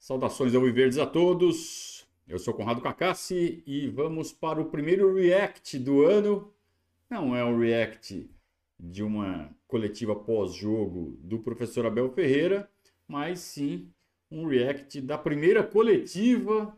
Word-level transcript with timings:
Saudações 0.00 0.54
ao 0.54 0.62
Viverdes 0.62 0.96
a 0.96 1.04
todos. 1.04 2.08
Eu 2.26 2.38
sou 2.38 2.54
Conrado 2.54 2.80
Cacassi 2.80 3.62
e 3.66 3.86
vamos 3.86 4.32
para 4.32 4.58
o 4.58 4.70
primeiro 4.70 5.14
react 5.14 5.78
do 5.78 6.02
ano. 6.02 6.50
Não 7.10 7.36
é 7.36 7.44
um 7.44 7.58
react 7.58 8.30
de 8.78 9.02
uma 9.02 9.54
coletiva 9.68 10.16
pós-jogo 10.16 11.18
do 11.22 11.38
professor 11.40 11.84
Abel 11.84 12.10
Ferreira, 12.12 12.66
mas 13.06 13.40
sim 13.40 13.92
um 14.30 14.46
react 14.46 15.02
da 15.02 15.18
primeira 15.18 15.62
coletiva 15.62 16.74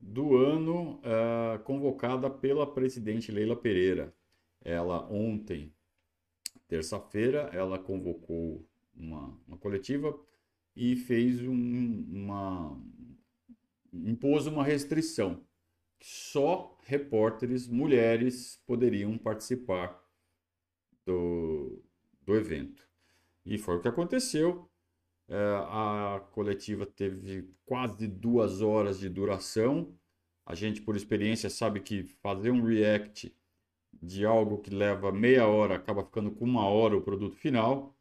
do 0.00 0.36
ano 0.36 1.00
uh, 1.04 1.62
convocada 1.62 2.28
pela 2.28 2.66
presidente 2.66 3.30
Leila 3.30 3.54
Pereira. 3.54 4.12
Ela 4.60 5.08
ontem, 5.08 5.72
terça-feira, 6.66 7.48
ela 7.52 7.78
convocou 7.78 8.66
uma, 8.92 9.38
uma 9.46 9.56
coletiva 9.56 10.18
e 10.76 10.96
fez 10.96 11.40
um, 11.42 12.04
uma 12.10 12.80
impôs 13.92 14.46
uma 14.46 14.64
restrição 14.64 15.44
que 15.98 16.06
só 16.06 16.76
repórteres 16.84 17.68
mulheres 17.68 18.60
poderiam 18.66 19.16
participar 19.16 20.02
do, 21.06 21.82
do 22.22 22.34
evento. 22.34 22.86
E 23.46 23.56
foi 23.58 23.76
o 23.76 23.80
que 23.80 23.88
aconteceu. 23.88 24.68
É, 25.28 25.36
a 25.36 26.22
coletiva 26.32 26.84
teve 26.84 27.48
quase 27.64 28.06
duas 28.06 28.60
horas 28.60 28.98
de 28.98 29.08
duração. 29.08 29.96
A 30.44 30.54
gente, 30.54 30.82
por 30.82 30.96
experiência, 30.96 31.48
sabe 31.48 31.80
que 31.80 32.02
fazer 32.02 32.50
um 32.50 32.62
react 32.62 33.34
de 34.02 34.26
algo 34.26 34.58
que 34.58 34.70
leva 34.70 35.12
meia 35.12 35.46
hora 35.46 35.76
acaba 35.76 36.04
ficando 36.04 36.30
com 36.30 36.44
uma 36.44 36.66
hora 36.66 36.96
o 36.96 37.02
produto 37.02 37.36
final. 37.36 37.96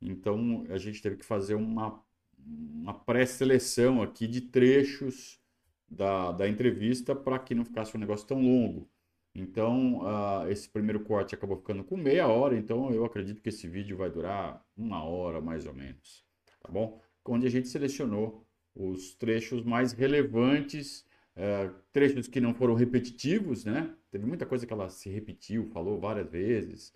Então 0.00 0.64
a 0.70 0.78
gente 0.78 1.00
teve 1.00 1.16
que 1.16 1.24
fazer 1.24 1.54
uma 1.54 2.03
uma 2.46 2.94
pré-seleção 2.94 4.02
aqui 4.02 4.26
de 4.26 4.40
trechos 4.40 5.40
da, 5.88 6.32
da 6.32 6.48
entrevista 6.48 7.14
para 7.14 7.38
que 7.38 7.54
não 7.54 7.64
ficasse 7.64 7.96
um 7.96 8.00
negócio 8.00 8.26
tão 8.26 8.42
longo. 8.42 8.88
Então, 9.34 10.00
uh, 10.02 10.48
esse 10.48 10.68
primeiro 10.68 11.00
corte 11.00 11.34
acabou 11.34 11.56
ficando 11.56 11.82
com 11.82 11.96
meia 11.96 12.28
hora, 12.28 12.56
então 12.56 12.92
eu 12.92 13.04
acredito 13.04 13.42
que 13.42 13.48
esse 13.48 13.66
vídeo 13.66 13.96
vai 13.96 14.08
durar 14.08 14.64
uma 14.76 15.02
hora 15.02 15.40
mais 15.40 15.66
ou 15.66 15.74
menos, 15.74 16.24
tá 16.60 16.70
bom? 16.70 17.00
Onde 17.24 17.46
a 17.46 17.50
gente 17.50 17.68
selecionou 17.68 18.46
os 18.74 19.14
trechos 19.14 19.64
mais 19.64 19.92
relevantes, 19.92 21.04
uh, 21.36 21.74
trechos 21.92 22.28
que 22.28 22.40
não 22.40 22.54
foram 22.54 22.74
repetitivos, 22.74 23.64
né? 23.64 23.92
Teve 24.10 24.24
muita 24.24 24.46
coisa 24.46 24.66
que 24.66 24.72
ela 24.72 24.88
se 24.88 25.08
repetiu, 25.08 25.66
falou 25.66 25.98
várias 25.98 26.30
vezes, 26.30 26.92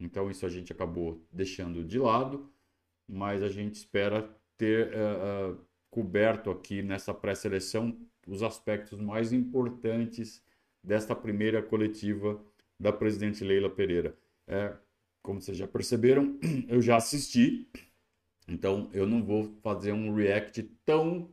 então 0.00 0.30
isso 0.30 0.46
a 0.46 0.48
gente 0.48 0.72
acabou 0.72 1.22
deixando 1.30 1.84
de 1.84 1.98
lado, 1.98 2.50
mas 3.06 3.42
a 3.42 3.48
gente 3.48 3.74
espera 3.74 4.34
ter 4.56 4.88
uh, 4.88 5.52
uh, 5.52 5.66
coberto 5.90 6.50
aqui 6.50 6.82
nessa 6.82 7.12
pré-seleção 7.12 7.96
os 8.26 8.42
aspectos 8.42 9.00
mais 9.00 9.32
importantes 9.32 10.42
desta 10.82 11.14
primeira 11.14 11.62
coletiva 11.62 12.42
da 12.78 12.92
presidente 12.92 13.44
Leila 13.44 13.70
Pereira. 13.70 14.16
É, 14.46 14.74
como 15.22 15.40
vocês 15.40 15.56
já 15.56 15.66
perceberam, 15.66 16.38
eu 16.68 16.80
já 16.82 16.96
assisti, 16.96 17.68
então 18.48 18.90
eu 18.92 19.06
não 19.06 19.22
vou 19.22 19.54
fazer 19.62 19.92
um 19.92 20.14
react 20.14 20.62
tão 20.84 21.30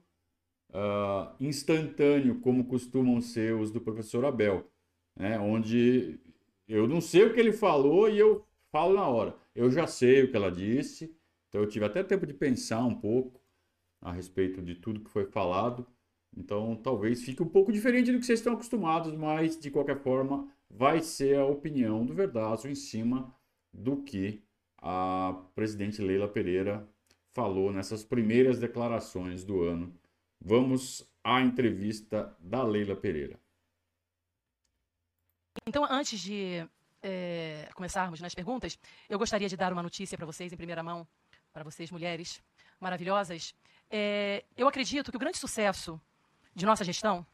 uh, 0.69 1.35
instantâneo 1.39 2.39
como 2.39 2.65
costumam 2.65 3.19
ser 3.21 3.55
os 3.55 3.71
do 3.71 3.81
professor 3.81 4.25
Abel, 4.25 4.69
né? 5.15 5.37
onde 5.39 6.19
eu 6.67 6.87
não 6.87 7.01
sei 7.01 7.25
o 7.25 7.33
que 7.33 7.39
ele 7.39 7.51
falou 7.51 8.09
e 8.09 8.17
eu 8.17 8.45
falo 8.71 8.95
na 8.95 9.07
hora. 9.07 9.35
Eu 9.53 9.69
já 9.69 9.85
sei 9.85 10.23
o 10.23 10.31
que 10.31 10.37
ela 10.37 10.51
disse, 10.51 11.13
então 11.51 11.61
eu 11.61 11.67
tive 11.67 11.83
até 11.83 12.01
tempo 12.01 12.25
de 12.25 12.33
pensar 12.33 12.79
um 12.85 12.95
pouco 12.95 13.41
a 14.01 14.09
respeito 14.09 14.61
de 14.61 14.73
tudo 14.73 15.01
que 15.01 15.09
foi 15.09 15.25
falado. 15.25 15.85
Então 16.35 16.77
talvez 16.77 17.21
fique 17.23 17.43
um 17.43 17.47
pouco 17.47 17.73
diferente 17.73 18.09
do 18.09 18.19
que 18.19 18.25
vocês 18.25 18.39
estão 18.39 18.53
acostumados, 18.53 19.13
mas 19.17 19.59
de 19.59 19.69
qualquer 19.69 19.97
forma 19.97 20.49
vai 20.69 21.01
ser 21.01 21.37
a 21.37 21.45
opinião 21.45 22.05
do 22.05 22.13
Verdazo 22.13 22.69
em 22.69 22.75
cima 22.75 23.35
do 23.73 24.01
que 24.01 24.41
a 24.77 25.43
presidente 25.53 26.01
Leila 26.01 26.27
Pereira 26.29 26.87
falou 27.31 27.73
nessas 27.73 28.01
primeiras 28.01 28.57
declarações 28.57 29.43
do 29.43 29.61
ano. 29.61 29.93
Vamos 30.39 31.05
à 31.21 31.41
entrevista 31.41 32.33
da 32.39 32.63
Leila 32.63 32.95
Pereira. 32.95 33.37
Então, 35.67 35.83
antes 35.83 36.17
de 36.21 36.65
é, 37.01 37.69
começarmos 37.75 38.21
nas 38.21 38.33
perguntas, 38.33 38.79
eu 39.09 39.19
gostaria 39.19 39.49
de 39.49 39.57
dar 39.57 39.73
uma 39.73 39.83
notícia 39.83 40.17
para 40.17 40.25
vocês 40.25 40.51
em 40.53 40.57
primeira 40.57 40.81
mão 40.81 41.05
para 41.51 41.63
vocês, 41.63 41.91
mulheres 41.91 42.41
maravilhosas. 42.79 43.53
É, 43.89 44.45
eu 44.55 44.67
acredito 44.67 45.11
que 45.11 45.17
o 45.17 45.19
grande 45.19 45.37
sucesso 45.37 45.99
de 46.55 46.65
nossa 46.65 46.83
gestão, 46.83 47.25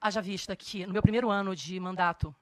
haja 0.00 0.20
vista 0.20 0.54
que 0.54 0.86
no 0.86 0.92
meu 0.92 1.02
primeiro 1.02 1.30
ano 1.30 1.54
de 1.54 1.78
mandato, 1.80 2.34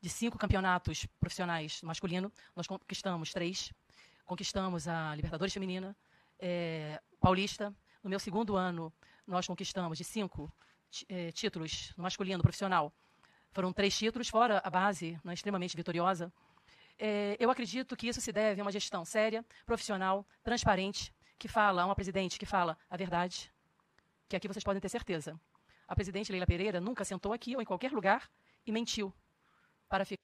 de 0.00 0.08
cinco 0.08 0.36
campeonatos 0.36 1.06
profissionais 1.18 1.80
masculino, 1.82 2.30
nós 2.54 2.66
conquistamos 2.66 3.32
três. 3.32 3.72
Conquistamos 4.24 4.88
a 4.88 5.14
Libertadores 5.14 5.52
Feminina, 5.52 5.96
é, 6.38 7.00
Paulista. 7.20 7.74
No 8.02 8.10
meu 8.10 8.18
segundo 8.18 8.56
ano, 8.56 8.92
nós 9.26 9.46
conquistamos 9.46 9.98
de 9.98 10.04
cinco 10.04 10.52
é, 11.08 11.30
títulos 11.32 11.92
no 11.96 12.02
masculino 12.02 12.42
profissional. 12.42 12.92
Foram 13.50 13.72
três 13.72 13.96
títulos, 13.96 14.28
fora 14.28 14.60
a 14.64 14.70
base, 14.70 15.18
né, 15.24 15.34
extremamente 15.34 15.76
vitoriosa 15.76 16.32
é, 17.04 17.36
eu 17.40 17.50
acredito 17.50 17.96
que 17.96 18.06
isso 18.06 18.20
se 18.20 18.30
deve 18.30 18.60
a 18.60 18.64
uma 18.64 18.70
gestão 18.70 19.04
séria, 19.04 19.44
profissional, 19.66 20.24
transparente, 20.40 21.12
que 21.36 21.48
fala, 21.48 21.82
a 21.82 21.86
uma 21.86 21.96
presidente 21.96 22.38
que 22.38 22.46
fala 22.46 22.78
a 22.88 22.96
verdade, 22.96 23.52
que 24.28 24.36
aqui 24.36 24.46
vocês 24.46 24.62
podem 24.62 24.80
ter 24.80 24.88
certeza. 24.88 25.38
A 25.88 25.96
presidente 25.96 26.30
Leila 26.30 26.46
Pereira 26.46 26.80
nunca 26.80 27.04
sentou 27.04 27.32
aqui 27.32 27.56
ou 27.56 27.60
em 27.60 27.64
qualquer 27.64 27.90
lugar 27.90 28.30
e 28.64 28.70
mentiu 28.70 29.12
para 29.88 30.04
ficar. 30.04 30.22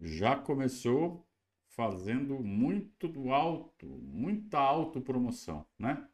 Já 0.00 0.36
começou 0.36 1.26
fazendo 1.66 2.38
muito 2.38 3.08
do 3.08 3.32
alto, 3.32 3.86
muita 3.86 4.56
autopromoção, 4.56 5.66
né? 5.76 6.08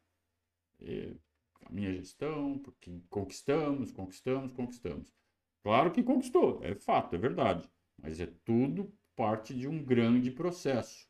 E 0.79 1.15
a 1.63 1.71
minha 1.71 1.93
gestão, 1.93 2.57
porque 2.57 3.03
conquistamos, 3.07 3.91
conquistamos, 3.91 4.51
conquistamos. 4.51 5.13
Claro 5.61 5.91
que 5.91 6.01
conquistou, 6.01 6.59
é 6.63 6.73
fato, 6.73 7.15
é 7.15 7.19
verdade. 7.19 7.69
Mas 8.01 8.19
é 8.19 8.25
tudo 8.43 8.91
parte 9.17 9.51
de 9.53 9.67
um 9.67 9.83
grande 9.83 10.29
processo. 10.29 11.09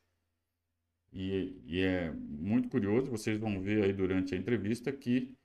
E, 1.12 1.62
e 1.64 1.80
é 1.80 2.10
muito 2.10 2.68
curioso, 2.68 3.10
vocês 3.10 3.38
vão 3.38 3.60
ver 3.60 3.84
aí 3.84 3.92
durante 3.92 4.34
a 4.34 4.38
entrevista 4.38 4.90
que 4.90 5.36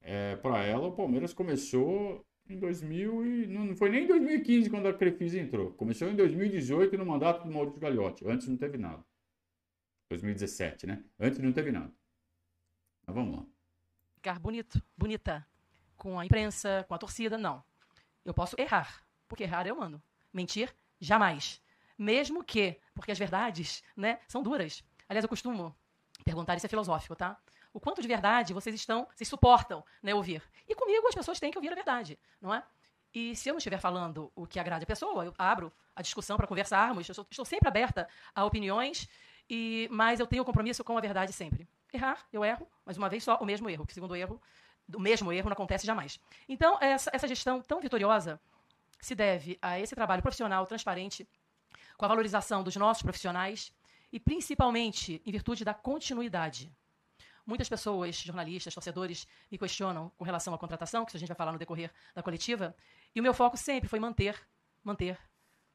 é, 0.00 0.36
para 0.36 0.64
ela 0.64 0.88
o 0.88 0.96
Palmeiras 0.96 1.34
começou 1.34 2.26
em 2.48 2.58
2000 2.58 3.26
e 3.26 3.46
não 3.46 3.76
foi 3.76 3.90
nem 3.90 4.04
em 4.04 4.06
2015 4.06 4.70
quando 4.70 4.88
a 4.88 4.94
Crefisa 4.94 5.38
entrou. 5.38 5.72
Começou 5.74 6.08
em 6.08 6.16
2018 6.16 6.96
no 6.96 7.04
mandato 7.04 7.46
do 7.46 7.52
Maurício 7.52 7.78
Gagliotti. 7.78 8.26
Antes 8.26 8.48
não 8.48 8.56
teve 8.56 8.78
nada. 8.78 9.04
2017, 10.10 10.86
né? 10.86 11.04
Antes 11.20 11.38
não 11.38 11.52
teve 11.52 11.70
nada. 11.70 11.92
Mas 13.06 13.14
vamos 13.14 13.36
lá. 13.36 13.46
Ficar 14.14 14.38
bonito, 14.38 14.82
bonita 14.96 15.46
com 15.96 16.18
a 16.18 16.24
imprensa, 16.24 16.84
com 16.88 16.94
a 16.94 16.98
torcida, 16.98 17.36
não. 17.36 17.62
Eu 18.24 18.32
posso 18.32 18.56
errar, 18.58 19.04
porque 19.26 19.42
errar 19.42 19.66
eu 19.66 19.76
mando. 19.76 20.02
Mentir, 20.32 20.74
jamais 20.98 21.60
mesmo 21.98 22.44
que, 22.44 22.78
porque 22.94 23.10
as 23.10 23.18
verdades, 23.18 23.82
né, 23.96 24.20
são 24.28 24.42
duras. 24.42 24.84
Aliás, 25.08 25.24
eu 25.24 25.28
costumo 25.28 25.74
perguntar, 26.24 26.56
isso 26.56 26.66
é 26.66 26.68
filosófico, 26.68 27.16
tá? 27.16 27.36
O 27.72 27.80
quanto 27.80 28.00
de 28.00 28.08
verdade 28.08 28.54
vocês 28.54 28.74
estão, 28.74 29.06
vocês 29.14 29.28
suportam, 29.28 29.84
né, 30.02 30.14
ouvir? 30.14 30.42
E 30.68 30.74
comigo 30.74 31.06
as 31.08 31.14
pessoas 31.14 31.40
têm 31.40 31.50
que 31.50 31.58
ouvir 31.58 31.72
a 31.72 31.74
verdade, 31.74 32.18
não 32.40 32.54
é? 32.54 32.62
E 33.12 33.34
se 33.34 33.48
eu 33.48 33.54
não 33.54 33.58
estiver 33.58 33.80
falando 33.80 34.30
o 34.34 34.46
que 34.46 34.60
agrade 34.60 34.84
a 34.84 34.86
pessoa, 34.86 35.24
eu 35.24 35.34
abro 35.38 35.72
a 35.96 36.02
discussão 36.02 36.36
para 36.36 36.46
conversarmos. 36.46 37.08
Eu 37.08 37.12
estou, 37.12 37.26
estou, 37.30 37.44
sempre 37.44 37.68
aberta 37.68 38.08
a 38.34 38.44
opiniões, 38.44 39.08
e 39.48 39.88
mas 39.90 40.20
eu 40.20 40.26
tenho 40.26 40.44
compromisso 40.44 40.84
com 40.84 40.96
a 40.96 41.00
verdade 41.00 41.32
sempre. 41.32 41.66
Errar, 41.92 42.26
eu 42.32 42.44
erro, 42.44 42.68
mas 42.84 42.96
uma 42.98 43.08
vez 43.08 43.24
só 43.24 43.36
o 43.36 43.46
mesmo 43.46 43.68
erro, 43.68 43.86
que 43.86 43.94
segundo 43.94 44.14
erro, 44.14 44.40
o 44.94 45.00
mesmo 45.00 45.32
erro 45.32 45.48
não 45.48 45.54
acontece 45.54 45.86
jamais. 45.86 46.20
Então, 46.48 46.78
essa, 46.80 47.10
essa 47.12 47.26
gestão 47.26 47.62
tão 47.62 47.80
vitoriosa 47.80 48.38
se 49.00 49.14
deve 49.14 49.58
a 49.62 49.78
esse 49.80 49.94
trabalho 49.94 50.22
profissional, 50.22 50.66
transparente, 50.66 51.26
com 51.98 52.04
a 52.04 52.08
valorização 52.08 52.62
dos 52.62 52.76
nossos 52.76 53.02
profissionais 53.02 53.72
e, 54.12 54.20
principalmente, 54.20 55.20
em 55.26 55.32
virtude 55.32 55.64
da 55.64 55.74
continuidade. 55.74 56.72
Muitas 57.44 57.68
pessoas, 57.68 58.14
jornalistas, 58.14 58.72
torcedores, 58.72 59.26
me 59.50 59.58
questionam 59.58 60.10
com 60.16 60.24
relação 60.24 60.54
à 60.54 60.58
contratação, 60.58 61.04
que 61.04 61.16
a 61.16 61.20
gente 61.20 61.28
vai 61.28 61.36
falar 61.36 61.52
no 61.52 61.58
decorrer 61.58 61.92
da 62.14 62.22
coletiva, 62.22 62.74
e 63.14 63.20
o 63.20 63.22
meu 63.22 63.34
foco 63.34 63.56
sempre 63.56 63.88
foi 63.88 63.98
manter, 63.98 64.40
manter 64.84 65.18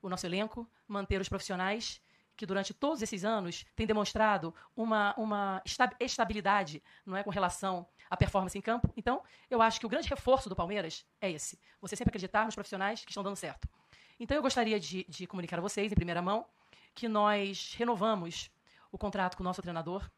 o 0.02 0.08
nosso 0.08 0.26
elenco, 0.26 0.70
manter 0.88 1.20
os 1.20 1.28
profissionais 1.28 2.02
que 2.36 2.46
durante 2.46 2.74
todos 2.74 3.02
esses 3.02 3.26
anos 3.26 3.66
têm 3.76 3.86
demonstrado 3.86 4.56
uma, 4.76 5.14
uma 5.18 5.62
estabilidade 6.00 6.82
não 7.06 7.16
é, 7.16 7.24
com 7.24 7.30
relação 7.30 7.86
à 8.10 8.18
performance 8.18 8.58
em 8.58 8.62
campo. 8.62 8.92
Então, 8.96 9.22
eu 9.50 9.62
acho 9.62 9.80
que 9.80 9.86
o 9.86 9.90
grande 9.90 10.08
reforço 10.08 10.50
do 10.50 10.56
Palmeiras 10.56 11.06
é 11.22 11.30
esse. 11.30 11.60
Você 11.82 11.96
sempre 11.96 12.10
acreditar 12.12 12.46
nos 12.46 12.56
profissionais 12.56 13.04
que 13.04 13.12
estão 13.12 13.24
dando 13.24 13.36
certo. 13.36 13.68
Então, 14.24 14.38
eu 14.38 14.42
gostaria 14.42 14.80
de, 14.80 15.04
de 15.10 15.28
comunicar 15.28 15.58
a 15.58 15.62
vocês, 15.62 15.92
em 15.92 15.96
primeira 15.96 16.22
mão, 16.22 16.46
que 16.96 17.10
nós 17.10 17.76
renovamos 17.78 18.50
o 18.90 18.98
contrato 18.98 19.36
com 19.36 19.44
o 19.44 19.46
nosso 19.46 19.62
treinador, 19.62 20.10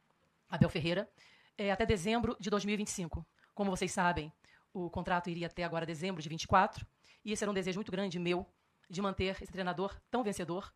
Abel 0.48 0.70
Ferreira. 0.70 1.10
é, 1.58 1.72
até 1.72 1.88
dezembro 1.88 2.38
de 2.40 2.52
2025. 2.52 3.26
Como 3.56 3.72
vocês 3.72 3.92
sabem, 3.92 4.32
o 4.72 4.92
contrato 4.92 5.28
iria 5.28 5.48
até 5.48 5.64
agora 5.64 5.88
dezembro 5.88 6.22
de 6.22 6.30
24, 6.30 6.86
e 7.24 7.32
esse 7.32 7.44
era 7.44 7.50
um 7.50 7.54
desejo 7.56 7.80
muito 7.80 7.92
grande 7.92 8.20
meu 8.20 8.46
de 8.88 9.02
manter 9.02 9.42
esse 9.42 9.52
treinador 9.52 10.00
tão 10.12 10.24
vencedor, 10.24 10.72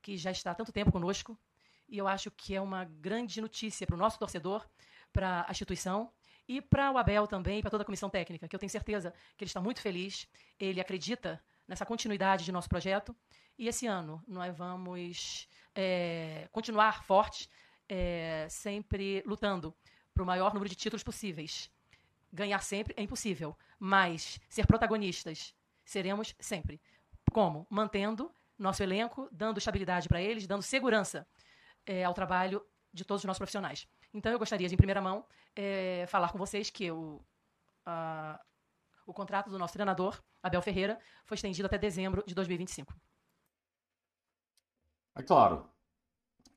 que 0.00 0.16
já 0.16 0.30
está 0.30 0.52
há 0.52 0.54
tanto 0.54 0.72
tempo 0.72 0.90
conosco, 0.90 1.38
e 1.86 1.98
eu 1.98 2.08
acho 2.08 2.30
que 2.30 2.54
é 2.54 2.60
uma 2.62 2.86
grande 2.86 3.38
notícia 3.42 3.86
para 3.86 3.96
o 3.96 3.98
nosso 3.98 4.18
torcedor, 4.18 4.66
para 5.12 5.44
a 5.46 5.50
instituição 5.50 6.10
e 6.48 6.62
para 6.62 6.90
o 6.90 6.96
Abel 6.96 7.26
também, 7.26 7.60
para 7.60 7.70
toda 7.70 7.82
a 7.82 7.84
comissão 7.84 8.08
técnica, 8.08 8.48
que 8.48 8.56
eu 8.56 8.58
tenho 8.58 8.70
certeza 8.70 9.12
que 9.36 9.44
ele 9.44 9.50
está 9.50 9.60
muito 9.60 9.82
feliz, 9.82 10.26
ele 10.58 10.80
acredita 10.80 11.38
nessa 11.66 11.86
continuidade 11.86 12.44
de 12.44 12.52
nosso 12.52 12.68
projeto, 12.68 13.14
e 13.58 13.68
esse 13.68 13.86
ano 13.86 14.22
nós 14.26 14.56
vamos 14.56 15.48
é, 15.74 16.48
continuar 16.52 17.04
fortes, 17.04 17.48
é, 17.88 18.46
sempre 18.48 19.22
lutando 19.26 19.74
para 20.14 20.22
o 20.22 20.26
maior 20.26 20.52
número 20.52 20.68
de 20.68 20.76
títulos 20.76 21.02
possíveis. 21.02 21.70
Ganhar 22.32 22.62
sempre 22.62 22.94
é 22.96 23.02
impossível, 23.02 23.56
mas 23.78 24.40
ser 24.48 24.66
protagonistas 24.66 25.54
seremos 25.84 26.34
sempre. 26.40 26.80
Como? 27.30 27.66
Mantendo 27.70 28.34
nosso 28.58 28.82
elenco, 28.82 29.28
dando 29.32 29.58
estabilidade 29.58 30.08
para 30.08 30.20
eles, 30.20 30.46
dando 30.46 30.62
segurança 30.62 31.26
é, 31.86 32.04
ao 32.04 32.14
trabalho 32.14 32.64
de 32.92 33.04
todos 33.04 33.22
os 33.22 33.26
nossos 33.26 33.38
profissionais. 33.38 33.86
Então, 34.14 34.30
eu 34.30 34.38
gostaria 34.38 34.68
de, 34.68 34.74
em 34.74 34.76
primeira 34.76 35.00
mão, 35.00 35.24
é, 35.56 36.04
falar 36.08 36.30
com 36.30 36.38
vocês 36.38 36.70
que 36.70 36.88
a, 37.86 38.40
o 39.06 39.12
contrato 39.12 39.50
do 39.50 39.58
nosso 39.58 39.74
treinador, 39.74 40.22
Abel 40.42 40.62
Ferreira, 40.62 41.00
foi 41.24 41.34
estendido 41.34 41.66
até 41.66 41.78
dezembro 41.78 42.24
de 42.26 42.34
2025. 42.34 42.94
É 45.14 45.22
claro 45.22 45.70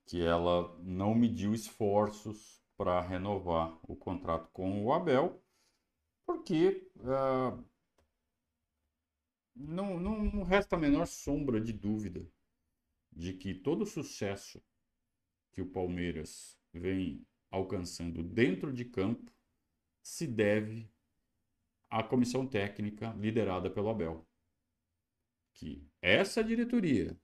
que 0.05 0.21
ela 0.21 0.77
não 0.79 1.13
mediu 1.13 1.53
esforços 1.53 2.63
para 2.77 3.01
renovar 3.01 3.77
o 3.83 3.95
contrato 3.95 4.49
com 4.51 4.83
o 4.85 4.93
Abel, 4.93 5.41
porque 6.25 6.89
uh, 6.97 7.63
não, 9.55 9.99
não 9.99 10.43
resta 10.43 10.75
a 10.75 10.79
menor 10.79 11.07
sombra 11.07 11.59
de 11.59 11.73
dúvida 11.73 12.25
de 13.11 13.33
que 13.33 13.53
todo 13.53 13.83
o 13.83 13.87
sucesso 13.87 14.61
que 15.51 15.61
o 15.61 15.71
Palmeiras 15.71 16.59
vem 16.73 17.25
alcançando 17.49 18.21
dentro 18.21 18.73
de 18.73 18.83
campo 18.83 19.31
se 20.01 20.27
deve 20.27 20.91
à 21.89 22.03
comissão 22.03 22.45
técnica 22.47 23.13
liderada 23.19 23.69
pelo 23.69 23.89
Abel. 23.89 24.25
Que 25.53 25.87
essa 26.01 26.43
diretoria, 26.43 27.17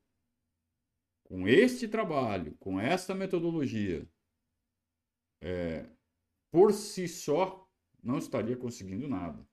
com 1.24 1.48
este 1.48 1.88
trabalho, 1.88 2.56
com 2.60 2.80
essa 2.80 3.13
metodologia, 3.13 4.08
é, 5.42 5.86
por 6.52 6.74
si 6.74 7.08
só 7.08 7.68
não 8.04 8.18
estaria 8.18 8.58
conseguindo 8.58 9.08
nada. 9.08 9.46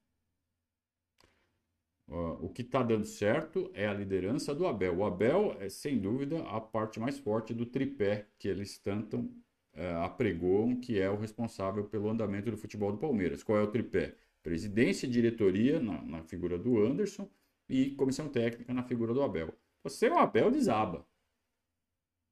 Uh, 2.09 2.43
o 2.43 2.49
que 2.49 2.63
está 2.63 2.83
dando 2.83 3.05
certo 3.05 3.71
é 3.75 3.87
a 3.87 3.93
liderança 3.93 4.55
do 4.55 4.67
Abel. 4.67 4.97
O 4.97 5.05
Abel 5.05 5.55
é, 5.61 5.69
sem 5.69 5.99
dúvida, 5.99 6.43
a 6.49 6.59
parte 6.59 6.99
mais 6.99 7.19
forte 7.19 7.53
do 7.53 7.67
tripé 7.67 8.27
que 8.39 8.49
eles 8.49 8.79
tanto 8.79 9.19
uh, 9.19 10.03
apregoam, 10.05 10.81
que 10.81 10.99
é 10.99 11.11
o 11.11 11.19
responsável 11.19 11.85
pelo 11.85 12.09
andamento 12.09 12.51
do 12.51 12.57
futebol 12.57 12.91
do 12.91 12.99
Palmeiras. 12.99 13.43
Qual 13.43 13.59
é 13.59 13.63
o 13.63 13.71
tripé? 13.71 14.17
Presidência 14.49 15.06
e 15.06 15.11
diretoria, 15.11 15.79
na, 15.79 16.00
na 16.00 16.23
figura 16.23 16.59
do 16.59 16.79
Anderson, 16.79 17.31
e 17.69 17.91
comissão 17.97 18.31
técnica, 18.31 18.73
na 18.73 18.83
figura 18.83 19.12
do 19.12 19.21
Abel. 19.21 19.55
Você, 19.85 20.09
o 20.09 20.17
Abel, 20.17 20.50
desaba. 20.50 21.06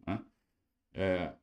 Né? 0.06 0.24
É, 0.94 1.34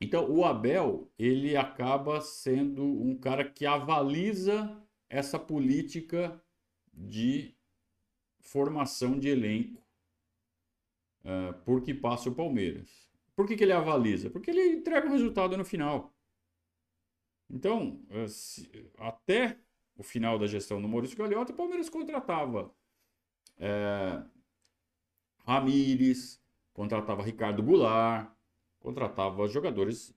então, 0.00 0.28
o 0.28 0.44
Abel, 0.44 1.08
ele 1.16 1.56
acaba 1.56 2.20
sendo 2.20 2.82
um 2.82 3.16
cara 3.16 3.48
que 3.48 3.64
avaliza 3.64 4.76
essa 5.08 5.38
política 5.38 6.42
de 6.92 7.54
formação 8.40 9.16
de 9.16 9.28
elenco 9.28 9.80
uh, 11.20 11.54
por 11.64 11.80
que 11.80 11.94
passa 11.94 12.28
o 12.28 12.34
Palmeiras. 12.34 13.08
Por 13.36 13.46
que, 13.46 13.54
que 13.54 13.62
ele 13.62 13.72
avaliza? 13.72 14.30
Porque 14.30 14.50
ele 14.50 14.66
entrega 14.72 15.06
o 15.06 15.12
resultado 15.12 15.56
no 15.56 15.64
final. 15.64 16.12
Então, 17.48 18.04
uh, 18.10 18.28
se, 18.28 18.68
até 18.98 19.60
o 19.96 20.02
final 20.02 20.38
da 20.38 20.46
gestão 20.46 20.80
do 20.80 20.88
Maurício 20.88 21.16
Gagliotti, 21.16 21.52
o 21.52 21.56
Palmeiras 21.56 21.88
contratava 21.88 22.70
uh, 23.58 24.30
Ramires, 25.46 26.42
contratava 26.72 27.22
Ricardo 27.22 27.62
Goulart, 27.62 28.30
contratava 28.78 29.48
jogadores 29.48 30.14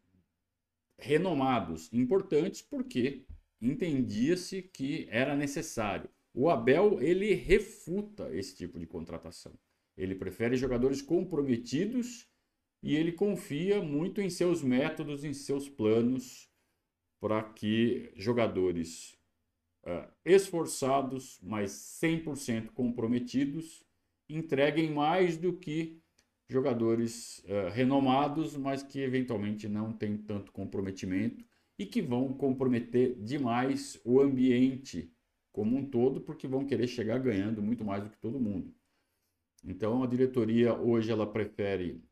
renomados, 0.97 1.91
importantes, 1.93 2.61
porque 2.61 3.25
entendia-se 3.61 4.61
que 4.61 5.07
era 5.09 5.35
necessário. 5.35 6.09
O 6.33 6.49
Abel, 6.49 7.01
ele 7.01 7.33
refuta 7.33 8.29
esse 8.35 8.55
tipo 8.55 8.79
de 8.79 8.85
contratação. 8.85 9.53
Ele 9.97 10.15
prefere 10.15 10.55
jogadores 10.55 11.01
comprometidos 11.01 12.29
e 12.81 12.95
ele 12.95 13.11
confia 13.11 13.81
muito 13.81 14.21
em 14.21 14.29
seus 14.29 14.61
métodos, 14.61 15.23
em 15.23 15.33
seus 15.33 15.67
planos, 15.67 16.49
para 17.19 17.43
que 17.43 18.11
jogadores 18.15 19.18
uh, 19.85 20.11
esforçados, 20.25 21.39
mas 21.41 21.71
100% 22.01 22.71
comprometidos, 22.71 23.85
entreguem 24.27 24.91
mais 24.91 25.37
do 25.37 25.53
que 25.53 26.01
jogadores 26.47 27.39
uh, 27.39 27.69
renomados, 27.71 28.55
mas 28.57 28.81
que 28.83 28.99
eventualmente 28.99 29.67
não 29.67 29.93
têm 29.93 30.17
tanto 30.17 30.51
comprometimento 30.51 31.45
e 31.77 31.85
que 31.85 32.01
vão 32.01 32.33
comprometer 32.33 33.15
demais 33.21 33.99
o 34.03 34.19
ambiente 34.19 35.11
como 35.51 35.77
um 35.77 35.85
todo, 35.85 36.21
porque 36.21 36.47
vão 36.47 36.65
querer 36.65 36.87
chegar 36.87 37.19
ganhando 37.19 37.61
muito 37.61 37.83
mais 37.85 38.03
do 38.03 38.09
que 38.09 38.17
todo 38.17 38.39
mundo. 38.39 38.73
Então 39.63 40.03
a 40.03 40.07
diretoria 40.07 40.73
hoje 40.73 41.11
ela 41.11 41.25
prefere 41.31 42.03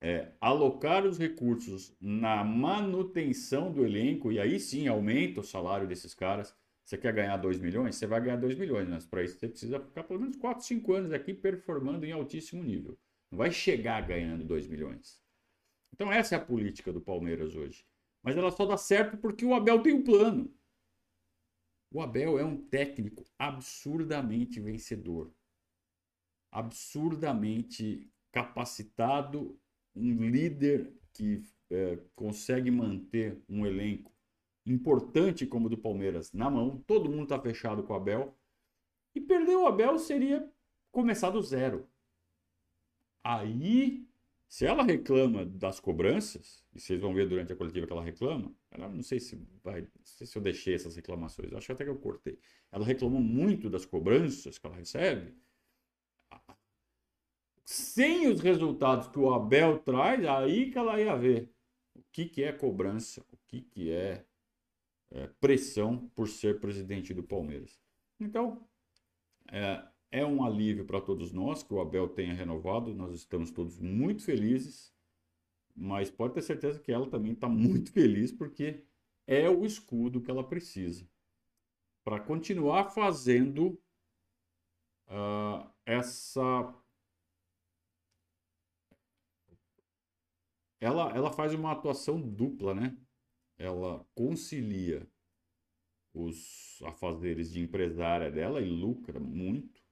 é, 0.00 0.32
alocar 0.40 1.06
os 1.06 1.18
recursos 1.18 1.94
na 2.00 2.42
manutenção 2.42 3.72
do 3.72 3.84
elenco 3.84 4.32
e 4.32 4.40
aí 4.40 4.58
sim 4.58 4.88
aumenta 4.88 5.40
o 5.40 5.44
salário 5.44 5.86
desses 5.86 6.14
caras. 6.14 6.54
Você 6.84 6.98
quer 6.98 7.12
ganhar 7.12 7.36
2 7.36 7.58
milhões? 7.58 7.96
Você 7.96 8.06
vai 8.06 8.20
ganhar 8.20 8.36
2 8.36 8.58
milhões, 8.58 8.88
mas 8.88 9.06
para 9.06 9.22
isso 9.22 9.38
você 9.38 9.48
precisa 9.48 9.80
ficar 9.80 10.04
pelo 10.04 10.20
menos 10.20 10.36
4, 10.36 10.64
5 10.64 10.92
anos 10.92 11.12
aqui 11.12 11.32
performando 11.32 12.04
em 12.04 12.12
altíssimo 12.12 12.62
nível. 12.62 12.98
Não 13.30 13.38
vai 13.38 13.50
chegar 13.50 14.06
ganhando 14.06 14.44
2 14.44 14.66
milhões. 14.66 15.22
Então 15.92 16.12
essa 16.12 16.34
é 16.34 16.38
a 16.38 16.44
política 16.44 16.92
do 16.92 17.00
Palmeiras 17.00 17.54
hoje. 17.54 17.86
Mas 18.22 18.36
ela 18.36 18.50
só 18.50 18.66
dá 18.66 18.76
certo 18.76 19.16
porque 19.16 19.44
o 19.44 19.54
Abel 19.54 19.82
tem 19.82 19.92
um 19.92 20.02
plano. 20.02 20.52
O 21.92 22.00
Abel 22.00 22.38
é 22.38 22.44
um 22.44 22.56
técnico 22.56 23.24
absurdamente 23.38 24.60
vencedor, 24.60 25.30
absurdamente 26.50 28.10
capacitado, 28.30 29.58
um 29.94 30.30
líder 30.30 30.90
que 31.12 31.42
é, 31.70 31.98
consegue 32.14 32.70
manter 32.70 33.42
um 33.46 33.66
elenco 33.66 34.10
importante 34.66 35.46
como 35.46 35.66
o 35.66 35.70
do 35.70 35.78
Palmeiras 35.78 36.32
na 36.32 36.50
mão. 36.50 36.82
Todo 36.86 37.10
mundo 37.10 37.24
está 37.24 37.40
fechado 37.40 37.82
com 37.82 37.92
o 37.92 37.96
Abel. 37.96 38.36
E 39.14 39.20
perder 39.20 39.56
o 39.56 39.66
Abel 39.66 39.98
seria 39.98 40.48
começar 40.90 41.30
do 41.30 41.42
zero. 41.42 41.86
Aí 43.22 44.06
se 44.52 44.66
ela 44.66 44.82
reclama 44.82 45.46
das 45.46 45.80
cobranças, 45.80 46.62
e 46.74 46.78
vocês 46.78 47.00
vão 47.00 47.14
ver 47.14 47.26
durante 47.26 47.50
a 47.54 47.56
coletiva 47.56 47.86
que 47.86 47.92
ela 47.94 48.04
reclama, 48.04 48.54
ela 48.70 48.86
não 48.86 49.02
sei 49.02 49.18
se 49.18 49.42
vai, 49.64 49.88
sei 50.04 50.26
se 50.26 50.36
eu 50.36 50.42
deixei 50.42 50.74
essas 50.74 50.94
reclamações, 50.94 51.54
acho 51.54 51.72
até 51.72 51.84
que 51.84 51.88
eu 51.88 51.96
cortei. 51.96 52.38
Ela 52.70 52.84
reclamou 52.84 53.22
muito 53.22 53.70
das 53.70 53.86
cobranças 53.86 54.58
que 54.58 54.66
ela 54.66 54.76
recebe. 54.76 55.34
Sem 57.64 58.28
os 58.28 58.42
resultados 58.42 59.08
que 59.08 59.18
o 59.18 59.32
Abel 59.32 59.78
traz, 59.78 60.22
aí 60.26 60.70
que 60.70 60.76
ela 60.76 61.00
ia 61.00 61.16
ver 61.16 61.50
o 61.94 62.02
que, 62.12 62.26
que 62.26 62.42
é 62.42 62.52
cobrança, 62.52 63.24
o 63.32 63.38
que, 63.46 63.62
que 63.62 63.90
é, 63.90 64.22
é 65.14 65.26
pressão 65.40 66.08
por 66.14 66.28
ser 66.28 66.60
presidente 66.60 67.14
do 67.14 67.22
Palmeiras. 67.22 67.80
Então, 68.18 68.66
é, 69.50 69.84
é 70.10 70.26
um 70.26 70.44
alívio 70.44 70.84
para 70.84 71.00
todos 71.00 71.32
nós 71.32 71.62
que 71.62 71.72
o 71.72 71.80
Abel 71.80 72.08
tenha 72.08 72.34
renovado, 72.34 72.94
nós 72.94 73.14
estamos 73.14 73.50
todos 73.50 73.78
muito 73.78 74.24
felizes, 74.24 74.92
mas 75.74 76.10
pode 76.10 76.34
ter 76.34 76.42
certeza 76.42 76.80
que 76.80 76.92
ela 76.92 77.08
também 77.08 77.32
está 77.32 77.48
muito 77.48 77.92
feliz 77.92 78.32
porque 78.32 78.84
é 79.26 79.48
o 79.48 79.64
escudo 79.64 80.20
que 80.20 80.30
ela 80.30 80.46
precisa 80.46 81.08
para 82.04 82.20
continuar 82.20 82.90
fazendo 82.90 83.80
uh, 85.08 85.70
essa. 85.86 86.74
Ela, 90.80 91.12
ela 91.16 91.32
faz 91.32 91.54
uma 91.54 91.72
atuação 91.72 92.20
dupla, 92.20 92.74
né? 92.74 92.96
Ela 93.62 94.04
concilia 94.14 95.06
os 96.12 96.80
afazeres 96.84 97.50
de 97.52 97.60
empresária 97.60 98.30
dela 98.30 98.60
e 98.60 98.68
lucra 98.68 99.18
muito 99.20 99.82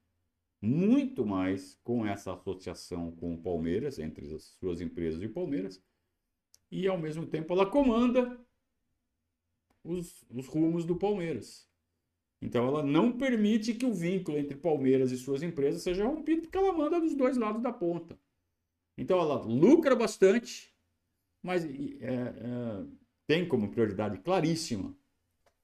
muito 0.60 1.24
mais 1.24 1.78
com 1.82 2.06
essa 2.06 2.34
associação 2.34 3.10
com 3.12 3.34
o 3.34 3.42
Palmeiras, 3.42 3.98
entre 3.98 4.34
as 4.34 4.42
suas 4.60 4.80
empresas 4.80 5.22
e 5.22 5.26
o 5.26 5.32
Palmeiras, 5.32 5.82
e 6.70 6.86
ao 6.86 6.98
mesmo 6.98 7.26
tempo 7.26 7.52
ela 7.52 7.64
comanda 7.64 8.38
os, 9.82 10.24
os 10.30 10.46
rumos 10.46 10.84
do 10.84 10.96
Palmeiras. 10.96 11.68
Então 12.42 12.66
ela 12.66 12.82
não 12.82 13.16
permite 13.16 13.74
que 13.74 13.86
o 13.86 13.92
vínculo 13.92 14.38
entre 14.38 14.56
Palmeiras 14.56 15.10
e 15.12 15.16
suas 15.16 15.42
empresas 15.42 15.82
seja 15.82 16.06
rompido, 16.06 16.42
porque 16.42 16.58
ela 16.58 16.72
manda 16.72 17.00
dos 17.00 17.14
dois 17.14 17.36
lados 17.36 17.62
da 17.62 17.72
ponta. 17.72 18.18
Então 18.96 19.18
ela 19.18 19.42
lucra 19.42 19.96
bastante, 19.96 20.74
mas 21.42 21.64
é, 21.64 21.68
é, 21.70 22.86
tem 23.30 23.46
como 23.46 23.70
prioridade 23.70 24.18
claríssima 24.18 24.92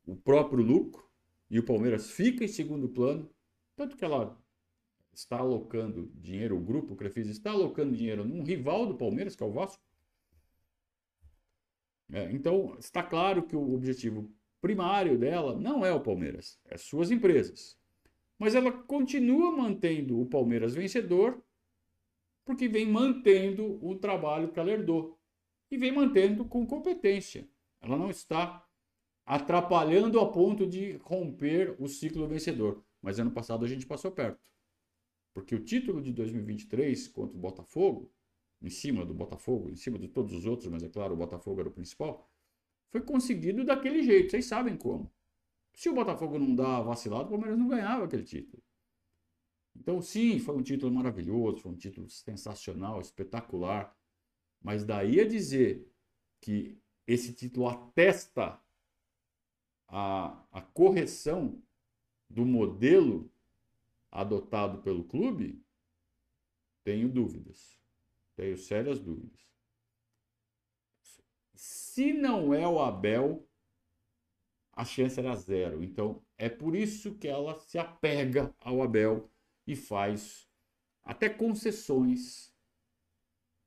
o 0.06 0.14
próprio 0.14 0.62
lucro, 0.62 1.04
e 1.50 1.58
o 1.58 1.64
Palmeiras 1.64 2.12
fica 2.12 2.44
em 2.44 2.48
segundo 2.48 2.88
plano, 2.88 3.28
tanto 3.74 3.96
que 3.96 4.04
ela 4.04 4.40
está 5.12 5.38
alocando 5.38 6.08
dinheiro, 6.14 6.56
o 6.56 6.60
grupo 6.60 6.94
o 6.94 6.96
Crefisa 6.96 7.32
está 7.32 7.50
alocando 7.50 7.96
dinheiro 7.96 8.24
num 8.24 8.44
rival 8.44 8.86
do 8.86 8.94
Palmeiras, 8.94 9.34
que 9.34 9.42
é 9.42 9.46
o 9.46 9.50
Vasco. 9.50 9.82
É, 12.12 12.30
então, 12.30 12.76
está 12.78 13.02
claro 13.02 13.42
que 13.42 13.56
o 13.56 13.74
objetivo 13.74 14.32
primário 14.60 15.18
dela 15.18 15.58
não 15.58 15.84
é 15.84 15.92
o 15.92 16.00
Palmeiras, 16.00 16.60
é 16.66 16.78
suas 16.78 17.10
empresas. 17.10 17.76
Mas 18.38 18.54
ela 18.54 18.70
continua 18.70 19.50
mantendo 19.50 20.20
o 20.20 20.26
Palmeiras 20.26 20.72
vencedor, 20.72 21.42
porque 22.44 22.68
vem 22.68 22.86
mantendo 22.86 23.84
o 23.84 23.96
trabalho 23.96 24.52
que 24.52 24.60
ela 24.60 24.70
herdou. 24.70 25.18
E 25.68 25.76
vem 25.76 25.90
mantendo 25.90 26.44
com 26.44 26.64
competência. 26.64 27.44
Ela 27.86 27.96
não 27.96 28.10
está 28.10 28.66
atrapalhando 29.24 30.20
a 30.20 30.30
ponto 30.30 30.66
de 30.66 30.96
romper 30.98 31.76
o 31.80 31.88
ciclo 31.88 32.26
vencedor. 32.26 32.84
Mas 33.00 33.18
ano 33.18 33.30
passado 33.30 33.64
a 33.64 33.68
gente 33.68 33.86
passou 33.86 34.10
perto. 34.10 34.40
Porque 35.32 35.54
o 35.54 35.62
título 35.62 36.02
de 36.02 36.12
2023 36.12 37.08
contra 37.08 37.36
o 37.36 37.40
Botafogo, 37.40 38.12
em 38.60 38.70
cima 38.70 39.04
do 39.04 39.14
Botafogo, 39.14 39.70
em 39.70 39.76
cima 39.76 39.98
de 39.98 40.08
todos 40.08 40.32
os 40.32 40.46
outros, 40.46 40.68
mas 40.70 40.82
é 40.82 40.88
claro, 40.88 41.14
o 41.14 41.16
Botafogo 41.16 41.60
era 41.60 41.68
o 41.68 41.72
principal, 41.72 42.28
foi 42.90 43.02
conseguido 43.02 43.64
daquele 43.64 44.02
jeito. 44.02 44.30
Vocês 44.30 44.46
sabem 44.46 44.76
como. 44.76 45.12
Se 45.74 45.88
o 45.88 45.94
Botafogo 45.94 46.38
não 46.38 46.54
dá 46.54 46.80
vacilado, 46.80 47.26
o 47.26 47.30
Palmeiras 47.30 47.58
não 47.58 47.68
ganhava 47.68 48.04
aquele 48.04 48.24
título. 48.24 48.62
Então, 49.74 50.00
sim, 50.00 50.38
foi 50.38 50.56
um 50.56 50.62
título 50.62 50.92
maravilhoso, 50.92 51.60
foi 51.60 51.72
um 51.72 51.76
título 51.76 52.08
sensacional, 52.08 53.00
espetacular. 53.00 53.94
Mas 54.62 54.84
daí 54.84 55.20
a 55.20 55.28
dizer 55.28 55.86
que 56.40 56.78
esse 57.06 57.32
título 57.32 57.68
atesta 57.68 58.60
a, 59.88 60.44
a 60.50 60.60
correção 60.60 61.62
do 62.28 62.44
modelo 62.44 63.30
adotado 64.10 64.82
pelo 64.82 65.04
clube, 65.04 65.62
tenho 66.82 67.08
dúvidas. 67.08 67.78
Tenho 68.34 68.56
sérias 68.56 68.98
dúvidas. 68.98 69.40
Se 71.54 72.12
não 72.12 72.52
é 72.52 72.66
o 72.66 72.78
Abel, 72.80 73.48
a 74.72 74.84
chance 74.84 75.18
era 75.18 75.34
zero. 75.34 75.82
Então, 75.82 76.22
é 76.36 76.48
por 76.48 76.76
isso 76.76 77.14
que 77.16 77.26
ela 77.26 77.54
se 77.54 77.78
apega 77.78 78.54
ao 78.60 78.82
Abel 78.82 79.30
e 79.66 79.74
faz 79.74 80.48
até 81.02 81.28
concessões 81.28 82.54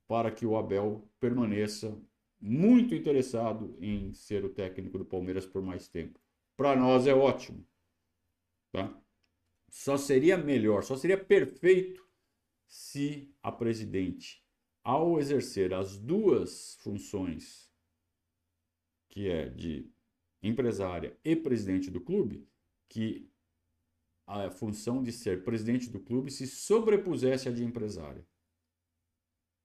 para 0.06 0.30
que 0.30 0.46
o 0.46 0.56
Abel 0.56 1.08
permaneça 1.18 2.00
muito 2.40 2.94
interessado 2.94 3.76
em 3.80 4.12
ser 4.12 4.44
o 4.44 4.48
técnico 4.48 4.96
do 4.96 5.04
Palmeiras 5.04 5.44
por 5.44 5.60
mais 5.60 5.88
tempo. 5.88 6.18
Para 6.56 6.74
nós 6.74 7.06
é 7.06 7.14
ótimo. 7.14 7.66
Tá? 8.72 8.98
Só 9.68 9.96
seria 9.96 10.38
melhor, 10.38 10.82
só 10.82 10.96
seria 10.96 11.22
perfeito 11.22 12.08
se 12.66 13.34
a 13.42 13.52
presidente, 13.52 14.44
ao 14.82 15.18
exercer 15.18 15.74
as 15.74 15.98
duas 15.98 16.76
funções, 16.76 17.70
que 19.08 19.28
é 19.28 19.48
de 19.48 19.90
empresária 20.42 21.18
e 21.24 21.36
presidente 21.36 21.90
do 21.90 22.00
clube, 22.00 22.48
que 22.88 23.28
a 24.26 24.50
função 24.50 25.02
de 25.02 25.12
ser 25.12 25.44
presidente 25.44 25.90
do 25.90 26.00
clube 26.00 26.30
se 26.30 26.46
sobrepusesse 26.46 27.48
à 27.48 27.52
de 27.52 27.64
empresária 27.64 28.24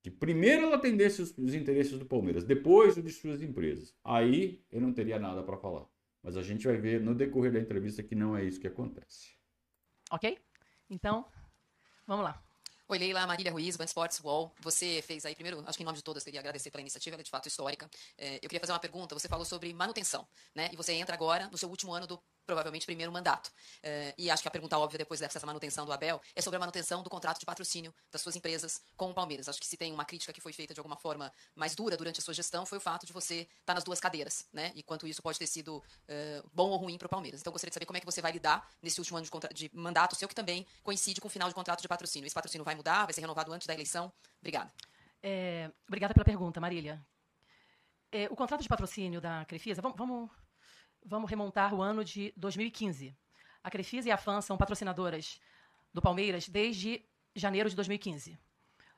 que 0.06 0.12
primeiro 0.12 0.68
ela 0.68 0.76
atendesse 0.76 1.20
os, 1.20 1.36
os 1.36 1.56
interesses 1.56 1.98
do 1.98 2.06
Palmeiras, 2.06 2.44
depois 2.44 2.96
o 2.96 3.02
de 3.02 3.12
suas 3.12 3.42
empresas. 3.42 3.92
Aí 4.04 4.64
eu 4.72 4.80
não 4.80 4.94
teria 4.94 5.18
nada 5.18 5.42
para 5.42 5.58
falar. 5.58 5.88
Mas 6.22 6.38
a 6.38 6.44
gente 6.44 6.68
vai 6.68 6.78
ver 6.78 7.02
no 7.02 7.16
decorrer 7.16 7.52
da 7.52 7.60
entrevista 7.60 8.04
que 8.04 8.14
não 8.14 8.38
é 8.38 8.46
isso 8.46 8.60
que 8.60 8.68
acontece. 8.68 9.32
Ok? 10.12 10.38
Então, 10.92 11.26
vamos 12.06 12.24
lá. 12.24 12.40
Oi, 12.88 13.00
Leila, 13.00 13.26
Marília 13.26 13.52
Ruiz, 13.52 13.78
Band 13.78 13.86
Sports 13.86 14.22
Wall. 14.24 14.54
Você 14.60 15.02
fez 15.02 15.26
aí, 15.26 15.34
primeiro, 15.34 15.64
acho 15.66 15.76
que 15.76 15.82
em 15.82 15.88
nome 15.88 15.98
de 15.98 16.04
todas, 16.04 16.24
queria 16.24 16.40
agradecer 16.40 16.70
pela 16.70 16.82
iniciativa, 16.82 17.16
ela 17.16 17.22
é 17.22 17.24
de 17.24 17.32
fato 17.32 17.48
histórica. 17.48 17.90
É, 18.16 18.36
eu 18.36 18.42
queria 18.42 18.60
fazer 18.60 18.74
uma 18.74 18.80
pergunta. 18.80 19.16
Você 19.16 19.28
falou 19.28 19.44
sobre 19.44 19.74
manutenção, 19.74 20.28
né? 20.54 20.70
E 20.72 20.76
você 20.76 20.94
entra 20.94 21.16
agora 21.16 21.50
no 21.52 21.58
seu 21.58 21.68
último 21.68 21.92
ano 21.96 22.06
do 22.06 22.22
provavelmente 22.46 22.86
primeiro 22.86 23.12
mandato. 23.12 23.52
É, 23.82 24.14
e 24.18 24.30
acho 24.30 24.42
que 24.42 24.48
a 24.48 24.52
pergunta 24.52 24.78
óbvia 24.78 24.98
depois 24.98 25.20
dessa 25.20 25.44
manutenção 25.46 25.86
do 25.86 25.92
Abel 25.92 26.22
é 26.36 26.42
sobre 26.42 26.58
a 26.58 26.60
manutenção 26.60 27.04
do 27.04 27.10
contrato 27.10 27.40
de 27.40 27.46
patrocínio 27.46 27.94
das 28.12 28.22
suas 28.22 28.36
empresas 28.36 28.82
com 28.96 29.12
o 29.12 29.14
Palmeiras. 29.14 29.50
Acho 29.50 29.60
que 29.60 29.68
se 29.68 29.78
tem 29.78 29.92
uma 29.92 30.06
crítica 30.06 30.32
que 30.32 30.42
foi 30.42 30.54
feita 30.54 30.74
de 30.74 30.80
alguma 30.80 30.96
forma 30.96 31.32
mais 31.56 31.76
dura 31.76 31.98
durante 31.98 32.20
a 32.20 32.24
sua 32.24 32.34
gestão 32.34 32.66
foi 32.66 32.78
o 32.78 32.82
fato 32.82 33.06
de 33.06 33.14
você 33.14 33.42
estar 33.42 33.50
tá 33.66 33.74
nas 33.74 33.84
duas 33.84 34.00
cadeiras, 34.00 34.48
né? 34.54 34.72
E 34.76 34.84
quanto 34.84 35.08
isso 35.08 35.22
pode 35.22 35.38
ter 35.38 35.48
sido 35.48 35.84
é, 36.08 36.44
bom 36.54 36.70
ou 36.70 36.78
ruim 36.78 36.98
para 36.98 37.08
o 37.08 37.10
Palmeiras. 37.10 37.42
Então, 37.42 37.52
gostaria 37.52 37.70
de 37.70 37.74
saber 37.74 37.86
como 37.86 37.98
é 37.98 38.00
que 38.00 38.06
você 38.06 38.22
vai 38.22 38.32
lidar 38.32 38.68
nesse 38.82 39.00
último 39.00 39.18
ano 39.18 39.26
de, 39.26 39.70
de 39.70 39.76
mandato 39.76 40.16
seu, 40.16 40.28
que 40.28 40.36
também 40.36 40.66
coincide 40.84 41.20
com 41.20 41.28
o 41.28 41.32
final 41.32 41.50
de 41.50 41.56
contrato 41.56 41.82
de 41.82 41.88
patrocínio. 41.88 42.26
Esse 42.28 42.36
patrocínio 42.36 42.64
vai 42.64 42.76
mudar? 42.76 43.06
Vai 43.06 43.14
ser 43.14 43.22
renovado 43.22 43.52
antes 43.52 43.68
da 43.68 43.74
eleição? 43.74 44.12
Obrigada. 44.40 44.72
É, 45.22 45.72
obrigada 45.88 46.14
pela 46.14 46.26
pergunta, 46.26 46.60
Marília. 46.62 47.04
É, 48.12 48.28
o 48.30 48.36
contrato 48.36 48.62
de 48.62 48.70
patrocínio 48.70 49.20
da 49.20 49.44
Crefisa, 49.46 49.82
vamos, 49.82 49.98
vamos, 49.98 50.30
vamos, 51.06 51.30
remontar 51.30 51.74
o 51.74 51.82
ano 51.82 52.04
de 52.04 52.34
2015. 52.36 53.16
A 53.64 53.72
Crefisa 53.72 54.10
e 54.10 54.12
a 54.12 54.18
FAN 54.18 54.42
são 54.42 54.58
patrocinadoras 54.58 55.40
do 55.94 56.02
Palmeiras 56.02 56.50
desde 56.50 57.04
janeiro 57.36 57.70
de 57.70 57.76
2015. 57.76 58.38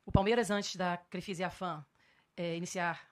O 0.05 0.11
Palmeiras, 0.11 0.49
antes 0.49 0.75
da 0.75 0.97
Crefisa 0.97 1.41
e 1.41 1.45
a 1.45 1.49
FAN 1.49 1.85
é, 2.35 2.55
iniciar 2.55 3.07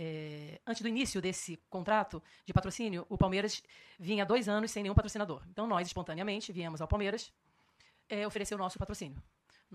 é, 0.00 0.60
antes 0.64 0.80
do 0.80 0.88
início 0.88 1.20
desse 1.20 1.56
contrato 1.68 2.22
de 2.46 2.52
patrocínio, 2.52 3.04
o 3.08 3.18
Palmeiras 3.18 3.60
vinha 3.98 4.24
dois 4.24 4.48
anos 4.48 4.70
sem 4.70 4.82
nenhum 4.84 4.94
patrocinador. 4.94 5.42
Então, 5.50 5.66
nós, 5.66 5.88
espontaneamente, 5.88 6.52
viemos 6.52 6.80
ao 6.80 6.86
Palmeiras 6.86 7.32
é, 8.08 8.24
oferecer 8.24 8.54
o 8.54 8.58
nosso 8.58 8.78
patrocínio. 8.78 9.20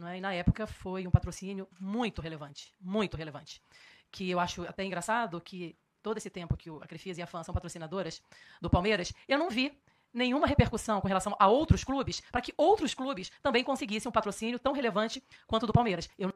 É? 0.08 0.18
E 0.18 0.22
na 0.22 0.34
época 0.34 0.66
foi 0.66 1.06
um 1.06 1.12
patrocínio 1.12 1.68
muito 1.80 2.22
relevante, 2.22 2.74
muito 2.80 3.18
relevante. 3.18 3.62
Que 4.10 4.30
eu 4.30 4.40
acho 4.40 4.64
até 4.64 4.86
engraçado 4.86 5.42
que 5.42 5.76
todo 6.04 6.18
esse 6.18 6.30
tempo 6.30 6.56
que 6.56 6.70
a 6.70 6.88
Crefisa 6.88 7.22
e 7.22 7.24
a 7.24 7.28
FAN 7.28 7.44
são 7.44 7.54
patrocinadoras 7.54 8.22
do 8.62 8.70
Palmeiras, 8.70 9.14
eu 9.28 9.40
não 9.40 9.50
vi 9.50 9.72
nenhuma 10.14 10.46
repercussão 10.46 11.02
com 11.02 11.08
relação 11.08 11.36
a 11.40 11.48
outros 11.48 11.84
clubes 11.84 12.22
para 12.32 12.42
que 12.42 12.54
outros 12.56 12.94
clubes 12.94 13.32
também 13.42 13.64
conseguissem 13.64 14.08
um 14.10 14.14
patrocínio 14.14 14.60
tão 14.60 14.74
relevante 14.74 15.24
quanto 15.48 15.64
o 15.64 15.68
do 15.68 15.74
Palmeiras. 15.74 16.08
Eu... 16.20 16.32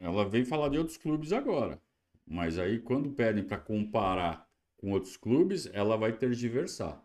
Ela 0.00 0.28
veio 0.28 0.46
falar 0.46 0.68
de 0.70 0.78
outros 0.78 0.96
clubes 0.96 1.32
agora, 1.32 1.80
mas 2.26 2.58
aí 2.58 2.80
quando 2.80 3.10
pedem 3.10 3.44
para 3.44 3.58
comparar 3.58 4.48
com 4.78 4.92
outros 4.92 5.16
clubes, 5.16 5.66
ela 5.72 5.96
vai 5.96 6.12
tergiversar 6.12 7.04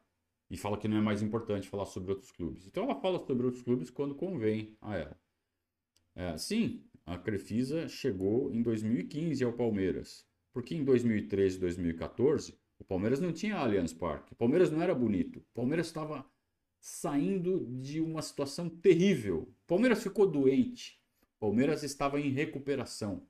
e 0.49 0.57
fala 0.57 0.77
que 0.77 0.87
não 0.87 0.97
é 0.97 1.01
mais 1.01 1.21
importante 1.21 1.67
falar 1.67 1.85
sobre 1.85 2.11
outros 2.11 2.31
clubes. 2.31 2.65
Então 2.65 2.85
ela 2.85 2.95
fala 2.95 3.23
sobre 3.25 3.45
outros 3.45 3.63
clubes 3.63 3.89
quando 3.89 4.15
convém 4.15 4.75
a 4.81 4.95
ela. 4.95 5.19
É, 6.15 6.37
sim, 6.37 6.81
a 7.05 7.17
Crefisa 7.17 7.89
chegou 7.89 8.51
em 8.51 8.61
2015 8.61 9.43
ao 9.43 9.51
Palmeiras, 9.51 10.25
porque 10.55 10.73
em 10.73 10.85
2013 10.85 11.57
e 11.57 11.59
2014 11.59 12.57
o 12.79 12.83
Palmeiras 12.85 13.19
não 13.19 13.33
tinha 13.33 13.57
Allianz 13.57 13.91
Parque, 13.91 14.31
o 14.31 14.37
Palmeiras 14.37 14.71
não 14.71 14.81
era 14.81 14.95
bonito, 14.95 15.39
o 15.39 15.53
Palmeiras 15.53 15.87
estava 15.87 16.25
saindo 16.79 17.65
de 17.81 17.99
uma 17.99 18.21
situação 18.21 18.69
terrível. 18.69 19.39
O 19.41 19.67
Palmeiras 19.67 20.01
ficou 20.01 20.25
doente, 20.25 20.97
o 21.23 21.39
Palmeiras 21.41 21.83
estava 21.83 22.21
em 22.21 22.29
recuperação. 22.29 23.27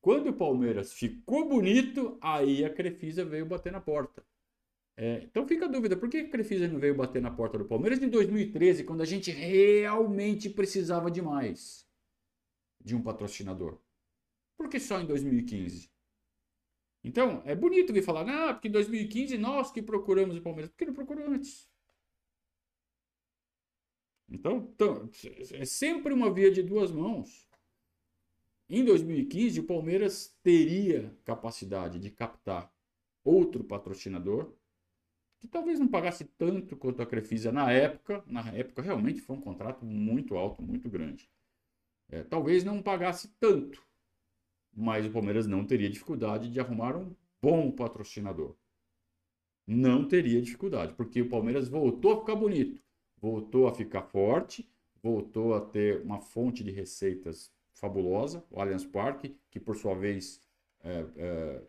Quando 0.00 0.28
o 0.30 0.32
Palmeiras 0.32 0.94
ficou 0.94 1.46
bonito, 1.46 2.16
aí 2.22 2.64
a 2.64 2.72
Crefisa 2.72 3.22
veio 3.22 3.44
bater 3.44 3.70
na 3.70 3.80
porta. 3.80 4.24
É, 4.96 5.24
então 5.24 5.46
fica 5.46 5.66
a 5.66 5.68
dúvida, 5.68 5.94
por 5.94 6.08
que 6.08 6.18
a 6.18 6.30
Crefisa 6.30 6.68
não 6.68 6.80
veio 6.80 6.94
bater 6.94 7.20
na 7.20 7.30
porta 7.30 7.58
do 7.58 7.66
Palmeiras 7.66 8.02
em 8.02 8.08
2013, 8.08 8.84
quando 8.84 9.02
a 9.02 9.06
gente 9.06 9.30
realmente 9.30 10.48
precisava 10.48 11.10
demais 11.10 11.86
de 12.82 12.96
um 12.96 13.02
patrocinador? 13.02 13.78
Por 14.56 14.70
que 14.70 14.80
só 14.80 14.98
em 14.98 15.06
2015? 15.06 15.94
Então, 17.06 17.40
é 17.44 17.54
bonito 17.54 17.92
vir 17.92 18.02
falar, 18.02 18.28
ah, 18.28 18.52
porque 18.52 18.66
em 18.66 18.72
2015 18.72 19.38
nós 19.38 19.70
que 19.70 19.80
procuramos 19.80 20.36
o 20.36 20.42
Palmeiras. 20.42 20.72
Por 20.72 20.76
que 20.76 20.86
não 20.86 20.92
procurou 20.92 21.24
antes? 21.28 21.70
Então, 24.28 24.68
então, 24.74 25.08
é 25.52 25.64
sempre 25.64 26.12
uma 26.12 26.34
via 26.34 26.50
de 26.50 26.64
duas 26.64 26.90
mãos. 26.90 27.48
Em 28.68 28.84
2015, 28.84 29.60
o 29.60 29.64
Palmeiras 29.64 30.36
teria 30.42 31.16
capacidade 31.24 32.00
de 32.00 32.10
captar 32.10 32.74
outro 33.22 33.62
patrocinador 33.62 34.52
que 35.38 35.46
talvez 35.46 35.78
não 35.78 35.86
pagasse 35.86 36.24
tanto 36.24 36.76
quanto 36.76 37.02
a 37.02 37.06
Crefisa 37.06 37.52
na 37.52 37.70
época. 37.70 38.24
Na 38.26 38.48
época, 38.50 38.82
realmente 38.82 39.20
foi 39.20 39.36
um 39.36 39.40
contrato 39.40 39.86
muito 39.86 40.34
alto, 40.34 40.60
muito 40.60 40.90
grande. 40.90 41.30
É, 42.08 42.24
talvez 42.24 42.64
não 42.64 42.82
pagasse 42.82 43.28
tanto, 43.38 43.80
mas 44.76 45.06
o 45.06 45.10
Palmeiras 45.10 45.46
não 45.46 45.64
teria 45.64 45.88
dificuldade 45.88 46.50
de 46.50 46.60
arrumar 46.60 46.94
um 46.96 47.10
bom 47.40 47.70
patrocinador. 47.70 48.54
não 49.66 50.06
teria 50.06 50.40
dificuldade, 50.40 50.94
porque 50.94 51.20
o 51.20 51.28
Palmeiras 51.28 51.68
voltou 51.68 52.12
a 52.12 52.20
ficar 52.20 52.36
bonito, 52.36 52.80
voltou 53.16 53.66
a 53.66 53.74
ficar 53.74 54.02
forte, 54.02 54.68
voltou 55.02 55.54
a 55.54 55.60
ter 55.60 56.02
uma 56.02 56.20
fonte 56.20 56.62
de 56.62 56.70
receitas 56.70 57.50
fabulosa, 57.72 58.44
o 58.50 58.60
Allianz 58.60 58.84
Parque, 58.84 59.36
que 59.50 59.58
por 59.58 59.76
sua 59.76 59.94
vez 59.94 60.40
é, 60.84 61.04
é, 61.16 61.62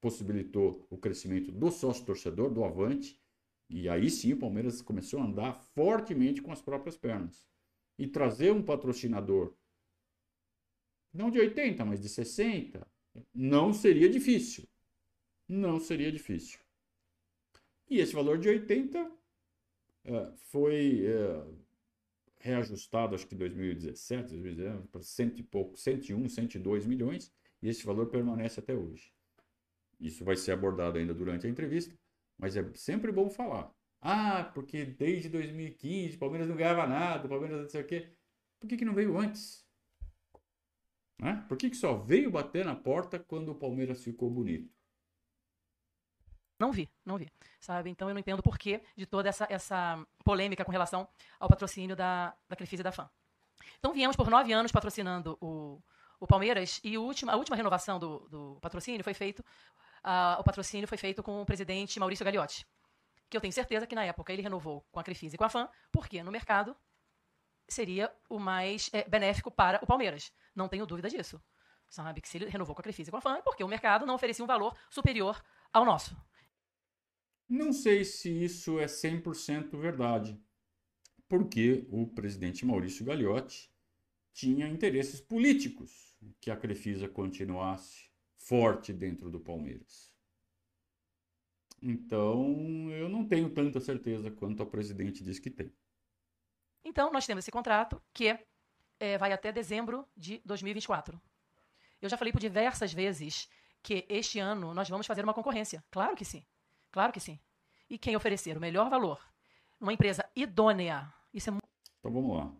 possibilitou 0.00 0.86
o 0.90 0.98
crescimento 0.98 1.52
do 1.52 1.70
sócio 1.70 2.04
torcedor, 2.04 2.50
do 2.50 2.64
Avante, 2.64 3.20
e 3.70 3.88
aí 3.88 4.10
sim 4.10 4.32
o 4.32 4.36
Palmeiras 4.36 4.82
começou 4.82 5.20
a 5.20 5.24
andar 5.24 5.54
fortemente 5.74 6.42
com 6.42 6.52
as 6.52 6.60
próprias 6.60 6.96
pernas. 6.96 7.46
E 7.98 8.06
trazer 8.06 8.52
um 8.52 8.62
patrocinador, 8.62 9.54
não 11.14 11.30
de 11.30 11.38
80, 11.38 11.84
mas 11.84 12.00
de 12.00 12.08
60, 12.08 12.86
não 13.32 13.72
seria 13.72 14.08
difícil. 14.08 14.68
Não 15.48 15.78
seria 15.78 16.10
difícil. 16.10 16.58
E 17.88 18.00
esse 18.00 18.12
valor 18.12 18.38
de 18.38 18.48
80 18.48 19.10
é, 20.04 20.32
foi 20.50 21.06
é, 21.06 21.44
reajustado, 22.40 23.14
acho 23.14 23.26
que 23.26 23.34
em 23.34 23.38
2017, 23.38 24.30
2019, 24.30 24.88
para 24.88 25.02
cento 25.02 25.38
e 25.38 25.42
pouco, 25.42 25.78
101, 25.78 26.28
102 26.28 26.86
milhões, 26.86 27.32
e 27.62 27.68
esse 27.68 27.86
valor 27.86 28.06
permanece 28.06 28.60
até 28.60 28.74
hoje. 28.74 29.12
Isso 30.00 30.24
vai 30.24 30.36
ser 30.36 30.52
abordado 30.52 30.98
ainda 30.98 31.14
durante 31.14 31.46
a 31.46 31.50
entrevista, 31.50 31.96
mas 32.36 32.56
é 32.56 32.70
sempre 32.74 33.12
bom 33.12 33.30
falar. 33.30 33.72
Ah, 34.00 34.50
porque 34.54 34.84
desde 34.84 35.30
2015 35.30 36.16
o 36.16 36.18
Palmeiras 36.18 36.48
não 36.48 36.56
ganhava 36.56 36.86
nada, 36.86 37.24
o 37.24 37.28
Palmeiras 37.28 37.62
não 37.62 37.68
sei 37.68 37.80
o 37.80 37.86
quê. 37.86 38.08
Por 38.60 38.68
que, 38.68 38.76
que 38.76 38.84
não 38.84 38.94
veio 38.94 39.16
antes? 39.16 39.63
Né? 41.24 41.42
Por 41.48 41.56
que, 41.56 41.70
que 41.70 41.76
só 41.76 41.96
veio 41.96 42.30
bater 42.30 42.66
na 42.66 42.76
porta 42.76 43.18
quando 43.18 43.48
o 43.48 43.54
Palmeiras 43.54 44.04
ficou 44.04 44.28
bonito? 44.28 44.70
Não 46.60 46.70
vi, 46.70 46.86
não 47.02 47.16
vi. 47.16 47.32
Sabe? 47.58 47.88
Então 47.88 48.08
eu 48.08 48.12
não 48.12 48.20
entendo 48.20 48.40
o 48.40 48.42
porquê 48.42 48.82
de 48.94 49.06
toda 49.06 49.30
essa, 49.30 49.46
essa 49.48 50.06
polêmica 50.22 50.66
com 50.66 50.70
relação 50.70 51.08
ao 51.40 51.48
patrocínio 51.48 51.96
da, 51.96 52.36
da 52.46 52.54
Crefisa 52.54 52.82
e 52.82 52.84
da 52.84 52.92
FAM. 52.92 53.08
Então 53.78 53.94
viemos 53.94 54.16
por 54.16 54.28
nove 54.28 54.52
anos 54.52 54.70
patrocinando 54.70 55.38
o, 55.40 55.82
o 56.20 56.26
Palmeiras 56.26 56.78
e 56.84 56.98
última, 56.98 57.32
a 57.32 57.36
última 57.36 57.56
renovação 57.56 57.98
do, 57.98 58.28
do 58.28 58.58
patrocínio 58.60 59.02
foi 59.02 59.14
feito, 59.14 59.40
uh, 59.40 60.38
o 60.38 60.44
patrocínio 60.44 60.86
foi 60.86 60.98
feito 60.98 61.22
com 61.22 61.40
o 61.40 61.46
presidente 61.46 61.98
Maurício 61.98 62.22
Gagliotti, 62.22 62.66
que 63.30 63.36
eu 63.38 63.40
tenho 63.40 63.52
certeza 63.52 63.86
que 63.86 63.94
na 63.94 64.04
época 64.04 64.30
ele 64.30 64.42
renovou 64.42 64.84
com 64.92 65.00
a 65.00 65.02
Crefisa 65.02 65.36
e 65.36 65.38
com 65.38 65.44
a 65.44 65.48
FAM, 65.48 65.70
porque 65.90 66.22
no 66.22 66.30
mercado 66.30 66.76
seria 67.68 68.12
o 68.28 68.38
mais 68.38 68.90
é, 68.92 69.08
benéfico 69.08 69.50
para 69.50 69.82
o 69.82 69.86
Palmeiras. 69.86 70.32
Não 70.54 70.68
tenho 70.68 70.86
dúvida 70.86 71.08
disso. 71.08 71.40
Sabe 71.88 72.20
que 72.20 72.28
se 72.28 72.38
ele 72.38 72.48
renovou 72.48 72.74
com 72.74 72.80
a 72.80 72.82
Crefisa 72.82 73.10
e 73.10 73.12
com 73.12 73.18
a 73.18 73.20
FAM 73.20 73.36
é 73.36 73.42
porque 73.42 73.62
o 73.62 73.68
mercado 73.68 74.06
não 74.06 74.14
oferecia 74.14 74.44
um 74.44 74.48
valor 74.48 74.76
superior 74.90 75.42
ao 75.72 75.84
nosso. 75.84 76.16
Não 77.48 77.72
sei 77.72 78.04
se 78.04 78.30
isso 78.30 78.78
é 78.80 78.86
100% 78.86 79.78
verdade, 79.78 80.40
porque 81.28 81.86
o 81.90 82.06
presidente 82.06 82.64
Maurício 82.64 83.04
Gagliotti 83.04 83.70
tinha 84.32 84.66
interesses 84.66 85.20
políticos 85.20 86.16
que 86.40 86.50
a 86.50 86.56
Crefisa 86.56 87.08
continuasse 87.08 88.10
forte 88.36 88.92
dentro 88.92 89.30
do 89.30 89.38
Palmeiras. 89.38 90.12
Então, 91.80 92.90
eu 92.90 93.08
não 93.08 93.26
tenho 93.26 93.50
tanta 93.50 93.78
certeza 93.78 94.30
quanto 94.30 94.62
o 94.62 94.66
presidente 94.66 95.22
diz 95.22 95.38
que 95.38 95.50
tem. 95.50 95.70
Então, 96.94 97.10
nós 97.10 97.26
temos 97.26 97.42
esse 97.42 97.50
contrato 97.50 98.00
que 98.12 98.38
é, 99.00 99.18
vai 99.18 99.32
até 99.32 99.50
dezembro 99.50 100.06
de 100.16 100.40
2024. 100.44 101.20
Eu 102.00 102.08
já 102.08 102.16
falei 102.16 102.32
por 102.32 102.38
diversas 102.38 102.92
vezes 102.92 103.48
que 103.82 104.06
este 104.08 104.38
ano 104.38 104.72
nós 104.72 104.88
vamos 104.88 105.04
fazer 105.04 105.24
uma 105.24 105.34
concorrência. 105.34 105.84
Claro 105.90 106.14
que 106.14 106.24
sim. 106.24 106.46
Claro 106.92 107.12
que 107.12 107.18
sim. 107.18 107.40
E 107.90 107.98
quem 107.98 108.14
oferecer 108.14 108.56
o 108.56 108.60
melhor 108.60 108.88
valor, 108.88 109.18
uma 109.80 109.92
empresa 109.92 110.24
idônea, 110.36 111.12
isso 111.32 111.50
é 111.50 111.54
muito. 111.54 111.64
Então 111.98 112.12
vamos 112.12 112.36
lá. 112.36 112.52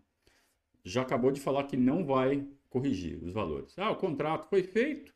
Já 0.83 1.03
acabou 1.03 1.31
de 1.31 1.41
falar 1.41 1.63
que 1.69 1.77
não 1.77 2.05
vai 2.05 2.45
corrigir 2.69 3.23
os 3.23 3.33
valores. 3.33 3.79
Ah, 3.79 3.93
o 3.93 3.97
contrato 3.97 4.49
foi 4.49 4.65
feito 4.65 5.15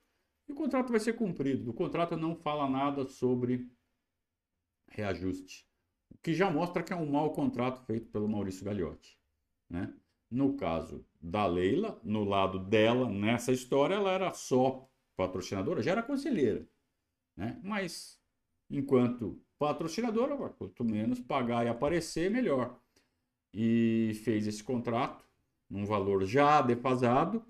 e 0.49 0.53
o 0.53 0.55
contrato 0.55 0.92
vai 0.92 1.01
ser 1.01 1.14
cumprido. 1.14 1.73
O 1.73 1.75
contrato 1.75 2.16
não 2.16 2.37
fala 2.37 2.71
nada 2.71 3.05
sobre 3.05 3.69
reajuste. 4.92 5.66
O 6.09 6.19
que 6.19 6.33
já 6.33 6.49
mostra 6.49 6.85
que 6.85 6.92
é 6.92 6.97
um 6.97 7.11
mau 7.11 7.33
contrato 7.33 7.85
feito 7.85 8.09
pelo 8.12 8.29
Maurício 8.29 8.64
Gagliotti. 8.64 9.17
Né? 9.68 9.92
No 10.31 10.57
caso 10.57 11.04
da 11.20 11.46
Leila, 11.46 12.00
no 12.04 12.24
lado 12.24 12.59
dela, 12.59 13.09
nessa 13.09 13.52
história, 13.52 13.94
ela 13.94 14.12
era 14.12 14.33
só 14.33 14.88
patrocinadora, 15.16 15.83
já 15.83 15.92
era 15.92 16.02
conselheira. 16.02 16.66
Né? 17.37 17.59
Mas 17.62 18.20
enquanto 18.70 19.40
patrocinadora, 19.59 20.37
quanto 20.50 20.85
menos 20.85 21.18
pagar 21.20 21.66
e 21.66 21.68
aparecer, 21.68 22.31
melhor. 22.31 22.78
E 23.52 24.12
fez 24.24 24.46
esse 24.46 24.62
contrato 24.62 25.24
num 25.68 25.85
valor 25.85 26.24
já 26.24 26.62
defasado, 26.62 27.44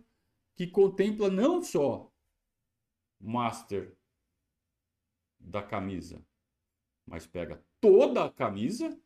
que 0.56 0.66
contempla 0.66 1.30
não 1.30 1.62
só 1.62 2.12
master 3.20 3.96
da 5.38 5.62
camisa, 5.62 6.24
mas 7.06 7.26
pega 7.26 7.62
toda 7.80 8.24
a 8.24 8.30
camisa, 8.30 8.98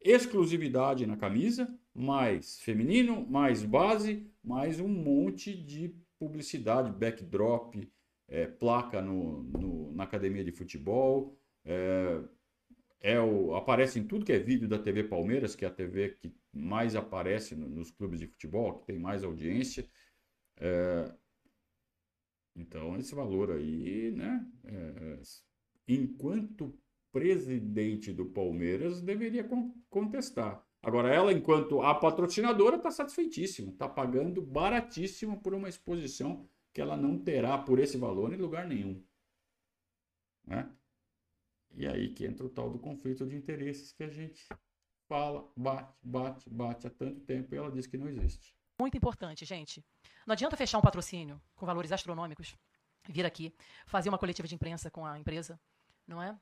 exclusividade 0.00 1.06
na 1.06 1.16
camisa, 1.16 1.78
mais 1.96 2.60
feminino, 2.60 3.26
mais 3.26 3.62
base, 3.62 4.30
mais 4.44 4.78
um 4.78 4.88
monte 4.88 5.56
de 5.56 5.94
publicidade, 6.18 6.90
backdrop, 6.90 7.74
é, 8.28 8.46
placa 8.46 9.00
no, 9.00 9.42
no, 9.44 9.92
na 9.92 10.04
academia 10.04 10.44
de 10.44 10.52
futebol. 10.52 11.38
É, 11.64 12.20
é 13.00 13.20
o, 13.20 13.54
aparece 13.54 13.98
em 13.98 14.06
tudo 14.06 14.24
que 14.26 14.32
é 14.32 14.38
vídeo 14.38 14.68
da 14.68 14.78
TV 14.78 15.04
Palmeiras, 15.04 15.54
que 15.54 15.64
é 15.64 15.68
a 15.68 15.70
TV 15.70 16.10
que 16.10 16.34
mais 16.52 16.94
aparece 16.94 17.54
no, 17.54 17.68
nos 17.68 17.90
clubes 17.90 18.20
de 18.20 18.26
futebol, 18.26 18.78
que 18.78 18.86
tem 18.86 18.98
mais 18.98 19.24
audiência. 19.24 19.88
É, 20.58 21.12
então, 22.54 22.96
esse 22.96 23.14
valor 23.14 23.52
aí, 23.52 24.10
né? 24.12 24.46
É, 24.64 25.20
enquanto 25.88 26.78
presidente 27.10 28.12
do 28.12 28.26
Palmeiras, 28.26 29.00
deveria 29.00 29.48
contestar. 29.88 30.65
Agora, 30.86 31.12
ela, 31.12 31.32
enquanto 31.32 31.82
a 31.82 31.92
patrocinadora, 31.96 32.76
está 32.76 32.92
satisfeitíssima, 32.92 33.72
está 33.72 33.88
pagando 33.88 34.40
baratíssimo 34.40 35.40
por 35.40 35.52
uma 35.52 35.68
exposição 35.68 36.48
que 36.72 36.80
ela 36.80 36.96
não 36.96 37.18
terá 37.18 37.58
por 37.58 37.80
esse 37.80 37.98
valor 37.98 38.32
em 38.32 38.36
lugar 38.36 38.68
nenhum. 38.68 39.04
Né? 40.46 40.70
E 41.74 41.88
aí 41.88 42.14
que 42.14 42.24
entra 42.24 42.46
o 42.46 42.48
tal 42.48 42.70
do 42.70 42.78
conflito 42.78 43.26
de 43.26 43.34
interesses 43.34 43.90
que 43.90 44.04
a 44.04 44.08
gente 44.08 44.46
fala, 45.08 45.50
bate, 45.56 45.92
bate, 46.00 46.48
bate 46.48 46.86
há 46.86 46.90
tanto 46.90 47.18
tempo 47.22 47.52
e 47.52 47.58
ela 47.58 47.72
diz 47.72 47.88
que 47.88 47.98
não 47.98 48.08
existe. 48.08 48.56
Muito 48.78 48.96
importante, 48.96 49.44
gente. 49.44 49.84
Não 50.24 50.34
adianta 50.34 50.56
fechar 50.56 50.78
um 50.78 50.82
patrocínio 50.82 51.42
com 51.56 51.66
valores 51.66 51.90
astronômicos, 51.90 52.54
vir 53.08 53.26
aqui, 53.26 53.52
fazer 53.88 54.08
uma 54.08 54.18
coletiva 54.18 54.46
de 54.46 54.54
imprensa 54.54 54.88
com 54.88 55.04
a 55.04 55.18
empresa, 55.18 55.58
não 56.06 56.22
é? 56.22 56.38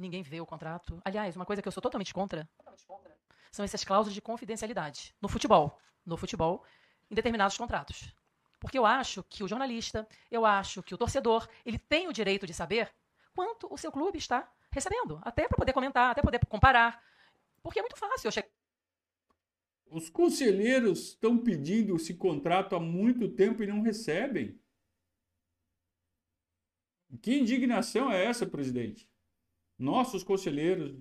Ninguém 0.00 0.22
vê 0.22 0.40
o 0.40 0.46
contrato. 0.46 1.00
Aliás, 1.04 1.36
uma 1.36 1.44
coisa 1.44 1.60
que 1.60 1.68
eu 1.68 1.72
sou 1.72 1.82
totalmente 1.82 2.14
contra, 2.14 2.48
totalmente 2.56 2.86
contra 2.86 3.16
são 3.50 3.64
essas 3.64 3.84
cláusulas 3.84 4.14
de 4.14 4.22
confidencialidade 4.22 5.14
no 5.20 5.28
futebol. 5.28 5.78
No 6.06 6.16
futebol, 6.16 6.64
em 7.10 7.14
determinados 7.14 7.56
contratos. 7.58 8.14
Porque 8.58 8.78
eu 8.78 8.86
acho 8.86 9.22
que 9.24 9.44
o 9.44 9.48
jornalista, 9.48 10.06
eu 10.30 10.46
acho 10.46 10.82
que 10.82 10.94
o 10.94 10.98
torcedor, 10.98 11.48
ele 11.64 11.78
tem 11.78 12.08
o 12.08 12.12
direito 12.12 12.46
de 12.46 12.54
saber 12.54 12.92
quanto 13.34 13.72
o 13.72 13.76
seu 13.76 13.92
clube 13.92 14.18
está 14.18 14.50
recebendo, 14.70 15.20
até 15.22 15.48
para 15.48 15.56
poder 15.56 15.72
comentar, 15.72 16.10
até 16.10 16.22
poder 16.22 16.44
comparar. 16.46 17.02
Porque 17.62 17.78
é 17.78 17.82
muito 17.82 17.96
fácil 17.96 18.30
eu. 18.30 18.44
Os 19.90 20.08
conselheiros 20.08 21.08
estão 21.08 21.36
pedindo 21.36 21.96
esse 21.96 22.14
contrato 22.14 22.76
há 22.76 22.80
muito 22.80 23.28
tempo 23.28 23.62
e 23.62 23.66
não 23.66 23.82
recebem. 23.82 24.58
Que 27.20 27.38
indignação 27.38 28.10
é 28.10 28.24
essa, 28.24 28.46
presidente? 28.46 29.09
Nossos 29.80 30.22
conselheiros 30.22 30.94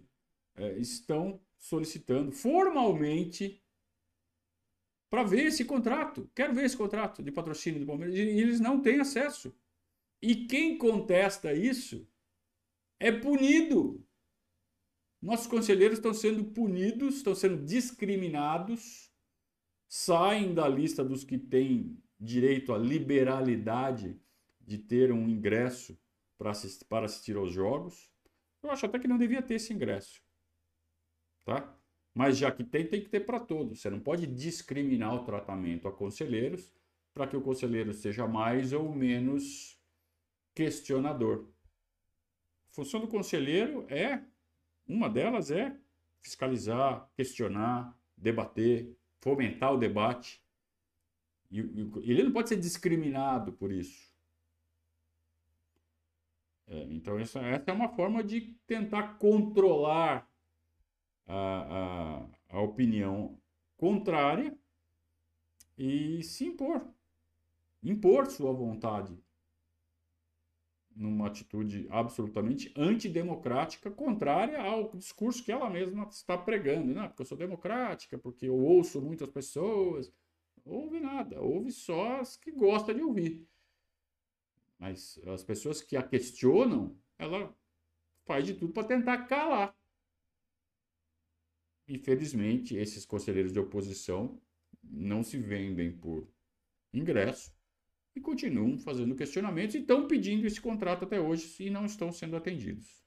é, 0.56 0.78
estão 0.78 1.42
solicitando 1.58 2.32
formalmente 2.32 3.62
para 5.10 5.22
ver 5.22 5.48
esse 5.48 5.66
contrato. 5.66 6.32
Quero 6.34 6.54
ver 6.54 6.64
esse 6.64 6.78
contrato 6.78 7.22
de 7.22 7.30
patrocínio 7.30 7.82
do 7.82 7.86
Palmeiras. 7.86 8.16
E 8.16 8.22
eles 8.22 8.62
não 8.62 8.82
têm 8.82 9.02
acesso. 9.02 9.54
E 10.22 10.48
quem 10.48 10.78
contesta 10.78 11.54
isso 11.54 12.08
é 12.98 13.12
punido. 13.12 14.02
Nossos 15.22 15.48
conselheiros 15.48 15.98
estão 15.98 16.14
sendo 16.14 16.46
punidos, 16.46 17.18
estão 17.18 17.36
sendo 17.36 17.66
discriminados, 17.66 19.12
saem 19.90 20.54
da 20.54 20.70
lista 20.70 21.04
dos 21.04 21.26
que 21.26 21.38
têm 21.38 22.02
direito 22.18 22.74
à 22.74 22.78
liberalidade 22.78 24.18
de 24.62 24.78
ter 24.78 25.12
um 25.12 25.28
ingresso 25.28 26.00
para 26.38 26.52
assistir, 26.52 26.86
para 26.86 27.06
assistir 27.08 27.36
aos 27.36 27.52
jogos. 27.52 28.10
Eu 28.62 28.72
acho 28.72 28.86
até 28.86 29.00
que 29.00 29.08
não 29.08 29.18
devia 29.18 29.42
ter 29.42 29.56
esse 29.56 29.74
ingresso. 29.74 30.22
Tá? 31.46 31.76
Mas 32.14 32.38
já 32.38 32.52
que 32.52 32.64
tem, 32.64 32.86
tem 32.86 33.02
que 33.02 33.10
ter 33.10 33.22
para 33.22 33.40
todos. 33.40 33.80
Você 33.80 33.90
não 33.90 34.00
pode 34.00 34.28
discriminar 34.28 35.16
o 35.16 35.24
tratamento 35.24 35.88
a 35.88 35.92
conselheiros 35.92 36.74
para 37.14 37.28
que 37.28 37.38
o 37.38 37.42
conselheiro 37.42 37.94
seja 37.94 38.28
mais 38.28 38.74
ou 38.74 38.94
menos 38.94 39.80
questionador. 40.54 41.48
função 42.72 43.00
do 43.00 43.08
conselheiro 43.08 43.86
é, 43.90 44.24
uma 44.88 45.10
delas 45.10 45.52
é 45.52 45.78
fiscalizar, 46.22 47.10
questionar, 47.16 47.98
debater, 48.16 48.94
fomentar 49.20 49.74
o 49.74 49.78
debate. 49.78 50.44
E, 51.50 51.60
e 51.60 52.12
ele 52.12 52.24
não 52.24 52.32
pode 52.32 52.50
ser 52.50 52.58
discriminado 52.58 53.54
por 53.54 53.72
isso. 53.72 54.09
É, 56.70 56.84
então, 56.92 57.18
essa, 57.18 57.40
essa 57.40 57.72
é 57.72 57.74
uma 57.74 57.90
forma 57.90 58.24
de 58.24 58.56
tentar 58.68 59.18
controlar 59.18 60.30
a, 61.26 62.28
a, 62.52 62.58
a 62.58 62.62
opinião 62.62 63.42
contrária 63.76 64.56
e 65.76 66.22
se 66.22 66.46
impor. 66.46 66.88
Impor 67.82 68.28
sua 68.28 68.54
vontade 68.54 69.18
numa 70.96 71.28
atitude 71.28 71.88
absolutamente 71.90 72.74
antidemocrática, 72.76 73.90
contrária 73.90 74.62
ao 74.62 74.92
discurso 74.96 75.44
que 75.44 75.52
ela 75.52 75.70
mesma 75.70 76.04
está 76.12 76.38
pregando. 76.38 76.94
Não, 76.94 77.08
porque 77.08 77.22
eu 77.22 77.26
sou 77.26 77.38
democrática, 77.38 78.18
porque 78.18 78.48
eu 78.48 78.56
ouço 78.56 79.02
muitas 79.02 79.30
pessoas. 79.30 80.12
Ouve 80.66 81.00
nada, 81.00 81.42
ouve 81.42 81.72
só 81.72 82.20
as 82.20 82.36
que 82.36 82.52
gosta 82.52 82.94
de 82.94 83.02
ouvir. 83.02 83.48
Mas 84.80 85.20
as 85.28 85.44
pessoas 85.44 85.82
que 85.82 85.98
a 85.98 86.02
questionam, 86.02 86.98
ela 87.18 87.54
faz 88.26 88.46
de 88.46 88.54
tudo 88.54 88.74
para 88.74 88.88
tentar 88.88 89.28
calar. 89.28 89.76
Infelizmente, 91.88 92.76
esses 92.76 93.06
conselheiros 93.06 93.52
de 93.52 93.60
oposição 93.60 94.42
não 94.82 95.22
se 95.22 95.38
vendem 95.38 95.92
por 95.92 96.32
ingresso 96.94 97.54
e 98.16 98.22
continuam 98.22 98.78
fazendo 98.78 99.16
questionamentos 99.16 99.76
e 99.76 99.80
estão 99.80 100.08
pedindo 100.08 100.48
esse 100.48 100.62
contrato 100.62 101.04
até 101.04 101.20
hoje 101.20 101.64
e 101.64 101.70
não 101.70 101.86
estão 101.86 102.12
sendo 102.12 102.38
atendidos. 102.38 103.04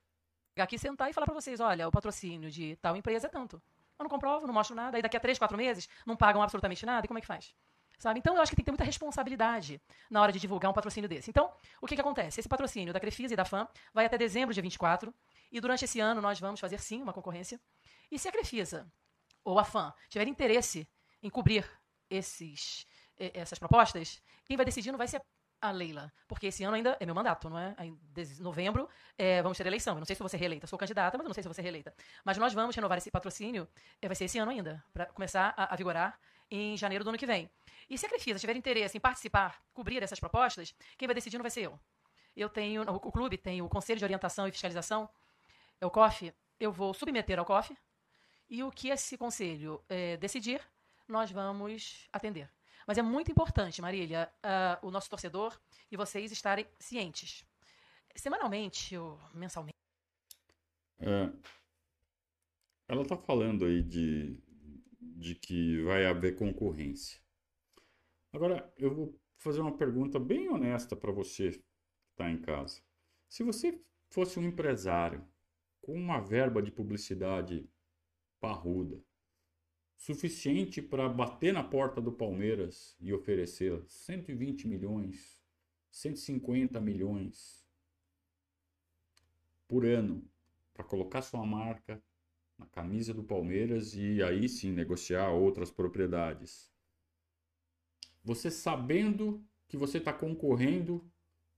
Aqui 0.57 0.79
sentar 0.79 1.09
e 1.09 1.15
falar 1.15 1.27
para 1.27 1.35
vocês, 1.35 1.61
olha, 1.61 1.89
o 1.89 1.91
patrocínio 1.91 2.51
de 2.51 2.77
tal 2.77 2.95
empresa 2.95 3.27
é 3.27 3.31
tanto. 3.31 3.63
Eu 3.99 4.03
não 4.03 4.11
comprovo, 4.11 4.47
não 4.47 4.53
mostro 4.53 4.77
nada, 4.77 4.99
aí 4.99 5.03
daqui 5.03 5.17
a 5.17 5.21
três, 5.21 5.39
quatro 5.39 5.57
meses 5.57 5.89
não 6.05 6.17
pagam 6.17 6.43
absolutamente 6.43 6.85
nada, 6.85 7.07
e 7.07 7.09
como 7.09 7.19
é 7.19 7.21
que 7.21 7.27
faz? 7.27 7.55
Sabe? 7.99 8.19
Então, 8.19 8.35
eu 8.35 8.43
acho 8.43 8.51
que 8.51 8.57
tem 8.57 8.63
que 8.63 8.67
ter 8.67 8.73
muita 8.73 8.85
responsabilidade 8.85 9.81
na 10.11 10.21
hora 10.21 10.33
de 10.33 10.41
divulgar 10.41 10.71
um 10.71 10.75
patrocínio 10.75 11.09
desse. 11.09 11.31
Então, 11.31 11.53
o 11.81 11.87
que, 11.87 11.95
que 11.95 12.01
acontece? 12.01 12.41
Esse 12.41 12.49
patrocínio 12.49 12.93
da 12.93 12.99
Crefisa 12.99 13.35
e 13.35 13.37
da 13.37 13.45
FAM 13.45 13.69
vai 13.95 14.07
até 14.07 14.19
dezembro 14.19 14.55
de 14.55 14.61
24, 14.61 15.15
e 15.51 15.61
durante 15.61 15.85
esse 15.85 16.01
ano 16.01 16.21
nós 16.21 16.41
vamos 16.41 16.59
fazer, 16.59 16.81
sim, 16.81 17.03
uma 17.03 17.13
concorrência. 17.13 17.61
E 18.11 18.19
se 18.19 18.29
a 18.29 18.33
Crefisa 18.33 18.91
ou 19.45 19.59
a 19.59 19.65
FAM 19.65 19.93
tiver 20.09 20.27
interesse 20.27 20.89
em 21.23 21.31
cobrir 21.31 21.65
esses, 22.11 22.87
essas 23.17 23.59
propostas, 23.59 24.21
quem 24.45 24.57
vai 24.57 24.67
decidir 24.67 24.91
não 24.91 24.99
vai 24.99 25.09
ser 25.09 25.23
a 25.63 25.71
Leila, 25.71 26.13
porque 26.27 26.49
esse 26.49 26.65
ano 26.65 26.75
ainda 26.75 26.97
é 26.99 27.07
meu 27.07 27.15
mandato, 27.15 27.49
não 27.49 27.57
é? 27.57 27.75
Em 27.79 27.97
novembro 28.41 28.89
é, 29.17 29.41
vamos 29.41 29.57
ter 29.57 29.65
eleição. 29.65 29.95
Eu 29.95 30.01
não 30.01 30.05
sei 30.05 30.17
se 30.17 30.29
ser 30.29 30.37
reeleita. 30.37 30.67
Sou 30.67 30.77
candidata, 30.77 31.17
mas 31.17 31.25
eu 31.25 31.29
não 31.29 31.35
sei 31.35 31.43
se 31.45 31.55
ser 31.55 31.63
reeleita. 31.63 31.95
Mas 32.25 32.37
nós 32.37 32.53
vamos 32.53 32.75
renovar 32.75 32.99
esse 32.99 33.13
patrocínio, 33.13 33.69
é, 34.01 34.09
vai 34.09 34.17
ser 34.17 34.25
esse 34.25 34.39
ano 34.39 34.51
ainda, 34.51 34.85
para 34.93 35.07
começar 35.07 35.55
a, 35.57 35.73
a, 35.73 35.77
vigorar 35.77 36.19
em 36.55 36.77
janeiro 36.77 37.03
do 37.03 37.09
ano 37.09 37.19
que 37.19 37.27
vem. 37.27 37.51
E 37.89 37.97
se 37.97 38.05
a 38.05 38.09
Crefisa 38.09 38.39
tiver 38.39 38.55
interesse 38.57 38.97
em 38.97 39.01
participar, 39.01 39.63
cobrir 39.73 40.03
essas 40.03 40.21
propostas, 40.21 40.75
quem 40.99 41.09
vai 41.09 41.15
decidir 41.15 41.39
não 41.39 41.43
vai 41.43 41.51
ser 41.51 41.63
eu. 41.63 41.81
Eu 42.37 42.49
tenho, 42.49 42.83
o, 42.83 43.13
clube 43.13 43.39
tem 43.39 43.63
o 43.63 43.69
Conselho 43.69 43.99
de 43.99 44.05
Orientação 44.05 44.47
e 44.47 44.53
Fiscalização, 44.53 45.09
é 45.81 45.87
o 45.87 45.91
COF, 45.91 46.33
eu 46.61 46.71
vou 46.71 46.93
submeter 46.93 47.39
ao 47.39 47.45
COF, 47.45 47.77
e 48.49 48.63
o 48.63 48.71
que 48.71 48.89
esse 48.89 49.17
conselho 49.17 49.83
é, 49.89 50.17
decidir, 50.19 50.61
nós 51.09 51.31
vamos 51.31 52.07
atender. 52.13 52.51
Mas 52.87 52.99
é 52.99 53.03
muito 53.03 53.31
importante, 53.31 53.81
Marília, 53.81 54.31
uh, 54.45 54.87
o 54.87 54.91
nosso 54.91 55.09
torcedor 55.09 55.59
e 55.91 55.97
vocês 55.97 56.31
estarem 56.33 56.67
cientes. 56.79 57.47
Semanalmente 58.15 58.97
ou 58.97 59.19
mensalmente. 59.33 59.77
É, 60.99 61.31
ela 62.89 63.03
está 63.03 63.17
falando 63.17 63.65
aí 63.65 63.83
de, 63.83 64.39
de 65.23 65.37
que 65.37 65.81
vai 65.83 66.05
haver 66.05 66.35
concorrência. 66.35 67.21
Agora, 68.33 68.71
eu 68.77 68.93
vou 68.93 69.21
fazer 69.39 69.61
uma 69.61 69.77
pergunta 69.77 70.19
bem 70.19 70.49
honesta 70.49 70.97
para 70.97 71.13
você 71.13 71.53
que 71.53 71.65
está 72.11 72.29
em 72.29 72.43
casa. 72.43 72.83
Se 73.29 73.45
você 73.45 73.81
fosse 74.11 74.39
um 74.39 74.43
empresário 74.43 75.25
com 75.81 75.95
uma 75.95 76.21
verba 76.21 76.61
de 76.61 76.73
publicidade 76.73 77.69
parruda, 78.41 79.01
suficiente 79.97 80.83
para 80.83 81.09
bater 81.09 81.53
na 81.53 81.63
porta 81.63 82.01
do 82.01 82.13
Palmeiras 82.13 82.97
e 82.99 83.13
oferecer 83.13 83.81
120 83.87 84.67
milhões, 84.67 85.41
150 85.91 86.81
milhões 86.81 87.65
por 89.69 89.87
ano 89.87 90.29
para 90.75 90.85
colocar 90.85 91.23
sua 91.23 91.47
marca 91.47 92.03
na 92.63 92.67
camisa 92.67 93.13
do 93.13 93.25
Palmeiras 93.25 93.95
e 93.95 94.23
aí 94.23 94.49
sim 94.49 94.73
negociar 94.73 95.31
outras 95.31 95.71
propriedades. 95.71 96.71
Você 98.25 98.51
sabendo 98.51 99.45
que 99.69 99.77
você 99.77 99.99
está 99.99 100.13
concorrendo 100.13 101.05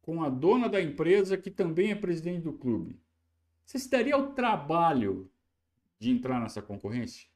com 0.01 0.23
a 0.23 0.31
dona 0.31 0.69
da 0.69 0.81
empresa 0.81 1.37
que 1.37 1.51
também 1.51 1.91
é 1.91 1.95
presidente 1.95 2.43
do 2.43 2.53
clube. 2.53 2.99
Você 3.65 3.79
se 3.79 3.91
daria 3.91 4.17
o 4.17 4.33
trabalho 4.33 5.31
de 5.99 6.11
entrar 6.11 6.41
nessa 6.41 6.63
concorrência? 6.63 7.29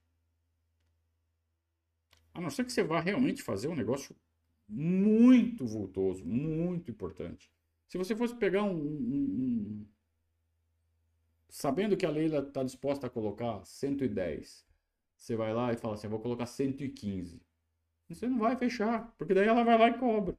A 2.33 2.41
não 2.41 2.51
ser 2.51 2.65
que 2.65 2.73
você 2.73 2.83
vá 2.83 3.01
realmente 3.01 3.43
fazer 3.43 3.69
um 3.69 3.75
negócio 3.75 4.15
muito 4.69 5.67
vultoso, 5.67 6.25
muito 6.25 6.91
importante. 6.91 7.51
Se 7.89 7.99
você 7.99 8.15
fosse 8.15 8.35
pegar 8.35 8.63
um. 8.63 8.77
um, 8.77 8.77
um 8.77 9.87
sabendo 11.49 11.97
que 11.97 12.07
a 12.07 12.11
Leila 12.11 12.41
está 12.41 12.63
disposta 12.63 13.07
a 13.07 13.11
colocar 13.11 13.65
110, 13.65 14.67
você 15.17 15.37
vai 15.37 15.53
lá 15.53 15.73
e 15.73 15.77
fala 15.77 15.95
assim: 15.95 16.07
eu 16.07 16.11
vou 16.11 16.21
colocar 16.21 16.47
115. 16.47 17.43
Você 18.09 18.29
não 18.29 18.39
vai 18.39 18.57
fechar, 18.57 19.15
porque 19.19 19.35
daí 19.35 19.47
ela 19.47 19.65
vai 19.65 19.79
lá 19.79 19.89
e 19.89 19.99
cobra. 19.99 20.37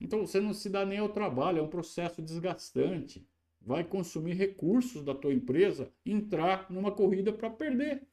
Então 0.00 0.20
você 0.26 0.40
não 0.40 0.54
se 0.54 0.68
dá 0.68 0.84
nem 0.84 0.98
ao 0.98 1.08
trabalho, 1.08 1.58
é 1.58 1.62
um 1.62 1.68
processo 1.68 2.22
desgastante. 2.22 3.26
Vai 3.60 3.84
consumir 3.84 4.34
recursos 4.34 5.04
da 5.04 5.14
tua 5.14 5.32
empresa 5.32 5.92
entrar 6.06 6.70
numa 6.70 6.92
corrida 6.92 7.32
para 7.32 7.50
perder. 7.50 8.06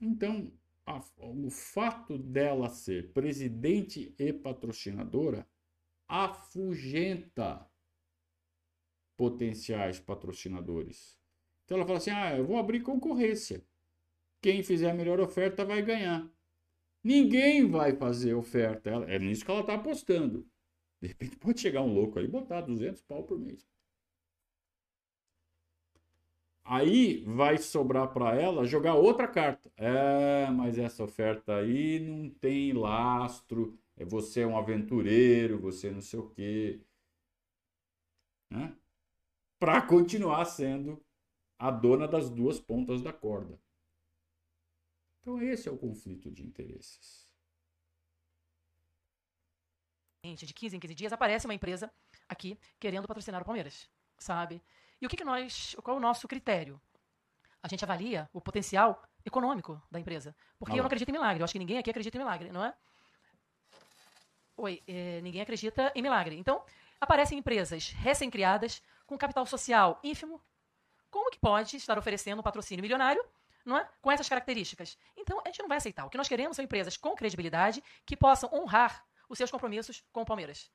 Então, 0.00 0.52
a, 0.84 1.00
o 1.18 1.48
fato 1.48 2.18
dela 2.18 2.68
ser 2.68 3.12
presidente 3.12 4.12
e 4.18 4.32
patrocinadora 4.32 5.46
afugenta 6.12 7.66
potenciais 9.16 9.98
patrocinadores. 9.98 11.18
Então 11.64 11.78
ela 11.78 11.86
fala 11.86 11.98
assim: 11.98 12.10
ah, 12.10 12.36
eu 12.36 12.44
vou 12.44 12.58
abrir 12.58 12.82
concorrência. 12.82 13.64
Quem 14.42 14.62
fizer 14.62 14.90
a 14.90 14.94
melhor 14.94 15.20
oferta 15.20 15.64
vai 15.64 15.80
ganhar. 15.80 16.28
Ninguém 17.02 17.66
vai 17.66 17.96
fazer 17.96 18.34
oferta. 18.34 18.90
É 19.08 19.18
nisso 19.18 19.42
que 19.44 19.50
ela 19.50 19.60
está 19.62 19.74
apostando. 19.74 20.46
De 21.00 21.08
repente 21.08 21.36
pode 21.38 21.60
chegar 21.60 21.80
um 21.80 21.94
louco 21.94 22.18
aí 22.18 22.26
e 22.26 22.28
botar 22.28 22.60
200 22.60 23.00
pau 23.02 23.24
por 23.24 23.38
mês. 23.38 23.66
Aí 26.64 27.24
vai 27.24 27.56
sobrar 27.56 28.12
para 28.12 28.34
ela 28.38 28.66
jogar 28.66 28.94
outra 28.94 29.26
carta. 29.26 29.72
É, 29.76 30.50
mas 30.50 30.78
essa 30.78 31.02
oferta 31.02 31.56
aí 31.56 31.98
não 32.00 32.28
tem 32.28 32.72
lastro. 32.74 33.78
É 34.02 34.04
você 34.04 34.40
é 34.40 34.46
um 34.46 34.58
aventureiro, 34.58 35.60
você 35.60 35.88
não 35.88 36.00
sei 36.00 36.18
o 36.18 36.28
quê. 36.28 36.84
Né? 38.50 38.76
Para 39.60 39.80
continuar 39.80 40.44
sendo 40.44 41.00
a 41.56 41.70
dona 41.70 42.08
das 42.08 42.28
duas 42.28 42.58
pontas 42.58 43.00
da 43.00 43.12
corda. 43.12 43.60
Então 45.20 45.40
esse 45.40 45.68
é 45.68 45.72
o 45.72 45.78
conflito 45.78 46.32
de 46.32 46.44
interesses. 46.44 47.30
De 50.24 50.52
15 50.52 50.76
em 50.76 50.80
15 50.80 50.94
dias 50.96 51.12
aparece 51.12 51.46
uma 51.46 51.54
empresa 51.54 51.92
aqui 52.28 52.58
querendo 52.80 53.06
patrocinar 53.06 53.40
o 53.40 53.44
Palmeiras, 53.44 53.88
sabe? 54.18 54.60
E 55.00 55.06
o 55.06 55.08
que, 55.08 55.16
que 55.16 55.24
nós, 55.24 55.76
qual 55.82 55.96
é 55.96 56.00
o 56.00 56.02
nosso 56.02 56.26
critério? 56.26 56.80
A 57.62 57.68
gente 57.68 57.84
avalia 57.84 58.28
o 58.32 58.40
potencial 58.40 59.00
econômico 59.24 59.80
da 59.88 60.00
empresa. 60.00 60.34
Porque 60.58 60.72
ah, 60.72 60.78
eu 60.78 60.82
não 60.82 60.86
acredito 60.86 61.08
em 61.08 61.12
milagre. 61.12 61.40
Eu 61.40 61.44
acho 61.44 61.52
que 61.52 61.58
ninguém 61.60 61.78
aqui 61.78 61.90
acredita 61.90 62.16
em 62.16 62.20
milagre, 62.20 62.50
não 62.50 62.64
é? 62.64 62.74
Oi, 64.62 64.80
é, 64.86 65.20
ninguém 65.22 65.40
acredita 65.42 65.90
em 65.92 66.00
milagre. 66.00 66.36
Então, 66.36 66.62
aparecem 67.00 67.36
empresas 67.36 67.90
recém-criadas, 67.90 68.80
com 69.04 69.18
capital 69.18 69.44
social 69.44 69.98
ínfimo. 70.04 70.40
Como 71.10 71.32
que 71.32 71.38
pode 71.40 71.76
estar 71.76 71.98
oferecendo 71.98 72.38
um 72.38 72.44
patrocínio 72.44 72.80
milionário 72.80 73.20
não 73.64 73.76
é? 73.76 73.88
com 74.00 74.08
essas 74.08 74.28
características? 74.28 74.96
Então, 75.16 75.40
a 75.40 75.48
gente 75.48 75.58
não 75.58 75.68
vai 75.68 75.78
aceitar. 75.78 76.06
O 76.06 76.08
que 76.08 76.16
nós 76.16 76.28
queremos 76.28 76.54
são 76.54 76.64
empresas 76.64 76.96
com 76.96 77.16
credibilidade 77.16 77.82
que 78.06 78.16
possam 78.16 78.48
honrar 78.52 79.04
os 79.28 79.36
seus 79.36 79.50
compromissos 79.50 80.04
com 80.12 80.22
o 80.22 80.24
Palmeiras. 80.24 80.70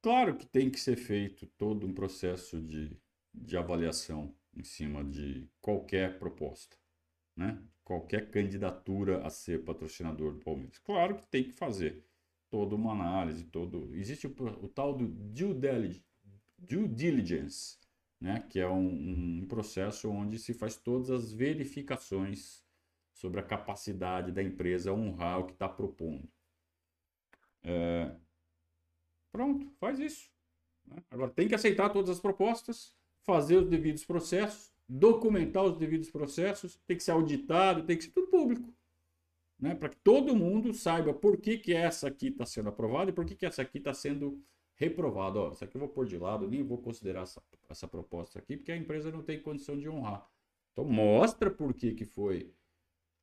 Claro 0.00 0.36
que 0.36 0.46
tem 0.46 0.70
que 0.70 0.78
ser 0.78 0.94
feito 0.94 1.44
todo 1.58 1.84
um 1.84 1.92
processo 1.92 2.60
de, 2.60 2.96
de 3.34 3.56
avaliação 3.56 4.32
em 4.54 4.62
cima 4.62 5.02
de 5.02 5.50
qualquer 5.60 6.20
proposta, 6.20 6.76
né? 7.36 7.60
qualquer 7.82 8.30
candidatura 8.30 9.26
a 9.26 9.28
ser 9.28 9.64
patrocinador 9.64 10.34
do 10.34 10.40
Palmeiras. 10.40 10.78
Claro 10.78 11.16
que 11.16 11.26
tem 11.26 11.42
que 11.42 11.52
fazer. 11.52 12.11
Toda 12.52 12.74
uma 12.74 12.92
análise, 12.92 13.44
todo 13.44 13.96
existe 13.96 14.26
o, 14.26 14.30
o 14.62 14.68
tal 14.68 14.94
do 14.94 15.08
due 15.08 16.86
diligence, 16.86 17.78
né? 18.20 18.46
que 18.50 18.60
é 18.60 18.68
um, 18.68 19.40
um 19.40 19.46
processo 19.48 20.10
onde 20.10 20.38
se 20.38 20.52
faz 20.52 20.76
todas 20.76 21.10
as 21.10 21.32
verificações 21.32 22.62
sobre 23.14 23.40
a 23.40 23.42
capacidade 23.42 24.30
da 24.32 24.42
empresa 24.42 24.92
honrar 24.92 25.40
o 25.40 25.46
que 25.46 25.52
está 25.52 25.66
propondo. 25.66 26.28
É... 27.62 28.14
Pronto, 29.32 29.70
faz 29.80 29.98
isso. 29.98 30.30
Né? 30.84 31.02
Agora 31.10 31.30
tem 31.30 31.48
que 31.48 31.54
aceitar 31.54 31.88
todas 31.88 32.10
as 32.10 32.20
propostas, 32.20 32.94
fazer 33.22 33.56
os 33.56 33.66
devidos 33.66 34.04
processos, 34.04 34.74
documentar 34.86 35.64
os 35.64 35.78
devidos 35.78 36.10
processos, 36.10 36.78
tem 36.86 36.98
que 36.98 37.02
ser 37.02 37.12
auditado, 37.12 37.86
tem 37.86 37.96
que 37.96 38.04
ser 38.04 38.10
tudo 38.10 38.26
público. 38.26 38.74
Né? 39.62 39.76
Para 39.76 39.90
que 39.90 39.96
todo 39.98 40.34
mundo 40.34 40.74
saiba 40.74 41.14
por 41.14 41.40
que, 41.40 41.56
que 41.56 41.72
essa 41.72 42.08
aqui 42.08 42.26
está 42.26 42.44
sendo 42.44 42.70
aprovada 42.70 43.10
e 43.10 43.14
por 43.14 43.24
que, 43.24 43.36
que 43.36 43.46
essa 43.46 43.62
aqui 43.62 43.78
está 43.78 43.94
sendo 43.94 44.44
reprovado. 44.74 45.38
Ó, 45.38 45.52
isso 45.52 45.62
aqui 45.62 45.76
eu 45.76 45.78
vou 45.78 45.88
pôr 45.88 46.04
de 46.04 46.18
lado, 46.18 46.50
nem 46.50 46.64
vou 46.64 46.78
considerar 46.78 47.22
essa, 47.22 47.40
essa 47.68 47.86
proposta 47.86 48.40
aqui, 48.40 48.56
porque 48.56 48.72
a 48.72 48.76
empresa 48.76 49.12
não 49.12 49.22
tem 49.22 49.40
condição 49.40 49.78
de 49.78 49.88
honrar. 49.88 50.28
Então 50.72 50.84
mostra 50.84 51.48
por 51.48 51.72
que, 51.72 51.94
que 51.94 52.04
foi. 52.04 52.52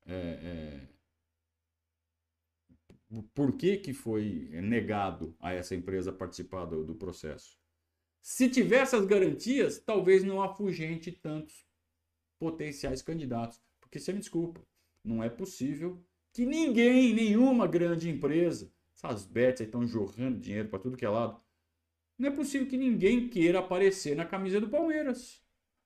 É, 0.06 0.88
é, 3.12 3.21
por 3.34 3.58
que, 3.58 3.75
que 3.75 3.91
foi 3.91 4.49
negado 4.63 5.36
a 5.41 5.52
essa 5.52 5.75
empresa 5.75 6.13
participar 6.13 6.63
do, 6.65 6.86
do 6.86 6.95
processo. 6.95 7.60
Se 8.21 8.47
tiver 8.49 8.78
essas 8.78 9.06
garantias, 9.06 9.78
talvez 9.80 10.23
não 10.23 10.41
afugente 10.41 11.12
tantos 11.12 11.67
potenciais 12.39 13.02
candidatos. 13.02 13.62
Porque 13.82 13.99
você 13.99 14.13
me 14.13 14.19
desculpa, 14.19 14.65
não 15.04 15.23
é 15.23 15.30
possível 15.30 16.02
que 16.33 16.45
ninguém, 16.45 17.13
nenhuma 17.13 17.67
grande 17.67 18.09
empresa, 18.09 18.71
essas 18.95 19.25
bets 19.25 19.61
aí 19.61 19.67
estão 19.67 19.85
jorrando 19.85 20.39
dinheiro 20.39 20.69
para 20.69 20.79
tudo 20.79 20.97
que 20.97 21.05
é 21.05 21.09
lado, 21.09 21.41
não 22.17 22.27
é 22.29 22.31
possível 22.31 22.67
que 22.67 22.77
ninguém 22.77 23.29
queira 23.29 23.59
aparecer 23.59 24.15
na 24.15 24.25
camisa 24.25 24.59
do 24.59 24.69
Palmeiras. 24.69 25.41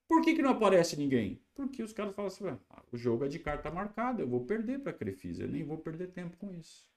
Por 0.08 0.21
que, 0.21 0.34
que 0.34 0.41
não 0.41 0.49
aparece 0.49 0.97
ninguém? 0.97 1.41
Porque 1.53 1.84
os 1.84 1.93
caras 1.93 2.15
falam 2.15 2.27
assim: 2.27 2.47
ah, 2.47 2.84
o 2.91 2.97
jogo 2.97 3.23
é 3.25 3.27
de 3.27 3.39
carta 3.39 3.69
marcada, 3.69 4.21
eu 4.21 4.27
vou 4.27 4.45
perder 4.45 4.79
para 4.79 4.91
a 4.91 4.95
Crefisa, 4.95 5.43
eu 5.43 5.47
nem 5.47 5.63
vou 5.63 5.77
perder 5.77 6.12
tempo 6.12 6.36
com 6.38 6.51
isso. 6.53 6.88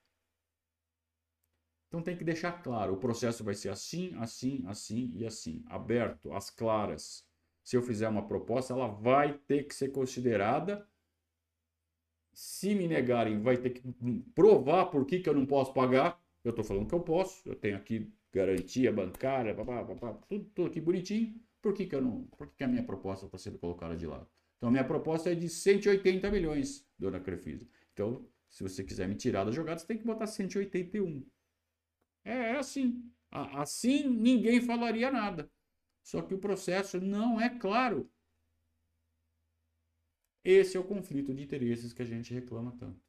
Então 1.88 2.02
tem 2.02 2.16
que 2.16 2.24
deixar 2.24 2.62
claro: 2.62 2.94
o 2.94 2.98
processo 2.98 3.44
vai 3.44 3.54
ser 3.54 3.68
assim, 3.68 4.14
assim, 4.16 4.64
assim 4.66 5.12
e 5.14 5.26
assim, 5.26 5.62
aberto, 5.66 6.32
às 6.32 6.50
claras. 6.50 7.24
Se 7.62 7.76
eu 7.76 7.82
fizer 7.82 8.09
uma 8.09 8.26
proposta, 8.26 8.72
ela 8.72 8.87
vai 8.87 9.35
ter 9.38 9.64
que 9.64 9.74
ser 9.74 9.88
considerada. 9.88 10.87
Se 12.37 12.75
me 12.75 12.87
negarem, 12.87 13.40
vai 13.40 13.57
ter 13.57 13.70
que 13.70 13.83
provar 14.35 14.87
por 14.90 15.07
que, 15.07 15.20
que 15.20 15.29
eu 15.29 15.33
não 15.33 15.46
posso 15.46 15.72
pagar. 15.72 16.22
Eu 16.44 16.51
estou 16.51 16.62
falando 16.62 16.87
que 16.87 16.94
eu 16.94 17.01
posso, 17.01 17.49
eu 17.49 17.57
tenho 17.57 17.79
aqui 17.79 18.12
garantia 18.31 18.92
bancária, 18.92 19.55
babá, 19.55 19.83
babá, 19.83 20.12
tudo, 20.29 20.44
tudo 20.55 20.68
aqui 20.68 20.79
bonitinho. 20.79 21.35
Por 21.62 21.72
que, 21.72 21.87
que 21.87 21.94
eu 21.94 22.03
não. 22.03 22.25
Por 22.37 22.49
que, 22.49 22.57
que 22.57 22.64
a 22.64 22.68
minha 22.68 22.85
proposta 22.85 23.25
está 23.25 23.38
sendo 23.38 23.59
colocada 23.59 23.96
de 23.96 24.07
lado? 24.07 24.29
Então, 24.59 24.68
a 24.68 24.70
minha 24.70 24.85
proposta 24.85 25.33
é 25.33 25.35
de 25.35 25.49
180 25.49 26.31
milhões, 26.31 26.87
dona 26.99 27.18
Crefisa. 27.18 27.66
Então, 27.94 28.29
se 28.51 28.62
você 28.62 28.85
quiser 28.85 29.09
me 29.09 29.14
tirar 29.14 29.44
da 29.44 29.51
jogada, 29.51 29.79
você 29.79 29.87
tem 29.87 29.96
que 29.96 30.05
botar 30.05 30.27
181. 30.27 31.27
É, 32.22 32.33
é 32.33 32.57
assim. 32.59 33.03
Assim 33.31 34.07
ninguém 34.11 34.61
falaria 34.61 35.11
nada. 35.11 35.51
Só 36.03 36.20
que 36.20 36.35
o 36.35 36.38
processo 36.38 37.01
não 37.01 37.40
é 37.40 37.49
claro. 37.49 38.11
Esse 40.48 40.76
é 40.76 40.80
o 40.80 40.85
conflito 40.85 41.35
de 41.35 41.42
interesses 41.42 41.92
que 41.92 42.02
a 42.02 42.04
gente 42.04 42.32
reclama 42.32 42.70
tanto. 42.78 43.00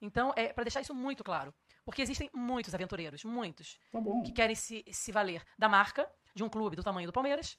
Então, 0.00 0.32
é 0.36 0.52
para 0.52 0.62
deixar 0.62 0.80
isso 0.80 0.94
muito 0.94 1.24
claro. 1.24 1.52
Porque 1.84 2.00
existem 2.00 2.30
muitos 2.32 2.72
aventureiros, 2.72 3.24
muitos, 3.24 3.76
tá 3.90 3.98
que 4.24 4.30
querem 4.30 4.54
se, 4.54 4.84
se 4.92 5.10
valer 5.10 5.44
da 5.58 5.68
marca 5.68 6.08
de 6.32 6.44
um 6.44 6.48
clube 6.48 6.76
do 6.76 6.82
tamanho 6.84 7.08
do 7.08 7.12
Palmeiras, 7.12 7.58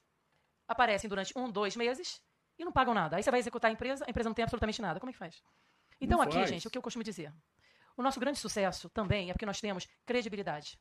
aparecem 0.65 1.09
durante 1.09 1.37
um, 1.37 1.51
dois 1.51 1.75
meses 1.75 2.21
e 2.57 2.63
não 2.63 2.71
pagam 2.71 2.93
nada. 2.93 3.17
Aí 3.17 3.23
você 3.23 3.29
vai 3.29 3.41
executar 3.41 3.69
a 3.69 3.73
empresa, 3.73 4.05
a 4.07 4.09
empresa 4.09 4.29
não 4.29 4.33
tem 4.33 4.43
absolutamente 4.43 4.81
nada. 4.81 4.97
Como 4.97 5.09
é 5.09 5.13
que 5.13 5.19
faz? 5.19 5.43
Então, 5.99 6.19
não 6.19 6.23
aqui, 6.23 6.35
faz. 6.35 6.49
gente, 6.49 6.65
o 6.65 6.71
que 6.71 6.77
eu 6.77 6.81
costumo 6.81 7.03
dizer. 7.03 7.33
O 7.97 8.01
nosso 8.01 8.17
grande 8.17 8.39
sucesso 8.39 8.89
também 8.89 9.29
é 9.29 9.33
porque 9.33 9.45
nós 9.45 9.59
temos 9.59 9.89
credibilidade. 10.05 10.79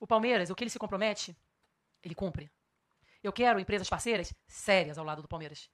O 0.00 0.06
Palmeiras, 0.06 0.48
o 0.48 0.54
que 0.54 0.64
ele 0.64 0.70
se 0.70 0.78
compromete, 0.78 1.36
ele 2.02 2.14
cumpre. 2.14 2.50
Eu 3.22 3.32
quero 3.32 3.60
empresas 3.60 3.90
parceiras 3.90 4.34
sérias 4.46 4.96
ao 4.96 5.04
lado 5.04 5.20
do 5.20 5.28
Palmeiras. 5.28 5.70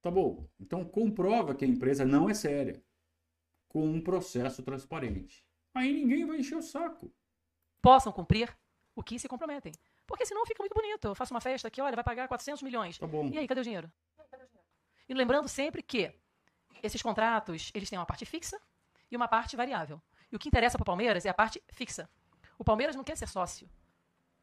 Tá 0.00 0.10
bom. 0.10 0.48
Então 0.60 0.84
comprova 0.84 1.54
que 1.54 1.64
a 1.64 1.68
empresa 1.68 2.04
não 2.04 2.28
é 2.28 2.34
séria. 2.34 2.82
Com 3.68 3.84
um 3.84 4.00
processo 4.00 4.62
transparente. 4.62 5.46
Aí 5.74 5.92
ninguém 5.92 6.26
vai 6.26 6.38
encher 6.38 6.56
o 6.56 6.62
saco. 6.62 7.12
Possam 7.82 8.12
cumprir 8.12 8.56
o 8.94 9.02
que 9.02 9.18
se 9.18 9.28
comprometem. 9.28 9.72
Porque 10.06 10.24
senão 10.24 10.46
fica 10.46 10.62
muito 10.62 10.74
bonito. 10.74 11.08
Eu 11.08 11.14
faço 11.14 11.34
uma 11.34 11.40
festa 11.40 11.68
aqui, 11.68 11.80
olha, 11.80 11.94
vai 11.94 12.04
pagar 12.04 12.26
400 12.26 12.62
milhões. 12.62 12.98
Tá 12.98 13.06
bom. 13.06 13.28
E 13.28 13.38
aí, 13.38 13.46
cadê 13.46 13.60
o 13.60 13.64
dinheiro? 13.64 13.92
E 15.08 15.14
lembrando 15.14 15.48
sempre 15.48 15.82
que 15.82 16.12
esses 16.82 17.02
contratos, 17.02 17.70
eles 17.74 17.90
têm 17.90 17.98
uma 17.98 18.06
parte 18.06 18.24
fixa 18.24 18.60
e 19.10 19.16
uma 19.16 19.28
parte 19.28 19.56
variável. 19.56 20.00
E 20.32 20.36
o 20.36 20.38
que 20.38 20.48
interessa 20.48 20.78
para 20.78 20.82
o 20.82 20.86
Palmeiras 20.86 21.24
é 21.26 21.28
a 21.28 21.34
parte 21.34 21.62
fixa. 21.72 22.08
O 22.58 22.64
Palmeiras 22.64 22.96
não 22.96 23.04
quer 23.04 23.16
ser 23.16 23.28
sócio 23.28 23.68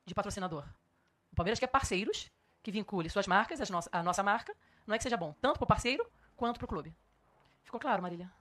de 0.05 0.13
patrocinador. 0.13 0.65
O 1.31 1.35
Palmeiras 1.35 1.59
quer 1.59 1.67
parceiros 1.67 2.31
que 2.61 2.71
vincule 2.71 3.09
suas 3.09 3.27
marcas, 3.27 3.59
a 3.91 4.03
nossa 4.03 4.23
marca. 4.23 4.55
Não 4.85 4.93
é 4.93 4.97
que 4.97 5.03
seja 5.03 5.17
bom, 5.17 5.33
tanto 5.41 5.57
para 5.57 5.65
o 5.65 5.67
parceiro 5.67 6.05
quanto 6.35 6.57
para 6.57 6.65
o 6.65 6.67
clube. 6.67 6.95
Ficou 7.63 7.79
claro, 7.79 8.01
Marília? 8.01 8.31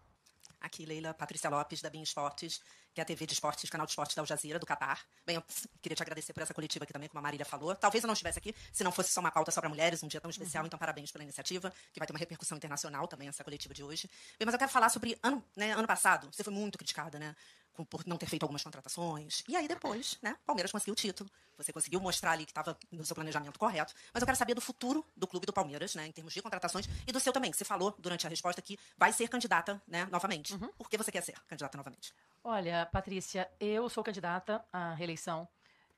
Aqui, 0.60 0.84
Leila 0.84 1.14
Patrícia 1.14 1.50
Lopes, 1.50 1.80
da 1.80 1.90
BIM 1.90 2.02
Esportes, 2.02 2.62
que 2.94 3.00
é 3.00 3.02
a 3.02 3.04
TV 3.04 3.26
de 3.26 3.32
esportes, 3.32 3.68
canal 3.68 3.86
de 3.86 3.90
esportes 3.90 4.14
da 4.14 4.22
Al 4.22 4.26
Jazeera, 4.26 4.58
do 4.58 4.64
Catar. 4.64 5.00
Bem, 5.26 5.36
eu 5.36 5.44
queria 5.82 5.96
te 5.96 6.02
agradecer 6.02 6.32
por 6.32 6.42
essa 6.42 6.54
coletiva 6.54 6.84
aqui 6.84 6.92
também, 6.92 7.08
como 7.08 7.18
a 7.18 7.22
Marília 7.22 7.44
falou. 7.44 7.74
Talvez 7.74 8.04
eu 8.04 8.06
não 8.06 8.14
estivesse 8.14 8.38
aqui 8.38 8.54
se 8.72 8.84
não 8.84 8.92
fosse 8.92 9.10
só 9.10 9.20
uma 9.20 9.32
pauta 9.32 9.50
só 9.50 9.60
para 9.60 9.68
mulheres, 9.68 10.02
um 10.02 10.08
dia 10.08 10.20
tão 10.20 10.30
especial, 10.30 10.62
uhum. 10.62 10.68
então 10.68 10.78
parabéns 10.78 11.10
pela 11.10 11.24
iniciativa, 11.24 11.72
que 11.92 11.98
vai 11.98 12.06
ter 12.06 12.12
uma 12.12 12.18
repercussão 12.18 12.56
internacional 12.56 13.08
também, 13.08 13.28
essa 13.28 13.42
coletiva 13.42 13.74
de 13.74 13.82
hoje. 13.82 14.08
Bem, 14.38 14.46
mas 14.46 14.54
eu 14.54 14.58
quero 14.58 14.70
falar 14.70 14.88
sobre 14.88 15.18
ano, 15.22 15.44
né, 15.56 15.72
ano 15.72 15.86
passado, 15.86 16.28
você 16.30 16.44
foi 16.44 16.52
muito 16.52 16.78
criticada, 16.78 17.18
né? 17.18 17.34
por 17.82 18.06
não 18.06 18.16
ter 18.16 18.26
feito 18.26 18.44
algumas 18.44 18.62
contratações. 18.62 19.42
E 19.48 19.56
aí 19.56 19.66
depois, 19.66 20.18
né, 20.22 20.36
Palmeiras 20.46 20.70
conseguiu 20.70 20.92
o 20.92 20.96
título. 20.96 21.28
Você 21.56 21.72
conseguiu 21.72 22.00
mostrar 22.00 22.32
ali 22.32 22.44
que 22.44 22.50
estava 22.52 22.76
no 22.92 23.04
seu 23.04 23.14
planejamento 23.14 23.58
correto. 23.58 23.94
Mas 24.12 24.20
eu 24.20 24.26
quero 24.26 24.36
saber 24.36 24.54
do 24.54 24.60
futuro 24.60 25.04
do 25.16 25.26
clube 25.26 25.46
do 25.46 25.52
Palmeiras, 25.52 25.94
né, 25.94 26.06
em 26.06 26.12
termos 26.12 26.32
de 26.32 26.42
contratações 26.42 26.88
e 27.06 27.10
do 27.10 27.18
seu 27.18 27.32
também. 27.32 27.52
Você 27.52 27.64
falou 27.64 27.94
durante 27.98 28.26
a 28.26 28.30
resposta 28.30 28.62
que 28.62 28.78
vai 28.96 29.12
ser 29.12 29.28
candidata, 29.28 29.82
né, 29.88 30.06
novamente. 30.10 30.54
Uhum. 30.54 30.68
Por 30.78 30.88
que 30.88 30.96
você 30.96 31.10
quer 31.10 31.22
ser 31.22 31.34
candidata 31.46 31.76
novamente? 31.76 32.14
Olha, 32.46 32.84
Patrícia, 32.84 33.50
eu 33.58 33.88
sou 33.88 34.04
candidata 34.04 34.62
à 34.70 34.92
reeleição 34.92 35.48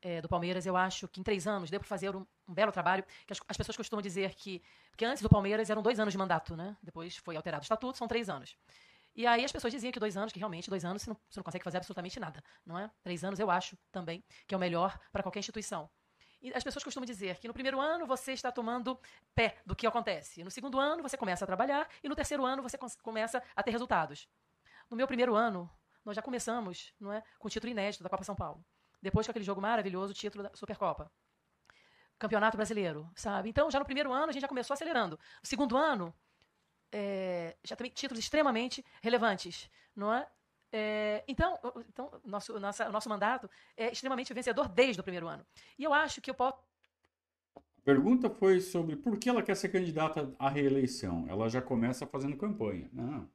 é, 0.01 0.21
do 0.21 0.29
Palmeiras. 0.29 0.65
Eu 0.65 0.77
acho 0.77 1.05
que 1.09 1.19
em 1.19 1.23
três 1.23 1.45
anos 1.45 1.69
deu 1.69 1.77
para 1.77 1.89
fazer 1.89 2.15
um, 2.15 2.25
um, 2.47 2.53
belo 2.53 2.71
trabalho. 2.71 3.03
Que 3.25 3.33
as, 3.33 3.39
as, 3.49 3.57
pessoas 3.57 3.75
costumam 3.75 4.01
dizer 4.01 4.33
que, 4.33 4.63
que 4.95 5.03
antes 5.03 5.21
do 5.21 5.27
Palmeiras 5.27 5.69
eram 5.69 5.81
dois 5.81 5.99
anos 5.99 6.13
de 6.13 6.17
mandato, 6.17 6.55
né? 6.55 6.77
Depois 6.81 7.17
foi 7.17 7.35
alterado 7.35 7.63
o 7.63 7.65
estatuto, 7.65 7.97
são 7.97 8.07
três 8.07 8.29
anos. 8.29 8.55
E 9.13 9.27
aí 9.27 9.43
as 9.43 9.51
pessoas 9.51 9.73
diziam 9.73 9.91
que 9.91 9.99
dois 9.99 10.15
anos, 10.15 10.31
que 10.31 10.39
realmente 10.39 10.69
dois 10.69 10.85
anos 10.85 11.01
você 11.01 11.09
não, 11.09 11.17
você 11.29 11.37
não 11.37 11.43
consegue 11.43 11.65
fazer 11.65 11.77
absolutamente 11.77 12.17
nada, 12.17 12.41
não 12.65 12.79
é? 12.79 12.89
Três 13.03 13.25
anos 13.25 13.41
eu 13.41 13.51
acho 13.51 13.77
também 13.91 14.23
que 14.47 14.55
é 14.55 14.57
o 14.57 14.59
melhor 14.59 14.97
para 15.11 15.21
qualquer 15.21 15.39
instituição. 15.39 15.89
E 16.41 16.53
as 16.53 16.63
pessoas 16.63 16.83
costumam 16.83 17.05
dizer 17.05 17.39
que 17.39 17.47
no 17.47 17.53
primeiro 17.53 17.81
ano 17.81 18.07
você 18.07 18.31
está 18.31 18.53
tomando 18.53 18.97
pé 19.35 19.57
do 19.65 19.75
que 19.75 19.85
acontece. 19.85 20.45
No 20.45 20.51
segundo 20.51 20.79
ano 20.79 21.03
você 21.03 21.17
começa 21.17 21.43
a 21.43 21.47
trabalhar 21.47 21.89
e 22.01 22.07
no 22.07 22.15
terceiro 22.15 22.45
ano 22.45 22.63
você 22.63 22.77
começa 23.03 23.43
a 23.53 23.61
ter 23.61 23.71
resultados. 23.71 24.29
No 24.89 24.95
meu 24.95 25.07
primeiro 25.07 25.35
ano, 25.35 25.69
nós 26.07 26.15
já 26.15 26.21
começamos, 26.21 26.93
não 26.97 27.11
é, 27.11 27.21
com 27.37 27.49
o 27.49 27.51
título 27.51 27.69
inédito 27.69 28.01
da 28.01 28.09
Copa 28.09 28.23
São 28.23 28.33
Paulo. 28.33 28.63
Depois 29.01 29.27
com 29.27 29.31
aquele 29.31 29.43
jogo 29.43 29.59
maravilhoso, 29.59 30.13
o 30.13 30.15
título 30.15 30.45
da 30.45 30.51
Supercopa. 30.55 31.11
Campeonato 32.17 32.55
Brasileiro, 32.55 33.11
sabe? 33.13 33.49
Então, 33.49 33.69
já 33.69 33.77
no 33.77 33.85
primeiro 33.85 34.11
ano 34.13 34.29
a 34.29 34.31
gente 34.31 34.41
já 34.41 34.47
começou 34.47 34.73
acelerando. 34.73 35.19
No 35.43 35.47
segundo 35.47 35.75
ano, 35.75 36.15
é, 36.93 37.57
já 37.61 37.75
também 37.75 37.91
títulos 37.91 38.23
extremamente 38.23 38.83
relevantes, 39.01 39.69
não 39.93 40.13
é? 40.13 40.25
é 40.71 41.25
então, 41.27 41.59
então 41.89 42.09
nosso, 42.23 42.57
nossa, 42.57 42.89
nosso 42.89 43.09
mandato 43.09 43.49
é 43.75 43.91
extremamente 43.91 44.33
vencedor 44.33 44.69
desde 44.69 45.01
o 45.01 45.03
primeiro 45.03 45.27
ano. 45.27 45.45
E 45.77 45.83
eu 45.83 45.93
acho 45.93 46.21
que 46.21 46.29
eu 46.31 46.35
posso. 46.35 46.57
Pergunta 47.83 48.29
foi 48.29 48.61
sobre 48.61 48.95
por 48.95 49.19
que 49.19 49.27
ela 49.29 49.43
quer 49.43 49.55
ser 49.55 49.69
candidata 49.69 50.33
à 50.39 50.47
reeleição. 50.47 51.25
Ela 51.27 51.49
já 51.49 51.61
começa 51.61 52.07
fazendo 52.07 52.37
campanha. 52.37 52.89
Não. 52.93 53.29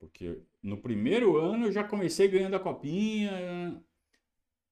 Porque 0.00 0.42
no 0.62 0.78
primeiro 0.78 1.36
ano 1.36 1.66
eu 1.66 1.72
já 1.72 1.84
comecei 1.84 2.26
ganhando 2.26 2.56
a 2.56 2.60
copinha. 2.60 3.80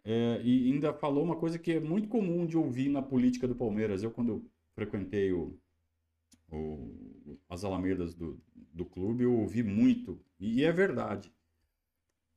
É, 0.03 0.41
e 0.43 0.73
ainda 0.73 0.93
falou 0.95 1.23
uma 1.23 1.37
coisa 1.37 1.59
que 1.59 1.73
é 1.73 1.81
muito 1.81 2.09
comum 2.09 2.47
de 2.47 2.57
ouvir 2.57 2.89
na 2.89 3.03
política 3.03 3.47
do 3.47 3.55
Palmeiras. 3.55 4.03
Eu, 4.03 4.11
quando 4.11 4.51
frequentei 4.75 5.33
o, 5.33 5.57
o, 6.51 7.39
as 7.49 7.63
alamedas 7.63 8.15
do, 8.15 8.41
do 8.73 8.87
clube, 8.87 9.25
eu 9.25 9.35
ouvi 9.35 9.63
muito, 9.63 10.19
e 10.41 10.65
é 10.65 10.73
verdade, 10.73 11.31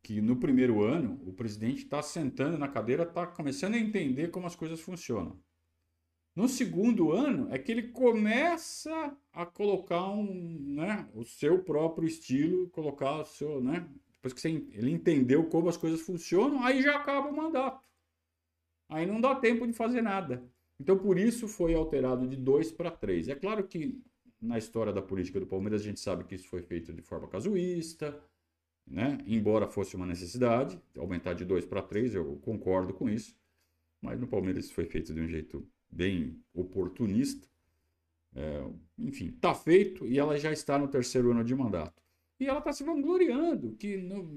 que 0.04 0.20
no 0.20 0.36
primeiro 0.36 0.84
ano 0.84 1.22
o 1.26 1.32
presidente 1.32 1.84
está 1.84 2.02
sentando 2.02 2.58
na 2.58 2.68
cadeira, 2.68 3.04
está 3.04 3.26
começando 3.26 3.76
a 3.76 3.80
entender 3.80 4.30
como 4.32 4.48
as 4.48 4.56
coisas 4.56 4.82
funcionam. 4.82 5.40
No 6.36 6.48
segundo 6.48 7.12
ano 7.12 7.54
é 7.54 7.60
que 7.60 7.72
ele 7.72 7.90
começa 7.90 9.18
a 9.34 9.46
colocar 9.46 10.10
um, 10.10 10.74
né, 10.76 11.10
o 11.14 11.26
seu 11.26 11.62
próprio 11.62 12.08
estilo, 12.08 12.70
colocar 12.70 13.22
o 13.22 13.26
seu, 13.26 13.62
né, 13.62 13.90
Depois 14.16 14.34
que 14.34 14.40
você, 14.40 14.50
ele 14.50 14.92
entendeu 14.92 15.50
como 15.50 15.68
as 15.68 15.76
coisas 15.76 16.02
funcionam, 16.02 16.64
aí 16.64 16.82
já 16.82 16.96
acaba 16.96 17.30
o 17.30 17.36
mandato. 17.36 17.86
Aí 18.88 19.06
não 19.06 19.20
dá 19.20 19.36
tempo 19.36 19.68
de 19.68 19.74
fazer 19.74 20.02
nada. 20.02 20.44
Então, 20.80 20.98
por 20.98 21.18
isso 21.18 21.48
foi 21.48 21.74
alterado 21.74 22.28
de 22.28 22.36
dois 22.36 22.72
para 22.72 22.90
três. 22.90 23.28
É 23.28 23.36
claro 23.36 23.68
que 23.68 24.02
na 24.42 24.58
história 24.58 24.92
da 24.92 25.02
política 25.02 25.40
do 25.40 25.46
Palmeiras 25.46 25.82
a 25.82 25.84
gente 25.84 26.00
sabe 26.00 26.24
que 26.24 26.36
isso 26.36 26.48
foi 26.48 26.62
feito 26.62 26.94
de 26.94 27.02
forma 27.02 27.28
casuísta, 27.28 28.20
né? 28.88 29.20
embora 29.28 29.68
fosse 29.68 29.96
uma 29.96 30.06
necessidade, 30.06 30.82
aumentar 30.98 31.34
de 31.34 31.46
dois 31.46 31.66
para 31.66 31.82
três, 31.82 32.16
eu 32.16 32.38
concordo 32.38 32.94
com 32.94 33.10
isso. 33.10 33.38
Mas 34.02 34.20
no 34.20 34.28
Palmeiras 34.28 34.66
isso 34.66 34.74
foi 34.74 34.86
feito 34.86 35.14
de 35.14 35.22
um 35.22 35.28
jeito 35.28 35.68
bem 35.92 36.42
oportunista. 36.54 37.48
É, 38.34 38.64
enfim, 38.98 39.28
está 39.28 39.54
feito 39.54 40.06
e 40.08 40.18
ela 40.18 40.38
já 40.38 40.52
está 40.52 40.78
no 40.80 40.88
terceiro 40.88 41.32
ano 41.32 41.44
de 41.44 41.56
mandato. 41.56 42.02
E 42.40 42.48
ela 42.48 42.60
está 42.60 42.74
se 42.74 42.84
vangloriando 42.84 43.76
que 43.76 43.98
no, 43.98 44.28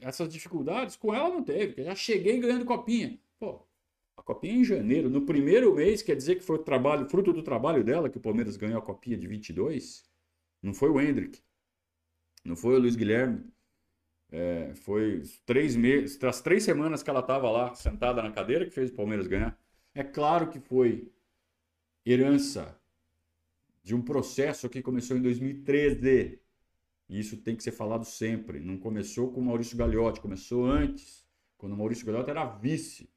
essas 0.00 0.28
dificuldades 0.28 0.96
com 0.96 1.14
ela 1.14 1.28
não 1.28 1.42
teve, 1.42 1.74
que 1.74 1.84
já 1.84 1.94
cheguei 1.94 2.40
ganhando 2.40 2.64
copinha. 2.64 3.18
Pô, 3.38 3.66
a 4.16 4.22
copinha 4.22 4.54
é 4.54 4.56
em 4.56 4.64
janeiro, 4.64 5.10
no 5.10 5.26
primeiro 5.26 5.74
mês, 5.74 6.02
quer 6.02 6.16
dizer 6.16 6.36
que 6.36 6.42
foi 6.42 6.56
o 6.56 6.62
trabalho, 6.62 7.08
fruto 7.08 7.32
do 7.32 7.42
trabalho 7.42 7.84
dela 7.84 8.08
que 8.08 8.16
o 8.16 8.20
Palmeiras 8.20 8.56
ganhou 8.56 8.78
a 8.78 8.82
copinha 8.82 9.18
de 9.18 9.26
22? 9.26 10.04
Não 10.62 10.72
foi 10.72 10.88
o 10.88 11.00
Hendrick, 11.00 11.42
não 12.44 12.56
foi 12.56 12.76
o 12.76 12.78
Luiz 12.78 12.96
Guilherme. 12.96 13.44
É, 14.30 14.74
foi 14.74 15.22
três 15.44 15.76
meses, 15.76 16.22
as 16.24 16.40
três 16.40 16.64
semanas 16.64 17.02
que 17.02 17.10
ela 17.10 17.20
estava 17.20 17.50
lá 17.50 17.74
sentada 17.74 18.22
na 18.22 18.32
cadeira 18.32 18.64
que 18.64 18.72
fez 18.72 18.90
o 18.90 18.94
Palmeiras 18.94 19.26
ganhar. 19.26 19.58
É 19.98 20.04
claro 20.04 20.50
que 20.50 20.60
foi 20.60 21.10
herança 22.04 22.78
de 23.82 23.94
um 23.94 24.02
processo 24.02 24.68
que 24.68 24.82
começou 24.82 25.16
em 25.16 25.22
2013. 25.22 26.38
E 27.08 27.18
isso 27.18 27.38
tem 27.38 27.56
que 27.56 27.62
ser 27.62 27.72
falado 27.72 28.04
sempre. 28.04 28.60
Não 28.60 28.76
começou 28.76 29.32
com 29.32 29.40
Maurício 29.40 29.74
Gagliotti, 29.74 30.20
começou 30.20 30.66
antes, 30.66 31.26
quando 31.56 31.74
Maurício 31.74 32.04
Gagliotti 32.04 32.28
era 32.28 32.44
vice. 32.44 33.08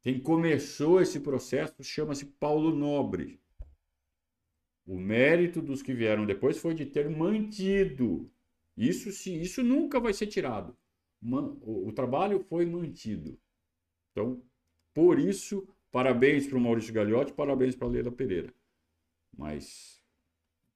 Quem 0.00 0.18
começou 0.18 1.02
esse 1.02 1.20
processo 1.20 1.84
chama-se 1.84 2.24
Paulo 2.24 2.74
Nobre. 2.74 3.38
O 4.86 4.98
mérito 4.98 5.60
dos 5.60 5.82
que 5.82 5.92
vieram 5.92 6.24
depois 6.24 6.56
foi 6.56 6.72
de 6.72 6.86
ter 6.86 7.10
mantido. 7.10 8.32
Isso 8.74 9.12
sim, 9.12 9.38
isso 9.38 9.62
nunca 9.62 10.00
vai 10.00 10.14
ser 10.14 10.28
tirado. 10.28 10.74
O 11.60 11.92
trabalho 11.92 12.40
foi 12.40 12.64
mantido. 12.64 13.38
Então, 14.10 14.42
por 14.94 15.18
isso, 15.18 15.68
parabéns 15.90 16.46
para 16.46 16.56
o 16.56 16.60
Maurício 16.60 16.94
Gagliotti, 16.94 17.32
parabéns 17.32 17.74
para 17.74 17.88
a 17.88 17.90
Leila 17.90 18.12
Pereira. 18.12 18.54
Mas 19.36 20.00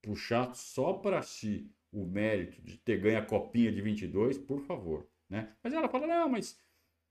puxar 0.02 0.54
só 0.54 0.92
para 0.92 1.22
si 1.22 1.70
o 1.92 2.04
mérito 2.04 2.60
de 2.60 2.76
ter 2.78 2.98
ganho 2.98 3.18
a 3.18 3.24
copinha 3.24 3.72
de 3.72 3.80
22, 3.80 4.36
por 4.38 4.60
favor. 4.60 5.06
Né? 5.28 5.54
Mas 5.62 5.72
ela 5.72 5.88
fala, 5.88 6.06
não, 6.06 6.28
mas 6.28 6.58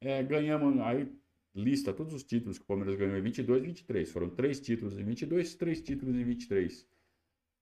é, 0.01 0.21
ganhamos, 0.21 0.79
aí 0.81 1.11
lista 1.55 1.93
todos 1.93 2.13
os 2.13 2.23
títulos 2.23 2.57
que 2.57 2.63
o 2.63 2.67
Palmeiras 2.67 2.95
ganhou 2.95 3.17
em 3.17 3.21
22 3.21 3.63
e 3.63 3.67
23. 3.67 4.11
Foram 4.11 4.29
três 4.29 4.59
títulos 4.59 4.97
em 4.97 5.03
22, 5.03 5.55
três 5.55 5.81
títulos 5.81 6.15
em 6.15 6.23
23. 6.23 6.87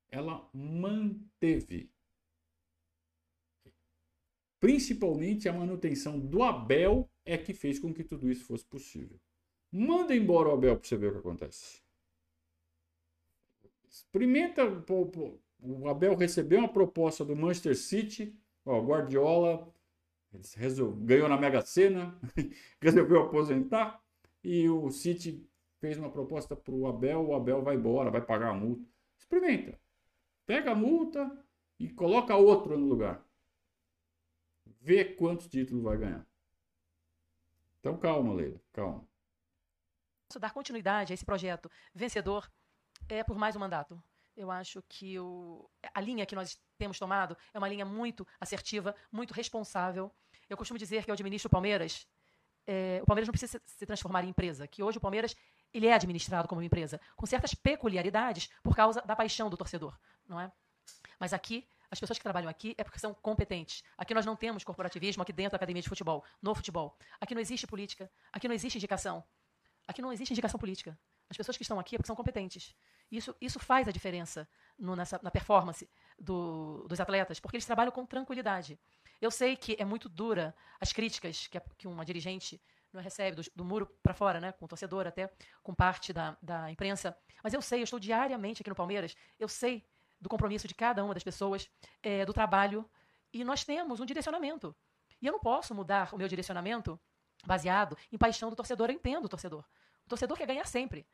Ela 0.10 0.50
manteve 0.54 1.90
principalmente 4.60 5.48
a 5.48 5.54
manutenção 5.54 6.20
do 6.20 6.42
Abel 6.42 7.10
é 7.24 7.38
que 7.38 7.54
fez 7.54 7.80
com 7.80 7.94
que 7.94 8.04
tudo 8.04 8.30
isso 8.30 8.46
fosse 8.46 8.66
possível. 8.66 9.20
Manda 9.78 10.16
embora 10.16 10.48
o 10.48 10.54
Abel 10.54 10.78
para 10.78 10.88
você 10.88 10.96
ver 10.96 11.08
o 11.08 11.12
que 11.12 11.18
acontece. 11.18 11.82
Experimenta. 13.90 14.64
O 15.60 15.90
Abel 15.90 16.16
recebeu 16.16 16.60
uma 16.60 16.72
proposta 16.72 17.26
do 17.26 17.36
Manchester 17.36 17.76
City. 17.76 18.34
Ó, 18.66 18.80
Guardiola 18.80 19.70
ganhou 21.00 21.28
na 21.28 21.38
Mega 21.38 21.62
Sena, 21.62 22.18
resolveu 22.80 23.24
aposentar. 23.24 24.02
E 24.42 24.70
o 24.70 24.90
City 24.92 25.46
fez 25.82 25.98
uma 25.98 26.10
proposta 26.10 26.56
para 26.56 26.74
o 26.74 26.88
Abel. 26.88 27.28
O 27.28 27.36
Abel 27.36 27.62
vai 27.62 27.76
embora, 27.76 28.10
vai 28.10 28.22
pagar 28.22 28.52
a 28.52 28.54
multa. 28.54 28.88
Experimenta. 29.18 29.78
Pega 30.46 30.72
a 30.72 30.76
multa 30.76 31.38
e 31.78 31.90
coloca 31.90 32.34
outro 32.34 32.78
no 32.78 32.88
lugar. 32.88 33.22
Vê 34.80 35.04
quantos 35.04 35.50
títulos 35.50 35.84
vai 35.84 35.98
ganhar. 35.98 36.26
Então 37.82 37.98
calma, 37.98 38.34
Leila, 38.34 38.62
calma. 38.72 39.06
Dar 40.34 40.52
continuidade 40.52 41.14
a 41.14 41.16
esse 41.16 41.24
projeto 41.24 41.72
vencedor 41.94 42.52
é 43.08 43.24
por 43.24 43.38
mais 43.38 43.56
um 43.56 43.60
mandato. 43.60 44.02
Eu 44.36 44.52
acho 44.52 44.84
que 44.90 45.18
o, 45.18 45.70
a 45.94 46.02
linha 46.02 46.26
que 46.26 46.36
nós 46.36 46.60
temos 46.78 47.00
tomado 47.00 47.38
é 47.54 47.58
uma 47.58 47.70
linha 47.70 47.86
muito 47.86 48.28
assertiva, 48.38 48.94
muito 49.10 49.34
responsável. 49.34 50.12
Eu 50.50 50.58
costumo 50.58 50.78
dizer 50.78 51.06
que 51.06 51.12
eu 51.12 51.14
administro 51.14 51.48
o 51.48 51.50
Palmeiras. 51.50 52.06
É, 52.68 53.00
o 53.02 53.06
Palmeiras 53.06 53.30
não 53.30 53.32
precisa 53.32 53.62
se 53.66 53.86
transformar 53.86 54.26
em 54.26 54.30
empresa, 54.30 54.68
que 54.68 54.84
hoje 54.84 54.98
o 54.98 55.02
Palmeiras 55.02 55.38
ele 55.74 55.88
é 55.88 55.94
administrado 55.94 56.50
como 56.50 56.62
empresa, 56.62 57.00
com 57.16 57.26
certas 57.26 57.54
peculiaridades 57.54 58.50
por 58.62 58.76
causa 58.76 59.02
da 59.02 59.16
paixão 59.16 59.50
do 59.50 59.56
torcedor, 59.56 59.98
não 60.28 60.40
é? 60.40 60.52
Mas 61.18 61.32
aqui 61.32 61.66
as 61.90 62.00
pessoas 62.00 62.18
que 62.18 62.24
trabalham 62.24 62.50
aqui 62.50 62.76
é 62.78 62.84
porque 62.84 63.00
são 63.00 63.14
competentes. 63.14 63.84
Aqui 63.98 64.14
nós 64.14 64.26
não 64.26 64.36
temos 64.36 64.64
corporativismo 64.64 65.24
aqui 65.24 65.32
dentro 65.32 65.52
da 65.52 65.58
academia 65.58 65.82
de 65.82 65.88
futebol, 65.88 66.26
no 66.42 66.54
futebol. 66.54 66.98
Aqui 67.22 67.34
não 67.34 67.42
existe 67.42 67.66
política, 67.66 68.12
aqui 68.34 68.48
não 68.48 68.56
existe 68.56 68.78
indicação. 68.78 69.24
Aqui 69.88 70.02
não 70.02 70.12
existe 70.12 70.32
indicação 70.32 70.60
política. 70.60 70.98
As 71.30 71.38
pessoas 71.38 71.58
que 71.58 71.64
estão 71.64 71.80
aqui 71.80 71.96
é 71.96 71.98
porque 71.98 72.08
são 72.08 72.16
competentes. 72.16 72.76
Isso, 73.12 73.36
isso 73.40 73.60
faz 73.60 73.88
a 73.88 73.92
diferença 73.92 74.48
no, 74.78 74.96
nessa, 74.96 75.20
na 75.22 75.32
performance 75.32 75.90
do, 76.20 76.86
dos 76.88 77.00
atletas, 77.00 77.40
porque 77.40 77.58
eles 77.58 77.66
trabalham 77.66 77.92
com 77.92 78.06
tranquilidade. 78.06 78.80
Eu 79.22 79.32
sei 79.32 79.56
que 79.56 79.76
é 79.80 79.86
muito 79.86 80.10
dura 80.10 80.56
as 80.80 80.92
críticas 80.92 81.48
que, 81.48 81.58
a, 81.58 81.62
que 81.78 81.88
uma 81.88 82.04
dirigente 82.04 82.62
não 82.92 83.02
recebe, 83.02 83.36
do, 83.36 83.44
do 83.56 83.66
muro 83.66 83.86
para 84.02 84.14
fora, 84.14 84.40
né, 84.40 84.52
com 84.54 84.66
o 84.66 84.68
torcedor 84.68 85.06
até, 85.06 85.32
com 85.62 85.74
parte 85.74 86.14
da, 86.14 86.38
da 86.42 86.72
imprensa. 86.72 87.16
Mas 87.44 87.54
eu 87.54 87.62
sei, 87.62 87.82
eu 87.82 87.84
estou 87.84 88.00
diariamente 88.00 88.62
aqui 88.62 88.70
no 88.70 88.76
Palmeiras, 88.76 89.16
eu 89.40 89.48
sei 89.48 89.86
do 90.20 90.30
compromisso 90.30 90.68
de 90.68 90.74
cada 90.74 91.04
uma 91.04 91.14
das 91.14 91.24
pessoas, 91.24 91.70
é, 92.02 92.26
do 92.26 92.34
trabalho, 92.34 92.90
e 93.34 93.44
nós 93.44 93.64
temos 93.64 94.00
um 94.00 94.06
direcionamento. 94.06 94.76
E 95.22 95.28
eu 95.28 95.34
não 95.34 95.40
posso 95.40 95.76
mudar 95.76 96.14
o 96.14 96.18
meu 96.18 96.28
direcionamento 96.28 97.00
baseado 97.46 97.98
em 98.12 98.18
paixão 98.18 98.50
do 98.50 98.56
torcedor. 98.56 98.90
Eu 98.90 98.96
entendo 98.96 99.26
o 99.26 99.30
torcedor. 99.30 99.64
O 100.06 100.10
torcedor 100.10 100.38
quer 100.38 100.48
ganhar 100.48 100.66
sempre. 100.66 101.06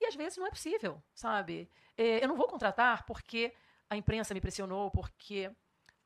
E 0.00 0.06
às 0.06 0.14
vezes 0.14 0.38
não 0.38 0.46
é 0.46 0.50
possível, 0.50 1.02
sabe? 1.14 1.68
É, 1.96 2.22
eu 2.22 2.28
não 2.28 2.36
vou 2.36 2.46
contratar 2.46 3.04
porque 3.04 3.52
a 3.90 3.96
imprensa 3.96 4.32
me 4.32 4.40
pressionou, 4.40 4.90
porque 4.90 5.50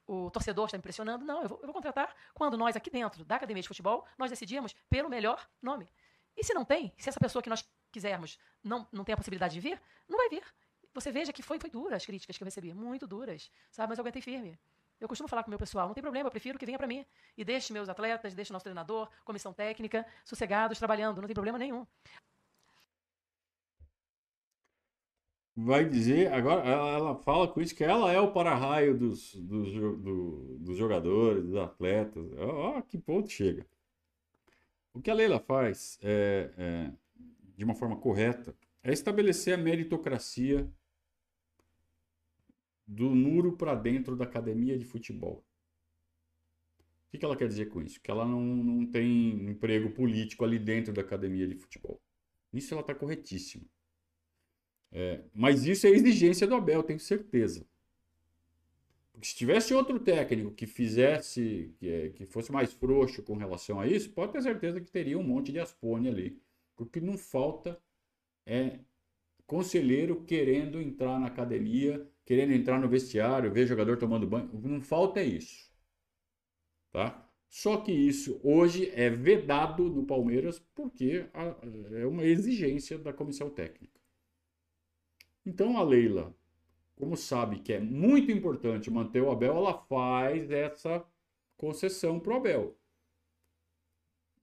o 0.06 0.30
torcedor 0.30 0.66
está 0.66 0.76
me 0.76 0.82
pressionando. 0.82 1.24
Não, 1.24 1.42
eu 1.42 1.48
vou, 1.48 1.58
eu 1.60 1.66
vou, 1.66 1.74
contratar 1.74 2.14
quando 2.34 2.56
nós, 2.56 2.76
aqui 2.76 2.90
dentro 2.90 3.24
da 3.24 3.36
Academia 3.36 3.62
de 3.62 3.68
Futebol, 3.68 4.06
nós 4.18 4.30
decidimos 4.30 4.74
pelo 4.88 5.08
melhor 5.08 5.46
nome. 5.60 5.88
E 6.36 6.44
se 6.44 6.54
não 6.54 6.64
tem, 6.64 6.92
se 6.96 7.08
essa 7.08 7.20
pessoa 7.20 7.42
que 7.42 7.50
nós 7.50 7.64
quisermos 7.90 8.38
não, 8.64 8.86
não 8.90 9.04
tem 9.04 9.12
a 9.12 9.16
possibilidade 9.16 9.54
de 9.54 9.60
vir, 9.60 9.80
não 10.08 10.16
vai 10.16 10.28
vir. 10.28 10.44
Você 10.94 11.10
veja 11.10 11.32
que 11.32 11.42
foi, 11.42 11.58
foi 11.58 11.70
dura 11.70 11.96
as 11.96 12.04
críticas 12.04 12.36
que 12.36 12.42
eu 12.42 12.46
recebi, 12.46 12.72
muito 12.74 13.06
duras, 13.06 13.50
sabe? 13.70 13.90
Mas 13.90 13.98
eu 13.98 14.02
aguentei 14.02 14.22
firme. 14.22 14.58
Eu 15.02 15.08
costumo 15.08 15.28
falar 15.28 15.42
com 15.42 15.48
o 15.48 15.50
meu 15.50 15.58
pessoal, 15.58 15.88
não 15.88 15.94
tem 15.94 16.02
problema, 16.02 16.28
eu 16.28 16.30
prefiro 16.30 16.56
que 16.56 16.64
venha 16.64 16.78
para 16.78 16.86
mim. 16.86 17.04
E 17.36 17.44
deixe 17.44 17.72
meus 17.72 17.88
atletas, 17.88 18.34
deixe 18.34 18.52
nosso 18.52 18.62
treinador, 18.62 19.08
comissão 19.24 19.52
técnica, 19.52 20.06
sossegados, 20.24 20.78
trabalhando, 20.78 21.20
não 21.20 21.26
tem 21.26 21.34
problema 21.34 21.58
nenhum. 21.58 21.84
vai 25.56 25.84
dizer, 25.84 26.32
agora 26.32 26.66
ela 26.66 27.14
fala 27.16 27.46
com 27.46 27.60
isso 27.60 27.74
que 27.74 27.84
ela 27.84 28.10
é 28.12 28.20
o 28.20 28.32
para-raio 28.32 28.96
dos, 28.96 29.34
dos, 29.34 29.72
do, 29.72 30.58
dos 30.60 30.76
jogadores, 30.78 31.44
dos 31.44 31.56
atletas. 31.56 32.24
Ó, 32.38 32.80
que 32.82 32.96
ponto 32.96 33.28
chega. 33.28 33.66
O 34.94 35.00
que 35.00 35.10
a 35.10 35.14
Leila 35.14 35.40
faz 35.40 35.98
é, 36.00 36.50
é, 36.56 36.92
de 37.56 37.64
uma 37.64 37.74
forma 37.74 37.96
correta 37.96 38.54
é 38.84 38.92
estabelecer 38.92 39.54
a 39.54 39.58
meritocracia 39.58 40.70
do 42.86 43.10
muro 43.10 43.56
para 43.56 43.74
dentro 43.74 44.16
da 44.16 44.24
academia 44.24 44.78
de 44.78 44.84
futebol. 44.84 45.44
O 47.12 47.18
que, 47.18 47.24
ela 47.24 47.36
quer 47.36 47.46
dizer 47.46 47.66
com 47.66 47.82
isso? 47.82 48.00
Que 48.00 48.10
ela 48.10 48.26
não, 48.26 48.40
não 48.40 48.86
tem 48.86 49.50
emprego 49.50 49.90
político 49.90 50.44
ali 50.44 50.58
dentro 50.58 50.92
da 50.92 51.02
academia 51.02 51.46
de 51.46 51.54
futebol. 51.54 52.00
Isso 52.52 52.72
ela 52.72 52.80
está 52.80 52.94
corretíssima. 52.94 53.64
É, 54.90 55.22
mas 55.34 55.66
isso 55.66 55.86
é 55.86 55.90
exigência 55.90 56.46
do 56.46 56.54
Abel, 56.54 56.82
tenho 56.82 56.98
certeza. 56.98 57.66
Porque 59.12 59.26
se 59.26 59.34
tivesse 59.34 59.74
outro 59.74 60.00
técnico 60.00 60.52
que 60.52 60.66
fizesse, 60.66 61.74
que, 61.78 61.88
é, 61.88 62.08
que 62.10 62.26
fosse 62.26 62.50
mais 62.50 62.72
frouxo 62.72 63.22
com 63.22 63.36
relação 63.36 63.78
a 63.78 63.86
isso, 63.86 64.10
pode 64.10 64.32
ter 64.32 64.42
certeza 64.42 64.80
que 64.80 64.90
teria 64.90 65.18
um 65.18 65.22
monte 65.22 65.52
de 65.52 65.60
aspone 65.60 66.08
ali. 66.08 66.40
Porque 66.76 67.00
não 67.00 67.18
falta 67.18 67.80
é 68.46 68.78
conselheiro 69.46 70.24
querendo 70.24 70.80
entrar 70.80 71.18
na 71.20 71.26
academia, 71.26 72.06
querendo 72.24 72.52
entrar 72.52 72.80
no 72.80 72.88
vestiário, 72.88 73.52
ver 73.52 73.66
jogador 73.66 73.98
tomando 73.98 74.26
banho. 74.26 74.50
Não 74.62 74.80
falta 74.80 75.20
é 75.20 75.24
isso. 75.24 75.70
Tá? 76.90 77.28
Só 77.48 77.76
que 77.78 77.92
isso 77.92 78.40
hoje 78.42 78.90
é 78.94 79.10
vedado 79.10 79.88
no 79.88 80.06
Palmeiras 80.06 80.58
porque 80.74 81.26
é 81.92 82.06
uma 82.06 82.24
exigência 82.24 82.98
da 82.98 83.12
comissão 83.12 83.50
técnica. 83.50 84.00
Então 85.44 85.76
a 85.76 85.82
Leila, 85.82 86.34
como 86.96 87.16
sabe 87.16 87.58
que 87.58 87.72
é 87.72 87.80
muito 87.80 88.30
importante 88.30 88.90
manter 88.90 89.22
o 89.22 89.30
Abel, 89.30 89.56
ela 89.56 89.74
faz 89.74 90.50
essa 90.50 91.04
concessão 91.56 92.20
para 92.20 92.32
o 92.32 92.36
Abel. 92.36 92.78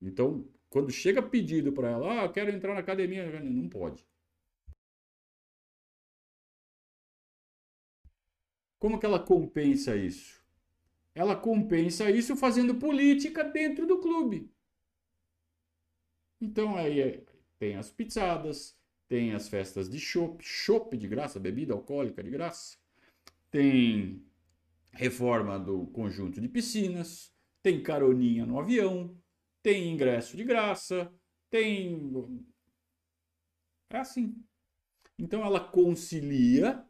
Então, 0.01 0.47
quando 0.69 0.91
chega 0.91 1.21
pedido 1.21 1.71
para 1.71 1.89
ela, 1.89 2.21
ah, 2.21 2.25
eu 2.25 2.31
quero 2.31 2.51
entrar 2.51 2.73
na 2.73 2.79
academia, 2.79 3.39
não 3.41 3.67
pode. 3.67 4.05
Como 8.79 8.97
que 8.97 9.05
ela 9.05 9.19
compensa 9.19 9.95
isso? 9.95 10.41
Ela 11.13 11.35
compensa 11.35 12.09
isso 12.09 12.35
fazendo 12.35 12.75
política 12.75 13.43
dentro 13.43 13.85
do 13.85 13.99
clube. 13.99 14.49
Então 16.39 16.77
aí 16.77 17.01
é, 17.01 17.23
tem 17.57 17.75
as 17.75 17.91
pizzadas, 17.91 18.77
tem 19.07 19.33
as 19.33 19.49
festas 19.49 19.89
de 19.89 19.99
chopp, 19.99 20.41
chopp 20.41 20.95
de 20.95 21.07
graça, 21.07 21.39
bebida 21.39 21.73
alcoólica 21.73 22.23
de 22.23 22.29
graça, 22.29 22.77
tem 23.51 24.23
reforma 24.91 25.59
do 25.59 25.87
conjunto 25.87 26.39
de 26.39 26.47
piscinas, 26.47 27.33
tem 27.61 27.83
caroninha 27.83 28.45
no 28.45 28.59
avião, 28.59 29.17
tem 29.61 29.91
ingresso 29.91 30.37
de 30.37 30.43
graça, 30.43 31.11
tem. 31.49 32.45
É 33.89 33.97
assim. 33.97 34.41
Então 35.17 35.43
ela 35.43 35.59
concilia 35.59 36.85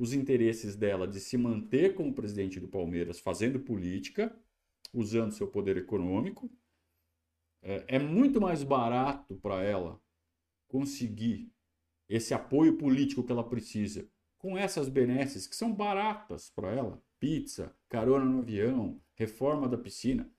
os 0.00 0.14
interesses 0.14 0.76
dela 0.76 1.06
de 1.06 1.20
se 1.20 1.36
manter 1.36 1.94
como 1.94 2.14
presidente 2.14 2.58
do 2.58 2.66
Palmeiras 2.66 3.20
fazendo 3.20 3.60
política, 3.60 4.34
usando 4.94 5.32
seu 5.32 5.46
poder 5.46 5.76
econômico. 5.76 6.50
É, 7.60 7.96
é 7.96 7.98
muito 7.98 8.40
mais 8.40 8.62
barato 8.62 9.36
para 9.36 9.62
ela 9.62 10.00
conseguir 10.66 11.52
esse 12.08 12.32
apoio 12.32 12.78
político 12.78 13.22
que 13.22 13.30
ela 13.30 13.46
precisa 13.46 14.08
com 14.38 14.56
essas 14.56 14.88
benesses 14.88 15.46
que 15.46 15.54
são 15.54 15.70
baratas 15.70 16.48
para 16.48 16.72
ela 16.72 17.02
pizza, 17.18 17.76
carona 17.86 18.24
no 18.24 18.38
avião, 18.38 18.98
reforma 19.12 19.68
da 19.68 19.76
piscina. 19.76 20.32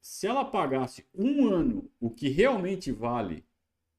Se 0.00 0.26
ela 0.26 0.44
pagasse 0.44 1.06
um 1.14 1.46
ano 1.46 1.88
o 2.00 2.10
que 2.10 2.28
realmente 2.28 2.90
vale 2.90 3.46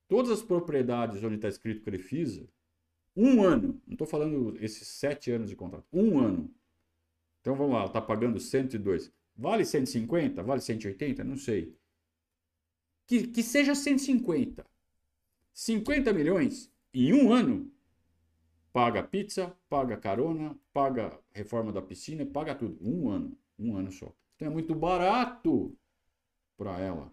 todas 0.09 0.29
as 0.29 0.41
propriedades 0.41 1.23
onde 1.23 1.35
está 1.35 1.47
escrito 1.47 1.83
Crefisa, 1.83 2.49
um 3.17 3.43
ano, 3.43 3.81
não 3.87 3.93
estou 3.93 4.05
falando 4.05 4.55
esses 4.63 4.87
sete 4.87 5.31
anos 5.31 5.49
de 5.49 5.55
contrato, 5.55 5.87
um 5.91 6.19
ano. 6.19 6.53
Então 7.41 7.55
vamos 7.55 7.73
lá, 7.73 7.85
está 7.85 7.99
pagando 7.99 8.39
102. 8.39 9.11
Vale 9.35 9.65
150? 9.65 10.43
Vale 10.43 10.61
180? 10.61 11.23
Não 11.23 11.35
sei. 11.35 11.75
Que, 13.07 13.27
que 13.27 13.41
seja 13.41 13.73
150. 13.73 14.63
50 15.51 16.13
milhões 16.13 16.71
em 16.93 17.13
um 17.13 17.33
ano, 17.33 17.71
paga 18.71 19.01
pizza, 19.01 19.57
paga 19.67 19.97
carona, 19.97 20.55
paga 20.71 21.19
reforma 21.31 21.71
da 21.71 21.81
piscina, 21.81 22.23
paga 22.25 22.53
tudo. 22.53 22.77
Um 22.81 23.09
ano. 23.09 23.35
Um 23.57 23.75
ano 23.75 23.91
só. 23.91 24.13
Então 24.35 24.47
é 24.47 24.51
muito 24.51 24.75
barato 24.75 25.75
para 26.55 26.79
ela. 26.79 27.11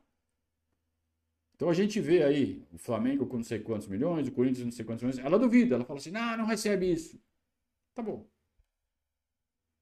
Então 1.54 1.68
a 1.68 1.74
gente 1.74 2.00
vê 2.00 2.22
aí 2.24 2.66
o 2.72 2.78
Flamengo 2.78 3.26
com 3.26 3.36
não 3.36 3.44
sei 3.44 3.60
quantos 3.60 3.86
milhões, 3.86 4.26
o 4.26 4.32
Corinthians 4.32 4.64
não 4.64 4.72
sei 4.72 4.84
quantos 4.84 5.02
milhões. 5.02 5.24
Ela 5.24 5.38
duvida, 5.38 5.76
ela 5.76 5.84
fala 5.84 5.98
assim: 5.98 6.10
não, 6.10 6.36
não 6.36 6.46
recebe 6.46 6.92
isso. 6.92 7.20
Tá 7.94 8.02
bom. 8.02 8.26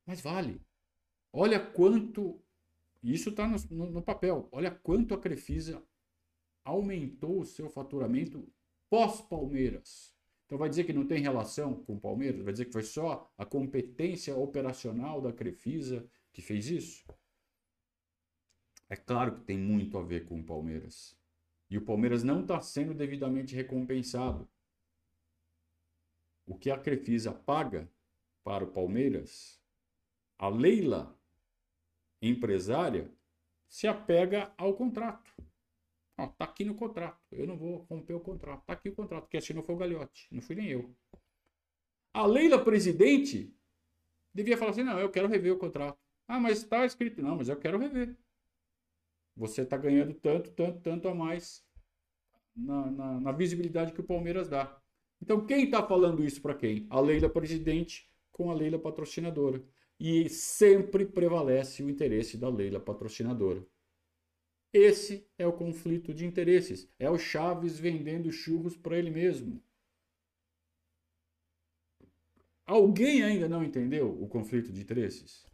Mas 0.07 0.21
vale. 0.21 0.61
Olha 1.33 1.59
quanto. 1.59 2.41
Isso 3.03 3.31
está 3.31 3.49
no, 3.49 3.57
no, 3.71 3.91
no, 3.91 4.03
papel. 4.03 4.49
Olha 4.53 4.71
quanto 4.71 5.15
a 5.15 5.19
Crefisa 5.19 5.83
aumentou 6.65 7.41
o 7.41 7.45
seu 7.45 7.69
faturamento 7.69 8.47
pós-Palmeiras. 8.89 10.15
Então 10.47 10.59
vai 10.59 10.69
dizer 10.69 10.85
que 10.85 10.93
não 10.93 11.07
tem 11.07 11.21
relação 11.23 11.83
com 11.83 11.95
o 11.95 12.01
Palmeiras? 12.01 12.43
Vai 12.43 12.53
dizer 12.53 12.67
que 12.67 12.73
foi 12.73 12.83
só 12.83 13.33
a 13.39 13.45
competência 13.45 14.37
operacional 14.37 15.21
da 15.21 15.33
Crefisa 15.33 16.07
que 16.33 16.43
fez 16.43 16.69
isso? 16.69 17.05
É 18.89 18.95
claro 18.95 19.37
que 19.37 19.41
tem 19.41 19.59
muito 19.59 19.97
a 19.97 20.03
ver 20.03 20.27
com 20.27 20.39
o 20.39 20.45
Palmeiras. 20.45 21.17
E 21.73 21.79
o 21.79 21.81
Palmeiras 21.81 22.23
não 22.23 22.43
está 22.43 22.61
sendo 22.61 22.93
devidamente 22.93 23.57
recompensado. 23.57 24.47
O 26.45 26.55
que 26.55 26.71
a 26.71 26.79
Crefisa 26.79 27.33
paga 27.33 27.91
para 28.45 28.63
o 28.63 28.71
Palmeiras, 28.71 29.59
a 30.39 30.51
Leila, 30.51 31.19
empresária, 32.21 33.11
se 33.67 33.87
apega 33.87 34.53
ao 34.59 34.75
contrato. 34.75 35.33
Ó, 36.19 36.27
tá 36.27 36.45
aqui 36.45 36.63
no 36.63 36.75
contrato. 36.75 37.19
Eu 37.33 37.47
não 37.47 37.57
vou 37.57 37.87
romper 37.89 38.13
o 38.13 38.21
contrato. 38.21 38.67
Tá 38.67 38.75
aqui 38.75 38.91
o 38.91 38.95
contrato. 38.95 39.31
Quem 39.31 39.39
assinou 39.39 39.65
foi 39.65 39.75
o 39.75 39.79
Gagliotti. 39.79 40.29
Não 40.31 40.43
fui 40.43 40.55
nem 40.55 40.69
eu. 40.69 40.95
A 42.13 42.27
Leila, 42.27 42.63
presidente, 42.63 43.51
devia 44.35 44.59
falar 44.59 44.73
assim: 44.73 44.83
não, 44.83 45.01
eu 45.01 45.11
quero 45.11 45.27
rever 45.27 45.55
o 45.55 45.59
contrato. 45.59 45.99
Ah, 46.29 46.39
mas 46.39 46.59
está 46.59 46.85
escrito. 46.85 47.23
Não, 47.23 47.37
mas 47.37 47.49
eu 47.49 47.59
quero 47.59 47.79
rever. 47.79 48.15
Você 49.37 49.63
está 49.63 49.77
ganhando 49.77 50.15
tanto, 50.15 50.51
tanto, 50.51 50.81
tanto 50.81 51.09
a 51.09 51.15
mais 51.15 51.65
na, 52.55 52.91
na, 52.91 53.21
na 53.21 53.33
visibilidade 53.33 53.93
que 53.93 54.01
o 54.01 54.05
Palmeiras 54.05 54.49
dá. 54.49 54.79
Então, 55.21 55.47
quem 55.47 55.65
está 55.65 55.87
falando 55.87 56.25
isso 56.25 56.43
para 56.43 56.55
quem? 56.55 56.87
A 56.91 57.01
Leila 57.01 57.29
presidente 57.29 58.11
com 58.31 58.51
a 58.51 58.55
Leila 58.55 58.79
patrocinadora. 58.79 59.63
E 59.99 60.29
sempre 60.29 61.07
prevalece 61.07 61.83
o 61.83 61.89
interesse 61.89 62.37
da 62.37 62.49
Leila 62.49 62.81
patrocinadora. 62.81 63.65
Esse 64.73 65.29
é 65.39 65.47
o 65.47 65.53
conflito 65.53 66.13
de 66.13 66.27
interesses. 66.27 66.89
É 66.99 67.09
o 67.11 67.19
Chaves 67.19 67.79
vendendo 67.79 68.33
churros 68.33 68.77
para 68.77 68.99
ele 68.99 69.11
mesmo. 69.11 69.63
Alguém 72.67 73.23
ainda 73.23 73.49
não 73.49 73.63
entendeu 73.63 74.11
o 74.21 74.27
conflito 74.27 74.73
de 74.73 74.81
interesses? 74.81 75.47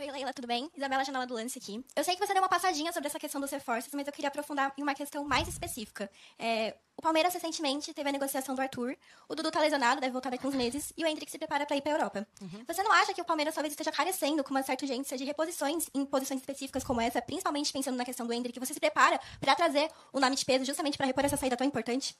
Oi, 0.00 0.10
Leila, 0.10 0.32
tudo 0.32 0.48
bem? 0.48 0.70
Isabela 0.74 1.04
Janela 1.04 1.26
do 1.26 1.34
Lance 1.34 1.58
aqui. 1.58 1.84
Eu 1.94 2.02
sei 2.02 2.16
que 2.16 2.26
você 2.26 2.32
deu 2.32 2.42
uma 2.42 2.48
passadinha 2.48 2.90
sobre 2.90 3.08
essa 3.08 3.18
questão 3.18 3.38
dos 3.38 3.50
reforços, 3.50 3.92
mas 3.92 4.06
eu 4.06 4.12
queria 4.14 4.28
aprofundar 4.28 4.72
em 4.78 4.82
uma 4.82 4.94
questão 4.94 5.26
mais 5.26 5.46
específica. 5.46 6.10
É, 6.38 6.74
o 6.96 7.02
Palmeiras 7.02 7.34
recentemente 7.34 7.92
teve 7.92 8.08
a 8.08 8.12
negociação 8.12 8.54
do 8.54 8.62
Arthur, 8.62 8.96
o 9.28 9.34
Dudu 9.34 9.50
tá 9.50 9.60
lesionado, 9.60 10.00
deve 10.00 10.10
voltar 10.10 10.30
daqui 10.30 10.46
uns 10.46 10.54
meses, 10.54 10.90
e 10.96 11.04
o 11.04 11.06
Hendrick 11.06 11.30
se 11.30 11.36
prepara 11.36 11.66
para 11.66 11.76
ir 11.76 11.82
para 11.82 11.92
a 11.92 11.96
Europa. 11.96 12.26
Uhum. 12.40 12.64
Você 12.66 12.82
não 12.82 12.90
acha 12.92 13.12
que 13.12 13.20
o 13.20 13.24
Palmeiras 13.26 13.54
talvez 13.54 13.74
esteja 13.74 13.92
carecendo 13.92 14.42
com 14.42 14.52
uma 14.52 14.62
certa 14.62 14.86
urgência 14.86 15.18
de 15.18 15.24
reposições 15.24 15.90
em 15.92 16.06
posições 16.06 16.40
específicas 16.40 16.82
como 16.82 16.98
essa, 16.98 17.20
principalmente 17.20 17.70
pensando 17.70 17.98
na 17.98 18.04
questão 18.06 18.26
do 18.26 18.32
Hendrick, 18.32 18.58
você 18.58 18.72
se 18.72 18.80
prepara 18.80 19.20
para 19.38 19.54
trazer 19.54 19.90
o 20.14 20.18
nome 20.18 20.34
de 20.34 20.46
peso 20.46 20.64
justamente 20.64 20.96
para 20.96 21.04
repor 21.04 21.26
essa 21.26 21.36
saída 21.36 21.58
tão 21.58 21.66
importante? 21.66 22.16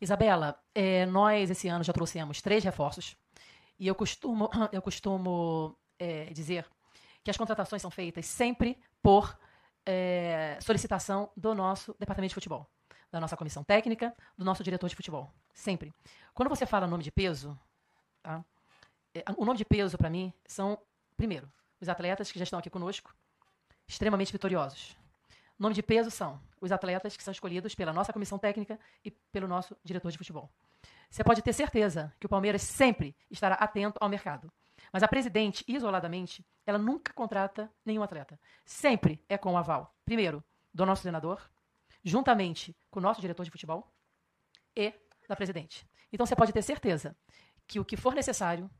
Isabela, 0.00 0.58
é, 0.74 1.04
nós 1.04 1.50
esse 1.50 1.68
ano 1.68 1.84
já 1.84 1.92
trouxemos 1.92 2.40
três 2.40 2.64
reforços, 2.64 3.14
e 3.78 3.86
eu 3.86 3.94
costumo, 3.94 4.48
eu 4.72 4.80
costumo 4.80 5.76
é, 5.98 6.24
dizer 6.32 6.64
que 7.22 7.30
as 7.30 7.36
contratações 7.36 7.82
são 7.82 7.90
feitas 7.90 8.26
sempre 8.26 8.78
por 9.02 9.38
é, 9.86 10.58
solicitação 10.60 11.30
do 11.36 11.54
nosso 11.54 11.94
departamento 11.98 12.30
de 12.30 12.34
futebol, 12.34 12.68
da 13.10 13.20
nossa 13.20 13.36
comissão 13.36 13.64
técnica, 13.64 14.14
do 14.36 14.44
nosso 14.44 14.62
diretor 14.62 14.88
de 14.88 14.96
futebol. 14.96 15.32
Sempre. 15.52 15.92
Quando 16.34 16.48
você 16.48 16.66
fala 16.66 16.86
nome 16.86 17.02
de 17.02 17.10
peso, 17.10 17.58
tá? 18.22 18.44
é, 19.14 19.24
o 19.36 19.44
nome 19.44 19.58
de 19.58 19.64
peso, 19.64 19.98
para 19.98 20.10
mim, 20.10 20.32
são, 20.46 20.78
primeiro, 21.16 21.50
os 21.80 21.88
atletas 21.88 22.30
que 22.30 22.38
já 22.38 22.44
estão 22.44 22.58
aqui 22.58 22.70
conosco, 22.70 23.14
extremamente 23.86 24.32
vitoriosos. 24.32 24.96
Nome 25.58 25.74
de 25.74 25.82
peso 25.82 26.10
são 26.10 26.40
os 26.60 26.72
atletas 26.72 27.16
que 27.16 27.22
são 27.22 27.32
escolhidos 27.32 27.74
pela 27.74 27.92
nossa 27.92 28.12
comissão 28.12 28.38
técnica 28.38 28.78
e 29.04 29.10
pelo 29.10 29.48
nosso 29.48 29.76
diretor 29.84 30.10
de 30.10 30.18
futebol. 30.18 30.50
Você 31.10 31.24
pode 31.24 31.42
ter 31.42 31.52
certeza 31.52 32.14
que 32.20 32.26
o 32.26 32.28
Palmeiras 32.28 32.62
sempre 32.62 33.16
estará 33.30 33.56
atento 33.56 33.98
ao 34.00 34.08
mercado. 34.08 34.50
Mas 34.92 35.02
a 35.02 35.08
presidente, 35.08 35.64
isoladamente, 35.68 36.44
ela 36.66 36.78
nunca 36.78 37.12
contrata 37.12 37.70
nenhum 37.84 38.02
atleta. 38.02 38.38
Sempre 38.64 39.24
é 39.28 39.38
com 39.38 39.52
o 39.52 39.56
aval, 39.56 39.94
primeiro, 40.04 40.42
do 40.72 40.84
nosso 40.86 41.02
treinador, 41.02 41.40
juntamente 42.04 42.76
com 42.90 42.98
o 42.98 43.02
nosso 43.02 43.20
diretor 43.20 43.44
de 43.44 43.50
futebol 43.50 43.92
e 44.74 44.92
da 45.28 45.36
presidente. 45.36 45.86
Então 46.12 46.26
você 46.26 46.34
pode 46.34 46.52
ter 46.52 46.62
certeza 46.62 47.16
que 47.66 47.78
o 47.78 47.84
que 47.84 47.96
for 47.96 48.14
necessário, 48.14 48.70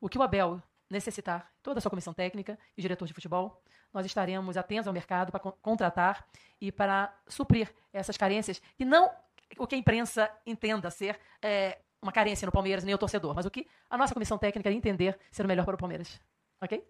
o 0.00 0.08
que 0.08 0.18
o 0.18 0.22
Abel 0.22 0.62
necessitar, 0.88 1.52
toda 1.62 1.78
a 1.78 1.80
sua 1.82 1.90
comissão 1.90 2.14
técnica 2.14 2.58
e 2.76 2.80
diretor 2.80 3.06
de 3.06 3.12
futebol, 3.12 3.62
nós 3.92 4.06
estaremos 4.06 4.56
atentos 4.56 4.86
ao 4.86 4.94
mercado 4.94 5.30
para 5.30 5.40
contratar 5.40 6.26
e 6.60 6.72
para 6.72 7.14
suprir 7.26 7.74
essas 7.92 8.16
carências 8.16 8.60
que 8.76 8.84
não 8.84 9.10
o 9.56 9.66
que 9.66 9.74
a 9.74 9.78
imprensa 9.78 10.30
entenda 10.44 10.90
ser 10.90 11.18
é, 11.40 11.78
uma 12.02 12.12
carência 12.12 12.46
no 12.46 12.52
Palmeiras, 12.52 12.84
nem 12.84 12.94
o 12.94 12.98
torcedor, 12.98 13.34
mas 13.34 13.46
o 13.46 13.50
que 13.50 13.66
a 13.90 13.98
nossa 13.98 14.14
comissão 14.14 14.38
técnica 14.38 14.70
entender 14.70 15.18
ser 15.30 15.44
o 15.44 15.48
melhor 15.48 15.64
para 15.64 15.74
o 15.74 15.78
Palmeiras. 15.78 16.20
Ok? 16.62 16.84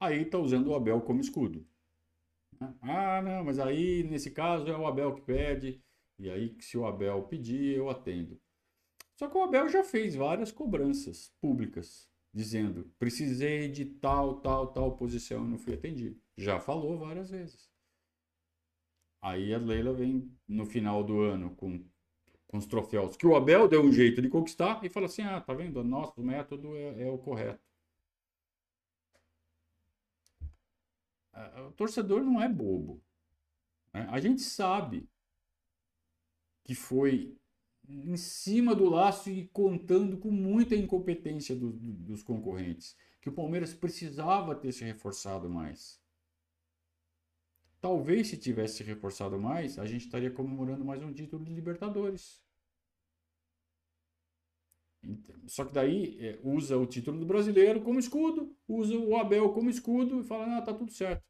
Aí 0.00 0.22
está 0.22 0.38
usando 0.38 0.68
o 0.68 0.74
Abel 0.74 1.00
como 1.00 1.20
escudo. 1.20 1.66
Ah, 2.80 3.20
não, 3.22 3.44
mas 3.44 3.58
aí 3.58 4.02
nesse 4.04 4.30
caso 4.30 4.68
é 4.68 4.76
o 4.76 4.86
Abel 4.86 5.14
que 5.14 5.22
pede, 5.22 5.82
e 6.18 6.30
aí 6.30 6.56
se 6.60 6.76
o 6.76 6.86
Abel 6.86 7.22
pedir, 7.24 7.76
eu 7.76 7.88
atendo. 7.88 8.40
Só 9.16 9.28
que 9.28 9.36
o 9.36 9.42
Abel 9.42 9.68
já 9.68 9.84
fez 9.84 10.14
várias 10.14 10.50
cobranças 10.50 11.32
públicas, 11.40 12.08
dizendo: 12.32 12.92
precisei 12.98 13.68
de 13.68 13.84
tal, 13.84 14.40
tal, 14.40 14.72
tal 14.72 14.96
posição 14.96 15.44
e 15.44 15.48
não 15.48 15.58
fui 15.58 15.74
atendido. 15.74 16.20
Já 16.36 16.58
falou 16.58 16.98
várias 16.98 17.30
vezes. 17.30 17.70
Aí 19.22 19.54
a 19.54 19.58
Leila 19.58 19.92
vem 19.92 20.36
no 20.48 20.66
final 20.66 21.04
do 21.04 21.20
ano 21.20 21.54
com 21.54 21.84
com 22.52 22.58
os 22.58 22.66
troféus, 22.66 23.16
que 23.16 23.26
o 23.26 23.34
Abel 23.34 23.66
deu 23.66 23.82
um 23.82 23.90
jeito 23.90 24.20
de 24.20 24.28
conquistar 24.28 24.84
e 24.84 24.90
fala 24.90 25.06
assim: 25.06 25.22
ah, 25.22 25.40
tá 25.40 25.54
vendo? 25.54 25.82
Nosso 25.82 26.22
método 26.22 26.76
é, 26.76 27.04
é 27.04 27.10
o 27.10 27.16
correto. 27.16 27.64
O 31.66 31.72
torcedor 31.72 32.22
não 32.22 32.42
é 32.42 32.46
bobo. 32.46 33.02
Né? 33.94 34.06
A 34.10 34.20
gente 34.20 34.42
sabe 34.42 35.08
que 36.62 36.74
foi 36.74 37.34
em 37.88 38.18
cima 38.18 38.74
do 38.74 38.88
laço 38.88 39.30
e 39.30 39.48
contando 39.48 40.18
com 40.18 40.30
muita 40.30 40.76
incompetência 40.76 41.56
do, 41.56 41.72
do, 41.72 41.92
dos 41.94 42.22
concorrentes, 42.22 42.94
que 43.22 43.30
o 43.30 43.32
Palmeiras 43.32 43.72
precisava 43.72 44.54
ter 44.54 44.72
se 44.72 44.84
reforçado 44.84 45.48
mais. 45.48 46.01
Talvez 47.82 48.28
se 48.28 48.36
tivesse 48.38 48.76
se 48.76 48.84
reforçado 48.84 49.36
mais, 49.40 49.76
a 49.76 49.84
gente 49.84 50.04
estaria 50.06 50.30
comemorando 50.30 50.84
mais 50.84 51.02
um 51.02 51.12
título 51.12 51.44
de 51.44 51.52
Libertadores. 51.52 52.40
Só 55.48 55.64
que 55.64 55.72
daí 55.72 56.16
é, 56.24 56.40
usa 56.44 56.78
o 56.78 56.86
título 56.86 57.18
do 57.18 57.26
brasileiro 57.26 57.82
como 57.82 57.98
escudo, 57.98 58.56
usa 58.68 58.96
o 58.96 59.16
Abel 59.16 59.52
como 59.52 59.68
escudo 59.68 60.20
e 60.20 60.22
fala, 60.22 60.58
ah, 60.58 60.62
tá 60.62 60.72
tudo 60.72 60.92
certo. 60.92 61.24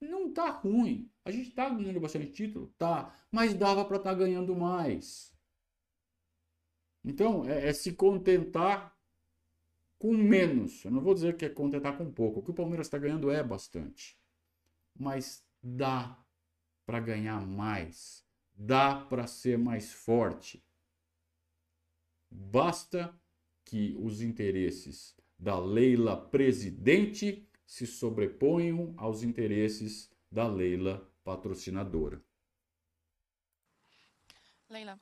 Não 0.00 0.32
tá 0.32 0.50
ruim. 0.50 1.10
A 1.24 1.32
gente 1.32 1.50
tá 1.50 1.68
ganhando 1.68 1.98
bastante 1.98 2.30
título? 2.30 2.72
Tá. 2.78 3.26
Mas 3.32 3.54
dava 3.54 3.84
para 3.84 3.96
estar 3.96 4.10
tá 4.10 4.16
ganhando 4.16 4.54
mais. 4.54 5.34
Então, 7.04 7.44
é, 7.44 7.70
é, 7.70 7.72
se 7.72 7.92
contentar 7.94 8.96
com 9.98 10.12
menos. 10.12 10.84
Eu 10.84 10.92
não 10.92 11.00
vou 11.00 11.12
dizer 11.12 11.36
que 11.36 11.44
é 11.44 11.48
contentar 11.48 11.98
com 11.98 12.08
pouco. 12.12 12.38
O 12.38 12.42
que 12.44 12.52
o 12.52 12.54
Palmeiras 12.54 12.86
está 12.86 12.98
ganhando 12.98 13.32
é 13.32 13.42
bastante. 13.42 14.16
Mas 14.98 15.44
dá 15.62 16.18
para 16.86 17.00
ganhar 17.00 17.44
mais. 17.46 18.24
Dá 18.54 19.04
para 19.04 19.26
ser 19.26 19.58
mais 19.58 19.92
forte. 19.92 20.64
Basta 22.30 23.18
que 23.64 23.96
os 23.98 24.20
interesses 24.20 25.16
da 25.38 25.58
Leila 25.58 26.16
presidente 26.28 27.48
se 27.66 27.86
sobreponham 27.86 28.94
aos 28.96 29.22
interesses 29.22 30.10
da 30.30 30.46
Leila 30.46 31.10
patrocinadora. 31.24 32.22
Leila, 34.68 35.00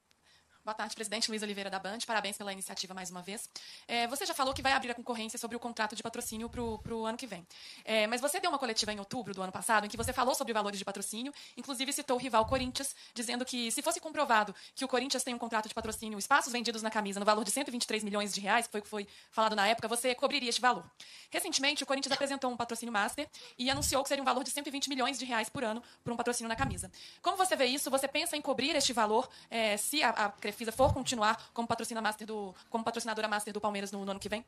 Boa 0.65 0.75
tarde, 0.75 0.95
presidente 0.95 1.29
Luiz 1.29 1.43
Oliveira 1.43 1.69
da 1.69 1.81
Band. 1.81 1.99
Parabéns 2.07 2.39
pela 2.39 2.53
iniciativa 2.53 2.95
mais 2.95 3.11
uma 3.11 3.21
vez. 3.21 3.51
É, 3.89 4.07
você 4.07 4.25
já 4.25 4.33
falou 4.33 4.55
que 4.55 4.63
vai 4.63 4.71
abrir 4.71 4.93
a 4.93 4.95
concorrência 4.95 5.37
sobre 5.37 5.57
o 5.57 5.59
contrato 5.61 5.97
de 5.97 6.05
patrocínio 6.05 6.49
para 6.49 6.95
o 6.95 7.05
ano 7.05 7.19
que 7.19 7.27
vem. 7.27 7.45
É, 7.85 8.07
mas 8.07 8.21
você 8.21 8.39
deu 8.39 8.49
uma 8.49 8.61
coletiva 8.61 8.93
em 8.93 8.99
outubro 9.01 9.35
do 9.35 9.43
ano 9.43 9.51
passado 9.51 9.87
em 9.87 9.89
que 9.89 9.97
você 9.97 10.13
falou 10.13 10.37
sobre 10.37 10.53
valores 10.53 10.79
de 10.79 10.85
patrocínio, 10.85 11.35
inclusive 11.57 11.93
citou 11.93 12.17
o 12.17 12.21
rival 12.21 12.47
Corinthians, 12.47 12.95
dizendo 13.13 13.45
que 13.45 13.73
se 13.73 13.83
fosse 13.83 13.99
comprovado 13.99 14.55
que 14.73 14.85
o 14.85 14.89
Corinthians 14.89 15.25
tem 15.25 15.35
um 15.35 15.39
contrato 15.39 15.67
de 15.67 15.75
patrocínio, 15.75 16.17
espaços 16.17 16.53
vendidos 16.53 16.81
na 16.81 16.93
camisa 16.93 17.19
no 17.19 17.27
valor 17.27 17.43
de 17.43 17.51
123 17.51 18.05
milhões 18.05 18.33
de 18.33 18.41
reais, 18.41 18.67
que 18.67 18.71
foi 18.71 18.79
o 18.79 18.85
que 18.85 18.89
foi 18.89 19.09
falado 19.33 19.57
na 19.57 19.67
época, 19.67 19.89
você 19.89 20.15
cobriria 20.15 20.49
este 20.49 20.61
valor. 20.61 20.89
Recentemente, 21.29 21.83
o 21.83 21.87
Corinthians 21.87 22.13
apresentou 22.13 22.49
um 22.53 22.57
patrocínio 22.57 22.93
master 22.93 23.29
e 23.59 23.69
anunciou 23.69 24.01
que 24.05 24.09
seria 24.09 24.23
um 24.23 24.25
valor 24.25 24.45
de 24.45 24.51
120 24.51 24.89
milhões 24.89 25.19
de 25.19 25.25
reais 25.25 25.49
por 25.49 25.65
ano 25.65 25.83
para 26.05 26.13
um 26.13 26.17
patrocínio 26.17 26.49
na 26.49 26.55
camisa. 26.55 26.89
Como 27.21 27.37
você 27.37 27.57
vê 27.57 27.65
isso? 27.65 27.91
Você 27.91 28.07
pensa 28.07 28.37
em 28.37 28.41
cobrir 28.41 28.77
este 28.77 28.93
valor 28.93 29.29
é, 29.51 29.77
se 29.77 30.05
a, 30.05 30.11
a 30.11 30.31
Crefisa 30.53 30.71
for 30.71 30.93
continuar 30.93 31.51
como, 31.55 31.67
patrocina 31.67 32.03
master 32.03 32.27
do, 32.27 32.55
como 32.69 32.85
patrocinadora 32.85 33.27
master 33.27 33.55
do 33.55 33.61
Palmeiras 33.61 33.91
no, 33.91 34.05
no 34.05 34.11
ano 34.11 34.21
que 34.21 34.29
vem? 34.29 34.45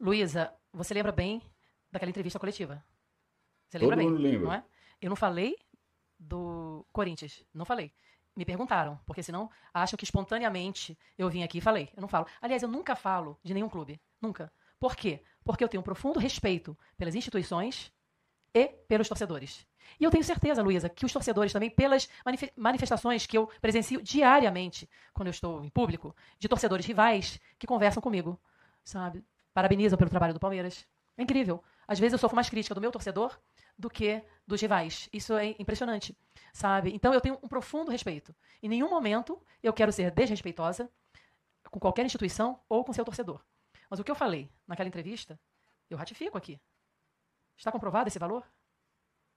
Luísa, 0.00 0.50
você 0.72 0.94
lembra 0.94 1.12
bem 1.12 1.42
daquela 1.92 2.08
entrevista 2.08 2.38
coletiva? 2.38 2.82
Você 3.68 3.76
lembra 3.78 3.96
Todo 3.98 4.14
bem? 4.14 4.18
Lembra. 4.18 4.46
Não 4.46 4.52
é? 4.54 4.64
Eu 4.98 5.10
não 5.10 5.16
falei 5.16 5.58
do 6.18 6.86
Corinthians, 6.90 7.44
não 7.52 7.66
falei. 7.66 7.92
Me 8.34 8.46
perguntaram, 8.46 8.98
porque 9.04 9.22
senão 9.22 9.50
acham 9.74 9.98
que 9.98 10.04
espontaneamente 10.04 10.98
eu 11.18 11.28
vim 11.28 11.42
aqui 11.42 11.58
e 11.58 11.60
falei. 11.60 11.90
Eu 11.94 12.00
não 12.00 12.08
falo. 12.08 12.26
Aliás, 12.40 12.62
eu 12.62 12.68
nunca 12.68 12.96
falo 12.96 13.38
de 13.44 13.52
nenhum 13.52 13.68
clube. 13.68 14.00
Nunca. 14.18 14.50
Por 14.80 14.96
quê? 14.96 15.22
Porque 15.44 15.62
eu 15.62 15.68
tenho 15.68 15.82
um 15.82 15.84
profundo 15.84 16.18
respeito 16.18 16.74
pelas 16.96 17.14
instituições 17.14 17.92
e 18.54 18.68
pelos 18.68 19.06
torcedores. 19.06 19.66
E 19.98 20.04
eu 20.04 20.10
tenho 20.10 20.24
certeza, 20.24 20.62
Luísa, 20.62 20.88
que 20.88 21.04
os 21.04 21.12
torcedores 21.12 21.52
também, 21.52 21.70
pelas 21.70 22.08
manifestações 22.56 23.26
que 23.26 23.36
eu 23.36 23.46
presencio 23.60 24.02
diariamente 24.02 24.88
quando 25.12 25.28
eu 25.28 25.32
estou 25.32 25.64
em 25.64 25.68
público, 25.68 26.14
de 26.38 26.48
torcedores 26.48 26.86
rivais 26.86 27.40
que 27.58 27.66
conversam 27.66 28.02
comigo, 28.02 28.38
sabe? 28.84 29.24
Parabenizam 29.54 29.98
pelo 29.98 30.10
trabalho 30.10 30.34
do 30.34 30.40
Palmeiras. 30.40 30.86
É 31.16 31.22
incrível. 31.22 31.62
Às 31.88 31.98
vezes 31.98 32.12
eu 32.12 32.18
sofro 32.18 32.36
mais 32.36 32.48
crítica 32.48 32.74
do 32.74 32.80
meu 32.80 32.90
torcedor 32.90 33.38
do 33.78 33.88
que 33.88 34.22
dos 34.46 34.60
rivais. 34.60 35.08
Isso 35.12 35.34
é 35.34 35.54
impressionante, 35.58 36.16
sabe? 36.52 36.92
Então 36.94 37.12
eu 37.14 37.20
tenho 37.20 37.38
um 37.42 37.48
profundo 37.48 37.90
respeito. 37.90 38.34
Em 38.62 38.68
nenhum 38.68 38.90
momento 38.90 39.40
eu 39.62 39.72
quero 39.72 39.92
ser 39.92 40.10
desrespeitosa 40.10 40.90
com 41.70 41.80
qualquer 41.80 42.04
instituição 42.04 42.60
ou 42.68 42.84
com 42.84 42.92
seu 42.92 43.04
torcedor. 43.04 43.40
Mas 43.88 44.00
o 44.00 44.04
que 44.04 44.10
eu 44.10 44.14
falei 44.14 44.50
naquela 44.66 44.88
entrevista, 44.88 45.38
eu 45.88 45.96
ratifico 45.96 46.36
aqui. 46.36 46.60
Está 47.56 47.70
comprovado 47.72 48.08
esse 48.08 48.18
valor? 48.18 48.44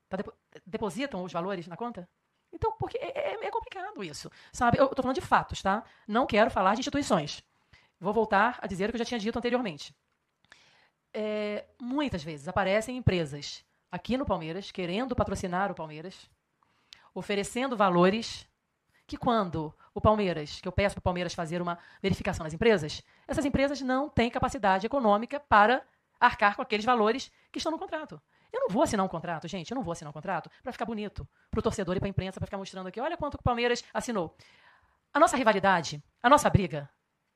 Tá 0.10 0.18
depo 0.18 0.34
depositam 0.66 1.24
os 1.24 1.32
valores 1.32 1.68
na 1.68 1.78
conta? 1.78 2.10
Então, 2.52 2.76
porque 2.80 2.98
é, 2.98 3.34
é, 3.34 3.46
é 3.46 3.52
complicado 3.52 4.04
isso, 4.04 4.30
sabe? 4.52 4.80
Eu 4.80 4.86
estou 4.86 5.04
falando 5.04 5.16
de 5.16 5.22
fatos, 5.22 5.62
tá? 5.62 5.84
Não 6.08 6.26
quero 6.26 6.50
falar 6.50 6.74
de 6.74 6.80
instituições. 6.80 7.44
Vou 8.00 8.12
voltar 8.12 8.58
a 8.62 8.68
dizer 8.68 8.90
o 8.90 8.92
que 8.92 8.96
eu 8.96 9.00
já 9.00 9.06
tinha 9.06 9.20
dito 9.20 9.38
anteriormente. 9.38 9.96
É, 11.14 11.66
muitas 11.80 12.24
vezes 12.24 12.48
aparecem 12.48 12.98
empresas 12.98 13.64
aqui 13.92 14.18
no 14.18 14.26
Palmeiras 14.26 14.72
querendo 14.72 15.16
patrocinar 15.16 15.72
o 15.72 15.76
Palmeiras, 15.76 16.30
oferecendo 17.14 17.78
valores 17.78 18.48
que 19.06 19.18
quando 19.18 19.74
o 19.94 20.00
Palmeiras, 20.00 20.62
que 20.62 20.68
eu 20.68 20.72
peço 20.72 20.96
para 20.96 21.00
o 21.00 21.04
Palmeiras 21.04 21.34
fazer 21.34 21.62
uma 21.62 21.78
verificação 22.02 22.44
nas 22.44 22.54
empresas, 22.54 23.04
essas 23.28 23.44
empresas 23.44 23.82
não 23.82 24.08
têm 24.08 24.30
capacidade 24.30 24.86
econômica 24.86 25.40
para 25.40 25.84
arcar 26.20 26.56
com 26.56 26.62
aqueles 26.62 26.86
valores 26.86 27.32
que 27.52 27.58
estão 27.58 27.72
no 27.72 27.80
contrato. 27.80 28.22
Eu 28.52 28.62
não 28.62 28.70
vou 28.70 28.84
assinar 28.84 29.06
um 29.06 29.10
contrato, 29.10 29.48
gente, 29.48 29.72
eu 29.72 29.76
não 29.76 29.84
vou 29.84 29.92
assinar 29.92 30.10
um 30.10 30.14
contrato 30.14 30.50
para 30.64 30.72
ficar 30.72 30.86
bonito 30.86 31.28
para 31.52 31.60
o 31.60 31.62
torcedor 31.62 31.96
e 31.96 32.00
para 32.00 32.08
a 32.08 32.10
imprensa, 32.10 32.40
para 32.40 32.48
ficar 32.48 32.58
mostrando 32.58 32.88
aqui, 32.88 33.00
olha 33.00 33.18
quanto 33.18 33.36
o 33.36 33.44
Palmeiras 33.44 33.84
assinou. 33.94 34.36
A 35.14 35.20
nossa 35.20 35.38
rivalidade, 35.38 36.04
a 36.22 36.30
nossa 36.30 36.50
briga, 36.50 36.90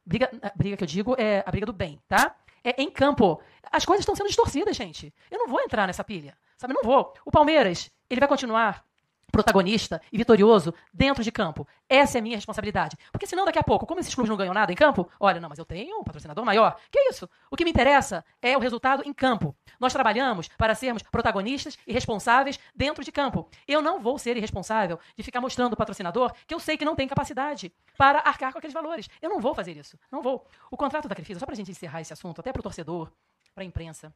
briga, 0.05 0.29
briga 0.55 0.77
que 0.77 0.83
eu 0.83 0.87
digo 0.87 1.15
é 1.17 1.43
a 1.45 1.51
briga 1.51 1.65
do 1.65 1.73
bem, 1.73 1.99
tá? 2.07 2.35
É 2.63 2.81
em 2.81 2.89
campo. 2.89 3.41
As 3.71 3.85
coisas 3.85 4.01
estão 4.01 4.15
sendo 4.15 4.27
distorcidas, 4.27 4.75
gente. 4.75 5.13
Eu 5.29 5.39
não 5.39 5.47
vou 5.47 5.59
entrar 5.61 5.85
nessa 5.85 6.03
pilha, 6.03 6.37
sabe? 6.57 6.73
Eu 6.73 6.81
não 6.81 6.83
vou. 6.83 7.13
O 7.25 7.31
Palmeiras, 7.31 7.91
ele 8.09 8.19
vai 8.19 8.29
continuar 8.29 8.85
protagonista 9.33 9.99
e 10.11 10.17
vitorioso 10.17 10.71
dentro 10.93 11.23
de 11.23 11.31
campo. 11.31 11.67
Essa 11.89 12.17
é 12.17 12.19
a 12.19 12.21
minha 12.21 12.37
responsabilidade. 12.37 12.95
Porque 13.11 13.25
senão, 13.25 13.43
daqui 13.43 13.57
a 13.57 13.63
pouco, 13.63 13.87
como 13.87 13.99
esses 13.99 14.13
clubes 14.13 14.29
não 14.29 14.37
ganham 14.37 14.53
nada 14.53 14.71
em 14.71 14.75
campo, 14.75 15.09
olha, 15.19 15.41
não, 15.41 15.49
mas 15.49 15.57
eu 15.57 15.65
tenho 15.65 15.99
um 15.99 16.03
patrocinador 16.03 16.45
maior. 16.45 16.77
Que 16.91 16.99
isso? 17.09 17.27
O 17.49 17.55
que 17.55 17.63
me 17.63 17.71
interessa 17.71 18.23
é 18.39 18.55
o 18.55 18.59
resultado 18.59 19.01
em 19.03 19.11
campo. 19.11 19.55
Nós 19.79 19.91
trabalhamos 19.91 20.47
para 20.49 20.75
sermos 20.75 21.01
protagonistas 21.01 21.79
e 21.87 21.91
responsáveis 21.91 22.59
dentro 22.75 23.03
de 23.03 23.11
campo. 23.11 23.49
Eu 23.67 23.81
não 23.81 23.99
vou 23.99 24.19
ser 24.19 24.37
irresponsável 24.37 24.99
de 25.17 25.23
ficar 25.23 25.41
mostrando 25.41 25.73
o 25.73 25.77
patrocinador 25.77 26.31
que 26.47 26.53
eu 26.53 26.59
sei 26.59 26.77
que 26.77 26.85
não 26.85 26.95
tem 26.95 27.07
capacidade 27.07 27.73
para 27.97 28.19
arcar 28.19 28.51
com 28.51 28.59
aqueles 28.59 28.73
valores. 28.73 29.09
Eu 29.19 29.31
não 29.31 29.39
vou 29.39 29.55
fazer 29.55 29.75
isso. 29.75 29.97
Não 30.11 30.21
vou. 30.21 30.45
O 30.69 30.77
contrato 30.77 31.07
da 31.07 31.15
Crefisa, 31.15 31.39
só 31.39 31.47
para 31.47 31.53
a 31.53 31.57
gente 31.57 31.71
encerrar 31.71 32.01
esse 32.01 32.13
assunto, 32.13 32.39
até 32.39 32.51
para 32.51 32.59
o 32.59 32.63
torcedor, 32.63 33.11
para 33.55 33.63
a 33.63 33.65
imprensa. 33.65 34.13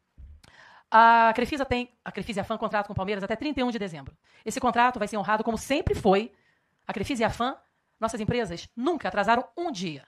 A 0.90 1.34
Crefisa 1.36 1.66
tem, 1.66 1.92
a 2.04 2.12
Crefisa 2.12 2.40
e 2.40 2.42
a 2.42 2.44
FAM 2.44 2.58
contrato 2.58 2.88
com 2.88 2.94
o 2.94 2.96
Palmeiras 2.96 3.24
até 3.24 3.36
31 3.36 3.72
de 3.72 3.80
dezembro. 3.80 4.18
Esse 4.46 4.60
contrato 4.60 5.00
vai 5.00 5.08
ser 5.08 5.18
honrado 5.18 5.44
como 5.44 5.58
sempre 5.58 5.94
foi. 5.94 6.32
A 6.86 6.94
Crefisa 6.94 7.24
e 7.24 7.26
a 7.26 7.30
FAM, 7.30 7.58
nossas 8.00 8.22
empresas, 8.22 8.70
nunca 8.76 9.08
atrasaram 9.08 9.46
um 9.58 9.72
dia 9.72 10.08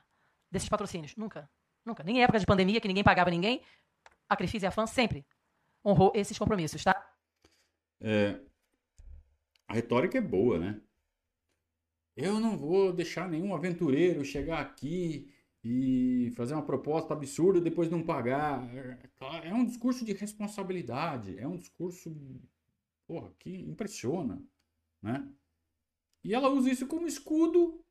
desses 0.49 0.69
patrocínios. 0.69 1.15
Nunca. 1.15 1.49
Nunca. 1.85 2.03
Nem 2.03 2.17
em 2.17 2.23
época 2.23 2.39
de 2.39 2.45
pandemia, 2.45 2.79
que 2.79 2.87
ninguém 2.87 3.03
pagava 3.03 3.29
ninguém, 3.29 3.61
a 4.27 4.35
Crefisa 4.35 4.65
e 4.65 4.67
a 4.67 4.71
FAM 4.71 4.87
sempre 4.87 5.25
honrou 5.85 6.11
esses 6.15 6.37
compromissos, 6.37 6.83
tá? 6.83 7.13
É, 7.99 8.39
a 9.67 9.73
retórica 9.73 10.17
é 10.17 10.21
boa, 10.21 10.57
né? 10.57 10.79
Eu 12.15 12.39
não 12.39 12.57
vou 12.57 12.91
deixar 12.91 13.29
nenhum 13.29 13.53
aventureiro 13.53 14.23
chegar 14.25 14.59
aqui 14.59 15.33
e 15.63 16.31
fazer 16.35 16.53
uma 16.53 16.65
proposta 16.65 17.13
absurda 17.13 17.59
e 17.59 17.63
depois 17.63 17.89
não 17.89 18.03
pagar. 18.03 18.63
É, 18.75 19.49
é 19.49 19.53
um 19.53 19.65
discurso 19.65 20.05
de 20.05 20.13
responsabilidade, 20.13 21.37
é 21.37 21.47
um 21.47 21.57
discurso 21.57 22.15
porra, 23.07 23.33
que 23.39 23.49
impressiona, 23.61 24.41
né? 25.01 25.27
E 26.23 26.33
ela 26.33 26.49
usa 26.49 26.69
isso 26.69 26.85
como 26.85 27.07
escudo 27.07 27.83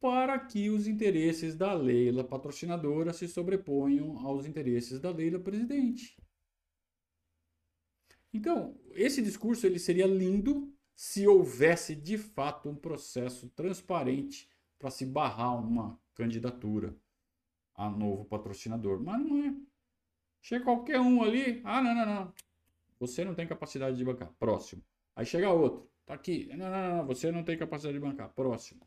para 0.00 0.38
que 0.38 0.68
os 0.70 0.86
interesses 0.86 1.54
da 1.54 1.72
Leila 1.72 2.24
patrocinadora 2.24 3.12
se 3.12 3.28
sobreponham 3.28 4.18
aos 4.18 4.44
interesses 4.44 5.00
da 5.00 5.10
Leila 5.10 5.38
presidente. 5.38 6.16
Então, 8.32 8.76
esse 8.92 9.22
discurso 9.22 9.66
ele 9.66 9.78
seria 9.78 10.06
lindo 10.06 10.74
se 10.96 11.26
houvesse 11.26 11.94
de 11.94 12.18
fato 12.18 12.68
um 12.68 12.74
processo 12.74 13.48
transparente 13.50 14.48
para 14.78 14.90
se 14.90 15.06
barrar 15.06 15.54
uma 15.54 15.98
candidatura 16.14 16.96
a 17.74 17.90
novo 17.90 18.24
patrocinador. 18.24 19.00
Mas 19.02 19.20
não 19.20 19.44
é. 19.44 19.54
Chega 20.40 20.64
qualquer 20.64 21.00
um 21.00 21.22
ali, 21.22 21.60
ah, 21.64 21.82
não, 21.82 21.94
não, 21.94 22.06
não. 22.06 22.34
Você 23.00 23.24
não 23.24 23.34
tem 23.34 23.46
capacidade 23.46 23.96
de 23.96 24.04
bancar. 24.04 24.32
Próximo. 24.38 24.82
Aí 25.16 25.26
chega 25.26 25.50
outro. 25.50 25.90
Tá 26.06 26.14
aqui. 26.14 26.46
Não, 26.56 26.70
não, 26.70 26.96
não, 26.98 27.06
você 27.06 27.32
não 27.32 27.42
tem 27.42 27.56
capacidade 27.56 27.94
de 27.94 28.00
bancar. 28.00 28.32
Próximo. 28.34 28.86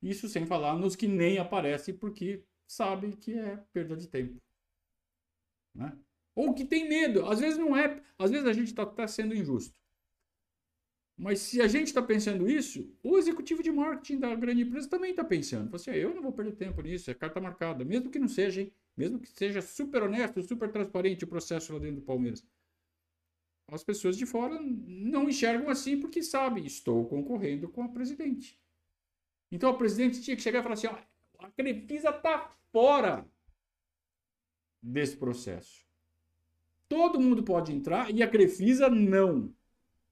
Isso 0.00 0.28
sem 0.28 0.46
falar 0.46 0.76
nos 0.76 0.96
que 0.96 1.06
nem 1.06 1.38
aparecem 1.38 1.94
porque 1.94 2.44
sabem 2.66 3.10
que 3.10 3.38
é 3.38 3.56
perda 3.72 3.96
de 3.96 4.06
tempo. 4.06 4.40
Né? 5.74 5.96
Ou 6.34 6.54
que 6.54 6.64
tem 6.64 6.88
medo. 6.88 7.26
Às 7.26 7.40
vezes 7.40 7.58
não 7.58 7.76
é. 7.76 8.02
Às 8.18 8.30
vezes 8.30 8.46
a 8.46 8.52
gente 8.52 8.68
está 8.68 8.86
tá 8.86 9.06
sendo 9.08 9.34
injusto. 9.34 9.76
Mas 11.18 11.40
se 11.40 11.60
a 11.60 11.66
gente 11.66 11.88
está 11.88 12.00
pensando 12.00 12.48
isso, 12.48 12.88
o 13.02 13.18
executivo 13.18 13.60
de 13.60 13.72
marketing 13.72 14.20
da 14.20 14.32
grande 14.36 14.62
empresa 14.62 14.88
também 14.88 15.10
está 15.10 15.24
pensando. 15.24 15.74
Assim, 15.74 15.90
ah, 15.90 15.96
eu 15.96 16.14
não 16.14 16.22
vou 16.22 16.30
perder 16.30 16.52
tempo 16.52 16.80
nisso, 16.80 17.10
é 17.10 17.14
carta 17.14 17.40
marcada. 17.40 17.84
Mesmo 17.84 18.08
que 18.08 18.20
não 18.20 18.28
seja, 18.28 18.60
hein? 18.60 18.72
mesmo 18.96 19.18
que 19.18 19.28
seja 19.28 19.60
super 19.60 20.04
honesto, 20.04 20.40
super 20.42 20.70
transparente 20.70 21.24
o 21.24 21.28
processo 21.28 21.72
lá 21.72 21.80
dentro 21.80 21.96
do 21.96 22.02
Palmeiras. 22.02 22.46
As 23.66 23.82
pessoas 23.82 24.16
de 24.16 24.26
fora 24.26 24.60
não 24.60 25.28
enxergam 25.28 25.68
assim 25.68 26.00
porque 26.00 26.22
sabem, 26.22 26.64
estou 26.64 27.04
concorrendo 27.06 27.68
com 27.68 27.82
a 27.82 27.88
presidente. 27.88 28.58
Então 29.50 29.70
a 29.70 29.76
presidente 29.76 30.22
tinha 30.22 30.36
que 30.36 30.42
chegar 30.42 30.60
e 30.60 30.62
falar 30.62 30.74
assim: 30.74 30.86
ó, 30.86 30.98
a 31.38 31.50
Crefisa 31.50 32.10
está 32.10 32.56
fora 32.72 33.26
desse 34.80 35.16
processo. 35.16 35.84
Todo 36.88 37.20
mundo 37.20 37.42
pode 37.42 37.72
entrar 37.72 38.14
e 38.14 38.22
a 38.22 38.28
Crefisa 38.28 38.88
não. 38.88 39.52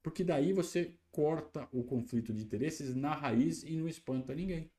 Porque 0.03 0.23
daí 0.23 0.53
você 0.53 0.96
corta 1.17 1.67
o 1.73 1.83
conflito 1.83 2.31
de 2.31 2.43
interesses 2.43 2.95
na 2.95 3.15
raiz 3.15 3.63
e 3.63 3.75
não 3.75 3.89
espanta 3.89 4.35
ninguém. 4.35 4.71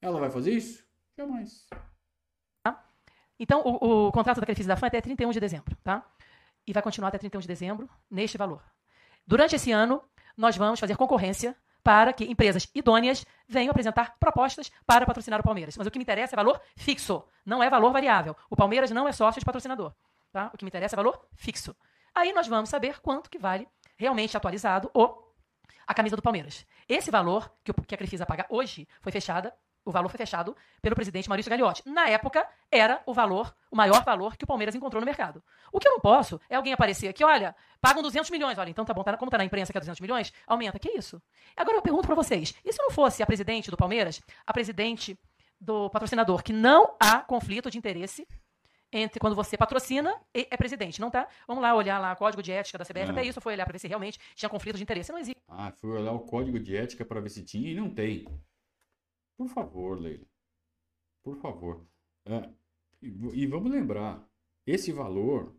Ela 0.00 0.20
vai 0.20 0.30
fazer 0.30 0.52
isso? 0.52 0.86
Jamais. 1.18 1.66
Então, 3.38 3.60
o, 3.62 4.06
o 4.06 4.12
contrato 4.12 4.38
da 4.38 4.46
Crefisa 4.46 4.68
da 4.68 4.76
FAM 4.76 4.86
é 4.86 4.88
até 4.88 5.00
31 5.00 5.32
de 5.32 5.40
dezembro, 5.40 5.76
tá? 5.82 6.06
E 6.64 6.72
vai 6.72 6.80
continuar 6.80 7.08
até 7.08 7.18
31 7.18 7.40
de 7.40 7.48
dezembro 7.48 7.90
neste 8.08 8.38
valor. 8.38 8.62
Durante 9.26 9.56
esse 9.56 9.72
ano, 9.72 10.00
nós 10.36 10.56
vamos 10.56 10.78
fazer 10.78 10.96
concorrência 10.96 11.56
para 11.82 12.12
que 12.12 12.24
empresas 12.24 12.70
idôneas 12.72 13.26
venham 13.48 13.72
apresentar 13.72 14.16
propostas 14.20 14.70
para 14.86 15.04
patrocinar 15.04 15.40
o 15.40 15.42
Palmeiras. 15.42 15.76
Mas 15.76 15.88
o 15.88 15.90
que 15.90 15.98
me 15.98 16.04
interessa 16.04 16.36
é 16.36 16.36
valor 16.36 16.60
fixo, 16.76 17.24
não 17.44 17.60
é 17.60 17.68
valor 17.68 17.92
variável. 17.92 18.36
O 18.48 18.54
Palmeiras 18.54 18.92
não 18.92 19.08
é 19.08 19.12
sócio 19.12 19.40
de 19.40 19.44
patrocinador. 19.44 19.92
Tá? 20.32 20.50
O 20.54 20.56
que 20.56 20.64
me 20.64 20.68
interessa 20.68 20.94
é 20.94 20.96
valor 20.96 21.26
fixo. 21.34 21.74
Aí 22.14 22.32
nós 22.32 22.46
vamos 22.46 22.70
saber 22.70 23.00
quanto 23.00 23.28
que 23.28 23.38
vale 23.38 23.66
realmente 23.96 24.36
atualizado 24.36 24.88
o, 24.94 25.23
a 25.86 25.94
camisa 25.94 26.16
do 26.16 26.22
Palmeiras. 26.22 26.66
Esse 26.88 27.10
valor 27.10 27.52
que, 27.62 27.72
que 27.72 27.94
a 27.94 27.98
Crefisa 27.98 28.26
paga 28.26 28.46
hoje 28.48 28.88
foi 29.00 29.12
fechada 29.12 29.52
o 29.84 29.90
valor 29.90 30.08
foi 30.08 30.18
fechado 30.18 30.56
pelo 30.80 30.94
presidente 30.94 31.28
Maurício 31.28 31.50
Gagliotti. 31.50 31.82
Na 31.86 32.08
época, 32.08 32.46
era 32.70 33.02
o 33.04 33.12
valor, 33.12 33.54
o 33.70 33.76
maior 33.76 34.02
valor 34.02 34.36
que 34.36 34.44
o 34.44 34.46
Palmeiras 34.46 34.74
encontrou 34.74 35.00
no 35.00 35.04
mercado. 35.04 35.42
O 35.70 35.78
que 35.78 35.86
eu 35.86 35.92
não 35.92 36.00
posso 36.00 36.40
é 36.48 36.56
alguém 36.56 36.72
aparecer 36.72 37.08
aqui, 37.08 37.22
olha, 37.22 37.54
pagam 37.80 38.02
200 38.02 38.30
milhões. 38.30 38.56
Olha, 38.56 38.70
então 38.70 38.84
tá 38.84 38.94
bom, 38.94 39.02
tá, 39.02 39.16
como 39.16 39.30
tá 39.30 39.36
na 39.36 39.44
imprensa 39.44 39.72
que 39.72 39.78
é 39.78 39.80
200 39.80 40.00
milhões, 40.00 40.32
aumenta. 40.46 40.78
Que 40.78 40.90
isso? 40.92 41.20
Agora 41.56 41.76
eu 41.76 41.82
pergunto 41.82 42.06
para 42.06 42.14
vocês, 42.14 42.54
e 42.64 42.72
se 42.72 42.78
não 42.82 42.90
fosse 42.90 43.22
a 43.22 43.26
presidente 43.26 43.70
do 43.70 43.76
Palmeiras, 43.76 44.22
a 44.46 44.52
presidente 44.52 45.18
do 45.60 45.90
patrocinador, 45.90 46.42
que 46.42 46.52
não 46.52 46.96
há 46.98 47.20
conflito 47.20 47.70
de 47.70 47.78
interesse 47.78 48.26
entre 48.98 49.18
quando 49.18 49.34
você 49.34 49.56
patrocina 49.56 50.14
e 50.34 50.46
é 50.50 50.56
presidente, 50.56 51.00
não 51.00 51.10
tá? 51.10 51.28
Vamos 51.46 51.62
lá 51.62 51.74
olhar 51.74 51.98
lá 51.98 52.12
o 52.12 52.16
código 52.16 52.42
de 52.42 52.52
ética 52.52 52.78
da 52.78 52.84
CBF, 52.84 53.08
é. 53.08 53.10
até 53.10 53.24
isso 53.24 53.40
foi 53.40 53.54
olhar 53.54 53.64
para 53.64 53.72
ver 53.72 53.78
se 53.78 53.88
realmente 53.88 54.18
tinha 54.34 54.48
conflito 54.48 54.76
de 54.76 54.82
interesse, 54.82 55.10
não 55.10 55.18
existe. 55.18 55.40
Ah, 55.48 55.72
foi 55.72 55.90
olhar 55.90 56.12
o 56.12 56.20
código 56.20 56.58
de 56.60 56.76
ética 56.76 57.04
para 57.04 57.20
ver 57.20 57.30
se 57.30 57.42
tinha 57.44 57.70
e 57.70 57.74
não 57.74 57.90
tem. 57.92 58.24
Por 59.36 59.48
favor, 59.48 60.00
Leila. 60.00 60.24
Por 61.22 61.36
favor. 61.36 61.84
É, 62.24 62.48
e, 63.02 63.08
e, 63.42 63.46
vamos 63.46 63.70
lembrar, 63.70 64.24
esse 64.66 64.92
valor 64.92 65.54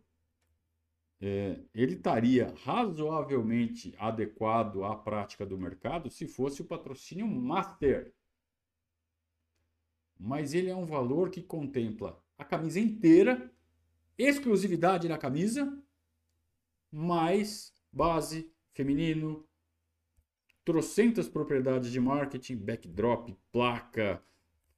é, 1.20 1.60
ele 1.74 1.94
estaria 1.94 2.54
razoavelmente 2.64 3.94
adequado 3.98 4.84
à 4.84 4.96
prática 4.96 5.46
do 5.46 5.58
mercado 5.58 6.10
se 6.10 6.26
fosse 6.26 6.62
o 6.62 6.66
patrocínio 6.66 7.26
master. 7.26 8.14
Mas 10.18 10.54
ele 10.54 10.70
é 10.70 10.76
um 10.76 10.86
valor 10.86 11.30
que 11.30 11.42
contempla 11.42 12.22
a 12.38 12.44
camisa 12.44 12.78
inteira, 12.80 13.50
exclusividade 14.18 15.08
na 15.08 15.18
camisa, 15.18 15.76
mais 16.90 17.72
base, 17.92 18.50
feminino, 18.72 19.46
trocentas 20.64 21.28
propriedades 21.28 21.90
de 21.90 22.00
marketing, 22.00 22.56
backdrop, 22.56 23.36
placa, 23.52 24.22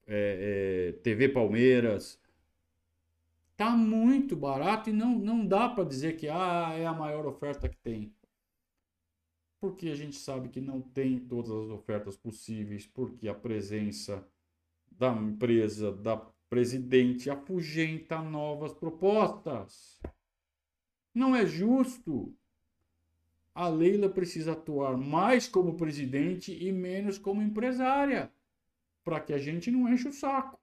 é, 0.07 0.93
é, 0.97 1.01
TV 1.01 1.29
Palmeiras. 1.29 2.21
Tá 3.57 3.71
muito 3.71 4.37
barato 4.37 4.91
e 4.91 4.93
não, 4.93 5.19
não 5.19 5.45
dá 5.45 5.69
para 5.69 5.85
dizer 5.85 6.17
que 6.17 6.29
ah, 6.29 6.73
é 6.77 6.87
a 6.87 6.93
maior 6.93 7.27
oferta 7.27 7.69
que 7.69 7.77
tem. 7.79 8.15
Porque 9.61 9.89
a 9.89 9.95
gente 9.97 10.17
sabe 10.17 10.49
que 10.49 10.61
não 10.61 10.81
tem 10.81 11.19
todas 11.19 11.51
as 11.51 11.69
ofertas 11.71 12.17
possíveis, 12.17 12.87
porque 12.87 13.27
a 13.27 13.35
presença 13.35 14.25
da 14.91 15.13
empresa, 15.13 15.91
da 15.91 16.17
presidente, 16.49 17.31
afugenta 17.31 18.21
novas 18.21 18.73
propostas. 18.73 20.01
Não 21.15 21.35
é 21.35 21.47
justo 21.47 22.35
a 23.59 23.67
Leila 23.67 24.09
precisa 24.09 24.53
atuar 24.53 24.97
mais 24.97 25.49
como 25.49 25.77
presidente 25.77 26.57
e 26.65 26.71
menos 26.71 27.19
como 27.19 27.43
empresária, 27.43 28.33
para 29.03 29.19
que 29.19 29.33
a 29.33 29.39
gente 29.39 29.69
não 29.69 29.93
enche 29.93 30.07
o 30.07 30.13
saco. 30.13 30.61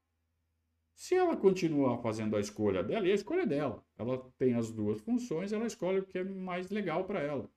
Se 0.94 1.14
ela 1.14 1.36
continuar 1.36 1.98
fazendo 1.98 2.38
a 2.38 2.40
escolha 2.40 2.82
dela, 2.82 3.06
e 3.06 3.12
a 3.12 3.16
escolha 3.16 3.42
é 3.42 3.46
dela, 3.46 3.86
ela 3.98 4.18
tem 4.38 4.54
as 4.54 4.72
duas 4.72 5.02
funções, 5.02 5.52
ela 5.52 5.68
escolhe 5.68 6.00
o 6.00 6.06
que 6.06 6.20
é 6.20 6.24
mais 6.24 6.70
legal 6.70 7.04
para 7.04 7.20
ela. 7.20 7.52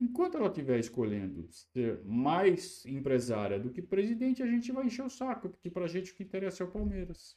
Enquanto 0.00 0.36
ela 0.36 0.48
estiver 0.48 0.78
escolhendo 0.78 1.48
ser 1.50 2.04
mais 2.04 2.86
empresária 2.86 3.58
do 3.58 3.70
que 3.70 3.82
presidente, 3.82 4.42
a 4.42 4.46
gente 4.46 4.70
vai 4.70 4.86
encher 4.86 5.04
o 5.04 5.10
saco, 5.10 5.48
porque 5.48 5.68
para 5.68 5.84
a 5.84 5.88
gente 5.88 6.12
o 6.12 6.14
que 6.14 6.22
interessa 6.22 6.62
é 6.62 6.66
o 6.66 6.70
Palmeiras. 6.70 7.36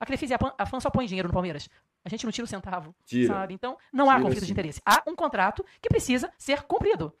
A 0.00 0.06
Crefisa 0.06 0.34
e 0.34 0.38
a 0.58 0.66
FAN 0.66 0.80
só 0.80 0.90
põe 0.90 1.06
dinheiro 1.06 1.28
no 1.28 1.34
Palmeiras. 1.34 1.68
A 2.02 2.08
gente 2.08 2.24
não 2.24 2.32
tira 2.32 2.44
o 2.44 2.48
centavo, 2.48 2.94
tira. 3.04 3.32
sabe? 3.32 3.54
Então, 3.54 3.76
não 3.92 4.10
há 4.10 4.20
conflito 4.20 4.40
sim. 4.40 4.46
de 4.46 4.52
interesse. 4.52 4.80
Há 4.84 5.02
um 5.06 5.14
contrato 5.14 5.64
que 5.80 5.88
precisa 5.88 6.32
ser 6.38 6.62
cumprido. 6.62 7.14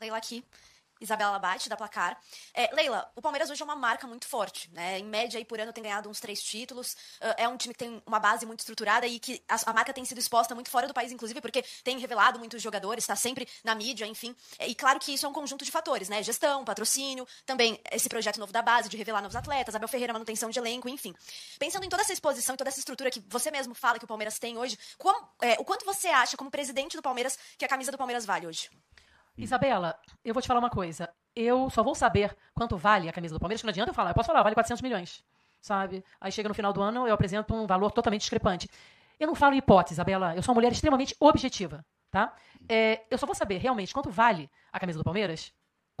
Leila 0.00 0.16
aqui. 0.16 0.44
Isabela 1.00 1.32
Labate, 1.32 1.68
da 1.68 1.76
Placar. 1.76 2.18
É, 2.54 2.74
Leila, 2.74 3.10
o 3.14 3.20
Palmeiras 3.20 3.50
hoje 3.50 3.60
é 3.60 3.64
uma 3.64 3.76
marca 3.76 4.06
muito 4.06 4.26
forte, 4.26 4.70
né? 4.72 4.98
Em 4.98 5.04
média, 5.04 5.38
aí, 5.38 5.44
por 5.44 5.60
ano, 5.60 5.72
tem 5.72 5.82
ganhado 5.82 6.08
uns 6.08 6.20
três 6.20 6.42
títulos. 6.42 6.94
Uh, 7.20 7.34
é 7.36 7.48
um 7.48 7.56
time 7.56 7.74
que 7.74 7.78
tem 7.78 8.02
uma 8.06 8.18
base 8.18 8.46
muito 8.46 8.60
estruturada 8.60 9.06
e 9.06 9.18
que 9.18 9.42
a, 9.48 9.70
a, 9.70 9.72
marca 9.72 9.92
tem 9.92 10.04
sido 10.04 10.18
exposta 10.18 10.54
muito 10.54 10.70
fora 10.70 10.86
do 10.86 10.94
país, 10.94 11.12
inclusive, 11.12 11.40
porque 11.40 11.62
tem 11.84 11.98
revelado 11.98 12.38
muitos 12.38 12.62
jogadores, 12.62 13.04
está 13.04 13.14
sempre 13.14 13.46
na 13.62 13.74
mídia, 13.74 14.06
enfim. 14.06 14.34
É, 14.58 14.66
e 14.66 14.74
claro 14.74 14.98
que 14.98 15.12
isso 15.12 15.26
é 15.26 15.28
um 15.28 15.32
conjunto 15.32 15.64
de 15.64 15.70
fatores, 15.70 16.08
né? 16.08 16.22
Gestão, 16.22 16.64
patrocínio, 16.64 17.26
também 17.44 17.78
esse 17.90 18.08
projeto 18.08 18.40
novo 18.40 18.52
da 18.52 18.62
base, 18.62 18.88
de 18.88 18.96
revelar 18.96 19.20
novos 19.20 19.36
atletas, 19.36 19.74
Abel 19.74 19.88
Ferreira, 19.88 20.12
manutenção 20.12 20.48
de 20.50 20.58
elenco, 20.58 20.88
enfim. 20.88 21.14
Pensando 21.58 21.84
em 21.84 21.88
toda 21.88 22.02
essa 22.02 22.12
exposição 22.12 22.54
e 22.54 22.58
toda 22.58 22.70
essa 22.70 22.78
estrutura 22.78 23.10
que 23.10 23.22
você 23.28 23.50
mesmo 23.50 23.74
fala 23.74 23.98
que 23.98 24.04
o 24.04 24.08
Palmeiras 24.08 24.38
tem 24.38 24.56
hoje, 24.56 24.78
como, 24.96 25.28
é, 25.42 25.54
o 25.58 25.64
quanto 25.64 25.84
você 25.84 26.08
acha, 26.08 26.36
como 26.36 26.50
presidente 26.50 26.96
do 26.96 27.02
Palmeiras, 27.02 27.38
que 27.58 27.64
a 27.64 27.68
camisa 27.68 27.92
do 27.92 27.98
Palmeiras 27.98 28.24
vale 28.24 28.46
hoje? 28.46 28.70
Isabela, 29.36 29.98
eu 30.24 30.32
vou 30.32 30.42
te 30.42 30.48
falar 30.48 30.60
uma 30.60 30.70
coisa 30.70 31.12
eu 31.36 31.68
só 31.68 31.82
vou 31.82 31.94
saber 31.94 32.34
quanto 32.54 32.78
vale 32.78 33.08
a 33.10 33.12
camisa 33.12 33.34
do 33.34 33.38
Palmeiras, 33.38 33.60
que 33.60 33.66
não 33.66 33.70
adianta 33.70 33.90
eu 33.90 33.94
falar. 33.94 34.10
Eu 34.10 34.14
posso 34.14 34.28
falar, 34.28 34.42
vale 34.42 34.54
400 34.54 34.80
milhões, 34.80 35.22
sabe? 35.60 36.02
Aí 36.18 36.32
chega 36.32 36.48
no 36.48 36.54
final 36.54 36.72
do 36.72 36.80
ano, 36.80 37.06
eu 37.06 37.12
apresento 37.12 37.54
um 37.54 37.66
valor 37.66 37.92
totalmente 37.92 38.22
discrepante. 38.22 38.70
Eu 39.20 39.26
não 39.26 39.34
falo 39.34 39.54
em 39.54 39.58
hipótese, 39.58 39.94
Isabela. 39.94 40.34
Eu 40.34 40.42
sou 40.42 40.52
uma 40.52 40.56
mulher 40.56 40.72
extremamente 40.72 41.14
objetiva, 41.20 41.84
tá? 42.10 42.34
É, 42.66 43.04
eu 43.10 43.18
só 43.18 43.26
vou 43.26 43.34
saber 43.34 43.58
realmente 43.58 43.92
quanto 43.92 44.10
vale 44.10 44.50
a 44.72 44.80
camisa 44.80 44.98
do 44.98 45.04
Palmeiras 45.04 45.52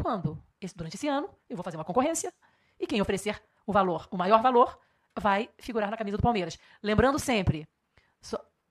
quando, 0.02 0.42
esse, 0.58 0.74
durante 0.74 0.96
esse 0.96 1.06
ano, 1.06 1.28
eu 1.50 1.56
vou 1.56 1.62
fazer 1.62 1.76
uma 1.76 1.84
concorrência 1.84 2.32
e 2.80 2.86
quem 2.86 3.00
oferecer 3.00 3.42
o 3.66 3.72
valor, 3.72 4.08
o 4.10 4.16
maior 4.16 4.40
valor, 4.40 4.78
vai 5.18 5.50
figurar 5.58 5.90
na 5.90 5.96
camisa 5.98 6.16
do 6.16 6.22
Palmeiras. 6.22 6.58
Lembrando 6.82 7.18
sempre, 7.18 7.68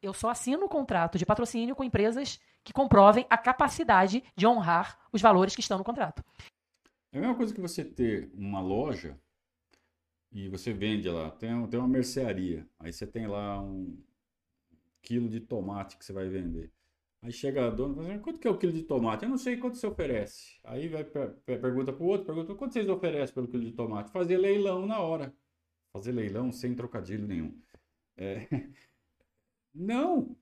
eu 0.02 0.14
só 0.14 0.30
assino 0.30 0.66
o 0.66 0.70
contrato 0.70 1.18
de 1.18 1.26
patrocínio 1.26 1.76
com 1.76 1.84
empresas 1.84 2.40
que 2.66 2.74
comprovem 2.74 3.26
a 3.30 3.38
capacidade 3.38 4.24
de 4.36 4.48
honrar 4.48 5.00
os 5.14 5.22
valores 5.22 5.56
que 5.56 5.62
estão 5.62 5.78
no 5.78 5.84
contrato. 5.84 6.22
É 7.14 7.18
a 7.20 7.22
mesma 7.22 7.36
coisa 7.36 7.54
que 7.54 7.62
você 7.62 7.86
ter 7.86 8.30
uma 8.34 8.60
loja 8.60 9.18
e 10.32 10.50
você 10.50 10.74
vende 10.74 11.08
lá, 11.10 11.32
tem, 11.32 11.66
tem 11.68 11.80
uma 11.80 11.88
mercearia, 11.88 12.68
aí 12.78 12.92
você 12.92 13.08
tem 13.08 13.28
lá 13.28 13.62
um 13.62 13.98
quilo 15.02 15.30
de 15.30 15.40
tomate 15.40 15.96
que 15.96 16.04
você 16.04 16.12
vai 16.12 16.28
vender. 16.28 16.74
Aí 17.22 17.32
chega 17.32 17.68
a 17.68 17.70
dona 17.70 17.94
e 17.94 17.96
fala 17.96 18.08
assim, 18.10 18.20
quanto 18.20 18.40
que 18.40 18.48
é 18.48 18.52
o 18.52 18.58
quilo 18.58 18.74
de 18.74 18.84
tomate? 18.84 19.24
Eu 19.24 19.30
não 19.30 19.38
sei 19.38 19.58
quanto 19.58 19.78
você 19.78 19.88
oferece. 19.88 20.60
Aí 20.64 20.88
vai 20.88 21.04
per 21.04 21.36
pergunta 21.44 21.94
para 21.94 22.04
o 22.04 22.08
outro, 22.08 22.26
pergunta 22.26 22.54
quanto 22.54 22.74
vocês 22.74 22.90
oferecem 22.90 23.34
pelo 23.34 23.48
quilo 23.48 23.64
de 23.64 23.72
tomate? 23.72 24.12
Fazer 24.12 24.38
leilão 24.38 24.86
na 24.86 25.00
hora. 25.00 25.34
Fazer 25.94 26.12
leilão 26.12 26.52
sem 26.52 26.76
trocadilho 26.76 27.26
nenhum. 27.28 27.58
É... 28.18 28.48
Não! 29.74 30.36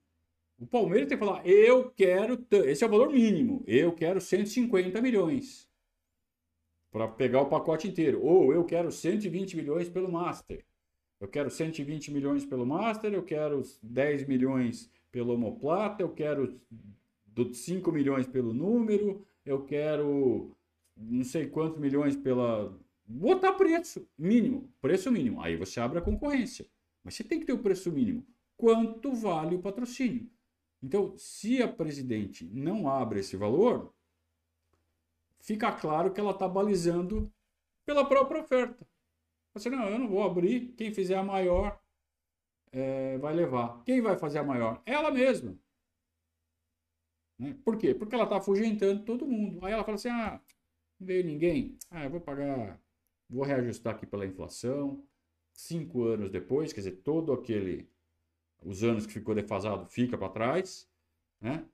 O 0.60 0.66
Palmeiras 0.66 1.10
tem 1.10 1.18
que 1.18 1.26
falar, 1.26 1.45
eu 1.45 1.89
quero, 1.91 2.45
esse 2.66 2.84
é 2.84 2.88
o 2.88 2.89
valor 2.89 3.12
mínimo, 3.12 3.64
eu 3.68 3.91
quero 3.91 4.22
150 4.22 5.01
milhões 5.01 5.68
para 6.91 7.08
pegar 7.08 7.41
o 7.41 7.49
pacote 7.49 7.88
inteiro. 7.88 8.24
Ou 8.24 8.54
eu 8.54 8.64
quero 8.64 8.91
120 8.91 9.58
milhões 9.58 9.89
pelo 9.89 10.12
Master. 10.12 10.64
Eu 11.20 11.28
quero 11.28 11.49
120 11.49 12.12
milhões 12.12 12.45
pelo 12.45 12.66
Master, 12.66 13.14
eu 13.14 13.24
quero 13.24 13.62
10 13.82 14.28
milhões 14.28 14.91
pelo 15.12 15.34
Homoplata, 15.34 16.04
eu 16.04 16.10
quero 16.10 16.60
5 17.54 17.91
milhões 17.91 18.28
pelo 18.28 18.54
número, 18.54 19.26
eu 19.45 19.64
quero 19.66 20.56
não 20.95 21.24
sei 21.24 21.47
quantos 21.47 21.80
milhões 21.80 22.16
pela. 22.16 22.78
Botar 23.06 23.54
preço 23.54 24.08
mínimo, 24.18 24.70
preço 24.80 25.12
mínimo. 25.12 25.41
Aí 25.41 25.56
você 25.56 25.80
abre 25.80 25.97
a 25.97 26.01
concorrência. 26.01 26.66
Mas 27.04 27.16
você 27.16 27.24
tem 27.24 27.39
que 27.39 27.45
ter 27.45 27.54
o 27.54 27.60
preço 27.60 27.91
mínimo. 27.91 28.26
Quanto 28.56 29.14
vale 29.14 29.56
o 29.56 29.62
patrocínio? 29.62 30.30
Então, 30.84 31.18
se 31.18 31.64
a 31.64 31.68
presidente 31.68 32.46
não 32.46 32.90
abre 32.90 33.22
esse 33.22 33.38
valor, 33.38 33.94
fica 35.40 35.72
claro 35.72 36.12
que 36.12 36.20
ela 36.20 36.32
está 36.32 36.46
balizando 36.46 37.32
pela 37.86 38.06
própria 38.06 38.42
oferta. 38.42 38.86
Você 39.54 39.70
não, 39.70 39.88
eu 39.88 39.98
não 39.98 40.10
vou 40.10 40.24
abrir. 40.24 40.74
Quem 40.76 40.94
fizer 40.94 41.16
a 41.16 41.24
maior 41.24 41.80
é, 42.70 43.18
vai 43.18 43.34
levar. 43.34 43.82
Quem 43.86 44.02
vai 44.02 44.18
fazer 44.18 44.40
a 44.40 44.44
maior? 44.44 44.82
Ela 44.86 45.10
mesma. 45.10 45.58
Né? 47.40 47.58
Por 47.64 47.78
quê? 47.78 47.96
Porque 47.96 48.16
ela 48.16 48.26
está 48.26 48.38
afugentando 48.38 49.06
todo 49.06 49.26
mundo. 49.26 49.66
Aí 49.66 49.72
ela 49.72 49.86
fala 49.86 49.96
assim: 49.96 50.10
ah, 50.10 50.42
não 51.00 51.08
veio 51.08 51.24
ninguém. 51.24 51.78
Ah, 51.92 52.04
eu 52.04 52.10
vou 52.10 52.20
pagar, 52.20 52.78
vou 53.30 53.44
reajustar 53.44 53.96
aqui 53.96 54.06
pela 54.06 54.26
inflação. 54.26 55.02
Cinco 55.54 56.04
anos 56.04 56.30
depois, 56.32 56.74
quer 56.74 56.82
dizer, 56.82 56.98
todo 57.04 57.32
aquele. 57.32 57.88
Os 58.66 58.84
anos 58.84 59.05
que 59.05 59.14
ficou 59.14 59.36
defasado 59.36 59.86
fica 59.86 60.18
para 60.18 60.30
trás. 60.30 60.89
Né? 61.39 61.66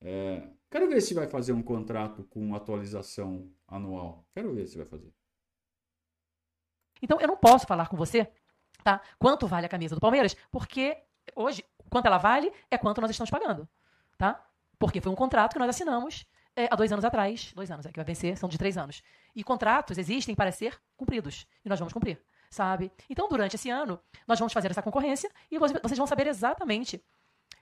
É, 0.00 0.48
quero 0.70 0.88
ver 0.88 1.00
se 1.00 1.14
vai 1.14 1.26
fazer 1.26 1.52
um 1.52 1.62
contrato 1.62 2.24
com 2.24 2.54
atualização 2.54 3.50
anual. 3.66 4.26
Quero 4.34 4.54
ver 4.54 4.66
se 4.66 4.76
vai 4.76 4.86
fazer. 4.86 5.12
Então 7.02 7.20
eu 7.20 7.28
não 7.28 7.36
posso 7.36 7.66
falar 7.66 7.88
com 7.88 7.96
você, 7.96 8.28
tá? 8.82 9.00
Quanto 9.18 9.46
vale 9.46 9.66
a 9.66 9.68
camisa 9.68 9.94
do 9.94 10.00
Palmeiras, 10.00 10.36
porque 10.50 10.96
hoje, 11.34 11.64
quanto 11.88 12.06
ela 12.06 12.18
vale 12.18 12.52
é 12.70 12.76
quanto 12.76 13.00
nós 13.00 13.10
estamos 13.10 13.30
pagando, 13.30 13.68
tá? 14.16 14.44
Porque 14.78 15.00
foi 15.00 15.12
um 15.12 15.16
contrato 15.16 15.52
que 15.52 15.58
nós 15.58 15.68
assinamos 15.68 16.26
é, 16.56 16.66
há 16.70 16.74
dois 16.74 16.92
anos 16.92 17.04
atrás. 17.04 17.52
Dois 17.54 17.70
anos, 17.70 17.86
é 17.86 17.90
que 17.90 17.96
vai 17.96 18.04
vencer, 18.04 18.36
são 18.36 18.48
de 18.48 18.58
três 18.58 18.76
anos. 18.76 19.02
E 19.34 19.44
contratos 19.44 19.96
existem 19.96 20.34
para 20.34 20.50
ser 20.50 20.80
cumpridos. 20.96 21.46
E 21.64 21.68
nós 21.68 21.78
vamos 21.78 21.92
cumprir, 21.92 22.20
sabe? 22.50 22.90
Então, 23.08 23.28
durante 23.28 23.54
esse 23.54 23.70
ano, 23.70 24.00
nós 24.26 24.38
vamos 24.38 24.52
fazer 24.52 24.70
essa 24.70 24.82
concorrência 24.82 25.30
e 25.50 25.58
vocês 25.58 25.98
vão 25.98 26.06
saber 26.06 26.26
exatamente 26.26 27.02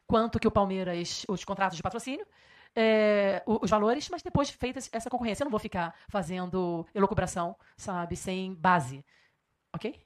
quanto 0.06 0.38
que 0.38 0.46
o 0.46 0.50
Palmeiras, 0.50 1.24
os 1.28 1.44
contratos 1.44 1.76
de 1.76 1.82
patrocínio, 1.82 2.26
é, 2.74 3.42
os 3.46 3.70
valores, 3.70 4.08
mas 4.10 4.22
depois 4.22 4.50
feita 4.50 4.78
essa 4.92 5.08
concorrência, 5.08 5.42
eu 5.42 5.46
não 5.46 5.50
vou 5.50 5.60
ficar 5.60 5.94
fazendo 6.08 6.86
elucubração, 6.94 7.56
sabe, 7.76 8.16
sem 8.16 8.54
base. 8.54 9.04
Ok? 9.74 9.98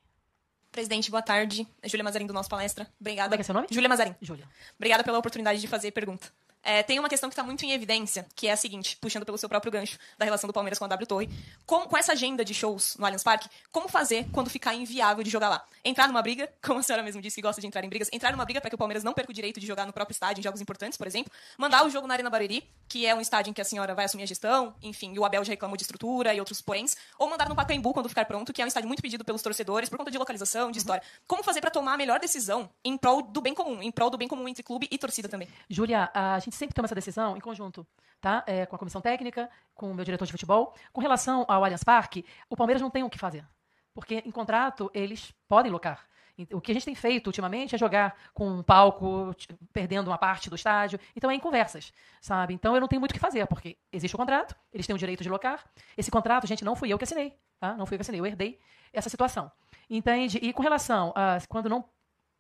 Presidente, 0.71 1.11
boa 1.11 1.23
tarde. 1.23 1.67
É 1.83 1.89
Júlia 1.89 2.05
Mazarin 2.05 2.27
do 2.27 2.33
nosso 2.33 2.49
palestra. 2.49 2.87
Obrigada. 3.01 3.31
Como 3.31 3.35
é 3.35 3.39
que 3.39 3.43
é 3.43 3.45
seu 3.45 3.55
nome? 3.55 3.67
Júlia 3.71 3.89
Mazarin. 3.89 4.15
Júlia. 4.21 4.49
Obrigada 4.77 5.03
pela 5.03 5.19
oportunidade 5.19 5.61
de 5.61 5.67
fazer 5.67 5.91
pergunta. 5.91 6.33
É, 6.63 6.83
tem 6.83 6.99
uma 6.99 7.09
questão 7.09 7.29
que 7.29 7.33
está 7.33 7.43
muito 7.43 7.65
em 7.65 7.73
evidência, 7.73 8.27
que 8.35 8.47
é 8.47 8.53
a 8.53 8.57
seguinte, 8.57 8.97
puxando 9.01 9.25
pelo 9.25 9.39
seu 9.39 9.49
próprio 9.49 9.73
gancho 9.73 9.99
da 10.19 10.25
relação 10.25 10.47
do 10.47 10.53
Palmeiras 10.53 10.79
com 10.79 10.85
a 10.85 10.89
W 10.89 11.07
Torre. 11.07 11.31
Com, 11.65 11.81
com 11.87 11.97
essa 11.97 12.13
agenda 12.13 12.45
de 12.45 12.53
shows 12.53 12.97
no 12.99 13.07
Allianz 13.07 13.23
Parque, 13.23 13.49
como 13.73 13.89
fazer 13.89 14.27
quando 14.33 14.51
ficar 14.51 14.75
inviável 14.75 15.25
de 15.25 15.31
jogar 15.31 15.49
lá? 15.49 15.65
Entrar 15.85 16.07
numa 16.07 16.21
briga, 16.21 16.53
como 16.63 16.81
a 16.81 16.83
senhora 16.83 17.03
mesmo 17.03 17.23
disse 17.23 17.37
que 17.37 17.43
gosta 17.43 17.61
de 17.61 17.67
entrar 17.67 17.85
em 17.85 17.89
brigas, 17.89 18.09
entrar 18.13 18.33
numa 18.33 18.45
briga 18.45 18.61
para 18.61 18.69
que 18.69 18.75
o 18.75 18.79
Palmeiras 18.79 19.03
não 19.03 19.13
perca 19.13 19.31
o 19.31 19.35
direito 19.35 19.59
de 19.59 19.67
jogar 19.67 19.87
no 19.87 19.93
próprio 19.93 20.13
estádio 20.13 20.41
em 20.41 20.45
jogos 20.45 20.61
importantes, 20.61 20.99
por 20.99 21.07
exemplo, 21.07 21.33
mandar 21.57 21.85
o 21.87 21.91
jogo 21.91 22.07
na 22.07 22.15
Arena 22.15 22.29
Barueri, 22.29 22.69
que 22.89 23.07
é 23.07 23.15
um 23.15 23.21
estádio 23.21 23.51
em 23.51 23.55
que 23.55 23.61
a 23.61 23.65
senhora 23.65 23.95
vai 23.95 24.05
assumir 24.05 24.25
a 24.25 24.27
gestão, 24.27 24.75
enfim, 24.83 25.13
e 25.15 25.19
o 25.19 25.25
Abel 25.25 25.45
já 25.45 25.53
reclamou 25.53 25.77
de 25.77 25.83
estrutura 25.83 26.35
e 26.35 26.41
outros 26.41 26.61
poréns, 26.61 26.97
ou 27.19 27.29
mandar 27.31 27.49
no 27.49 27.55
Pacaembu 27.55 27.93
quando 27.93 28.09
ficar 28.09 28.25
pronto, 28.25 28.53
que 28.53 28.61
é 28.61 28.65
um 28.65 28.69
estádio 28.69 28.89
muito 28.89 29.03
pedido 29.03 29.25
pelos 29.25 29.43
torcedores 29.43 29.89
por 29.89 29.97
conta 29.97 30.11
de 30.11 30.19
localização, 30.19 30.71
de 30.71 30.79
história. 30.79 31.03
Como 31.27 31.43
fazer 31.43 31.61
para 31.61 31.71
tomar 31.71 31.95
a 31.95 31.97
melhor 31.97 32.19
decisão 32.19 32.69
em 32.85 32.97
prol 32.97 33.23
do 33.23 33.41
bem 33.41 33.55
comum, 33.55 33.83
em 33.83 33.91
prol 33.91 34.11
do 34.11 34.19
bem 34.19 34.29
comum 34.29 34.49
entre 34.49 34.63
clube 34.63 34.89
e 34.91 34.99
torcida 34.99 35.29
também? 35.29 35.49
Júlia, 35.69 36.11
a 36.13 36.39
gente 36.39 36.50
sempre 36.51 36.75
toma 36.75 36.87
essa 36.87 36.95
decisão 36.95 37.37
em 37.37 37.41
conjunto, 37.41 37.87
tá? 38.21 38.45
É, 38.47 38.67
com 38.67 38.77
a 38.77 38.79
comissão 38.79 39.01
técnica, 39.01 39.51
com 39.75 39.91
o 39.91 39.95
meu 39.95 40.05
diretor 40.05 40.25
de 40.25 40.33
futebol. 40.33 40.75
Com 40.93 41.01
relação 41.01 41.45
ao 41.49 41.65
Allianz 41.65 41.85
Parque, 41.85 42.25
o 42.49 42.57
Palmeiras 42.57 42.83
não 42.83 42.91
tem 42.91 43.03
o 43.03 43.11
que 43.11 43.19
fazer. 43.19 43.47
Porque 43.95 44.23
em 44.25 44.31
contrato 44.31 44.91
eles 44.95 45.33
podem 45.49 45.71
locar. 45.71 46.09
O 46.53 46.61
que 46.61 46.71
a 46.71 46.75
gente 46.75 46.85
tem 46.85 46.95
feito 46.95 47.27
ultimamente 47.27 47.75
é 47.75 47.79
jogar 47.79 48.17
com 48.33 48.49
um 48.49 48.63
palco, 48.63 49.35
perdendo 49.73 50.09
uma 50.09 50.17
parte 50.17 50.49
do 50.49 50.57
estádio. 50.57 50.99
Então 51.15 51.31
é 51.31 51.35
em 51.35 51.41
conversas, 51.41 51.93
sabe? 52.21 52.55
Então 52.55 52.75
eu 52.75 52.81
não 52.81 52.89
tenho 52.89 53.01
muito 53.01 53.11
o 53.11 53.15
que 53.15 53.21
fazer, 53.21 53.47
porque 53.47 53.77
existe 53.93 54.15
o 54.15 54.19
contrato, 54.19 54.55
eles 54.73 54.87
têm 54.87 54.95
o 54.95 54.99
direito 54.99 55.23
de 55.23 55.29
locar. 55.29 55.65
Esse 55.99 56.11
contrato, 56.11 56.47
gente, 56.47 56.65
não 56.65 56.75
fui 56.75 56.91
eu 56.91 56.97
que 56.97 57.05
assinei, 57.05 57.37
tá? 57.59 57.75
Não 57.75 57.85
fui 57.85 57.97
eu 57.97 57.99
que 57.99 58.03
assinei, 58.03 58.21
eu 58.21 58.27
herdei 58.27 58.59
essa 58.93 59.11
situação. 59.11 59.51
Entende? 59.89 60.39
E 60.41 60.53
com 60.53 60.63
relação 60.63 61.13
a 61.15 61.39
quando 61.49 61.69
não, 61.69 61.85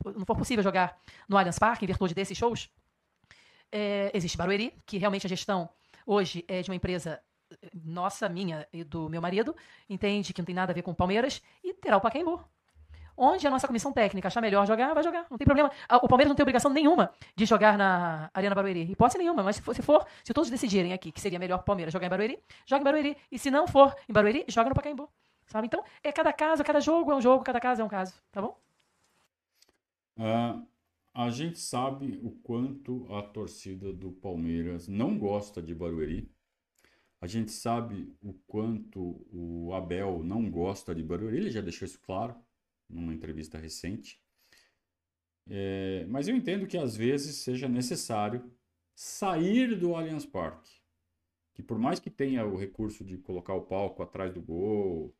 não 0.04 0.24
for 0.24 0.36
possível 0.36 0.62
jogar 0.62 0.96
no 1.28 1.36
Allianz 1.36 1.58
Parque, 1.58 1.84
em 1.84 1.88
virtude 1.88 2.14
desses 2.14 2.38
shows, 2.38 2.70
é, 3.72 4.10
existe 4.14 4.36
Barueri, 4.36 4.74
que 4.86 4.98
realmente 4.98 5.26
a 5.26 5.28
gestão 5.28 5.68
hoje 6.06 6.44
é 6.48 6.62
de 6.62 6.70
uma 6.70 6.76
empresa 6.76 7.20
nossa, 7.84 8.28
minha 8.28 8.66
e 8.72 8.84
do 8.84 9.08
meu 9.08 9.20
marido, 9.20 9.54
entende 9.88 10.32
que 10.32 10.40
não 10.40 10.46
tem 10.46 10.54
nada 10.54 10.72
a 10.72 10.74
ver 10.74 10.82
com 10.82 10.94
Palmeiras, 10.94 11.42
e 11.62 11.74
terá 11.74 11.96
o 11.96 12.00
Pacaembu. 12.00 12.42
Onde 13.16 13.46
a 13.46 13.50
nossa 13.50 13.66
comissão 13.66 13.92
técnica 13.92 14.28
achar 14.28 14.40
melhor 14.40 14.66
jogar, 14.66 14.94
vai 14.94 15.02
jogar. 15.02 15.26
Não 15.30 15.36
tem 15.36 15.44
problema. 15.44 15.70
O 16.02 16.08
Palmeiras 16.08 16.30
não 16.30 16.34
tem 16.34 16.42
obrigação 16.42 16.70
nenhuma 16.70 17.12
de 17.36 17.44
jogar 17.44 17.76
na 17.76 18.30
Arena 18.32 18.54
Barueri. 18.54 18.90
Hipótese 18.90 19.18
nenhuma, 19.18 19.42
mas 19.42 19.56
se 19.56 19.62
for, 19.62 19.74
se 19.74 19.82
for, 19.82 20.06
se 20.24 20.32
todos 20.32 20.48
decidirem 20.48 20.94
aqui 20.94 21.12
que 21.12 21.20
seria 21.20 21.38
melhor 21.38 21.58
o 21.58 21.62
Palmeiras 21.62 21.92
jogar 21.92 22.06
em 22.06 22.10
Barueri, 22.10 22.38
joga 22.64 22.80
em 22.80 22.84
Barueri. 22.84 23.16
E 23.30 23.38
se 23.38 23.50
não 23.50 23.66
for 23.66 23.94
em 24.08 24.12
Barueri, 24.12 24.46
joga 24.48 24.70
no 24.70 24.74
Pacaembu. 24.74 25.06
Sabe? 25.48 25.66
Então, 25.66 25.84
é 26.02 26.10
cada 26.12 26.32
caso, 26.32 26.64
cada 26.64 26.80
jogo 26.80 27.12
é 27.12 27.16
um 27.16 27.20
jogo, 27.20 27.44
cada 27.44 27.60
caso 27.60 27.82
é 27.82 27.84
um 27.84 27.88
caso. 27.88 28.14
Tá 28.32 28.40
bom? 28.40 28.56
Uh, 30.16 30.66
a 31.12 31.28
gente 31.30 31.58
sabe 31.58 32.20
o 32.22 32.30
quanto 32.30 33.06
a 33.12 33.22
torcida 33.22 33.92
do 33.92 34.12
Palmeiras 34.12 34.86
não 34.86 35.18
gosta 35.18 35.60
de 35.60 35.74
Barueri. 35.74 36.30
A 37.20 37.26
gente 37.26 37.50
sabe 37.50 38.14
o 38.22 38.32
quanto 38.46 39.26
o 39.30 39.72
Abel 39.74 40.22
não 40.22 40.50
gosta 40.50 40.94
de 40.94 41.02
Barueri. 41.02 41.36
Ele 41.36 41.50
já 41.50 41.60
deixou 41.60 41.84
isso 41.84 42.00
claro 42.00 42.34
numa 42.88 43.12
entrevista 43.12 43.58
recente. 43.58 44.20
É, 45.48 46.06
mas 46.08 46.28
eu 46.28 46.36
entendo 46.36 46.66
que 46.66 46.78
às 46.78 46.96
vezes 46.96 47.36
seja 47.36 47.68
necessário 47.68 48.50
sair 48.94 49.78
do 49.78 49.94
Allianz 49.94 50.24
Parque. 50.24 50.80
Que 51.52 51.62
por 51.62 51.78
mais 51.78 51.98
que 51.98 52.08
tenha 52.08 52.46
o 52.46 52.56
recurso 52.56 53.04
de 53.04 53.18
colocar 53.18 53.54
o 53.54 53.62
palco 53.62 54.02
atrás 54.02 54.32
do 54.32 54.40
gol 54.40 55.14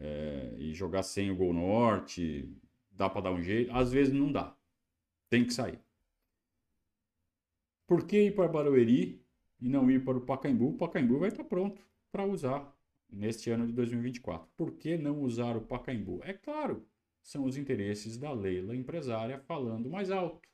é, 0.00 0.54
e 0.58 0.72
jogar 0.72 1.02
sem 1.02 1.30
o 1.30 1.36
gol 1.36 1.52
norte, 1.52 2.50
dá 2.90 3.08
para 3.08 3.22
dar 3.22 3.32
um 3.32 3.42
jeito, 3.42 3.70
às 3.72 3.92
vezes 3.92 4.12
não 4.12 4.32
dá. 4.32 4.56
Tem 5.28 5.44
que 5.44 5.52
sair. 5.52 5.80
Por 7.86 8.06
que 8.06 8.26
ir 8.26 8.34
para 8.34 8.48
Barueri 8.48 9.24
e 9.60 9.68
não 9.68 9.90
ir 9.90 10.04
para 10.04 10.18
o 10.18 10.20
Pacaembu? 10.20 10.70
O 10.70 10.76
Pacaembu 10.76 11.18
vai 11.18 11.28
estar 11.28 11.44
pronto 11.44 11.80
para 12.10 12.24
usar 12.24 12.76
neste 13.08 13.50
ano 13.50 13.66
de 13.66 13.72
2024. 13.72 14.48
Por 14.56 14.72
que 14.72 14.96
não 14.96 15.22
usar 15.22 15.56
o 15.56 15.60
Pacaembu? 15.60 16.20
É 16.24 16.32
claro, 16.32 16.86
são 17.22 17.44
os 17.44 17.56
interesses 17.56 18.16
da 18.16 18.32
Leila 18.32 18.74
empresária 18.74 19.38
falando 19.38 19.90
mais 19.90 20.10
alto. 20.10 20.48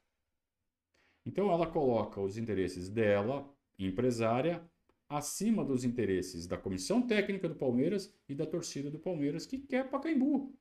Então 1.24 1.50
ela 1.50 1.66
coloca 1.66 2.20
os 2.20 2.36
interesses 2.36 2.88
dela, 2.88 3.48
empresária, 3.78 4.62
acima 5.08 5.64
dos 5.64 5.84
interesses 5.84 6.46
da 6.46 6.56
comissão 6.56 7.06
técnica 7.06 7.48
do 7.48 7.54
Palmeiras 7.54 8.14
e 8.28 8.34
da 8.34 8.46
torcida 8.46 8.90
do 8.90 8.98
Palmeiras 8.98 9.46
que 9.46 9.58
quer 9.58 9.88
Pacaembu. 9.88 10.54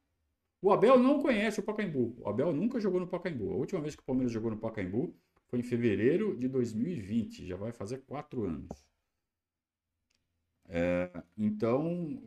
O 0.62 0.72
Abel 0.72 0.98
não 1.00 1.20
conhece 1.22 1.60
o 1.60 1.64
Pacaembu. 1.64 2.16
O 2.20 2.30
Abel 2.30 2.54
nunca 2.54 2.80
jogou 2.80 3.00
no 3.00 3.08
Pacaembu. 3.08 3.52
A 3.52 3.56
última 3.56 3.82
vez 3.82 3.96
que 3.96 4.02
o 4.02 4.06
Palmeiras 4.06 4.32
jogou 4.32 4.52
no 4.52 4.58
Pacaembu 4.58 5.16
foi 5.48 5.60
em 5.60 5.64
fevereiro 5.64 6.38
de 6.38 6.48
2020. 6.48 7.48
Já 7.48 7.56
vai 7.56 7.72
fazer 7.72 8.00
quatro 8.06 8.44
anos. 8.46 8.70
É, 10.70 11.12
então, 11.38 11.84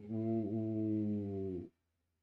o, 0.08 1.68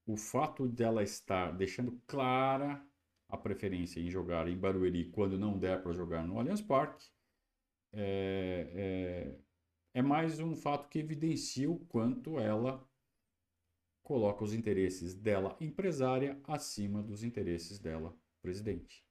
o, 0.05 0.13
o 0.13 0.17
fato 0.17 0.67
dela 0.67 1.01
estar 1.01 1.51
deixando 1.51 1.99
clara 2.05 2.85
a 3.27 3.37
preferência 3.37 3.99
em 3.99 4.09
jogar 4.09 4.47
em 4.47 4.57
Barueri 4.57 5.05
quando 5.05 5.39
não 5.39 5.57
der 5.57 5.81
para 5.81 5.93
jogar 5.93 6.27
no 6.27 6.37
Allianz 6.37 6.61
Parque 6.61 7.09
é, 7.93 9.37
é, 9.93 9.99
é 9.99 10.01
mais 10.01 10.39
um 10.39 10.55
fato 10.55 10.89
que 10.89 10.99
evidencia 10.99 11.69
o 11.69 11.79
quanto 11.85 12.39
ela 12.39 12.87
coloca 14.11 14.43
os 14.43 14.53
interesses 14.53 15.13
dela 15.13 15.55
empresária 15.61 16.37
acima 16.43 17.01
dos 17.01 17.23
interesses 17.23 17.79
dela 17.79 18.13
presidente. 18.41 19.05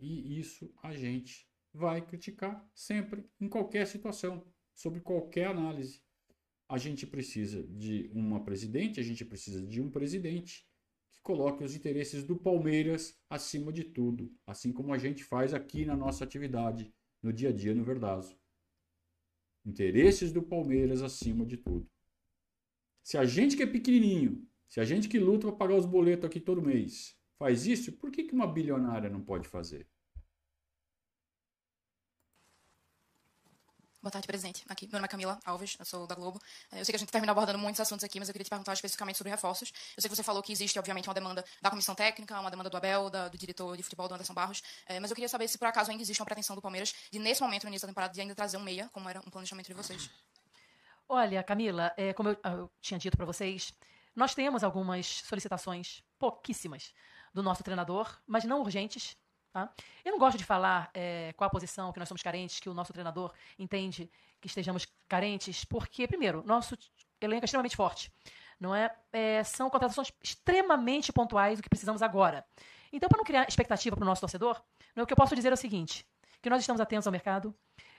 E 0.00 0.40
isso 0.40 0.72
a 0.82 0.94
gente 0.94 1.46
vai 1.74 2.00
criticar 2.00 2.66
sempre, 2.74 3.28
em 3.38 3.50
qualquer 3.50 3.86
situação, 3.86 4.42
sobre 4.74 5.00
qualquer 5.00 5.48
análise. 5.48 6.02
A 6.70 6.78
gente 6.78 7.06
precisa 7.06 7.64
de 7.64 8.10
uma 8.14 8.42
presidente, 8.42 8.98
a 8.98 9.02
gente 9.02 9.26
precisa 9.26 9.60
de 9.60 9.78
um 9.78 9.90
presidente 9.90 10.66
que 11.12 11.20
coloque 11.20 11.62
os 11.62 11.76
interesses 11.76 12.24
do 12.24 12.34
Palmeiras 12.34 13.14
acima 13.28 13.70
de 13.70 13.84
tudo, 13.84 14.34
assim 14.46 14.72
como 14.72 14.90
a 14.90 14.96
gente 14.96 15.22
faz 15.22 15.52
aqui 15.52 15.84
na 15.84 15.94
nossa 15.94 16.24
atividade, 16.24 16.90
no 17.22 17.30
dia 17.30 17.50
a 17.50 17.52
dia 17.52 17.74
no 17.74 17.84
Verdazo. 17.84 18.34
Interesses 19.66 20.32
do 20.32 20.42
Palmeiras 20.42 21.02
acima 21.02 21.44
de 21.44 21.58
tudo. 21.58 21.86
Se 23.06 23.16
a 23.16 23.24
gente 23.24 23.56
que 23.56 23.62
é 23.62 23.66
pequenininho, 23.68 24.44
se 24.68 24.80
a 24.80 24.84
gente 24.84 25.08
que 25.08 25.16
luta 25.16 25.46
para 25.46 25.56
pagar 25.56 25.76
os 25.76 25.86
boletos 25.86 26.24
aqui 26.24 26.40
todo 26.40 26.60
mês 26.60 27.14
faz 27.38 27.64
isso, 27.64 27.92
por 27.92 28.10
que, 28.10 28.24
que 28.24 28.34
uma 28.34 28.48
bilionária 28.52 29.08
não 29.08 29.20
pode 29.20 29.46
fazer? 29.46 29.86
Boa 34.02 34.10
tarde, 34.10 34.26
presidente. 34.26 34.64
Aqui, 34.68 34.86
meu 34.86 34.94
nome 34.94 35.04
é 35.04 35.08
Camila 35.08 35.38
Alves, 35.44 35.76
eu 35.78 35.84
sou 35.84 36.04
da 36.04 36.16
Globo. 36.16 36.40
Eh, 36.72 36.80
Eu 36.80 36.84
sei 36.84 36.90
que 36.92 36.96
a 36.96 36.98
gente 36.98 37.12
termina 37.12 37.30
abordando 37.30 37.60
muitos 37.60 37.78
assuntos 37.80 38.02
aqui, 38.02 38.18
mas 38.18 38.28
eu 38.28 38.32
queria 38.32 38.44
te 38.44 38.50
perguntar 38.50 38.72
especificamente 38.72 39.18
sobre 39.18 39.30
reforços. 39.30 39.72
Eu 39.96 40.00
sei 40.02 40.08
que 40.10 40.16
você 40.16 40.24
falou 40.24 40.42
que 40.42 40.50
existe, 40.50 40.76
obviamente, 40.76 41.08
uma 41.08 41.14
demanda 41.14 41.44
da 41.62 41.70
comissão 41.70 41.94
técnica, 41.94 42.40
uma 42.40 42.50
demanda 42.50 42.68
do 42.68 42.76
Abel, 42.76 43.08
da- 43.08 43.28
do 43.28 43.38
diretor 43.38 43.76
de 43.76 43.84
futebol, 43.84 44.08
do 44.08 44.14
Anderson 44.14 44.34
Barros. 44.34 44.64
Eh, 44.88 44.98
Mas 44.98 45.12
eu 45.12 45.14
queria 45.14 45.28
saber 45.28 45.46
se 45.46 45.56
por 45.58 45.68
acaso 45.68 45.92
ainda 45.92 46.02
existe 46.02 46.20
uma 46.20 46.26
pretensão 46.26 46.56
do 46.56 46.62
Palmeiras 46.62 46.92
de, 47.12 47.20
nesse 47.20 47.40
momento, 47.40 47.62
no 47.62 47.68
início 47.68 47.86
da 47.86 47.92
temporada, 47.92 48.12
de 48.12 48.20
ainda 48.20 48.34
trazer 48.34 48.56
um 48.56 48.62
meia, 48.64 48.88
como 48.92 49.08
era 49.08 49.20
um 49.20 49.30
planejamento 49.30 49.68
de 49.68 49.74
vocês. 49.74 50.10
Olha, 51.08 51.42
Camila, 51.42 51.92
é, 51.96 52.12
como 52.12 52.30
eu, 52.30 52.38
eu 52.42 52.70
tinha 52.80 52.98
dito 52.98 53.16
para 53.16 53.26
vocês, 53.26 53.72
nós 54.14 54.34
temos 54.34 54.64
algumas 54.64 55.06
solicitações, 55.06 56.02
pouquíssimas, 56.18 56.92
do 57.32 57.42
nosso 57.42 57.62
treinador, 57.62 58.18
mas 58.26 58.44
não 58.44 58.60
urgentes. 58.60 59.16
Tá? 59.52 59.70
Eu 60.04 60.12
não 60.12 60.18
gosto 60.18 60.36
de 60.36 60.44
falar 60.44 60.90
é, 60.92 61.32
qual 61.36 61.46
a 61.46 61.50
posição 61.50 61.92
que 61.92 61.98
nós 61.98 62.08
somos 62.08 62.22
carentes, 62.22 62.58
que 62.58 62.68
o 62.68 62.74
nosso 62.74 62.92
treinador 62.92 63.32
entende 63.58 64.10
que 64.40 64.48
estejamos 64.48 64.86
carentes, 65.06 65.64
porque, 65.64 66.08
primeiro, 66.08 66.42
nosso 66.44 66.76
elenco 67.20 67.44
é 67.44 67.46
extremamente 67.46 67.76
forte. 67.76 68.12
Não 68.58 68.74
é? 68.74 68.94
É, 69.12 69.44
são 69.44 69.70
contratações 69.70 70.10
extremamente 70.22 71.12
pontuais, 71.12 71.58
o 71.58 71.62
que 71.62 71.68
precisamos 71.68 72.02
agora. 72.02 72.44
Então, 72.92 73.08
para 73.08 73.18
não 73.18 73.24
criar 73.24 73.46
expectativa 73.46 73.94
para 73.94 74.02
o 74.02 74.06
nosso 74.06 74.22
torcedor, 74.22 74.60
né, 74.94 75.02
o 75.02 75.06
que 75.06 75.12
eu 75.12 75.16
posso 75.16 75.36
dizer 75.36 75.50
é 75.50 75.54
o 75.54 75.58
seguinte: 75.58 76.06
que 76.42 76.50
nós 76.50 76.60
estamos 76.60 76.80
atentos 76.80 77.06
ao 77.06 77.12
mercado. 77.12 77.54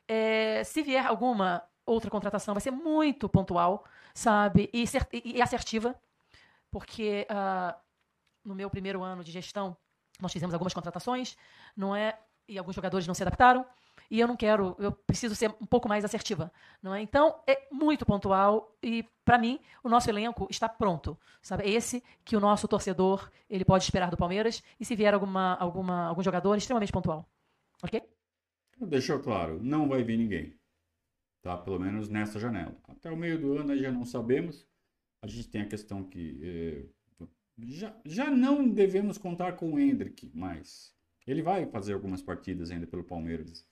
É, 0.07 0.63
se 0.63 0.81
vier 0.81 1.05
alguma 1.05 1.63
outra 1.87 2.11
contratação, 2.11 2.53
vai 2.53 2.61
ser 2.61 2.71
muito 2.71 3.27
pontual, 3.29 3.85
sabe? 4.13 4.69
E, 4.73 4.85
e- 5.13 5.41
assertiva, 5.41 5.95
porque 6.69 7.25
ah, 7.29 7.75
no 8.43 8.53
meu 8.53 8.69
primeiro 8.69 9.01
ano 9.03 9.23
de 9.23 9.31
gestão 9.31 9.75
nós 10.19 10.33
fizemos 10.33 10.53
algumas 10.53 10.73
contratações, 10.73 11.37
não 11.75 11.95
é? 11.95 12.19
E 12.47 12.57
alguns 12.57 12.75
jogadores 12.75 13.07
não 13.07 13.13
se 13.13 13.23
adaptaram. 13.23 13.65
E 14.09 14.19
eu 14.19 14.27
não 14.27 14.37
quero, 14.37 14.75
eu 14.79 14.91
preciso 14.91 15.35
ser 15.35 15.49
um 15.61 15.65
pouco 15.65 15.89
mais 15.89 16.05
assertiva, 16.05 16.51
não 16.81 16.93
é? 16.93 17.01
Então 17.01 17.41
é 17.45 17.67
muito 17.71 18.05
pontual 18.05 18.73
e 18.81 19.03
para 19.25 19.37
mim 19.37 19.59
o 19.83 19.89
nosso 19.89 20.09
elenco 20.09 20.47
está 20.49 20.69
pronto, 20.69 21.17
sabe? 21.41 21.63
É 21.63 21.69
esse 21.71 22.03
que 22.23 22.35
o 22.35 22.39
nosso 22.39 22.67
torcedor 22.67 23.29
ele 23.49 23.65
pode 23.65 23.83
esperar 23.83 24.09
do 24.09 24.15
Palmeiras 24.17 24.63
e 24.79 24.85
se 24.85 24.95
vier 24.95 25.13
alguma, 25.13 25.55
alguma 25.55 26.07
algum 26.07 26.23
jogador 26.23 26.55
extremamente 26.55 26.91
pontual, 26.91 27.27
ok? 27.83 28.01
Deixou 28.79 29.19
claro, 29.19 29.59
não 29.61 29.87
vai 29.89 30.03
vir 30.03 30.17
ninguém. 30.17 30.56
Tá? 31.47 31.57
Pelo 31.57 31.79
menos 31.79 32.09
nessa 32.09 32.37
janela. 32.37 32.77
Até 32.89 33.09
o 33.09 33.15
meio 33.15 33.39
do 33.39 33.57
ano 33.57 33.71
aí 33.71 33.79
já 33.79 33.89
não 33.89 34.03
sabemos. 34.03 34.67
A 35.21 35.27
gente 35.27 35.47
tem 35.47 35.61
a 35.61 35.65
questão 35.65 36.03
que 36.03 36.41
eh, 36.43 36.85
já, 37.59 37.97
já 38.03 38.29
não 38.29 38.67
devemos 38.67 39.17
contar 39.17 39.53
com 39.53 39.71
o 39.71 39.79
Hendrick 39.79 40.29
mais. 40.35 40.93
Ele 41.25 41.41
vai 41.41 41.65
fazer 41.65 41.93
algumas 41.93 42.21
partidas 42.21 42.69
ainda 42.69 42.85
pelo 42.85 43.01
Palmeiras 43.01 43.65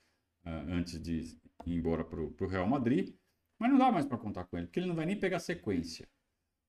ah, 0.46 0.64
antes 0.70 0.98
de 1.02 1.38
ir 1.66 1.76
embora 1.78 2.06
para 2.06 2.22
o 2.22 2.48
Real 2.48 2.66
Madrid. 2.66 3.14
Mas 3.60 3.70
não 3.70 3.78
dá 3.78 3.92
mais 3.92 4.06
para 4.06 4.18
contar 4.18 4.46
com 4.46 4.58
ele, 4.58 4.68
porque 4.68 4.80
ele 4.80 4.88
não 4.88 4.96
vai 4.96 5.06
nem 5.06 5.20
pegar 5.20 5.40
sequência. 5.40 6.08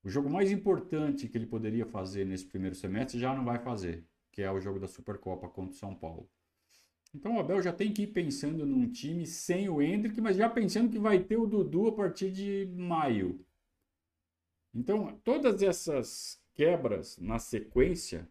O 0.02 0.08
jogo 0.08 0.28
mais 0.28 0.50
importante 0.50 1.28
que 1.28 1.38
ele 1.38 1.46
poderia 1.46 1.86
fazer 1.86 2.26
nesse 2.26 2.46
primeiro 2.46 2.74
semestre 2.74 3.20
já 3.20 3.32
não 3.32 3.44
vai 3.44 3.60
fazer, 3.60 4.04
que 4.32 4.42
é 4.42 4.50
o 4.50 4.58
jogo 4.58 4.80
da 4.80 4.88
Supercopa 4.88 5.48
contra 5.48 5.70
o 5.70 5.78
São 5.78 5.94
Paulo. 5.94 6.28
Então 7.14 7.36
o 7.36 7.40
Abel 7.40 7.62
já 7.62 7.72
tem 7.72 7.92
que 7.92 8.02
ir 8.02 8.08
pensando 8.08 8.66
num 8.66 8.90
time 8.90 9.26
sem 9.26 9.68
o 9.68 9.80
Hendrick, 9.80 10.20
mas 10.20 10.36
já 10.36 10.48
pensando 10.48 10.90
que 10.90 10.98
vai 10.98 11.22
ter 11.22 11.36
o 11.36 11.46
Dudu 11.46 11.88
a 11.88 11.92
partir 11.92 12.30
de 12.30 12.66
maio. 12.76 13.44
Então 14.74 15.18
todas 15.24 15.62
essas 15.62 16.42
quebras 16.54 17.18
na 17.18 17.38
sequência 17.38 18.30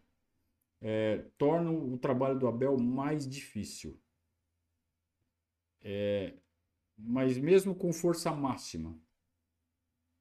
é, 0.80 1.24
tornam 1.38 1.92
o 1.92 1.98
trabalho 1.98 2.38
do 2.38 2.46
Abel 2.46 2.76
mais 2.78 3.26
difícil. 3.26 3.98
É, 5.82 6.34
mas 6.96 7.38
mesmo 7.38 7.74
com 7.74 7.92
força 7.92 8.32
máxima, 8.32 8.98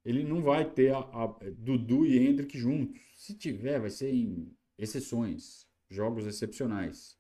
ele 0.04 0.24
não 0.24 0.42
vai 0.42 0.70
ter 0.70 0.94
a, 0.94 1.00
a 1.00 1.28
Dudu 1.58 2.06
e 2.06 2.18
Hendrick 2.18 2.58
juntos. 2.58 3.02
Se 3.16 3.36
tiver, 3.36 3.80
vai 3.80 3.90
ser 3.90 4.14
em 4.14 4.56
exceções, 4.78 5.68
jogos 5.90 6.28
excepcionais. 6.28 7.18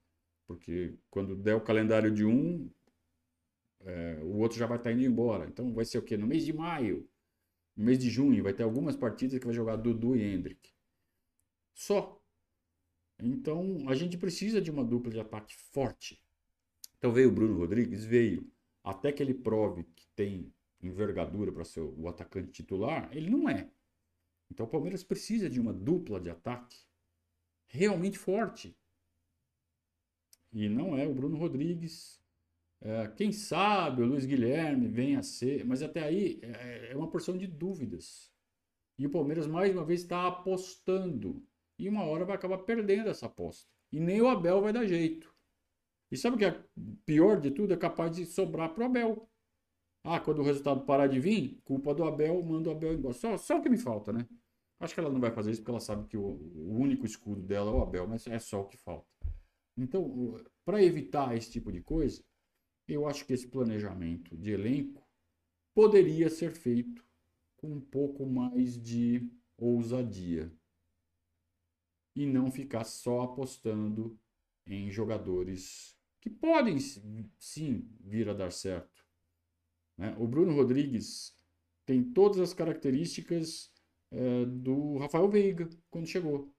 Porque 0.47 0.97
quando 1.09 1.35
der 1.35 1.55
o 1.55 1.61
calendário 1.61 2.11
de 2.11 2.23
um, 2.25 2.69
é, 3.81 4.19
o 4.23 4.37
outro 4.37 4.57
já 4.57 4.65
vai 4.65 4.77
estar 4.77 4.91
indo 4.91 5.03
embora. 5.03 5.47
Então 5.47 5.73
vai 5.73 5.85
ser 5.85 5.97
o 5.97 6.03
quê? 6.03 6.17
No 6.17 6.27
mês 6.27 6.45
de 6.45 6.53
maio, 6.53 7.07
no 7.75 7.85
mês 7.85 7.99
de 7.99 8.09
junho, 8.09 8.43
vai 8.43 8.53
ter 8.53 8.63
algumas 8.63 8.95
partidas 8.95 9.39
que 9.39 9.45
vai 9.45 9.55
jogar 9.55 9.75
Dudu 9.75 10.15
e 10.15 10.23
Hendrick. 10.23 10.71
Só. 11.73 12.21
Então 13.19 13.87
a 13.87 13.95
gente 13.95 14.17
precisa 14.17 14.61
de 14.61 14.71
uma 14.71 14.83
dupla 14.83 15.11
de 15.11 15.19
ataque 15.19 15.55
forte. 15.55 16.21
Então 16.97 17.11
veio 17.11 17.29
o 17.29 17.31
Bruno 17.31 17.57
Rodrigues, 17.59 18.05
veio. 18.05 18.49
Até 18.83 19.11
que 19.11 19.21
ele 19.21 19.33
prove 19.33 19.83
que 19.95 20.07
tem 20.15 20.53
envergadura 20.81 21.51
para 21.51 21.65
ser 21.65 21.81
o 21.81 22.07
atacante 22.07 22.51
titular, 22.51 23.09
ele 23.11 23.29
não 23.29 23.49
é. 23.49 23.69
Então 24.49 24.65
o 24.65 24.69
Palmeiras 24.69 25.03
precisa 25.03 25.49
de 25.49 25.59
uma 25.59 25.73
dupla 25.73 26.19
de 26.19 26.29
ataque 26.29 26.77
realmente 27.67 28.17
forte. 28.17 28.77
E 30.55 30.69
não 30.69 30.97
é 30.97 31.05
o 31.05 31.13
Bruno 31.13 31.37
Rodrigues. 31.37 32.17
É, 32.79 33.09
quem 33.09 33.33
sabe 33.33 34.01
o 34.01 34.05
Luiz 34.05 34.25
Guilherme 34.25 34.87
venha 34.87 35.19
a 35.19 35.23
ser, 35.23 35.65
mas 35.65 35.83
até 35.83 36.01
aí 36.01 36.39
é, 36.41 36.93
é 36.93 36.95
uma 36.95 37.09
porção 37.09 37.37
de 37.37 37.45
dúvidas. 37.45 38.31
E 38.97 39.05
o 39.05 39.09
Palmeiras 39.09 39.47
mais 39.47 39.73
uma 39.73 39.83
vez 39.83 40.01
está 40.01 40.25
apostando. 40.27 41.45
E 41.77 41.89
uma 41.89 42.05
hora 42.05 42.23
vai 42.23 42.37
acabar 42.37 42.59
perdendo 42.59 43.09
essa 43.09 43.25
aposta. 43.25 43.69
E 43.91 43.99
nem 43.99 44.21
o 44.21 44.29
Abel 44.29 44.61
vai 44.61 44.71
dar 44.71 44.85
jeito. 44.85 45.29
E 46.09 46.15
sabe 46.15 46.37
o 46.37 46.39
que 46.39 46.45
é 46.45 46.63
pior 47.05 47.41
de 47.41 47.51
tudo? 47.51 47.73
É 47.73 47.77
capaz 47.77 48.15
de 48.15 48.25
sobrar 48.25 48.73
para 48.73 48.83
o 48.83 48.85
Abel. 48.85 49.29
Ah, 50.05 50.21
quando 50.21 50.39
o 50.39 50.43
resultado 50.43 50.85
parar 50.85 51.07
de 51.07 51.19
vir, 51.19 51.59
culpa 51.65 51.93
do 51.93 52.05
Abel, 52.05 52.41
manda 52.41 52.69
o 52.69 52.71
Abel 52.71 52.93
embora. 52.93 53.13
Só, 53.13 53.37
só 53.37 53.57
o 53.57 53.61
que 53.61 53.67
me 53.67 53.77
falta, 53.77 54.13
né? 54.13 54.25
Acho 54.79 54.93
que 54.93 55.01
ela 55.01 55.09
não 55.09 55.19
vai 55.19 55.31
fazer 55.31 55.51
isso 55.51 55.61
porque 55.61 55.71
ela 55.71 55.81
sabe 55.81 56.07
que 56.07 56.15
o, 56.15 56.23
o 56.23 56.77
único 56.79 57.05
escudo 57.05 57.41
dela 57.41 57.71
é 57.71 57.73
o 57.73 57.81
Abel, 57.81 58.07
mas 58.07 58.25
é 58.27 58.39
só 58.39 58.61
o 58.61 58.67
que 58.67 58.77
falta. 58.77 59.05
Então, 59.77 60.43
para 60.63 60.83
evitar 60.83 61.35
esse 61.35 61.51
tipo 61.51 61.71
de 61.71 61.81
coisa, 61.81 62.23
eu 62.87 63.07
acho 63.07 63.25
que 63.25 63.33
esse 63.33 63.47
planejamento 63.47 64.37
de 64.37 64.51
elenco 64.51 65.05
poderia 65.73 66.29
ser 66.29 66.51
feito 66.51 67.05
com 67.57 67.67
um 67.67 67.81
pouco 67.81 68.25
mais 68.25 68.81
de 68.81 69.29
ousadia 69.57 70.51
e 72.15 72.25
não 72.25 72.51
ficar 72.51 72.83
só 72.85 73.21
apostando 73.21 74.17
em 74.65 74.89
jogadores 74.89 75.95
que 76.21 76.29
podem 76.29 76.77
sim 77.37 77.89
vir 77.99 78.29
a 78.29 78.33
dar 78.33 78.51
certo. 78.51 79.05
Né? 79.97 80.15
O 80.17 80.27
Bruno 80.27 80.53
Rodrigues 80.53 81.37
tem 81.85 82.03
todas 82.03 82.39
as 82.39 82.53
características 82.53 83.71
é, 84.11 84.45
do 84.45 84.97
Rafael 84.97 85.29
Veiga 85.29 85.69
quando 85.89 86.07
chegou, 86.07 86.51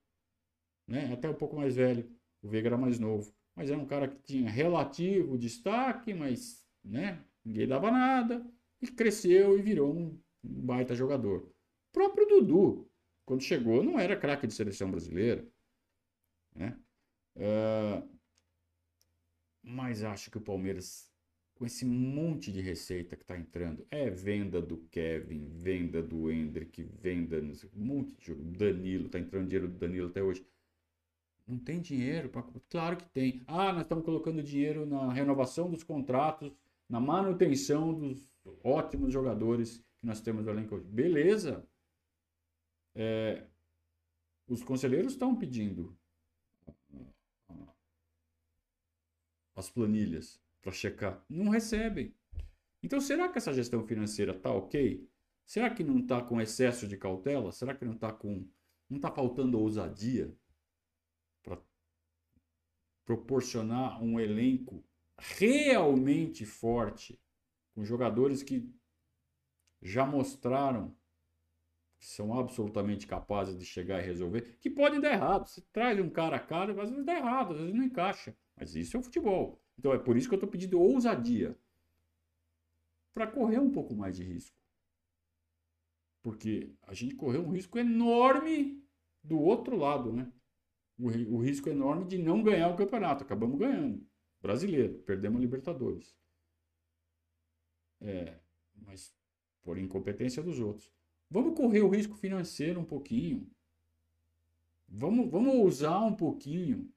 né? 0.87 1.11
até 1.11 1.29
um 1.29 1.33
pouco 1.33 1.55
mais 1.55 1.75
velho. 1.75 2.16
O 2.41 2.47
Veiga 2.47 2.69
era 2.69 2.77
mais 2.77 2.99
novo, 2.99 3.33
mas 3.55 3.69
era 3.69 3.79
um 3.79 3.85
cara 3.85 4.07
que 4.07 4.19
tinha 4.21 4.49
relativo 4.49 5.37
destaque, 5.37 6.13
mas 6.13 6.65
né? 6.83 7.23
ninguém 7.43 7.67
dava 7.67 7.91
nada 7.91 8.45
e 8.81 8.87
cresceu 8.87 9.57
e 9.57 9.61
virou 9.61 9.95
um 9.95 10.19
baita 10.43 10.95
jogador. 10.95 11.39
O 11.39 11.91
próprio 11.91 12.27
Dudu, 12.27 12.89
quando 13.25 13.41
chegou, 13.41 13.83
não 13.83 13.99
era 13.99 14.15
craque 14.15 14.47
de 14.47 14.53
seleção 14.53 14.89
brasileira. 14.91 15.47
Né? 16.55 16.77
Uh, 17.35 18.17
mas 19.63 20.03
acho 20.03 20.31
que 20.31 20.37
o 20.37 20.41
Palmeiras, 20.41 21.11
com 21.55 21.65
esse 21.65 21.85
monte 21.85 22.51
de 22.51 22.61
receita 22.61 23.15
que 23.15 23.23
está 23.23 23.37
entrando, 23.37 23.85
é 23.91 24.09
venda 24.09 24.61
do 24.61 24.77
Kevin, 24.89 25.49
venda 25.49 26.01
do 26.01 26.31
Hendrick, 26.31 26.83
venda, 26.83 27.37
um 27.39 27.85
monte 27.85 28.15
de 28.15 28.25
jogo. 28.27 28.43
Danilo, 28.43 29.07
está 29.07 29.19
entrando 29.19 29.47
dinheiro 29.47 29.67
do 29.67 29.77
Danilo 29.77 30.07
até 30.09 30.23
hoje. 30.23 30.45
Não 31.47 31.57
tem 31.57 31.79
dinheiro? 31.79 32.29
Pra... 32.29 32.43
Claro 32.69 32.97
que 32.97 33.05
tem. 33.09 33.41
Ah, 33.47 33.71
nós 33.71 33.83
estamos 33.83 34.03
colocando 34.03 34.43
dinheiro 34.43 34.85
na 34.85 35.11
renovação 35.13 35.69
dos 35.69 35.83
contratos, 35.83 36.51
na 36.89 36.99
manutenção 36.99 37.93
dos 37.93 38.35
ótimos 38.63 39.13
jogadores 39.13 39.83
que 39.97 40.05
nós 40.05 40.19
temos 40.19 40.45
no 40.45 40.51
elenco 40.51 40.75
hoje. 40.75 40.85
Beleza. 40.85 41.65
É, 42.93 43.45
os 44.47 44.63
conselheiros 44.63 45.13
estão 45.13 45.35
pedindo 45.35 45.97
as 49.55 49.69
planilhas 49.69 50.41
para 50.61 50.71
checar. 50.71 51.23
Não 51.29 51.49
recebem. 51.49 52.13
Então, 52.83 52.99
será 52.99 53.29
que 53.29 53.37
essa 53.37 53.53
gestão 53.53 53.85
financeira 53.87 54.33
está 54.33 54.51
ok? 54.51 55.07
Será 55.45 55.69
que 55.69 55.83
não 55.83 55.99
está 55.99 56.21
com 56.21 56.41
excesso 56.41 56.87
de 56.87 56.97
cautela? 56.97 57.51
Será 57.51 57.73
que 57.73 57.85
não 57.85 57.93
está 57.93 58.11
com. 58.11 58.45
não 58.89 58.97
está 58.97 59.09
faltando 59.09 59.59
ousadia 59.59 60.27
para 60.27 60.46
proporcionar 63.07 64.03
um 64.03 64.19
elenco 64.19 64.83
realmente 65.17 66.45
forte, 66.45 67.19
com 67.73 67.85
jogadores 67.85 68.43
que 68.43 68.69
já 69.81 70.05
mostraram 70.05 70.93
que 71.99 72.05
são 72.05 72.37
absolutamente 72.37 73.07
capazes 73.07 73.57
de 73.57 73.65
chegar 73.65 73.99
e 73.99 74.05
resolver, 74.05 74.57
que 74.59 74.69
podem 74.69 74.99
dar 74.99 75.13
errado. 75.13 75.47
Você 75.47 75.61
traz 75.73 75.99
um 75.99 76.09
cara 76.09 76.35
a 76.35 76.39
cara, 76.39 76.73
às 76.83 76.89
vezes 76.91 77.05
dá 77.05 77.15
errado, 77.15 77.53
às 77.53 77.59
vezes 77.59 77.73
não 77.73 77.83
encaixa. 77.85 78.37
Mas 78.55 78.75
isso 78.75 78.97
é 78.97 78.99
o 78.99 79.03
futebol. 79.03 79.59
Então 79.79 79.93
é 79.93 79.97
por 79.97 80.17
isso 80.17 80.27
que 80.27 80.35
eu 80.35 80.37
estou 80.37 80.49
pedindo 80.49 80.79
ousadia. 80.79 81.57
para 83.13 83.27
correr 83.27 83.59
um 83.59 83.71
pouco 83.71 83.93
mais 83.95 84.15
de 84.15 84.23
risco. 84.23 84.55
Porque 86.21 86.71
a 86.83 86.93
gente 86.93 87.15
correu 87.15 87.41
um 87.43 87.51
risco 87.51 87.79
enorme 87.79 88.83
do 89.23 89.39
outro 89.39 89.75
lado, 89.75 90.11
né? 90.13 90.31
O, 90.99 91.07
o 91.35 91.41
risco 91.41 91.69
enorme 91.69 92.05
de 92.05 92.17
não 92.17 92.41
ganhar 92.41 92.69
o 92.69 92.75
campeonato. 92.75 93.23
Acabamos 93.23 93.59
ganhando. 93.59 94.05
Brasileiro, 94.41 94.99
perdemos 94.99 95.39
Libertadores. 95.39 96.15
É, 97.99 98.39
mas 98.75 99.15
por 99.63 99.77
incompetência 99.77 100.41
dos 100.41 100.59
outros. 100.59 100.91
Vamos 101.29 101.57
correr 101.57 101.81
o 101.81 101.89
risco 101.89 102.15
financeiro 102.15 102.79
um 102.79 102.85
pouquinho. 102.85 103.49
Vamos, 104.87 105.29
vamos 105.29 105.55
usar 105.55 105.99
um 105.99 106.15
pouquinho 106.15 106.89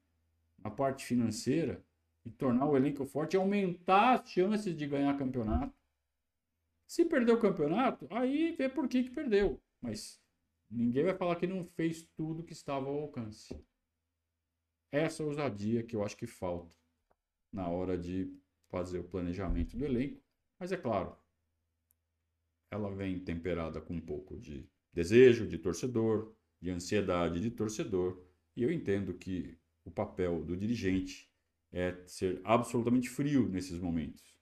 a 0.63 0.71
parte 0.71 1.05
financeira 1.05 1.85
e 2.25 2.31
tornar 2.31 2.67
o 2.67 2.77
elenco 2.77 3.05
forte, 3.05 3.37
aumentar 3.37 4.21
as 4.21 4.31
chances 4.31 4.77
de 4.77 4.87
ganhar 4.87 5.17
campeonato. 5.19 5.75
Se 6.87 7.05
perder 7.05 7.33
o 7.33 7.41
campeonato, 7.41 8.07
aí 8.11 8.53
vê 8.53 8.69
por 8.69 8.89
que, 8.89 9.05
que 9.05 9.11
perdeu. 9.11 9.61
Mas 9.81 10.21
ninguém 10.71 11.05
vai 11.05 11.15
falar 11.15 11.37
que 11.37 11.47
não 11.47 11.65
fez 11.65 12.03
tudo 12.17 12.45
que 12.45 12.53
estava 12.53 12.87
ao 12.87 13.01
alcance. 13.01 13.55
Essa 14.93 15.23
ousadia 15.25 15.83
que 15.83 15.95
eu 15.95 16.05
acho 16.05 16.17
que 16.17 16.27
falta 16.27 16.77
na 17.53 17.69
hora 17.69 17.97
de 17.97 18.33
fazer 18.69 18.99
o 18.99 19.05
planejamento 19.05 19.77
do 19.77 19.85
elenco. 19.85 20.23
Mas 20.59 20.73
é 20.73 20.77
claro, 20.77 21.17
ela 22.71 22.91
vem 22.91 23.19
temperada 23.19 23.81
com 23.81 23.95
um 23.95 24.01
pouco 24.01 24.39
de 24.39 24.69
desejo 24.93 25.47
de 25.47 25.59
torcedor, 25.59 26.35
de 26.61 26.71
ansiedade 26.71 27.41
de 27.41 27.51
torcedor, 27.51 28.23
e 28.57 28.63
eu 28.63 28.71
entendo 28.71 29.15
que 29.15 29.57
o 29.85 29.91
papel 29.91 30.45
do 30.45 30.57
dirigente 30.57 31.31
é 31.73 31.97
ser 32.07 32.41
absolutamente 32.45 33.09
frio 33.09 33.49
nesses 33.49 33.79
momentos. 33.79 34.37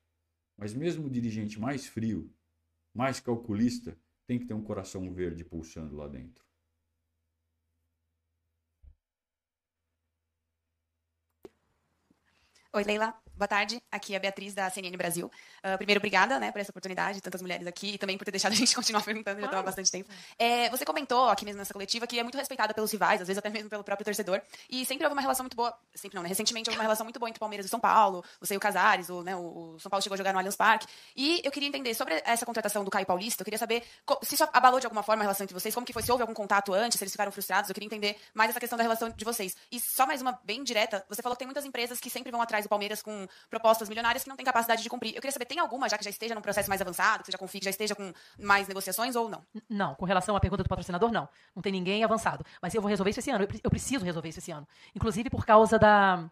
Mas 0.56 0.74
mesmo 0.74 1.06
o 1.06 1.10
dirigente 1.10 1.60
mais 1.60 1.86
frio, 1.86 2.32
mais 2.92 3.20
calculista, 3.20 3.96
tem 4.26 4.38
que 4.38 4.46
ter 4.46 4.54
um 4.54 4.64
coração 4.64 5.12
verde 5.12 5.44
pulsando 5.44 5.94
lá 5.94 6.08
dentro. 6.08 6.47
Oi, 12.72 12.84
Leila. 12.84 13.22
Boa 13.38 13.46
tarde. 13.46 13.80
Aqui 13.92 14.14
é 14.14 14.16
a 14.16 14.20
Beatriz 14.20 14.52
da 14.52 14.68
CNN 14.68 14.96
Brasil. 14.96 15.30
Uh, 15.62 15.76
primeiro, 15.76 16.00
obrigada 16.00 16.40
né, 16.40 16.50
por 16.50 16.60
essa 16.60 16.72
oportunidade, 16.72 17.20
tantas 17.20 17.40
mulheres 17.40 17.68
aqui, 17.68 17.94
e 17.94 17.98
também 17.98 18.18
por 18.18 18.24
ter 18.24 18.32
deixado 18.32 18.50
a 18.50 18.54
gente 18.58 18.74
continuar 18.74 19.00
perguntando, 19.04 19.38
já 19.38 19.46
estava 19.46 19.62
há 19.62 19.64
bastante 19.64 19.92
tempo. 19.92 20.10
É, 20.36 20.68
você 20.70 20.84
comentou 20.84 21.28
aqui 21.28 21.44
mesmo 21.44 21.60
nessa 21.60 21.72
coletiva 21.72 22.04
que 22.04 22.18
é 22.18 22.22
muito 22.24 22.36
respeitada 22.36 22.74
pelos 22.74 22.90
rivais, 22.90 23.20
às 23.20 23.28
vezes 23.28 23.38
até 23.38 23.48
mesmo 23.48 23.70
pelo 23.70 23.84
próprio 23.84 24.04
torcedor, 24.04 24.42
e 24.68 24.84
sempre 24.84 25.04
houve 25.06 25.14
uma 25.14 25.22
relação 25.22 25.44
muito 25.44 25.56
boa, 25.56 25.72
sempre 25.94 26.16
não, 26.16 26.22
né? 26.24 26.28
Recentemente 26.28 26.68
houve 26.68 26.80
uma 26.80 26.82
relação 26.82 27.04
muito 27.04 27.20
boa 27.20 27.28
entre 27.28 27.38
Palmeiras 27.38 27.64
e 27.64 27.68
São 27.68 27.78
Paulo, 27.78 28.24
você 28.40 28.54
e 28.54 28.56
o 28.56 28.60
Casares, 28.60 29.08
o, 29.08 29.22
né, 29.22 29.36
o 29.36 29.78
São 29.78 29.88
Paulo 29.88 30.02
chegou 30.02 30.14
a 30.14 30.18
jogar 30.18 30.32
no 30.32 30.40
Allianz 30.40 30.56
Parque, 30.56 30.88
e 31.14 31.40
eu 31.44 31.52
queria 31.52 31.68
entender 31.68 31.94
sobre 31.94 32.20
essa 32.24 32.44
contratação 32.44 32.82
do 32.82 32.90
Caio 32.90 33.06
Paulista, 33.06 33.42
eu 33.42 33.44
queria 33.44 33.58
saber 33.58 33.84
se 34.24 34.34
isso 34.34 34.48
abalou 34.52 34.80
de 34.80 34.86
alguma 34.86 35.04
forma 35.04 35.22
a 35.22 35.26
relação 35.26 35.44
entre 35.44 35.54
vocês, 35.54 35.72
como 35.72 35.86
que 35.86 35.92
foi, 35.92 36.02
se 36.02 36.10
houve 36.10 36.22
algum 36.22 36.34
contato 36.34 36.74
antes, 36.74 36.98
se 36.98 37.04
eles 37.04 37.12
ficaram 37.12 37.30
frustrados, 37.30 37.70
eu 37.70 37.74
queria 37.74 37.86
entender 37.86 38.16
mais 38.34 38.50
essa 38.50 38.58
questão 38.58 38.76
da 38.76 38.82
relação 38.82 39.10
de 39.10 39.24
vocês. 39.24 39.56
E 39.70 39.78
só 39.78 40.08
mais 40.08 40.20
uma 40.20 40.40
bem 40.42 40.64
direta, 40.64 41.06
você 41.08 41.22
falou 41.22 41.36
que 41.36 41.38
tem 41.38 41.46
muitas 41.46 41.64
empresas 41.64 42.00
que 42.00 42.10
sempre 42.10 42.32
vão 42.32 42.42
atrás 42.42 42.64
do 42.64 42.68
Palmeiras 42.68 43.00
com 43.00 43.27
propostas 43.48 43.88
milionárias 43.88 44.22
que 44.22 44.28
não 44.28 44.36
têm 44.36 44.44
capacidade 44.44 44.82
de 44.82 44.88
cumprir. 44.88 45.10
Eu 45.10 45.20
queria 45.20 45.32
saber, 45.32 45.44
tem 45.44 45.58
alguma 45.58 45.88
já 45.88 45.98
que 45.98 46.04
já 46.04 46.10
esteja 46.10 46.34
num 46.34 46.40
processo 46.40 46.68
mais 46.68 46.80
avançado, 46.80 47.24
que 47.24 47.32
já 47.32 47.38
confie, 47.38 47.58
que 47.58 47.64
já 47.64 47.70
esteja 47.70 47.94
com 47.94 48.12
mais 48.38 48.68
negociações 48.68 49.16
ou 49.16 49.28
não? 49.28 49.42
Não, 49.68 49.94
com 49.94 50.04
relação 50.04 50.36
à 50.36 50.40
pergunta 50.40 50.62
do 50.62 50.68
patrocinador, 50.68 51.10
não. 51.12 51.28
Não 51.54 51.62
tem 51.62 51.72
ninguém 51.72 52.04
avançado. 52.04 52.44
Mas 52.60 52.74
eu 52.74 52.80
vou 52.80 52.88
resolver 52.88 53.10
isso 53.10 53.20
esse 53.20 53.30
ano. 53.30 53.46
Eu 53.62 53.70
preciso 53.70 54.04
resolver 54.04 54.28
isso 54.28 54.38
esse 54.38 54.50
ano. 54.50 54.66
Inclusive 54.94 55.30
por 55.30 55.44
causa 55.44 55.78
da, 55.78 56.28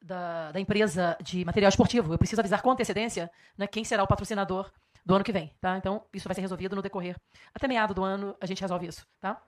da, 0.00 0.52
da 0.52 0.60
empresa 0.60 1.16
de 1.20 1.44
material 1.44 1.68
esportivo. 1.68 2.14
Eu 2.14 2.18
preciso 2.18 2.40
avisar 2.40 2.62
com 2.62 2.70
antecedência 2.70 3.30
né, 3.56 3.66
quem 3.66 3.84
será 3.84 4.02
o 4.02 4.06
patrocinador 4.06 4.70
do 5.04 5.14
ano 5.14 5.24
que 5.24 5.32
vem, 5.32 5.52
tá? 5.60 5.76
Então, 5.76 6.04
isso 6.12 6.28
vai 6.28 6.34
ser 6.34 6.40
resolvido 6.40 6.74
no 6.74 6.82
decorrer. 6.82 7.16
Até 7.54 7.68
meado 7.68 7.94
do 7.94 8.02
ano, 8.02 8.36
a 8.40 8.46
gente 8.46 8.60
resolve 8.60 8.88
isso, 8.88 9.06
tá? 9.20 9.40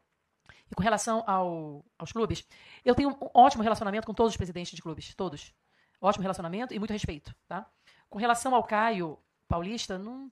E 0.70 0.74
com 0.74 0.82
relação 0.82 1.24
ao, 1.26 1.84
aos 1.98 2.12
clubes, 2.12 2.46
eu 2.84 2.94
tenho 2.94 3.10
um 3.10 3.30
ótimo 3.34 3.62
relacionamento 3.62 4.06
com 4.06 4.14
todos 4.14 4.32
os 4.32 4.36
presidentes 4.36 4.74
de 4.74 4.82
clubes, 4.82 5.14
todos. 5.14 5.52
Ótimo 6.00 6.22
relacionamento 6.22 6.72
e 6.72 6.78
muito 6.78 6.92
respeito, 6.92 7.34
tá? 7.46 7.66
Com 8.08 8.18
relação 8.18 8.54
ao 8.54 8.64
Caio 8.64 9.18
Paulista, 9.48 9.98
não, 9.98 10.30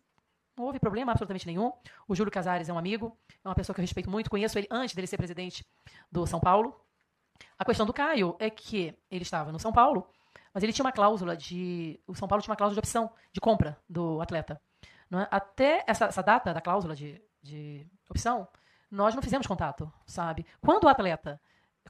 não 0.56 0.64
houve 0.64 0.78
problema 0.78 1.12
absolutamente 1.12 1.46
nenhum. 1.46 1.72
O 2.06 2.14
Júlio 2.14 2.32
Casares 2.32 2.68
é 2.68 2.72
um 2.72 2.78
amigo, 2.78 3.16
é 3.44 3.48
uma 3.48 3.54
pessoa 3.54 3.74
que 3.74 3.80
eu 3.80 3.82
respeito 3.82 4.10
muito, 4.10 4.30
conheço 4.30 4.58
ele 4.58 4.68
antes 4.70 4.94
dele 4.94 5.06
ser 5.06 5.16
presidente 5.16 5.66
do 6.10 6.26
São 6.26 6.40
Paulo. 6.40 6.80
A 7.58 7.64
questão 7.64 7.84
do 7.84 7.92
Caio 7.92 8.36
é 8.38 8.48
que 8.48 8.96
ele 9.10 9.22
estava 9.22 9.52
no 9.52 9.58
São 9.58 9.72
Paulo, 9.72 10.08
mas 10.54 10.62
ele 10.62 10.72
tinha 10.72 10.84
uma 10.84 10.92
cláusula 10.92 11.36
de. 11.36 12.00
O 12.06 12.14
São 12.14 12.26
Paulo 12.26 12.42
tinha 12.42 12.52
uma 12.52 12.56
cláusula 12.56 12.74
de 12.74 12.86
opção 12.86 13.12
de 13.32 13.40
compra 13.40 13.78
do 13.88 14.20
atleta. 14.20 14.60
É? 15.12 15.28
Até 15.30 15.84
essa, 15.86 16.06
essa, 16.06 16.22
data 16.22 16.52
da 16.52 16.60
cláusula 16.60 16.96
de, 16.96 17.22
de 17.42 17.86
opção, 18.08 18.48
nós 18.90 19.14
não 19.14 19.22
fizemos 19.22 19.46
contato, 19.46 19.92
sabe? 20.06 20.46
Quando 20.60 20.84
o 20.84 20.88
atleta, 20.88 21.40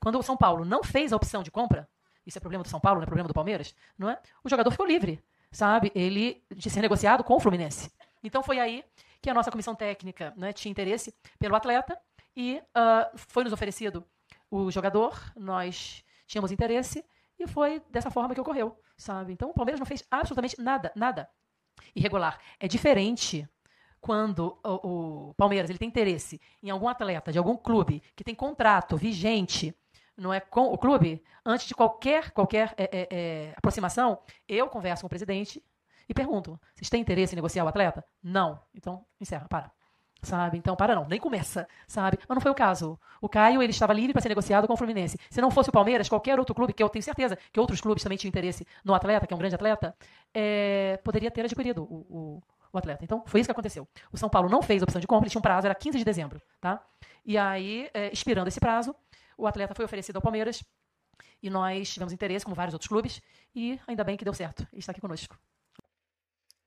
quando 0.00 0.18
o 0.18 0.22
São 0.22 0.36
Paulo 0.36 0.64
não 0.64 0.82
fez 0.82 1.12
a 1.12 1.16
opção 1.16 1.42
de 1.42 1.50
compra, 1.50 1.88
isso 2.26 2.38
é 2.38 2.40
problema 2.40 2.64
do 2.64 2.68
São 2.68 2.80
Paulo, 2.80 2.98
não 2.98 3.04
é 3.04 3.06
problema 3.06 3.28
do 3.28 3.34
Palmeiras, 3.34 3.74
não 3.96 4.10
é? 4.10 4.18
O 4.42 4.48
jogador 4.48 4.70
ficou 4.70 4.86
livre, 4.86 5.22
sabe? 5.50 5.92
Ele 5.94 6.42
de 6.54 6.68
ser 6.68 6.80
negociado 6.80 7.22
com 7.22 7.34
o 7.34 7.40
Fluminense. 7.40 7.92
Então 8.22 8.42
foi 8.42 8.58
aí 8.58 8.84
que 9.22 9.30
a 9.30 9.34
nossa 9.34 9.50
comissão 9.50 9.74
técnica 9.74 10.34
né, 10.36 10.52
tinha 10.52 10.70
interesse 10.70 11.14
pelo 11.38 11.54
atleta 11.54 11.98
e 12.36 12.60
uh, 12.76 13.16
foi 13.16 13.44
nos 13.44 13.52
oferecido 13.52 14.04
o 14.50 14.70
jogador, 14.70 15.20
nós 15.36 16.04
tínhamos 16.26 16.52
interesse 16.52 17.04
e 17.38 17.46
foi 17.46 17.82
dessa 17.90 18.10
forma 18.10 18.34
que 18.34 18.40
ocorreu, 18.40 18.78
sabe? 18.96 19.32
Então 19.32 19.50
o 19.50 19.54
Palmeiras 19.54 19.78
não 19.78 19.86
fez 19.86 20.04
absolutamente 20.10 20.60
nada, 20.60 20.92
nada 20.94 21.28
irregular. 21.94 22.38
É 22.58 22.68
diferente 22.68 23.48
quando 24.00 24.58
o, 24.64 25.30
o 25.30 25.34
Palmeiras 25.34 25.70
ele 25.70 25.78
tem 25.78 25.88
interesse 25.88 26.40
em 26.62 26.70
algum 26.70 26.88
atleta 26.88 27.32
de 27.32 27.38
algum 27.38 27.56
clube 27.56 28.02
que 28.14 28.24
tem 28.24 28.34
contrato 28.34 28.96
vigente 28.96 29.74
não 30.16 30.32
é 30.32 30.40
com 30.40 30.72
o 30.72 30.78
clube, 30.78 31.22
antes 31.44 31.66
de 31.66 31.74
qualquer 31.74 32.30
qualquer 32.30 32.74
é, 32.76 32.84
é, 32.84 33.08
é, 33.10 33.54
aproximação, 33.56 34.18
eu 34.48 34.68
converso 34.68 35.02
com 35.02 35.06
o 35.06 35.10
presidente 35.10 35.62
e 36.08 36.14
pergunto: 36.14 36.58
vocês 36.74 36.88
têm 36.88 37.00
interesse 37.00 37.34
em 37.34 37.36
negociar 37.36 37.64
o 37.64 37.68
atleta? 37.68 38.04
Não. 38.22 38.60
Então, 38.74 39.04
encerra, 39.20 39.46
para. 39.48 39.70
Sabe? 40.22 40.56
Então, 40.56 40.74
para 40.74 40.94
não, 40.94 41.06
nem 41.06 41.20
começa, 41.20 41.68
sabe? 41.86 42.18
Mas 42.26 42.34
não 42.34 42.40
foi 42.40 42.50
o 42.50 42.54
caso. 42.54 42.98
O 43.20 43.28
Caio, 43.28 43.62
ele 43.62 43.70
estava 43.70 43.92
livre 43.92 44.12
para 44.12 44.22
ser 44.22 44.30
negociado 44.30 44.66
com 44.66 44.72
o 44.72 44.76
Fluminense. 44.76 45.18
Se 45.30 45.40
não 45.40 45.50
fosse 45.50 45.68
o 45.68 45.72
Palmeiras, 45.72 46.08
qualquer 46.08 46.38
outro 46.38 46.54
clube, 46.54 46.72
que 46.72 46.82
eu 46.82 46.88
tenho 46.88 47.02
certeza 47.02 47.38
que 47.52 47.60
outros 47.60 47.80
clubes 47.80 48.02
também 48.02 48.16
tinham 48.16 48.30
interesse 48.30 48.66
no 48.84 48.94
atleta, 48.94 49.26
que 49.26 49.32
é 49.32 49.36
um 49.36 49.38
grande 49.38 49.54
atleta, 49.54 49.94
é, 50.34 50.98
poderia 51.04 51.30
ter 51.30 51.44
adquirido 51.44 51.84
o, 51.84 52.06
o, 52.08 52.42
o, 52.72 52.78
atleta. 52.78 53.04
Então, 53.04 53.22
foi 53.26 53.40
isso 53.40 53.46
que 53.46 53.52
aconteceu. 53.52 53.86
O 54.10 54.16
São 54.16 54.28
Paulo 54.28 54.48
não 54.48 54.62
fez 54.62 54.82
a 54.82 54.84
opção 54.84 55.00
de 55.00 55.06
compra, 55.06 55.26
ele 55.26 55.30
tinha 55.30 55.38
um 55.38 55.42
prazo, 55.42 55.66
era 55.66 55.74
15 55.74 55.98
de 55.98 56.04
dezembro, 56.04 56.40
tá? 56.60 56.82
E 57.24 57.36
aí, 57.36 57.88
é, 57.92 58.10
expirando 58.12 58.48
esse 58.48 58.58
prazo, 58.58 58.96
o 59.36 59.46
atleta 59.46 59.74
foi 59.74 59.84
oferecido 59.84 60.16
ao 60.16 60.22
Palmeiras 60.22 60.62
e 61.42 61.50
nós 61.50 61.92
tivemos 61.92 62.12
interesse, 62.12 62.44
como 62.44 62.54
vários 62.54 62.74
outros 62.74 62.88
clubes, 62.88 63.20
e 63.54 63.78
ainda 63.86 64.04
bem 64.04 64.16
que 64.16 64.24
deu 64.24 64.34
certo. 64.34 64.66
Ele 64.72 64.80
está 64.80 64.92
aqui 64.92 65.00
conosco. 65.00 65.38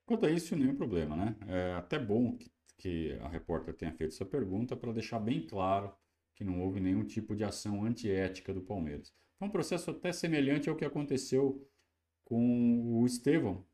Quanto 0.06 0.26
a 0.26 0.32
isso, 0.32 0.56
nenhum 0.56 0.76
problema, 0.76 1.16
né? 1.16 1.36
É 1.48 1.74
até 1.76 2.00
bom 2.00 2.38
que, 2.78 3.18
a 3.22 3.28
repórter 3.28 3.76
tenha 3.76 3.94
feito 3.94 4.14
essa 4.14 4.26
pergunta 4.26 4.76
para 4.76 4.92
deixar 4.92 5.20
bem 5.20 5.46
claro 5.46 5.94
que 6.34 6.44
não 6.44 6.62
houve 6.62 6.80
nenhum 6.80 7.04
tipo 7.04 7.36
de 7.36 7.44
ação 7.44 7.84
antiética 7.84 8.54
do 8.54 8.62
Palmeiras. 8.62 9.14
Foi 9.38 9.48
um 9.48 9.52
processo 9.52 9.92
até 9.92 10.12
semelhante 10.12 10.70
ao 10.70 10.76
que 10.76 10.86
aconteceu 10.86 11.68
com 12.24 13.02
o 13.02 13.06
Estevão 13.06 13.66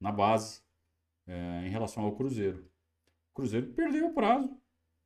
na 0.00 0.10
base 0.10 0.62
é, 1.26 1.66
em 1.66 1.70
relação 1.70 2.02
ao 2.04 2.16
Cruzeiro. 2.16 2.68
O 3.30 3.34
Cruzeiro 3.34 3.72
perdeu 3.72 4.08
o 4.08 4.14
prazo, 4.14 4.60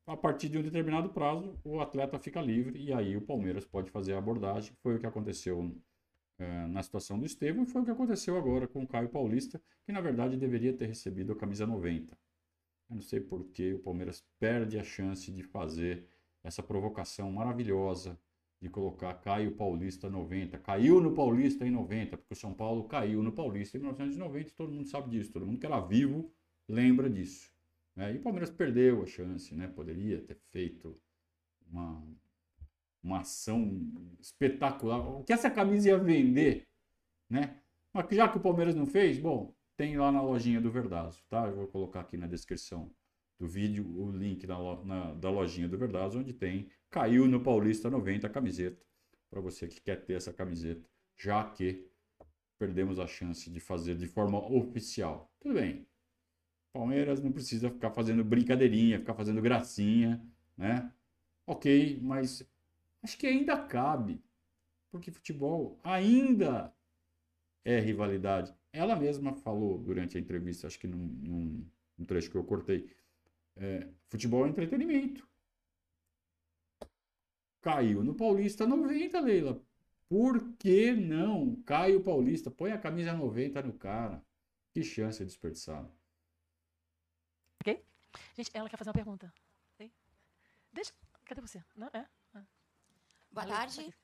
a 0.07 0.17
partir 0.17 0.49
de 0.49 0.57
um 0.57 0.63
determinado 0.63 1.09
prazo, 1.11 1.59
o 1.65 1.81
atleta 1.81 2.19
fica 2.19 2.41
livre 2.41 2.79
e 2.79 2.93
aí 2.93 3.17
o 3.17 3.21
Palmeiras 3.21 3.65
pode 3.65 3.91
fazer 3.91 4.15
a 4.15 4.19
abordagem. 4.19 4.73
Foi 4.81 4.95
o 4.95 5.01
que 5.01 5.07
aconteceu 5.07 5.77
é, 6.39 6.67
na 6.69 6.83
situação 6.83 7.19
do 7.19 7.27
Estevam 7.27 7.65
e 7.65 7.67
foi 7.67 7.83
o 7.83 7.85
que 7.85 7.91
aconteceu 7.91 8.37
agora 8.37 8.69
com 8.69 8.85
o 8.85 8.87
Caio 8.87 9.09
Paulista, 9.09 9.61
que 9.85 9.93
na 9.93 10.01
verdade 10.01 10.37
deveria 10.37 10.73
ter 10.73 10.87
recebido 10.87 11.33
a 11.33 11.37
camisa 11.37 11.67
90. 11.67 12.17
Eu 12.89 12.97
não 12.97 13.03
sei 13.03 13.21
por 13.21 13.45
que 13.49 13.75
o 13.75 13.81
Palmeiras 13.81 14.25
perde 14.39 14.79
a 14.79 14.85
chance 14.85 15.33
de 15.33 15.43
fazer 15.43 16.07
essa 16.45 16.63
provocação 16.63 17.33
maravilhosa 17.33 18.17
de 18.61 18.69
colocar 18.69 19.13
Caio 19.15 19.57
Paulista 19.57 20.09
90. 20.09 20.57
Caiu 20.59 21.01
no 21.01 21.13
Paulista 21.13 21.67
em 21.67 21.71
90, 21.71 22.17
porque 22.17 22.33
o 22.33 22.37
São 22.37 22.55
Paulo 22.55 22.85
caiu 22.85 23.25
no 23.25 23.33
Paulista 23.33 23.77
em 23.77 23.81
1990, 23.81 24.53
todo 24.57 24.73
mundo 24.73 24.89
sabe 24.89 25.11
disso, 25.11 25.33
todo 25.33 25.45
mundo 25.45 25.59
que 25.59 25.67
era 25.67 25.81
vivo 25.81 26.31
lembra 26.69 27.11
disso. 27.11 27.56
Né? 27.97 28.15
E 28.15 28.19
o 28.19 28.23
Palmeiras 28.23 28.51
perdeu 28.51 29.03
a 29.03 29.07
chance, 29.07 29.55
né? 29.55 29.67
Poderia 29.67 30.21
ter 30.21 30.37
feito 30.53 31.01
uma, 31.69 32.07
uma 33.03 33.21
ação 33.21 33.81
espetacular. 34.21 34.99
O 34.99 35.25
que 35.25 35.33
essa 35.33 35.51
camisa 35.51 35.89
ia 35.89 35.99
vender, 35.99 36.69
né? 37.29 37.59
Mas 37.93 38.07
já 38.11 38.29
que 38.29 38.37
o 38.37 38.41
Palmeiras 38.41 38.75
não 38.75 38.87
fez, 38.87 39.19
bom, 39.19 39.55
tem 39.77 39.97
lá 39.97 40.13
na 40.13 40.21
lojinha 40.21 40.61
do 40.61 40.71
Verdazo, 40.71 41.23
tá? 41.29 41.47
Eu 41.47 41.57
vou 41.57 41.67
colocar 41.67 42.01
aqui 42.01 42.17
na 42.19 42.27
descrição 42.27 42.91
do 43.39 43.47
vídeo 43.47 43.87
o 43.99 44.11
link 44.11 44.47
na, 44.47 44.85
na, 44.85 45.15
da 45.15 45.31
lojinha 45.31 45.69
do 45.69 45.79
Verdazo, 45.79 46.19
onde 46.19 46.33
tem 46.33 46.69
Caiu 46.91 47.27
no 47.27 47.43
Paulista 47.43 47.91
90 47.91 48.27
a 48.27 48.31
camiseta, 48.31 48.83
para 49.29 49.41
você 49.41 49.67
que 49.67 49.81
quer 49.81 50.05
ter 50.05 50.15
essa 50.15 50.33
camiseta, 50.33 50.89
já 51.17 51.45
que 51.51 51.87
perdemos 52.59 52.99
a 52.99 53.07
chance 53.07 53.51
de 53.51 53.61
fazer 53.61 53.97
de 53.97 54.07
forma 54.07 54.39
oficial. 54.39 55.31
Tudo 55.41 55.55
bem, 55.55 55.87
Palmeiras 56.77 57.22
não 57.22 57.33
precisa 57.33 57.70
ficar 57.70 57.91
fazendo 57.91 58.22
brincadeirinha, 58.22 58.99
ficar 58.99 59.14
fazendo 59.14 59.41
gracinha, 59.41 60.22
né? 60.57 60.93
Ok, 61.47 61.99
mas 62.03 62.47
acho 63.03 63.16
que 63.16 63.27
ainda 63.27 63.57
cabe, 63.57 64.22
porque 64.91 65.11
futebol 65.11 65.81
ainda 65.83 66.74
é 67.64 67.81
rivalidade. 67.81 68.55
Ela 68.72 68.95
mesma 68.95 69.33
falou 69.33 69.79
durante 69.79 70.18
a 70.18 70.20
entrevista, 70.20 70.66
acho 70.66 70.79
que 70.79 70.87
num, 70.87 70.99
num, 70.99 71.66
num 71.97 72.05
trecho 72.05 72.31
que 72.31 72.37
eu 72.37 72.45
cortei, 72.45 72.95
é, 73.57 73.89
futebol 74.09 74.45
é 74.45 74.51
entretenimento. 74.51 75.27
Caiu 77.62 78.05
no 78.05 78.14
Paulista 78.14 78.66
90, 78.66 79.18
Leila. 79.20 79.62
Por 80.11 80.53
que 80.59 80.93
não? 80.93 81.57
Caio 81.64 82.03
Paulista, 82.03 82.51
põe 82.51 82.70
a 82.72 82.79
camisa 82.79 83.14
90 83.14 83.62
no 83.62 83.72
cara. 83.72 84.22
Que 84.72 84.85
chance 84.85 85.24
desperdiçada. 85.24 85.91
Ok? 87.67 87.83
Gente, 88.37 88.51
ela 88.55 88.69
quer 88.69 88.77
fazer 88.77 88.91
uma 88.91 88.95
pergunta. 88.95 89.33
Deixa. 90.73 90.93
Cadê 91.25 91.41
você? 91.41 91.62
Não, 91.75 91.87
é? 91.89 92.05
Ah. 92.35 92.43
Boa 93.33 93.47
Valeu, 93.47 93.55
tarde. 93.57 93.81
aqui. 93.81 93.95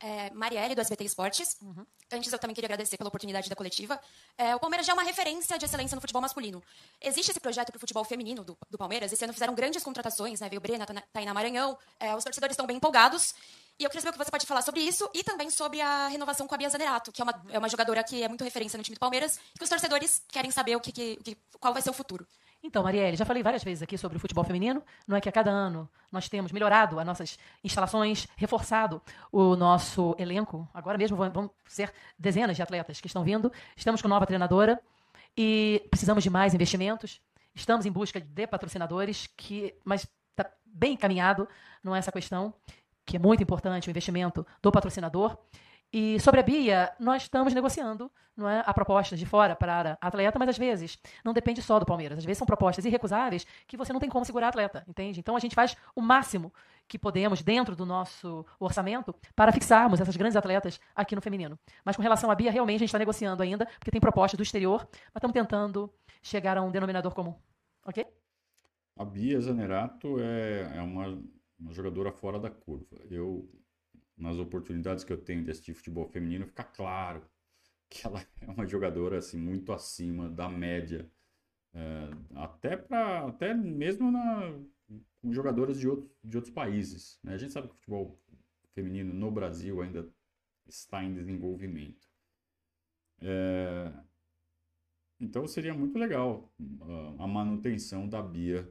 É, 0.00 0.30
Marielle, 0.30 0.74
do 0.74 0.80
SBT 0.80 1.04
Esportes. 1.04 1.56
Uhum. 1.62 1.86
Antes, 2.10 2.32
eu 2.32 2.38
também 2.38 2.54
queria 2.54 2.66
agradecer 2.66 2.96
pela 2.98 3.06
oportunidade 3.08 3.48
da 3.48 3.54
coletiva. 3.54 3.98
É, 4.36 4.54
o 4.54 4.58
Palmeiras 4.58 4.84
já 4.84 4.92
é 4.92 4.94
uma 4.94 5.04
referência 5.04 5.56
de 5.56 5.64
excelência 5.64 5.94
no 5.94 6.00
futebol 6.00 6.20
masculino. 6.20 6.60
Existe 7.00 7.30
esse 7.30 7.38
projeto 7.38 7.68
para 7.70 7.76
o 7.76 7.80
futebol 7.80 8.04
feminino 8.04 8.42
do, 8.44 8.58
do 8.68 8.76
Palmeiras. 8.76 9.12
Esse 9.12 9.22
ano 9.24 9.32
fizeram 9.32 9.54
grandes 9.54 9.82
contratações, 9.84 10.40
né? 10.40 10.48
Veio 10.48 10.60
Brena, 10.60 10.84
Tainá 11.12 11.32
Maranhão. 11.32 11.78
É, 12.00 12.14
os 12.16 12.24
torcedores 12.24 12.54
estão 12.54 12.66
bem 12.66 12.76
empolgados. 12.76 13.32
E 13.78 13.84
eu 13.84 13.88
queria 13.88 14.02
saber 14.02 14.10
o 14.16 14.18
que 14.18 14.24
você 14.24 14.30
pode 14.32 14.46
falar 14.46 14.62
sobre 14.62 14.80
isso 14.80 15.08
e 15.14 15.22
também 15.22 15.48
sobre 15.50 15.80
a 15.80 16.08
renovação 16.08 16.48
com 16.48 16.54
a 16.56 16.58
Bia 16.58 16.68
Zanerato, 16.68 17.12
que 17.12 17.22
é 17.22 17.24
uma, 17.24 17.44
é 17.50 17.58
uma 17.60 17.68
jogadora 17.68 18.02
que 18.02 18.20
é 18.24 18.26
muito 18.26 18.42
referência 18.42 18.76
no 18.76 18.82
time 18.82 18.96
do 18.96 19.00
Palmeiras 19.00 19.36
e 19.54 19.58
que 19.58 19.62
os 19.62 19.70
torcedores 19.70 20.20
querem 20.28 20.50
saber 20.50 20.74
o 20.74 20.80
que, 20.80 20.90
que- 20.90 21.36
qual 21.60 21.72
vai 21.72 21.80
ser 21.80 21.90
o 21.90 21.92
futuro. 21.92 22.26
Então, 22.62 22.82
Marielle, 22.82 23.16
já 23.16 23.24
falei 23.24 23.42
várias 23.42 23.62
vezes 23.62 23.82
aqui 23.82 23.96
sobre 23.96 24.16
o 24.18 24.20
futebol 24.20 24.44
feminino. 24.44 24.82
Não 25.06 25.16
é 25.16 25.20
que 25.20 25.28
a 25.28 25.32
cada 25.32 25.50
ano 25.50 25.88
nós 26.10 26.28
temos 26.28 26.50
melhorado 26.50 26.98
as 26.98 27.06
nossas 27.06 27.38
instalações, 27.62 28.26
reforçado 28.36 29.00
o 29.30 29.54
nosso 29.54 30.14
elenco. 30.18 30.68
Agora 30.74 30.98
mesmo 30.98 31.16
vão, 31.16 31.50
ser 31.66 31.92
dezenas 32.18 32.56
de 32.56 32.62
atletas 32.62 33.00
que 33.00 33.06
estão 33.06 33.22
vindo. 33.22 33.52
Estamos 33.76 34.02
com 34.02 34.08
nova 34.08 34.26
treinadora 34.26 34.80
e 35.36 35.86
precisamos 35.88 36.24
de 36.24 36.30
mais 36.30 36.52
investimentos. 36.52 37.20
Estamos 37.54 37.86
em 37.86 37.92
busca 37.92 38.20
de 38.20 38.46
patrocinadores, 38.46 39.28
que, 39.36 39.74
mas 39.84 40.06
está 40.30 40.50
bem 40.64 40.94
encaminhado, 40.94 41.48
não 41.82 41.94
é 41.94 41.98
essa 41.98 42.12
questão, 42.12 42.52
que 43.06 43.16
é 43.16 43.18
muito 43.18 43.42
importante 43.42 43.88
o 43.88 43.90
investimento 43.90 44.46
do 44.60 44.70
patrocinador. 44.72 45.38
E 45.92 46.20
sobre 46.20 46.40
a 46.40 46.42
Bia, 46.42 46.92
nós 47.00 47.22
estamos 47.22 47.54
negociando 47.54 48.10
não 48.36 48.48
é, 48.48 48.62
a 48.64 48.72
proposta 48.72 49.16
de 49.16 49.24
fora 49.26 49.56
para 49.56 49.98
a 50.00 50.06
atleta, 50.06 50.38
mas 50.38 50.50
às 50.50 50.58
vezes 50.58 50.98
não 51.24 51.32
depende 51.32 51.60
só 51.62 51.78
do 51.78 51.86
Palmeiras. 51.86 52.18
Às 52.18 52.24
vezes 52.24 52.38
são 52.38 52.46
propostas 52.46 52.84
irrecusáveis 52.84 53.46
que 53.66 53.76
você 53.76 53.92
não 53.92 53.98
tem 53.98 54.08
como 54.08 54.24
segurar 54.24 54.46
a 54.46 54.48
atleta, 54.50 54.84
entende? 54.86 55.18
Então 55.18 55.34
a 55.34 55.40
gente 55.40 55.54
faz 55.54 55.76
o 55.96 56.00
máximo 56.00 56.52
que 56.86 56.98
podemos 56.98 57.42
dentro 57.42 57.74
do 57.74 57.84
nosso 57.84 58.46
orçamento 58.60 59.14
para 59.34 59.50
fixarmos 59.50 60.00
essas 60.00 60.16
grandes 60.16 60.36
atletas 60.36 60.78
aqui 60.94 61.14
no 61.16 61.22
feminino. 61.22 61.58
Mas 61.84 61.96
com 61.96 62.02
relação 62.02 62.30
à 62.30 62.34
Bia, 62.34 62.50
realmente 62.50 62.76
a 62.76 62.80
gente 62.80 62.88
está 62.88 62.98
negociando 62.98 63.42
ainda, 63.42 63.66
porque 63.78 63.90
tem 63.90 64.00
proposta 64.00 64.36
do 64.36 64.42
exterior, 64.42 64.86
mas 64.90 65.16
estamos 65.16 65.34
tentando 65.34 65.92
chegar 66.22 66.56
a 66.56 66.62
um 66.62 66.70
denominador 66.70 67.14
comum. 67.14 67.34
Ok? 67.84 68.06
A 68.96 69.04
Bia 69.04 69.40
Zanerato 69.40 70.18
é, 70.20 70.76
é 70.76 70.82
uma, 70.82 71.18
uma 71.58 71.72
jogadora 71.72 72.12
fora 72.12 72.38
da 72.38 72.50
curva. 72.50 72.96
Eu, 73.10 73.48
nas 74.18 74.38
oportunidades 74.38 75.04
que 75.04 75.12
eu 75.12 75.18
tenho 75.18 75.44
de 75.44 75.50
assistir 75.50 75.74
futebol 75.74 76.06
feminino, 76.08 76.46
fica 76.46 76.64
claro 76.64 77.22
que 77.88 78.06
ela 78.06 78.20
é 78.40 78.50
uma 78.50 78.66
jogadora 78.66 79.18
assim, 79.18 79.38
muito 79.38 79.72
acima 79.72 80.28
da 80.28 80.48
média. 80.48 81.10
É, 81.74 82.10
até, 82.34 82.76
pra, 82.76 83.28
até 83.28 83.54
mesmo 83.54 84.10
na, 84.10 84.52
com 85.20 85.32
jogadoras 85.32 85.78
de, 85.78 85.88
outro, 85.88 86.10
de 86.24 86.36
outros 86.36 86.52
países. 86.52 87.18
né? 87.22 87.34
A 87.34 87.38
gente 87.38 87.52
sabe 87.52 87.68
que 87.68 87.74
o 87.74 87.76
futebol 87.76 88.20
feminino 88.74 89.12
no 89.14 89.30
Brasil 89.30 89.80
ainda 89.82 90.08
está 90.66 91.02
em 91.02 91.14
desenvolvimento. 91.14 92.08
É, 93.20 93.92
então 95.20 95.46
seria 95.46 95.74
muito 95.74 95.98
legal 95.98 96.52
ah, 96.80 97.24
a 97.24 97.26
manutenção 97.26 98.08
da 98.08 98.22
Bia 98.22 98.68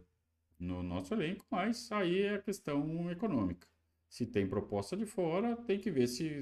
no 0.59 0.81
nosso 0.81 1.13
elenco, 1.13 1.45
mas 1.49 1.91
aí 1.91 2.21
é 2.21 2.39
questão 2.39 3.11
econômica. 3.11 3.67
Se 4.09 4.25
tem 4.25 4.47
proposta 4.47 4.95
de 4.97 5.05
fora, 5.05 5.55
tem 5.55 5.79
que 5.79 5.91
ver 5.91 6.07
se 6.07 6.39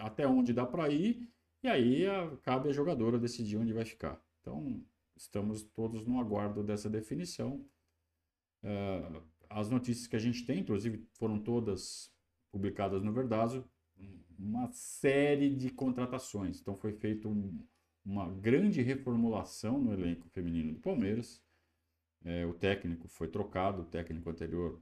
até 0.00 0.26
onde 0.26 0.52
dá 0.52 0.66
para 0.66 0.88
ir, 0.90 1.28
e 1.62 1.68
aí 1.68 2.06
a- 2.06 2.36
cabe 2.42 2.68
a 2.68 2.72
jogadora 2.72 3.18
decidir 3.18 3.56
onde 3.56 3.72
vai 3.72 3.84
ficar. 3.84 4.20
Então, 4.40 4.82
estamos 5.16 5.62
todos 5.62 6.06
no 6.06 6.20
aguardo 6.20 6.62
dessa 6.62 6.88
definição. 6.90 7.64
Ah, 8.62 9.22
as 9.50 9.70
notícias 9.70 10.06
que 10.06 10.16
a 10.16 10.18
gente 10.18 10.44
tem, 10.44 10.60
inclusive, 10.60 11.06
foram 11.14 11.38
todas 11.38 12.12
publicadas 12.52 13.02
no 13.02 13.12
Verdazo, 13.12 13.64
uma 14.38 14.70
série 14.72 15.54
de 15.54 15.70
contratações. 15.70 16.60
Então, 16.60 16.76
foi 16.76 16.92
feita 16.92 17.28
um, 17.28 17.58
uma 18.04 18.28
grande 18.30 18.80
reformulação 18.82 19.80
no 19.80 19.92
elenco 19.92 20.28
feminino 20.28 20.72
do 20.74 20.80
Palmeiras. 20.80 21.42
É, 22.24 22.46
o 22.46 22.54
técnico 22.54 23.08
foi 23.08 23.28
trocado, 23.28 23.82
o 23.82 23.86
técnico 23.86 24.30
anterior, 24.30 24.80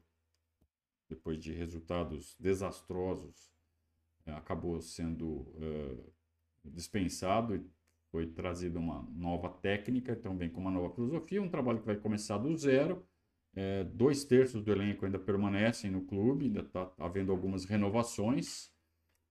depois 1.08 1.38
de 1.38 1.52
resultados 1.52 2.36
desastrosos, 2.38 3.52
é, 4.24 4.32
acabou 4.32 4.80
sendo 4.80 5.46
é, 5.60 5.96
dispensado 6.64 7.56
e 7.56 7.64
foi 8.10 8.26
trazida 8.26 8.78
uma 8.78 9.02
nova 9.14 9.48
técnica, 9.48 10.12
então 10.12 10.36
vem 10.36 10.48
com 10.48 10.60
uma 10.60 10.70
nova 10.70 10.94
filosofia, 10.94 11.42
um 11.42 11.48
trabalho 11.48 11.80
que 11.80 11.86
vai 11.86 11.96
começar 11.96 12.38
do 12.38 12.56
zero. 12.56 13.06
É, 13.54 13.84
dois 13.84 14.24
terços 14.24 14.62
do 14.62 14.70
elenco 14.70 15.06
ainda 15.06 15.18
permanecem 15.18 15.90
no 15.90 16.02
clube, 16.02 16.46
ainda 16.46 16.60
está 16.60 16.92
havendo 16.98 17.32
algumas 17.32 17.64
renovações. 17.64 18.70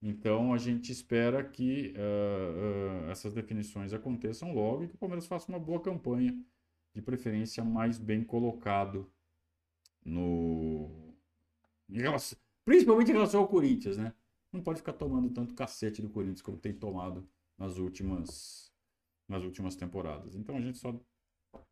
Então 0.02 0.54
a 0.54 0.58
gente 0.58 0.92
espera 0.92 1.44
que 1.44 1.94
eh, 1.96 3.06
eh, 3.08 3.12
essas 3.12 3.34
definições 3.34 3.92
aconteçam 3.92 4.54
logo 4.54 4.84
e 4.84 4.88
que 4.88 4.94
o 4.94 4.98
Palmeiras 5.00 5.26
faça 5.26 5.50
uma 5.52 5.58
boa 5.60 5.82
campanha, 5.82 6.38
de 6.94 7.02
preferência 7.02 7.64
mais 7.64 7.98
bem 7.98 8.24
colocado 8.24 9.12
no 10.04 11.05
relação- 11.90 12.38
principalmente 12.66 13.10
em 13.10 13.14
relação 13.14 13.42
ao 13.42 13.48
Corinthians, 13.48 13.98
né? 13.98 14.14
Não 14.52 14.62
pode 14.62 14.80
ficar 14.80 14.94
tomando 14.94 15.30
tanto 15.30 15.54
cacete 15.54 16.02
do 16.02 16.10
Corinthians 16.10 16.42
como 16.42 16.58
tem 16.58 16.74
tomado 16.74 17.28
nas 17.58 17.78
últimas 17.78 18.64
nas 19.28 19.44
últimas 19.44 19.76
temporadas. 19.76 20.36
Então 20.36 20.56
a 20.56 20.62
gente 20.62 20.78
só 20.78 20.94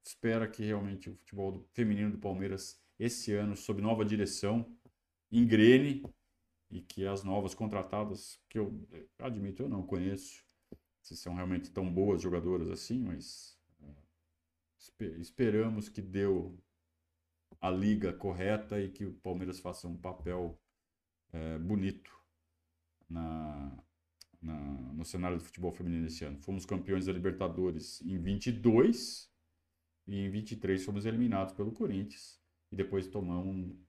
espera 0.04 0.48
que 0.48 0.64
realmente 0.66 1.10
o 1.10 1.16
futebol 1.16 1.52
do- 1.52 1.68
feminino 1.74 2.12
do 2.12 2.18
Palmeiras 2.18 2.82
esse 3.00 3.32
ano 3.34 3.56
sob 3.56 3.82
nova 3.82 4.04
direção 4.04 4.66
engrene 5.32 6.04
e 6.72 6.82
que 6.82 7.06
as 7.06 7.24
novas 7.24 7.54
contratadas, 7.54 8.40
que 8.50 8.58
eu 8.60 8.74
eh, 8.92 9.06
admito 9.20 9.64
eu 9.64 9.70
não 9.70 9.84
conheço, 9.86 10.44
se 11.02 11.16
são 11.16 11.36
realmente 11.36 11.70
tão 11.72 11.92
boas 11.94 12.22
jogadoras 12.22 12.70
assim, 12.70 13.00
mas 13.04 13.58
eh, 13.82 13.96
espe- 14.80 15.20
esperamos 15.20 15.90
que 15.90 16.02
deu 16.02 16.58
a 17.64 17.70
liga 17.72 18.12
correta 18.12 18.80
e 18.80 18.90
que 18.92 19.06
o 19.06 19.14
Palmeiras 19.14 19.60
faça 19.60 19.88
um 19.88 19.96
papel 19.98 20.60
eh, 21.32 21.58
bonito 21.60 22.12
na, 23.10 23.72
na- 24.42 24.94
no 24.94 25.06
cenário 25.06 25.38
do 25.38 25.44
futebol 25.44 25.72
feminino 25.72 26.08
esse 26.08 26.26
ano. 26.26 26.38
Fomos 26.42 26.66
campeões 26.66 27.06
da 27.06 27.14
Libertadores 27.14 28.02
em 28.02 28.18
22 28.20 29.32
e 30.06 30.26
em 30.26 30.30
23 30.30 30.84
fomos 30.84 31.06
eliminados 31.06 31.54
pelo 31.54 31.72
Corinthians 31.72 32.38
e 32.72 32.76
depois 32.76 33.08
tomamos 33.08 33.48
um 33.56 33.84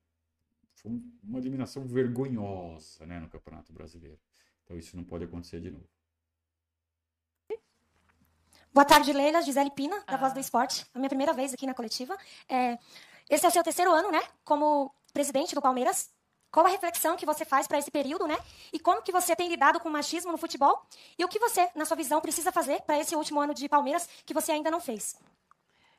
foi 0.77 0.93
um- 0.93 1.19
uma 1.23 1.39
eliminação 1.39 1.85
vergonhosa 1.87 3.05
né, 3.07 3.19
no 3.19 3.29
Campeonato 3.29 3.73
Brasileiro. 3.73 4.21
Então 4.63 4.79
isso 4.79 4.97
não 4.97 5.03
pode 5.05 5.25
acontecer 5.25 5.61
de 5.61 5.71
novo. 5.73 5.89
Boa 8.73 8.85
tarde, 8.85 9.13
Leila. 9.13 9.41
Gisele 9.43 9.71
Pina, 9.71 9.97
da 10.05 10.15
Ah. 10.15 10.17
Voz 10.17 10.33
do 10.33 10.41
Esporte. 10.41 10.85
A 10.95 10.99
minha 10.99 11.09
primeira 11.09 11.33
vez 11.33 11.55
aqui 11.55 11.65
na 11.67 11.75
coletiva. 11.75 12.17
É, 12.49 12.77
esse 13.29 13.45
é 13.45 13.49
o 13.49 13.53
seu 13.53 13.63
terceiro 13.63 13.93
ano, 13.93 14.11
né? 14.11 14.23
Como 14.45 14.95
presidente 15.13 15.55
do 15.55 15.63
Palmeiras. 15.63 16.11
Qual 16.51 16.67
a 16.67 16.69
reflexão 16.69 17.17
que 17.17 17.27
você 17.27 17.45
faz 17.45 17.67
para 17.67 17.79
esse 17.79 17.91
período, 17.91 18.29
né? 18.29 18.39
E 18.73 18.79
como 18.79 19.03
que 19.03 19.11
você 19.11 19.35
tem 19.35 19.49
lidado 19.49 19.81
com 19.81 19.89
o 19.89 19.93
machismo 19.93 20.31
no 20.31 20.39
futebol? 20.39 20.87
E 21.19 21.25
o 21.25 21.29
que 21.29 21.39
você, 21.41 21.69
na 21.75 21.85
sua 21.85 21.97
visão, 21.97 22.21
precisa 22.21 22.53
fazer 22.53 22.81
para 22.83 22.99
esse 22.99 23.17
último 23.17 23.41
ano 23.41 23.53
de 23.53 23.69
Palmeiras 23.69 24.09
que 24.25 24.33
você 24.33 24.53
ainda 24.53 24.71
não 24.71 24.81
fez? 24.81 25.17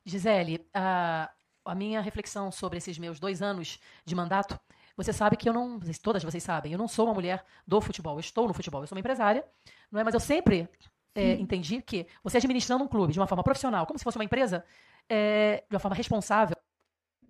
Gisele, 0.05 0.65
a, 0.73 1.29
a 1.65 1.75
minha 1.75 1.99
reflexão 1.99 2.51
sobre 2.51 2.77
esses 2.77 2.97
meus 2.97 3.19
dois 3.19 3.41
anos 3.41 3.79
de 4.05 4.15
mandato, 4.15 4.57
você 4.95 5.11
sabe 5.11 5.35
que 5.35 5.49
eu 5.49 5.53
não, 5.53 5.79
todas 6.01 6.23
vocês 6.23 6.43
sabem, 6.43 6.71
eu 6.71 6.77
não 6.77 6.87
sou 6.87 7.05
uma 7.05 7.13
mulher 7.13 7.43
do 7.67 7.81
futebol, 7.81 8.15
eu 8.15 8.19
estou 8.21 8.47
no 8.47 8.53
futebol, 8.53 8.81
eu 8.81 8.87
sou 8.87 8.95
uma 8.95 9.01
empresária, 9.01 9.45
não 9.91 9.99
é? 9.99 10.03
Mas 10.03 10.13
eu 10.13 10.19
sempre 10.19 10.69
é, 11.13 11.33
entendi 11.33 11.81
que 11.81 12.07
você 12.23 12.37
administrando 12.37 12.83
um 12.83 12.87
clube 12.87 13.11
de 13.11 13.19
uma 13.19 13.27
forma 13.27 13.43
profissional, 13.43 13.85
como 13.85 13.97
se 13.97 14.03
fosse 14.03 14.17
uma 14.17 14.23
empresa, 14.23 14.63
é, 15.09 15.63
de 15.67 15.75
uma 15.75 15.79
forma 15.79 15.95
responsável, 15.95 16.55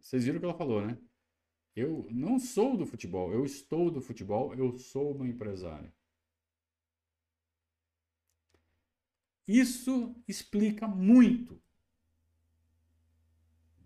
Vocês 0.06 0.23
viram 0.23 0.38
o 0.38 0.40
que 0.40 0.45
ela 0.45 0.53
falou, 0.53 0.86
né? 0.86 0.99
Eu 1.76 2.07
não 2.11 2.38
sou 2.38 2.77
do 2.77 2.86
futebol, 2.86 3.34
eu 3.34 3.44
estou 3.44 3.90
do 3.90 3.99
futebol, 3.99 4.53
eu 4.53 4.77
sou 4.77 5.15
uma 5.15 5.27
empresária. 5.27 5.91
Isso 9.48 10.15
explica 10.27 10.88
muito 10.88 11.60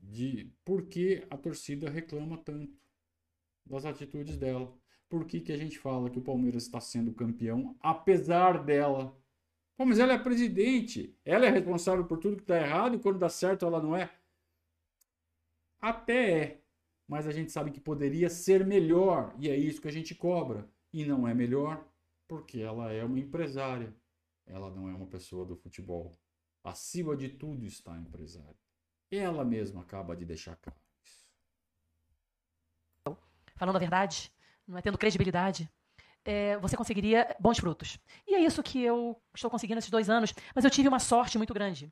de 0.04 0.52
por 0.66 0.88
que 0.88 1.26
a 1.30 1.38
torcida 1.38 1.90
reclama 1.90 2.38
tanto 2.38 2.78
das 3.66 3.86
atitudes 3.86 4.36
dela. 4.36 4.78
Por 5.08 5.26
que, 5.26 5.40
que 5.40 5.54
a 5.54 5.58
gente 5.58 5.80
fala 5.80 6.10
que 6.10 6.20
o 6.20 6.24
Palmeiras 6.24 6.64
está 6.64 6.82
sendo 6.82 7.14
campeão, 7.14 7.78
apesar 7.80 8.62
dela? 8.66 9.18
Pô, 9.78 9.86
mas 9.86 10.00
ela 10.00 10.12
é 10.12 10.20
presidente, 10.20 11.18
ela 11.24 11.46
é 11.46 11.50
responsável 11.50 12.06
por 12.06 12.18
tudo 12.18 12.36
que 12.36 12.44
está 12.44 12.58
errado 12.60 12.98
e 12.98 13.00
quando 13.00 13.20
dá 13.20 13.30
certo 13.30 13.66
ela 13.66 13.82
não 13.82 13.96
é? 13.96 14.19
Até 15.82 16.32
é, 16.32 16.62
mas 17.08 17.26
a 17.26 17.32
gente 17.32 17.52
sabe 17.52 17.72
que 17.72 17.80
poderia 17.80 18.30
ser 18.30 18.66
melhor 18.66 19.34
e 19.40 19.50
é 19.50 19.56
isso 19.56 19.82
que 19.82 19.88
a 19.88 19.92
gente 19.92 20.14
cobra. 20.14 20.70
E 20.94 21.06
não 21.06 21.28
é 21.28 21.34
melhor 21.34 21.84
porque 22.28 22.60
ela 22.60 22.92
é 22.92 23.04
uma 23.04 23.20
empresária, 23.20 23.96
ela 24.46 24.70
não 24.70 24.88
é 24.88 24.94
uma 24.94 25.08
pessoa 25.08 25.46
do 25.46 25.56
futebol. 25.56 26.16
Acima 26.64 27.16
de 27.16 27.30
tudo 27.30 27.66
está 27.66 27.94
a 27.94 28.00
empresária. 28.00 28.56
Ela 29.12 29.44
mesma 29.44 29.82
acaba 29.82 30.16
de 30.16 30.26
deixar 30.26 30.56
claro 30.58 30.80
isso. 31.04 31.26
falando 33.56 33.76
a 33.76 33.80
verdade, 33.80 34.32
não 34.68 34.78
é 34.78 34.82
tendo 34.82 34.98
credibilidade, 34.98 35.70
é, 36.24 36.58
você 36.58 36.78
conseguiria 36.78 37.36
bons 37.40 37.58
frutos. 37.58 37.98
E 38.28 38.36
é 38.36 38.40
isso 38.40 38.62
que 38.62 38.84
eu 38.84 39.20
estou 39.34 39.50
conseguindo 39.50 39.80
esses 39.80 39.90
dois 39.90 40.10
anos. 40.10 40.34
Mas 40.54 40.64
eu 40.64 40.70
tive 40.70 40.88
uma 40.88 41.00
sorte 41.00 41.38
muito 41.38 41.54
grande. 41.54 41.92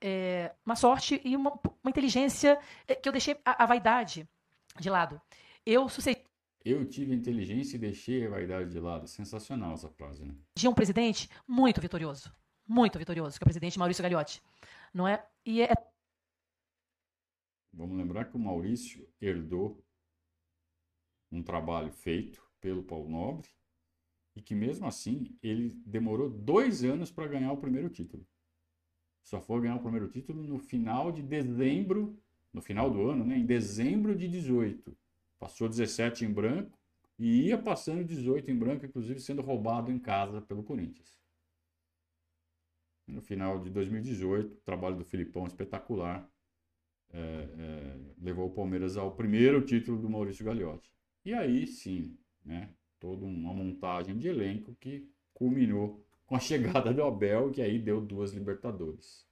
É, 0.00 0.54
uma 0.64 0.76
sorte 0.76 1.20
e 1.24 1.36
uma, 1.36 1.52
uma 1.82 1.90
inteligência 1.90 2.58
é, 2.88 2.94
que 2.94 3.08
eu 3.08 3.12
deixei 3.12 3.38
a, 3.44 3.64
a, 3.64 3.66
vaidade 3.66 4.28
de 4.78 4.88
lado. 4.88 5.20
Eu 5.64 5.88
sucedi. 5.88 6.24
Eu 6.64 6.86
tive 6.86 7.14
inteligência 7.14 7.76
e 7.76 7.78
deixei 7.78 8.26
a 8.26 8.30
vaidade 8.30 8.70
de 8.70 8.80
lado. 8.80 9.06
Sensacional 9.06 9.74
essa 9.74 9.88
frase, 9.90 10.24
né? 10.24 10.34
De 10.56 10.68
um 10.68 10.74
presidente 10.74 11.28
muito 11.46 11.80
vitorioso. 11.80 12.32
Muito 12.66 12.98
vitorioso, 12.98 13.38
que 13.38 13.42
é 13.42 13.46
o 13.46 13.48
presidente 13.48 13.78
Maurício 13.78 14.02
Gagliotti. 14.02 14.42
Não 14.92 15.06
é? 15.06 15.26
E 15.44 15.62
é. 15.62 15.72
Vamos 17.72 17.96
lembrar 17.96 18.26
que 18.26 18.36
o 18.36 18.40
Maurício 18.40 19.08
herdou 19.20 19.82
um 21.30 21.42
trabalho 21.42 21.92
feito 21.92 22.42
pelo 22.60 22.82
Paulo 22.82 23.08
Nobre 23.08 23.48
e 24.34 24.42
que 24.42 24.54
mesmo 24.54 24.86
assim 24.86 25.36
ele 25.42 25.80
demorou 25.86 26.28
dois 26.28 26.84
anos 26.84 27.10
para 27.10 27.28
ganhar 27.28 27.52
o 27.52 27.60
primeiro 27.60 27.88
título. 27.88 28.26
Só 29.22 29.40
foi 29.40 29.60
ganhar 29.60 29.76
o 29.76 29.82
primeiro 29.82 30.08
título 30.08 30.42
no 30.42 30.58
final 30.58 31.12
de 31.12 31.22
dezembro, 31.22 32.18
no 32.52 32.60
final 32.60 32.90
do 32.90 33.08
ano, 33.08 33.24
né? 33.24 33.38
em 33.38 33.46
dezembro 33.46 34.16
de 34.16 34.28
18. 34.28 34.96
Passou 35.38 35.68
17 35.68 36.24
em 36.24 36.32
branco 36.32 36.78
e 37.18 37.48
ia 37.48 37.58
passando 37.58 38.04
18 38.04 38.50
em 38.50 38.58
branco, 38.58 38.86
inclusive 38.86 39.20
sendo 39.20 39.42
roubado 39.42 39.90
em 39.90 39.98
casa 39.98 40.40
pelo 40.40 40.62
Corinthians. 40.62 41.18
No 43.06 43.20
final 43.20 43.58
de 43.60 43.70
2018, 43.70 44.54
o 44.54 44.60
trabalho 44.60 44.96
do 44.96 45.04
Filipão 45.04 45.46
espetacular 45.46 46.28
é, 47.12 47.18
é, 47.18 47.96
levou 48.18 48.46
o 48.46 48.54
Palmeiras 48.54 48.96
ao 48.96 49.14
primeiro 49.14 49.64
título 49.64 49.98
do 49.98 50.08
Maurício 50.08 50.44
Gagliotti. 50.44 50.90
E 51.24 51.34
aí 51.34 51.66
sim, 51.66 52.16
né? 52.44 52.72
Toda 52.98 53.24
uma 53.24 53.52
montagem 53.52 54.16
de 54.16 54.28
elenco 54.28 54.76
que 54.78 55.10
culminou 55.34 56.06
com 56.30 56.36
a 56.36 56.38
chegada 56.38 56.94
do 56.94 57.02
Abel, 57.02 57.50
que 57.50 57.60
aí 57.60 57.76
deu 57.76 58.00
duas 58.00 58.30
Libertadores. 58.30 59.26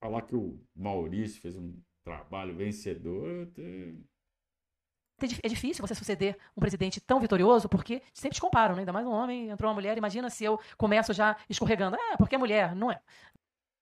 Falar 0.00 0.22
que 0.22 0.34
o 0.34 0.58
Maurício 0.74 1.42
fez 1.42 1.58
um 1.58 1.78
trabalho 2.02 2.56
vencedor. 2.56 3.52
É 5.42 5.48
difícil 5.48 5.86
você 5.86 5.94
suceder 5.94 6.38
um 6.56 6.60
presidente 6.60 7.02
tão 7.02 7.20
vitorioso, 7.20 7.68
porque 7.68 8.02
sempre 8.14 8.36
te 8.36 8.40
comparam, 8.40 8.74
né? 8.74 8.80
ainda 8.80 8.94
mais 8.94 9.06
um 9.06 9.10
homem, 9.10 9.50
entrou 9.50 9.68
uma 9.68 9.74
mulher. 9.74 9.98
Imagina 9.98 10.30
se 10.30 10.42
eu 10.42 10.58
começo 10.78 11.12
já 11.12 11.36
escorregando. 11.50 11.96
É, 11.96 12.16
porque 12.16 12.36
é 12.36 12.38
mulher, 12.38 12.74
não 12.74 12.90
é. 12.90 12.98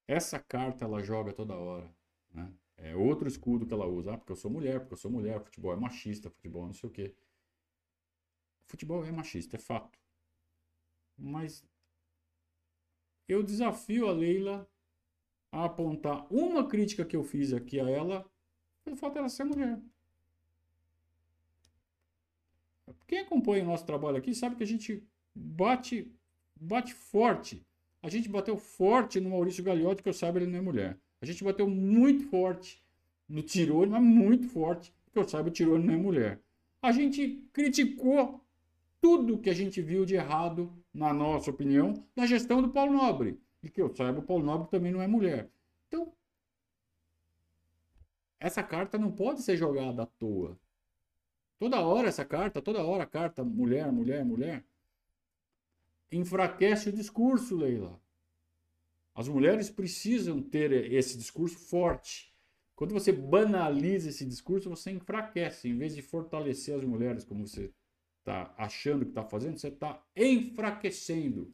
Essa 0.08 0.40
carta 0.40 0.86
ela 0.86 1.04
joga 1.04 1.32
toda 1.32 1.54
hora. 1.54 1.88
Né? 2.32 2.52
É 2.76 2.96
outro 2.96 3.28
escudo 3.28 3.64
que 3.64 3.72
ela 3.72 3.86
usa. 3.86 4.14
Ah, 4.14 4.18
porque 4.18 4.32
eu 4.32 4.36
sou 4.36 4.50
mulher, 4.50 4.80
porque 4.80 4.94
eu 4.94 4.98
sou 4.98 5.10
mulher, 5.10 5.40
futebol 5.40 5.72
é 5.72 5.76
machista, 5.76 6.28
futebol 6.28 6.66
não 6.66 6.72
sei 6.72 6.88
o 6.88 6.92
quê. 6.92 7.14
Futebol 8.66 9.04
é 9.06 9.12
machista, 9.12 9.54
é 9.54 9.60
fato. 9.60 10.01
Mas 11.16 11.64
eu 13.28 13.42
desafio 13.42 14.08
a 14.08 14.12
Leila 14.12 14.68
a 15.50 15.64
apontar 15.64 16.26
uma 16.32 16.66
crítica 16.66 17.04
que 17.04 17.16
eu 17.16 17.22
fiz 17.22 17.52
aqui 17.52 17.78
a 17.78 17.88
ela 17.88 18.30
pelo 18.84 18.96
fato 18.96 19.14
dela 19.14 19.28
ser 19.28 19.44
mulher. 19.44 19.80
Quem 23.06 23.20
acompanha 23.20 23.62
o 23.62 23.66
nosso 23.66 23.84
trabalho 23.84 24.16
aqui 24.16 24.34
sabe 24.34 24.56
que 24.56 24.62
a 24.62 24.66
gente 24.66 25.06
bate, 25.34 26.10
bate 26.58 26.94
forte. 26.94 27.64
A 28.02 28.08
gente 28.08 28.28
bateu 28.28 28.56
forte 28.56 29.20
no 29.20 29.30
Maurício 29.30 29.62
Gagliotti, 29.62 30.02
que 30.02 30.08
eu 30.08 30.14
saiba 30.14 30.38
ele 30.38 30.50
não 30.50 30.58
é 30.58 30.62
mulher. 30.62 30.98
A 31.20 31.26
gente 31.26 31.44
bateu 31.44 31.68
muito 31.68 32.26
forte 32.28 32.82
no 33.28 33.42
Tirone, 33.42 33.90
mas 33.90 34.02
muito 34.02 34.48
forte, 34.48 34.92
que 35.12 35.18
eu 35.18 35.28
saiba 35.28 35.48
o 35.48 35.52
Tirone 35.52 35.86
não 35.86 35.94
é 35.94 35.96
mulher. 35.96 36.40
A 36.80 36.90
gente 36.90 37.46
criticou 37.52 38.44
tudo 39.00 39.38
que 39.38 39.50
a 39.50 39.54
gente 39.54 39.80
viu 39.80 40.04
de 40.04 40.14
errado, 40.14 40.72
na 40.92 41.12
nossa 41.12 41.50
opinião, 41.50 42.06
na 42.14 42.26
gestão 42.26 42.60
do 42.60 42.70
Paulo 42.70 42.92
Nobre. 42.92 43.40
E 43.62 43.70
que 43.70 43.80
eu 43.80 43.94
saiba, 43.94 44.18
o 44.18 44.22
Paulo 44.22 44.44
Nobre 44.44 44.68
também 44.70 44.92
não 44.92 45.00
é 45.00 45.06
mulher. 45.06 45.50
Então, 45.88 46.12
essa 48.38 48.62
carta 48.62 48.98
não 48.98 49.12
pode 49.12 49.42
ser 49.42 49.56
jogada 49.56 50.02
à 50.02 50.06
toa. 50.06 50.58
Toda 51.58 51.80
hora 51.80 52.08
essa 52.08 52.24
carta, 52.24 52.60
toda 52.60 52.84
hora 52.84 53.04
a 53.04 53.06
carta 53.06 53.44
mulher, 53.44 53.90
mulher, 53.92 54.24
mulher, 54.24 54.64
enfraquece 56.10 56.88
o 56.88 56.92
discurso, 56.92 57.56
Leila. 57.56 58.00
As 59.14 59.28
mulheres 59.28 59.70
precisam 59.70 60.42
ter 60.42 60.72
esse 60.92 61.16
discurso 61.16 61.58
forte. 61.58 62.34
Quando 62.74 62.92
você 62.92 63.12
banaliza 63.12 64.08
esse 64.08 64.24
discurso, 64.24 64.68
você 64.68 64.90
enfraquece. 64.90 65.68
Em 65.68 65.76
vez 65.76 65.94
de 65.94 66.02
fortalecer 66.02 66.74
as 66.74 66.84
mulheres, 66.84 67.24
como 67.24 67.46
você 67.46 67.72
está 68.22 68.54
achando 68.56 69.04
que 69.04 69.10
está 69.10 69.24
fazendo, 69.24 69.58
você 69.58 69.68
está 69.68 70.02
enfraquecendo 70.16 71.52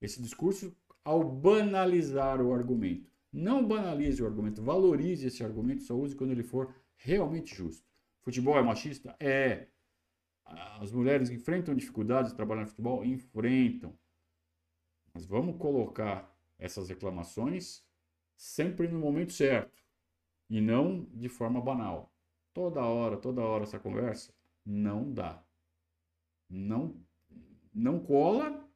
esse 0.00 0.20
discurso 0.20 0.76
ao 1.02 1.24
banalizar 1.24 2.40
o 2.40 2.52
argumento. 2.52 3.10
Não 3.32 3.66
banalize 3.66 4.22
o 4.22 4.26
argumento, 4.26 4.62
valorize 4.62 5.26
esse 5.26 5.42
argumento, 5.42 5.82
só 5.82 5.96
use 5.96 6.14
quando 6.14 6.32
ele 6.32 6.42
for 6.42 6.74
realmente 6.96 7.54
justo. 7.54 7.86
Futebol 8.20 8.56
é 8.56 8.62
machista? 8.62 9.16
É. 9.18 9.68
As 10.44 10.92
mulheres 10.92 11.30
enfrentam 11.30 11.74
dificuldades 11.74 12.32
trabalhando 12.32 12.64
no 12.64 12.70
futebol? 12.70 13.04
Enfrentam. 13.04 13.98
Mas 15.14 15.24
vamos 15.24 15.56
colocar 15.56 16.30
essas 16.58 16.88
reclamações 16.88 17.82
sempre 18.36 18.86
no 18.86 18.98
momento 18.98 19.32
certo 19.32 19.82
e 20.48 20.60
não 20.60 21.06
de 21.14 21.28
forma 21.28 21.60
banal. 21.60 22.12
Toda 22.52 22.84
hora, 22.84 23.16
toda 23.16 23.40
hora 23.40 23.64
essa 23.64 23.78
conversa 23.78 24.32
não 24.64 25.10
dá. 25.10 25.41
Não 26.52 27.02
não 27.74 27.98
cola 27.98 28.68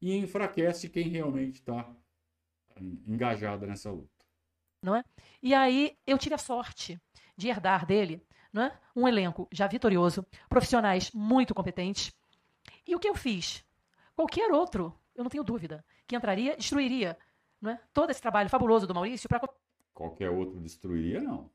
e 0.00 0.16
enfraquece 0.16 0.88
quem 0.88 1.08
realmente 1.08 1.56
está 1.56 1.94
engajado 3.06 3.66
nessa 3.66 3.90
luta. 3.90 4.08
Não 4.82 4.96
é? 4.96 5.04
E 5.42 5.54
aí 5.54 5.98
eu 6.06 6.16
tive 6.16 6.34
a 6.34 6.38
sorte 6.38 6.98
de 7.36 7.48
herdar 7.48 7.84
dele 7.84 8.26
não 8.52 8.62
é? 8.62 8.80
um 8.96 9.06
elenco 9.06 9.46
já 9.52 9.66
vitorioso, 9.66 10.26
profissionais 10.48 11.10
muito 11.12 11.54
competentes. 11.54 12.12
E 12.86 12.94
o 12.96 12.98
que 12.98 13.08
eu 13.08 13.14
fiz? 13.14 13.64
Qualquer 14.16 14.50
outro, 14.50 14.98
eu 15.14 15.22
não 15.22 15.30
tenho 15.30 15.44
dúvida, 15.44 15.84
que 16.06 16.16
entraria, 16.16 16.56
destruiria 16.56 17.16
não 17.60 17.72
é? 17.72 17.80
todo 17.92 18.10
esse 18.10 18.20
trabalho 18.20 18.48
fabuloso 18.48 18.86
do 18.86 18.94
Maurício 18.94 19.28
para. 19.28 19.46
Qualquer 19.92 20.30
outro 20.30 20.58
destruiria, 20.60 21.20
não. 21.20 21.50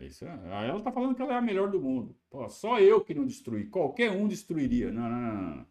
Isso 0.00 0.24
é, 0.24 0.28
ela 0.68 0.78
está 0.78 0.92
falando 0.92 1.14
que 1.14 1.22
ela 1.22 1.32
é 1.32 1.36
a 1.36 1.40
melhor 1.40 1.70
do 1.70 1.80
mundo. 1.80 2.16
Pô, 2.30 2.48
só 2.48 2.78
eu 2.78 3.04
que 3.04 3.14
não 3.14 3.26
destruí. 3.26 3.66
Qualquer 3.66 4.10
um 4.10 4.28
destruiria. 4.28 4.92
Não, 4.92 5.08
não, 5.08 5.20
não, 5.20 5.56
não. 5.56 5.66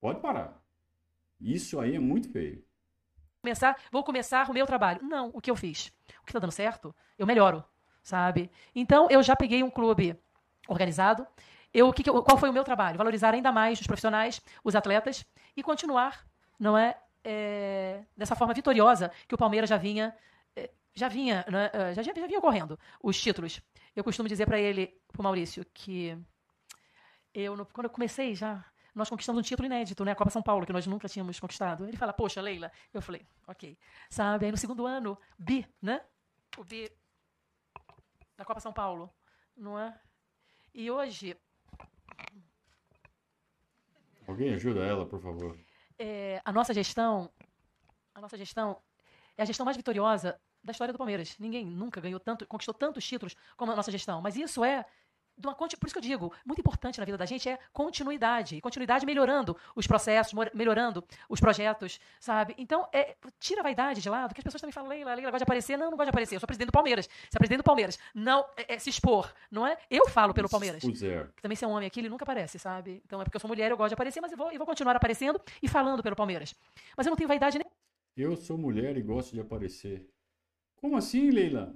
Pode 0.00 0.20
parar. 0.20 0.62
Isso 1.40 1.80
aí 1.80 1.96
é 1.96 1.98
muito 1.98 2.30
feio. 2.30 2.62
Começar, 3.40 3.76
vou 3.90 4.04
começar 4.04 4.50
o 4.50 4.52
meu 4.52 4.66
trabalho. 4.66 5.02
Não, 5.02 5.30
o 5.32 5.40
que 5.40 5.50
eu 5.50 5.56
fiz? 5.56 5.90
O 6.20 6.24
que 6.24 6.30
está 6.30 6.38
dando 6.38 6.52
certo, 6.52 6.94
eu 7.18 7.26
melhoro, 7.26 7.64
sabe? 8.02 8.50
Então, 8.74 9.08
eu 9.10 9.22
já 9.22 9.34
peguei 9.34 9.62
um 9.62 9.70
clube 9.70 10.14
organizado. 10.68 11.26
Eu, 11.72 11.90
que, 11.92 12.04
qual 12.04 12.36
foi 12.36 12.50
o 12.50 12.52
meu 12.52 12.64
trabalho? 12.64 12.98
Valorizar 12.98 13.32
ainda 13.32 13.50
mais 13.50 13.80
os 13.80 13.86
profissionais, 13.86 14.42
os 14.62 14.74
atletas 14.74 15.24
e 15.56 15.62
continuar, 15.62 16.26
não 16.58 16.76
é, 16.76 16.98
é 17.24 18.02
dessa 18.14 18.34
forma 18.34 18.52
vitoriosa 18.52 19.10
que 19.26 19.34
o 19.34 19.38
Palmeiras 19.38 19.70
já 19.70 19.78
vinha 19.78 20.14
já 21.00 21.08
vinha, 21.08 21.44
né, 21.48 21.70
é, 21.72 21.94
já, 21.94 22.02
já, 22.02 22.12
vinha 22.12 22.38
ocorrendo 22.38 22.78
os 23.02 23.20
títulos. 23.20 23.60
Eu 23.96 24.04
costumo 24.04 24.28
dizer 24.28 24.46
para 24.46 24.58
ele, 24.58 24.86
para 25.12 25.20
o 25.20 25.24
Maurício, 25.24 25.64
que 25.74 26.16
eu, 27.34 27.56
quando 27.72 27.86
eu 27.86 27.90
comecei 27.90 28.34
já, 28.34 28.64
nós 28.94 29.08
conquistamos 29.08 29.38
um 29.40 29.42
título 29.42 29.66
inédito, 29.66 30.04
né? 30.04 30.12
A 30.12 30.14
Copa 30.16 30.30
São 30.30 30.42
Paulo, 30.42 30.66
que 30.66 30.72
nós 30.72 30.86
nunca 30.86 31.08
tínhamos 31.08 31.38
conquistado. 31.40 31.86
Ele 31.86 31.96
fala, 31.96 32.12
poxa, 32.12 32.40
Leila. 32.40 32.70
Eu 32.92 33.00
falei, 33.00 33.26
ok. 33.46 33.78
Sabe? 34.10 34.46
Aí 34.46 34.52
no 34.52 34.58
segundo 34.58 34.86
ano, 34.86 35.18
bi, 35.38 35.66
né? 35.80 36.04
O 36.58 36.64
bi 36.64 36.90
da 38.36 38.44
Copa 38.44 38.60
São 38.60 38.72
Paulo, 38.72 39.12
não 39.56 39.78
é? 39.78 39.98
E 40.74 40.90
hoje. 40.90 41.36
Alguém 44.26 44.54
ajuda 44.54 44.80
ela, 44.84 45.06
por 45.06 45.20
favor. 45.20 45.58
É, 45.98 46.40
a 46.44 46.52
nossa 46.52 46.74
gestão, 46.74 47.30
a 48.14 48.20
nossa 48.20 48.36
gestão 48.36 48.82
é 49.36 49.42
a 49.42 49.44
gestão 49.44 49.64
mais 49.64 49.76
vitoriosa 49.76 50.40
da 50.62 50.72
história 50.72 50.92
do 50.92 50.98
Palmeiras. 50.98 51.36
Ninguém 51.38 51.64
nunca 51.64 52.00
ganhou 52.00 52.20
tanto, 52.20 52.46
conquistou 52.46 52.74
tantos 52.74 53.06
títulos 53.06 53.36
como 53.56 53.72
a 53.72 53.76
nossa 53.76 53.90
gestão. 53.90 54.20
Mas 54.20 54.36
isso 54.36 54.64
é 54.64 54.84
de 55.40 55.46
uma 55.46 55.54
por 55.54 55.66
isso 55.66 55.94
que 55.94 55.98
eu 55.98 56.02
digo, 56.02 56.32
muito 56.44 56.60
importante 56.60 56.98
na 56.98 57.04
vida 57.04 57.16
da 57.16 57.24
gente 57.24 57.48
é 57.48 57.58
continuidade. 57.72 58.56
E 58.56 58.60
continuidade 58.60 59.06
melhorando 59.06 59.56
os 59.74 59.86
processos, 59.86 60.34
melhorando 60.54 61.02
os 61.28 61.40
projetos, 61.40 61.98
sabe? 62.20 62.54
Então, 62.58 62.86
é, 62.92 63.16
tira 63.38 63.60
a 63.60 63.62
vaidade 63.62 64.02
de 64.02 64.10
lado, 64.10 64.34
que 64.34 64.40
as 64.40 64.44
pessoas 64.44 64.60
também 64.60 64.72
falam, 64.72 64.90
Leila, 64.90 65.14
Leila 65.14 65.30
gosta 65.30 65.38
de 65.38 65.44
aparecer. 65.44 65.76
Não, 65.76 65.86
não 65.86 65.96
gosta 65.96 66.06
de 66.06 66.10
aparecer. 66.10 66.34
Eu 66.36 66.40
sou 66.40 66.46
presidente 66.46 66.68
do 66.68 66.72
Palmeiras. 66.72 67.06
Você 67.06 67.36
é 67.36 67.38
presidente 67.38 67.58
do 67.58 67.64
Palmeiras. 67.64 67.98
Não 68.14 68.44
é, 68.56 68.74
é 68.74 68.78
se 68.78 68.90
expor, 68.90 69.32
não 69.50 69.66
é? 69.66 69.78
Eu 69.90 70.08
falo 70.08 70.34
pelo 70.34 70.48
Palmeiras. 70.48 70.82
Também 71.40 71.56
se 71.56 71.64
é 71.64 71.68
um 71.68 71.72
homem 71.72 71.86
aqui, 71.86 72.00
ele 72.00 72.10
nunca 72.10 72.24
aparece, 72.24 72.58
sabe? 72.58 73.02
Então 73.04 73.20
é 73.20 73.24
porque 73.24 73.36
eu 73.36 73.40
sou 73.40 73.48
mulher, 73.48 73.70
eu 73.70 73.76
gosto 73.76 73.90
de 73.90 73.94
aparecer, 73.94 74.20
mas 74.20 74.32
eu 74.32 74.38
vou, 74.38 74.50
eu 74.50 74.58
vou 74.58 74.66
continuar 74.66 74.94
aparecendo 74.94 75.40
e 75.62 75.68
falando 75.68 76.02
pelo 76.02 76.14
Palmeiras. 76.14 76.54
Mas 76.96 77.06
eu 77.06 77.10
não 77.10 77.16
tenho 77.16 77.28
vaidade 77.28 77.58
nem 77.58 77.66
Eu 78.16 78.36
sou 78.36 78.58
mulher 78.58 78.96
e 78.96 79.02
gosto 79.02 79.32
de 79.32 79.40
aparecer. 79.40 80.06
Como 80.80 80.96
assim, 80.96 81.30
Leila? 81.30 81.74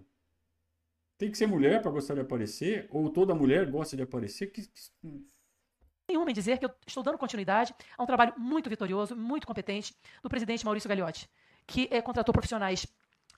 Tem 1.18 1.30
que 1.30 1.38
ser 1.38 1.46
mulher 1.46 1.80
para 1.80 1.90
gostar 1.90 2.14
de 2.14 2.20
aparecer? 2.20 2.86
Ou 2.90 3.10
toda 3.10 3.34
mulher 3.34 3.70
gosta 3.70 3.96
de 3.96 4.02
aparecer? 4.02 4.48
Que, 4.48 4.62
nenhuma 6.08 6.30
em 6.30 6.34
dizer 6.34 6.58
que 6.58 6.66
eu 6.66 6.70
estou 6.86 7.02
dando 7.02 7.18
continuidade 7.18 7.74
a 7.96 8.02
um 8.02 8.06
trabalho 8.06 8.34
muito 8.36 8.68
vitorioso, 8.68 9.16
muito 9.16 9.46
competente 9.46 9.94
do 10.22 10.28
presidente 10.28 10.64
Maurício 10.64 10.88
Gagliotti, 10.88 11.28
que 11.66 11.88
eh, 11.90 12.02
contratou 12.02 12.32
profissionais 12.32 12.86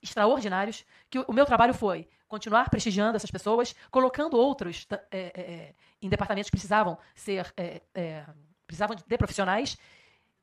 extraordinários, 0.01 0.85
que 1.09 1.19
o, 1.19 1.33
meu 1.33 1.45
trabalho 1.45 1.73
foi 1.73 2.07
continuar 2.27 2.69
prestigiando 2.69 3.15
essas 3.15 3.31
pessoas, 3.31 3.73
colocando 3.89 4.37
outros 4.37 4.85
eh, 4.91 5.31
eh, 5.33 5.73
em 6.01 6.09
departamentos 6.09 6.49
que 6.49 6.51
precisavam 6.51 6.97
ser 7.15 7.51
eh, 7.57 8.25
precisavam 8.65 8.95
de, 8.95 9.17
profissionais 9.17 9.77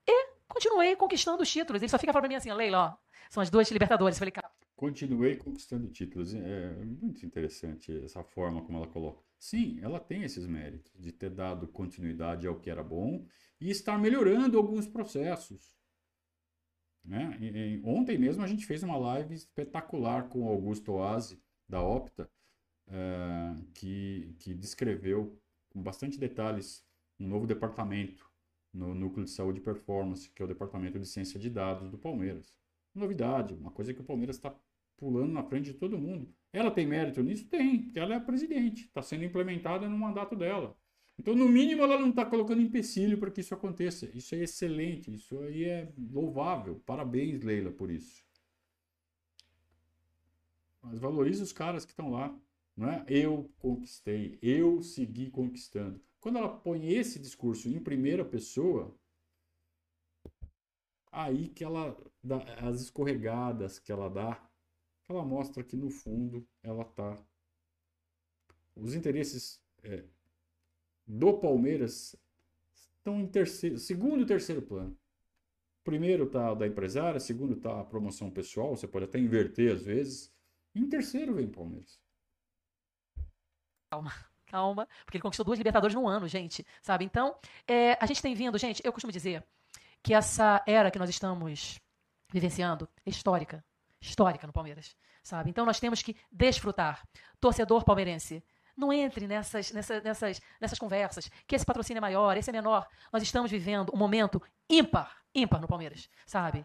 e 0.07 0.29
continuei 0.49 0.97
conquistando 0.97 1.43
os 1.43 1.51
títulos. 1.51 1.83
Ele 1.83 1.91
só 1.91 1.99
fica 1.99 2.13
falando 2.13 2.23
pra 2.23 2.29
mim 2.29 2.37
assim, 2.37 2.53
Leila, 2.53 2.79
ó, 2.79 3.05
são 3.29 3.43
as 3.43 3.51
duas 3.51 3.71
Libertadores. 3.71 4.17
Eu 4.17 4.21
falei, 4.21 4.33
cara, 4.33 4.51
Continuei 4.77 5.37
conquistando 5.37 5.89
títulos. 5.89 6.35
É 6.35 6.75
muito 6.85 7.25
interessante 7.25 7.93
essa 8.05 8.23
forma 8.25 8.63
como 8.63 8.79
ela 8.79 8.89
coloca. 8.89 9.23
Sim, 9.39 9.79
ela 9.83 10.01
tem 10.01 10.23
esses 10.25 10.47
méritos 10.47 10.93
de 11.01 11.13
ter 11.13 11.31
dado 11.31 11.69
continuidade 11.69 12.47
ao 12.47 12.59
que 12.59 12.71
era 12.71 12.83
bom 12.83 13.27
e 13.61 13.71
estar 13.71 13.99
melhorando 13.99 14.59
alguns 14.59 14.87
processos. 14.87 15.77
Né? 17.05 17.37
E- 17.41 17.77
e 17.77 17.83
ontem 17.85 18.19
mesmo 18.19 18.43
a 18.43 18.47
gente 18.47 18.67
fez 18.67 18.83
uma 18.83 18.97
live 18.97 19.35
espetacular 19.35 20.29
com 20.29 20.43
o 20.43 20.49
Augusto 20.49 20.93
Oasi, 20.93 21.43
da 21.69 21.83
Opta, 21.83 22.31
eh, 22.89 23.57
que, 23.75 24.35
que 24.39 24.55
descreveu 24.55 25.39
com 25.71 25.83
bastante 25.83 26.19
detalhes 26.19 26.85
um 27.21 27.29
novo 27.29 27.47
departamento 27.47 28.31
no 28.73 28.95
Núcleo 28.95 29.25
de 29.25 29.31
Saúde 29.31 29.61
e 29.61 29.63
Performance, 29.63 30.31
que 30.31 30.43
é 30.43 30.45
o 30.45 30.49
Departamento 30.49 30.99
de 30.99 31.07
Ciência 31.07 31.39
de 31.39 31.51
Dados 31.51 31.91
do 31.91 31.99
Palmeiras 31.99 32.59
novidade, 32.95 33.55
uma 33.55 33.71
coisa 33.71 33.93
que 33.93 34.01
o 34.01 34.05
Palmeiras 34.05 34.37
está 34.37 34.55
pulando 34.97 35.33
na 35.33 35.43
frente 35.43 35.67
de 35.67 35.75
todo 35.75 35.99
mundo. 35.99 36.33
Ela 36.53 36.71
tem 36.71 36.87
mérito 36.87 37.23
nisso? 37.23 37.49
Tem, 37.49 37.83
porque 37.83 37.99
ela 37.99 38.15
é 38.15 38.17
a 38.17 38.21
presidente, 38.21 38.85
está 38.85 39.03
sendo 39.03 39.25
implementada 39.25 39.89
no 39.89 39.99
mandato 39.99 40.37
dela. 40.37 40.77
Então, 41.19 41.35
no 41.35 41.49
mínimo, 41.49 41.83
ela 41.83 41.99
não 41.99 42.11
está 42.11 42.25
colocando 42.25 42.61
empecilho 42.61 43.19
para 43.19 43.31
que 43.31 43.41
isso 43.41 43.55
aconteça. 43.55 44.11
Isso 44.17 44.35
é 44.35 44.39
excelente, 44.39 45.13
isso 45.13 45.39
aí 45.41 45.65
é 45.65 45.93
louvável. 46.11 46.83
Parabéns, 46.85 47.43
Leila, 47.43 47.71
por 47.71 47.91
isso. 47.91 48.25
Mas 50.83 50.99
valorize 50.99 51.43
os 51.43 51.53
caras 51.53 51.85
que 51.85 51.93
estão 51.93 52.11
lá. 52.11 52.37
Não 52.77 52.91
é? 52.91 53.05
Eu 53.09 53.49
conquistei, 53.59 54.39
eu 54.43 54.83
segui 54.83 55.31
conquistando. 55.31 56.01
Quando 56.21 56.39
ela 56.39 56.49
põe 56.49 56.89
esse 56.89 57.21
discurso 57.21 57.69
em 57.69 57.79
primeira 57.79 58.25
pessoa, 58.25 58.93
aí 61.13 61.49
que 61.49 61.63
ela 61.63 61.97
dá 62.23 62.43
as 62.67 62.81
escorregadas 62.81 63.79
que 63.79 63.93
ela 63.93 64.09
dá, 64.09 64.43
ela 65.09 65.25
mostra 65.25 65.63
que 65.63 65.77
no 65.77 65.91
fundo 65.91 66.47
ela 66.63 66.85
tá 66.85 67.17
os 68.77 68.95
interesses 68.95 69.63
é, 69.83 70.05
do 71.07 71.39
Palmeiras 71.39 72.17
estão 72.73 73.21
em 73.21 73.27
terceiro, 73.27 73.79
segundo 73.79 74.23
e 74.23 74.27
terceiro 74.27 74.63
plano. 74.63 74.97
Primeiro 75.85 76.29
tá 76.29 76.53
o 76.53 76.55
da 76.55 76.67
empresária, 76.67 77.21
segundo 77.21 77.57
tá 77.57 77.81
a 77.81 77.85
promoção 77.85 78.31
pessoal, 78.31 78.75
você 78.75 78.89
pode 78.89 79.05
até 79.05 79.19
inverter 79.19 79.73
às 79.73 79.83
vezes. 79.83 80.35
Em 80.75 80.89
terceiro 80.89 81.35
vem 81.35 81.47
o 81.47 81.53
Palmeiras. 81.53 82.01
calma, 84.47 84.89
porque 85.05 85.19
ele 85.19 85.23
conquistou 85.23 85.45
duas 85.45 85.59
Libertadores 85.59 85.95
no 85.95 86.09
ano, 86.09 86.27
gente, 86.27 86.67
sabe? 86.81 87.05
Então, 87.05 87.37
é, 87.67 87.93
a 88.03 88.07
gente 88.07 88.23
tem 88.23 88.35
vindo, 88.35 88.57
gente, 88.59 88.81
eu 88.85 88.93
costumo 88.93 89.13
dizer 89.13 89.45
que 90.03 90.15
essa 90.15 90.63
era 90.67 90.91
que 90.91 90.99
nós 90.99 91.11
estamos 91.11 91.81
vivenciando 92.33 92.89
é 93.05 93.11
histórica, 93.11 93.65
histórica 94.09 94.47
no 94.47 94.53
Palmeiras, 94.53 94.97
sabe? 95.23 95.51
Então 95.51 95.65
nós 95.67 95.81
temos 95.81 96.03
que 96.03 96.17
desfrutar. 96.31 97.03
Torcedor 97.41 97.85
palmeirense, 97.85 98.43
não 98.77 98.93
entre 98.93 99.27
nessas, 99.27 99.73
nessa- 99.73 100.01
nessas, 100.01 100.41
nessas 100.61 100.79
conversas, 100.79 101.31
que 101.47 101.55
esse 101.55 101.65
patrocínio 101.65 101.99
é 101.99 102.01
maior, 102.01 102.37
esse 102.37 102.51
é 102.51 102.53
menor. 102.53 102.87
Nós 103.13 103.23
estamos 103.23 103.51
vivendo 103.51 103.91
um 103.95 103.99
momento 103.99 104.43
ímpar, 104.69 105.17
ímpar 105.35 105.61
no 105.61 105.67
Palmeiras, 105.69 106.09
sabe? 106.27 106.65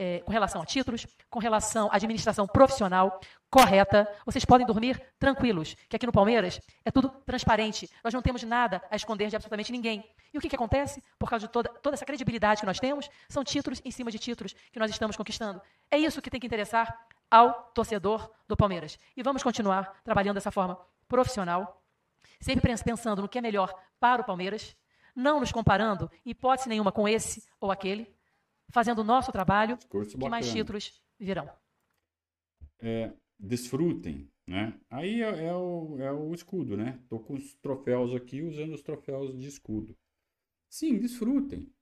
É, 0.00 0.20
com 0.20 0.30
relação 0.30 0.62
a 0.62 0.64
títulos, 0.64 1.04
com 1.28 1.40
relação 1.40 1.88
à 1.90 1.96
administração 1.96 2.46
profissional 2.46 3.18
correta, 3.50 4.08
vocês 4.24 4.44
podem 4.44 4.64
dormir 4.64 5.02
tranquilos, 5.18 5.74
que 5.88 5.96
aqui 5.96 6.06
no 6.06 6.12
Palmeiras 6.12 6.60
é 6.84 6.90
tudo 6.92 7.08
transparente. 7.26 7.90
Nós 8.04 8.14
não 8.14 8.22
temos 8.22 8.44
nada 8.44 8.80
a 8.92 8.94
esconder 8.94 9.28
de 9.28 9.34
absolutamente 9.34 9.72
ninguém. 9.72 10.08
E 10.32 10.38
o 10.38 10.40
que, 10.40 10.48
que 10.48 10.54
acontece? 10.54 11.02
Por 11.18 11.28
causa 11.28 11.48
de 11.48 11.52
toda, 11.52 11.68
toda 11.68 11.96
essa 11.96 12.06
credibilidade 12.06 12.60
que 12.60 12.66
nós 12.66 12.78
temos, 12.78 13.10
são 13.28 13.42
títulos 13.42 13.82
em 13.84 13.90
cima 13.90 14.08
de 14.08 14.20
títulos 14.20 14.54
que 14.70 14.78
nós 14.78 14.88
estamos 14.88 15.16
conquistando. 15.16 15.60
É 15.90 15.98
isso 15.98 16.22
que 16.22 16.30
tem 16.30 16.38
que 16.38 16.46
interessar 16.46 16.96
ao 17.28 17.52
torcedor 17.74 18.30
do 18.46 18.56
Palmeiras. 18.56 19.00
E 19.16 19.22
vamos 19.24 19.42
continuar 19.42 20.00
trabalhando 20.04 20.36
dessa 20.36 20.52
forma 20.52 20.78
profissional, 21.08 21.82
sempre 22.40 22.68
pens- 22.68 22.84
pensando 22.84 23.20
no 23.20 23.28
que 23.28 23.38
é 23.38 23.40
melhor 23.40 23.74
para 23.98 24.22
o 24.22 24.24
Palmeiras, 24.24 24.76
não 25.12 25.40
nos 25.40 25.50
comparando, 25.50 26.08
hipótese 26.24 26.68
nenhuma, 26.68 26.92
com 26.92 27.08
esse 27.08 27.42
ou 27.60 27.72
aquele, 27.72 28.16
fazendo 28.70 29.00
o 29.00 29.04
nosso 29.04 29.32
trabalho, 29.32 29.78
Discurso 29.78 30.16
que 30.18 30.26
mais 30.26 30.46
bacana. 30.46 30.46
títulos 30.46 31.02
virão. 31.18 31.50
é, 32.80 33.12
desfrutem, 33.38 34.30
né? 34.46 34.78
Aí 34.90 35.22
é, 35.22 35.46
é 35.46 35.54
o, 35.54 35.96
é 36.00 36.12
o 36.12 36.32
escudo, 36.34 36.76
né? 36.76 37.00
Tô 37.08 37.18
com 37.20 37.34
os 37.34 37.54
troféus 37.56 38.14
aqui, 38.14 38.42
usando 38.42 38.74
os 38.74 38.82
troféus 38.82 39.36
de 39.38 39.46
escudo. 39.46 39.96
Sim, 40.68 40.98
desfrutem. 40.98 41.72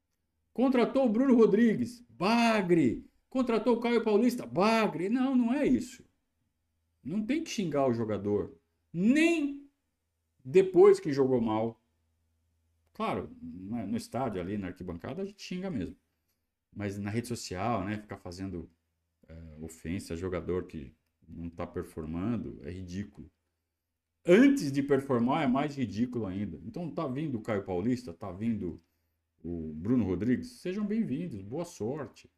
Contratou 0.52 1.06
o 1.06 1.08
Bruno 1.08 1.34
Rodrigues, 1.36 2.02
bagre. 2.08 3.08
Contratou 3.28 3.76
o 3.76 3.80
Caio 3.80 4.02
Paulista, 4.04 4.46
bagre. 4.46 5.08
Não, 5.08 5.36
não 5.36 5.52
é 5.52 5.66
isso. 5.66 6.04
Não 7.02 7.24
tem 7.24 7.42
que 7.44 7.50
xingar 7.50 7.86
o 7.88 7.94
jogador. 7.94 8.54
Nem 8.92 9.68
depois 10.44 11.00
que 11.00 11.12
jogou 11.12 11.40
mal. 11.40 11.80
Claro, 12.94 13.30
né, 13.42 13.86
no 13.86 13.96
estádio 13.96 14.40
ali, 14.40 14.56
na 14.58 14.68
arquibancada, 14.68 15.22
a 15.22 15.26
gente 15.26 15.42
xinga 15.42 15.70
mesmo. 15.70 15.96
Mas 16.76 16.98
na 16.98 17.08
rede 17.08 17.26
social, 17.26 17.82
né? 17.82 17.96
Ficar 17.96 18.18
fazendo 18.18 18.70
é, 19.26 19.34
ofensa 19.62 20.12
a 20.12 20.16
jogador 20.16 20.66
que 20.66 20.94
não 21.26 21.46
está 21.48 21.66
performando 21.66 22.60
é 22.62 22.70
ridículo. 22.70 23.30
Antes 24.24 24.70
de 24.70 24.82
performar 24.82 25.44
é 25.44 25.46
mais 25.46 25.74
ridículo 25.74 26.26
ainda. 26.26 26.60
Então 26.66 26.90
tá 26.90 27.06
vindo 27.06 27.38
o 27.38 27.40
Caio 27.40 27.64
Paulista, 27.64 28.12
tá 28.12 28.30
vindo 28.30 28.78
o 29.42 29.72
Bruno 29.72 30.04
Rodrigues, 30.04 30.60
sejam 30.60 30.84
bem-vindos, 30.84 31.40
boa 31.40 31.64
sorte. 31.64 32.30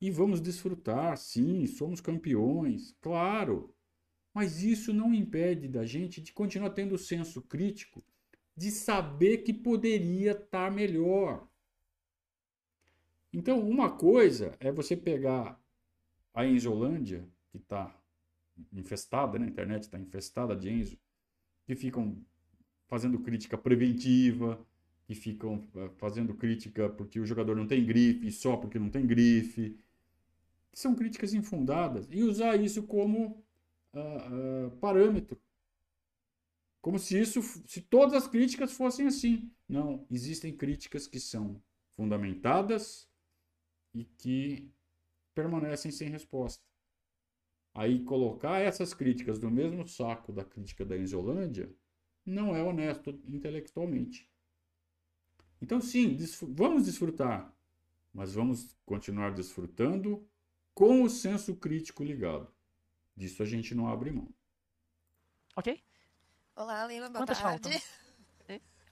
E 0.00 0.10
vamos 0.10 0.40
desfrutar, 0.40 1.16
sim, 1.18 1.66
somos 1.66 2.00
campeões, 2.00 2.96
claro. 3.02 3.74
Mas 4.32 4.62
isso 4.62 4.94
não 4.94 5.12
impede 5.12 5.68
da 5.68 5.84
gente 5.84 6.22
de 6.22 6.32
continuar 6.32 6.70
tendo 6.70 6.94
o 6.94 6.98
senso 6.98 7.42
crítico 7.42 8.02
de 8.56 8.70
saber 8.70 9.38
que 9.38 9.52
poderia 9.52 10.32
estar 10.32 10.70
melhor. 10.70 11.49
Então, 13.32 13.60
uma 13.60 13.90
coisa 13.90 14.56
é 14.58 14.72
você 14.72 14.96
pegar 14.96 15.60
a 16.34 16.44
Enzolândia, 16.44 17.28
que 17.50 17.58
está 17.58 17.94
infestada, 18.72 19.38
né? 19.38 19.46
a 19.46 19.48
internet 19.48 19.82
está 19.82 19.98
infestada 19.98 20.56
de 20.56 20.68
Enzo, 20.68 20.98
que 21.64 21.74
ficam 21.74 22.16
fazendo 22.88 23.18
crítica 23.20 23.56
preventiva, 23.56 24.64
que 25.06 25.14
ficam 25.14 25.66
eh, 25.76 25.90
fazendo 25.96 26.34
crítica 26.34 26.88
porque 26.88 27.20
o 27.20 27.26
jogador 27.26 27.56
não 27.56 27.66
tem 27.66 27.84
grife, 27.84 28.30
só 28.32 28.56
porque 28.56 28.78
não 28.78 28.90
tem 28.90 29.06
grife. 29.06 29.78
São 30.72 30.94
críticas 30.94 31.34
infundadas. 31.34 32.08
E 32.10 32.22
usar 32.22 32.56
isso 32.56 32.82
como 32.84 33.44
ah, 33.92 33.98
ah, 33.98 34.70
parâmetro. 34.80 35.40
Como 36.80 36.98
se 36.98 37.18
isso, 37.20 37.42
se 37.66 37.80
todas 37.80 38.14
as 38.14 38.26
críticas 38.26 38.72
fossem 38.72 39.06
assim. 39.06 39.50
Não, 39.68 40.06
existem 40.10 40.56
críticas 40.56 41.06
que 41.06 41.20
são 41.20 41.60
fundamentadas 41.90 43.09
e 43.94 44.04
que 44.04 44.70
permanecem 45.34 45.90
sem 45.90 46.08
resposta. 46.10 46.64
Aí 47.74 48.04
colocar 48.04 48.60
essas 48.60 48.94
críticas 48.94 49.40
no 49.40 49.50
mesmo 49.50 49.86
saco 49.88 50.32
da 50.32 50.44
crítica 50.44 50.84
da 50.84 50.96
Enzolândia 50.96 51.74
não 52.24 52.54
é 52.54 52.62
honesto 52.62 53.10
intelectualmente. 53.26 54.30
Então 55.60 55.80
sim, 55.80 56.14
desfr- 56.16 56.46
vamos 56.50 56.84
desfrutar, 56.86 57.54
mas 58.12 58.34
vamos 58.34 58.76
continuar 58.86 59.32
desfrutando 59.32 60.26
com 60.74 61.02
o 61.02 61.10
senso 61.10 61.56
crítico 61.56 62.04
ligado. 62.04 62.52
Disso 63.16 63.42
a 63.42 63.46
gente 63.46 63.74
não 63.74 63.88
abre 63.88 64.10
mão. 64.12 64.28
Ok? 65.56 65.68
Olá, 66.56 66.84
Leila, 66.86 67.08
boa 67.08 67.22
Quantas 67.22 67.38
tarde. 67.38 67.42
faltam? 67.42 67.70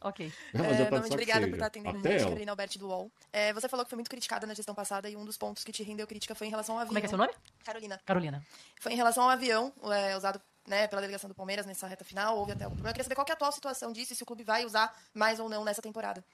Ok. 0.01 0.27
É, 0.27 0.31
de 0.51 0.59
novamente, 0.59 0.91
saco 0.91 1.13
obrigada 1.15 1.47
por 1.47 1.55
estar 1.55 1.67
atendendo 1.67 1.99
Até 1.99 2.15
ela. 2.15 2.25
Carolina 2.25 2.53
Alberti 2.53 2.79
do 2.79 2.87
UOL. 2.89 3.11
É, 3.33 3.53
você 3.53 3.69
falou 3.69 3.85
que 3.85 3.91
foi 3.91 3.97
muito 3.97 4.11
criticada 4.11 4.47
na 4.47 4.55
gestão 4.55 4.75
passada 4.75 5.09
e 5.11 5.17
um 5.17 5.25
dos 5.25 5.37
pontos 5.37 5.65
que 5.65 5.73
te 5.73 5.83
rendeu 5.83 6.07
crítica 6.07 6.35
foi 6.35 6.47
em 6.47 6.51
relação 6.51 6.77
ao 6.77 6.83
avião. 6.83 6.89
Como 6.89 6.99
é 6.99 7.01
que 7.01 7.07
é 7.07 7.09
seu 7.09 7.19
nome? 7.19 7.33
Carolina. 7.65 8.01
Carolina. 8.05 8.47
Foi 8.81 8.93
em 8.93 8.97
relação 8.97 9.25
ao 9.25 9.31
avião 9.31 9.73
é, 9.93 10.17
usado 10.17 10.41
né, 10.69 10.87
pela 10.87 11.01
delegação 11.01 11.29
do 11.29 11.35
Palmeiras 11.35 11.67
nessa 11.67 11.87
reta 11.89 12.05
final. 12.05 12.37
Houve 12.39 12.53
até 12.53 12.65
algum 12.65 12.77
problema. 12.77 12.91
Eu 12.91 12.95
queria 12.95 13.05
saber 13.05 13.15
qual 13.17 13.25
que 13.25 13.33
é 13.33 13.35
a 13.35 13.37
atual 13.37 13.51
situação 13.51 13.93
disso 13.93 14.13
e 14.13 14.17
se 14.17 14.23
o 14.23 14.27
clube 14.27 14.45
vai 14.45 14.65
usar 14.65 14.95
mais 15.13 15.41
ou 15.41 15.49
não 15.49 15.65
nessa 15.65 15.83
temporada. 15.83 16.25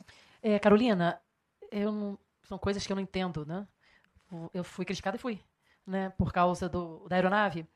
É, 0.42 0.58
Carolina, 0.58 1.18
eu 1.70 1.90
não- 1.90 2.18
são 2.46 2.58
coisas 2.58 2.86
que 2.86 2.92
eu 2.92 2.96
não 2.96 3.02
entendo, 3.02 3.46
né? 3.46 3.66
Eu 4.52 4.64
fui 4.64 4.84
criticada 4.84 5.16
e 5.16 5.20
fui, 5.20 5.40
né? 5.86 6.10
Por 6.18 6.32
causa 6.32 6.68
do, 6.68 7.06
da 7.08 7.16
aeronave. 7.16 7.66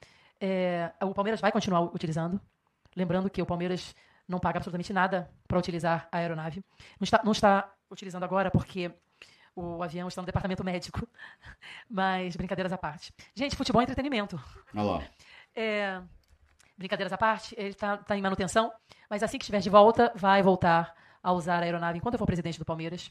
É, 0.40 0.92
o 1.02 1.14
Palmeiras 1.14 1.40
vai 1.40 1.50
continuar 1.52 1.80
utilizando. 1.80 2.40
Lembrando 2.96 3.30
que 3.30 3.40
o 3.40 3.46
Palmeiras 3.46 3.94
não 4.28 4.38
paga 4.38 4.58
absolutamente 4.58 4.92
nada 4.92 5.30
para 5.46 5.58
utilizar 5.58 6.08
a 6.12 6.18
aeronave. 6.18 6.62
Não 7.00 7.04
está, 7.04 7.22
não 7.24 7.32
está 7.32 7.72
utilizando 7.90 8.22
agora 8.24 8.50
porque 8.50 8.92
o 9.56 9.82
avião 9.82 10.06
está 10.06 10.20
no 10.20 10.26
departamento 10.26 10.62
médico. 10.62 11.08
Mas 11.88 12.36
brincadeiras 12.36 12.72
à 12.72 12.78
parte. 12.78 13.12
Gente, 13.34 13.56
futebol 13.56 13.80
é 13.80 13.84
entretenimento. 13.84 14.38
Olha 14.74 14.82
lá. 14.84 15.02
É, 15.54 16.00
brincadeiras 16.76 17.12
à 17.12 17.18
parte, 17.18 17.54
ele 17.58 17.70
está 17.70 18.16
em 18.16 18.22
manutenção, 18.22 18.72
mas 19.10 19.22
assim 19.22 19.36
que 19.36 19.42
estiver 19.42 19.58
de 19.58 19.68
volta, 19.68 20.12
vai 20.14 20.40
voltar 20.42 20.94
a 21.20 21.32
usar 21.32 21.60
a 21.60 21.64
aeronave. 21.64 21.98
Enquanto 21.98 22.14
eu 22.14 22.18
for 22.18 22.26
presidente 22.26 22.58
do 22.58 22.64
Palmeiras, 22.64 23.10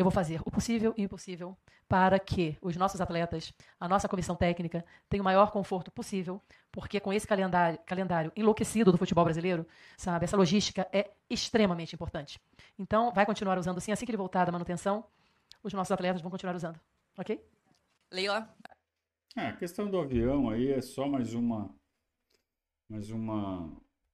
eu 0.00 0.04
vou 0.04 0.10
fazer 0.10 0.40
o 0.46 0.50
possível 0.50 0.94
e 0.96 1.02
o 1.02 1.04
impossível 1.04 1.56
para 1.86 2.18
que 2.18 2.56
os 2.62 2.76
nossos 2.76 3.00
atletas, 3.00 3.52
a 3.78 3.88
nossa 3.88 4.08
comissão 4.08 4.34
técnica, 4.34 4.84
tenham 5.08 5.22
o 5.22 5.24
maior 5.24 5.50
conforto 5.50 5.90
possível, 5.90 6.40
porque 6.72 6.98
com 7.00 7.12
esse 7.12 7.26
calendário, 7.26 7.78
calendário 7.84 8.32
enlouquecido 8.34 8.92
do 8.92 8.98
futebol 8.98 9.24
brasileiro, 9.24 9.66
sabe, 9.98 10.24
essa 10.24 10.36
logística 10.36 10.88
é 10.92 11.10
extremamente 11.28 11.94
importante. 11.94 12.40
Então, 12.78 13.12
vai 13.12 13.26
continuar 13.26 13.58
usando 13.58 13.80
sim, 13.80 13.92
assim 13.92 14.06
que 14.06 14.10
ele 14.10 14.16
voltar 14.16 14.44
da 14.44 14.52
manutenção, 14.52 15.04
os 15.62 15.72
nossos 15.72 15.92
atletas 15.92 16.22
vão 16.22 16.30
continuar 16.30 16.56
usando, 16.56 16.80
ok? 17.18 17.44
Leila, 18.10 18.48
É, 19.36 19.48
a 19.48 19.56
questão 19.56 19.90
do 19.90 19.98
avião 19.98 20.48
aí 20.48 20.72
é 20.72 20.80
só 20.80 21.06
mais 21.06 21.34
uma, 21.34 21.74
mais 22.88 23.10
uma, 23.10 23.70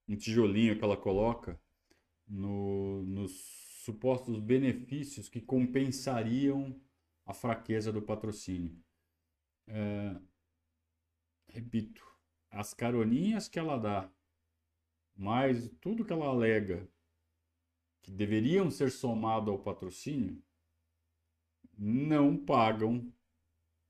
um 0.09 0.17
tijolinho 0.17 0.77
que 0.77 0.85
ela 0.85 0.97
coloca 0.97 1.59
no, 2.27 3.03
nos 3.03 3.66
supostos 3.87 4.41
benefícios 4.41 5.29
que 5.29 5.41
compensariam 5.41 6.77
a 7.25 7.33
fraqueza 7.33 7.93
do 7.93 8.03
patrocínio. 8.03 8.77
É, 9.69 10.17
repito, 11.47 12.05
as 12.51 12.75
caroninhas 12.75 13.49
que 13.49 13.61
ela 13.61 13.77
dá, 13.79 14.11
mais 15.15 15.71
tudo 15.81 16.05
que 16.05 16.13
ela 16.13 16.27
alega 16.27 16.89
que 18.03 18.11
deveriam 18.11 18.73
ser 18.73 18.91
somado 18.91 19.53
ao 19.53 19.59
patrocínio, 19.59 20.43
não 21.79 22.37
pagam 22.37 23.13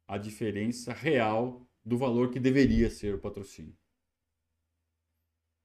a 0.07 0.19
diferença 0.19 0.93
real 0.93 1.67
do 1.83 1.97
valor 1.97 2.31
que 2.31 2.39
deveria 2.39 2.91
ser 2.91 3.15
o 3.15 3.21
patrocínio. 3.21 3.77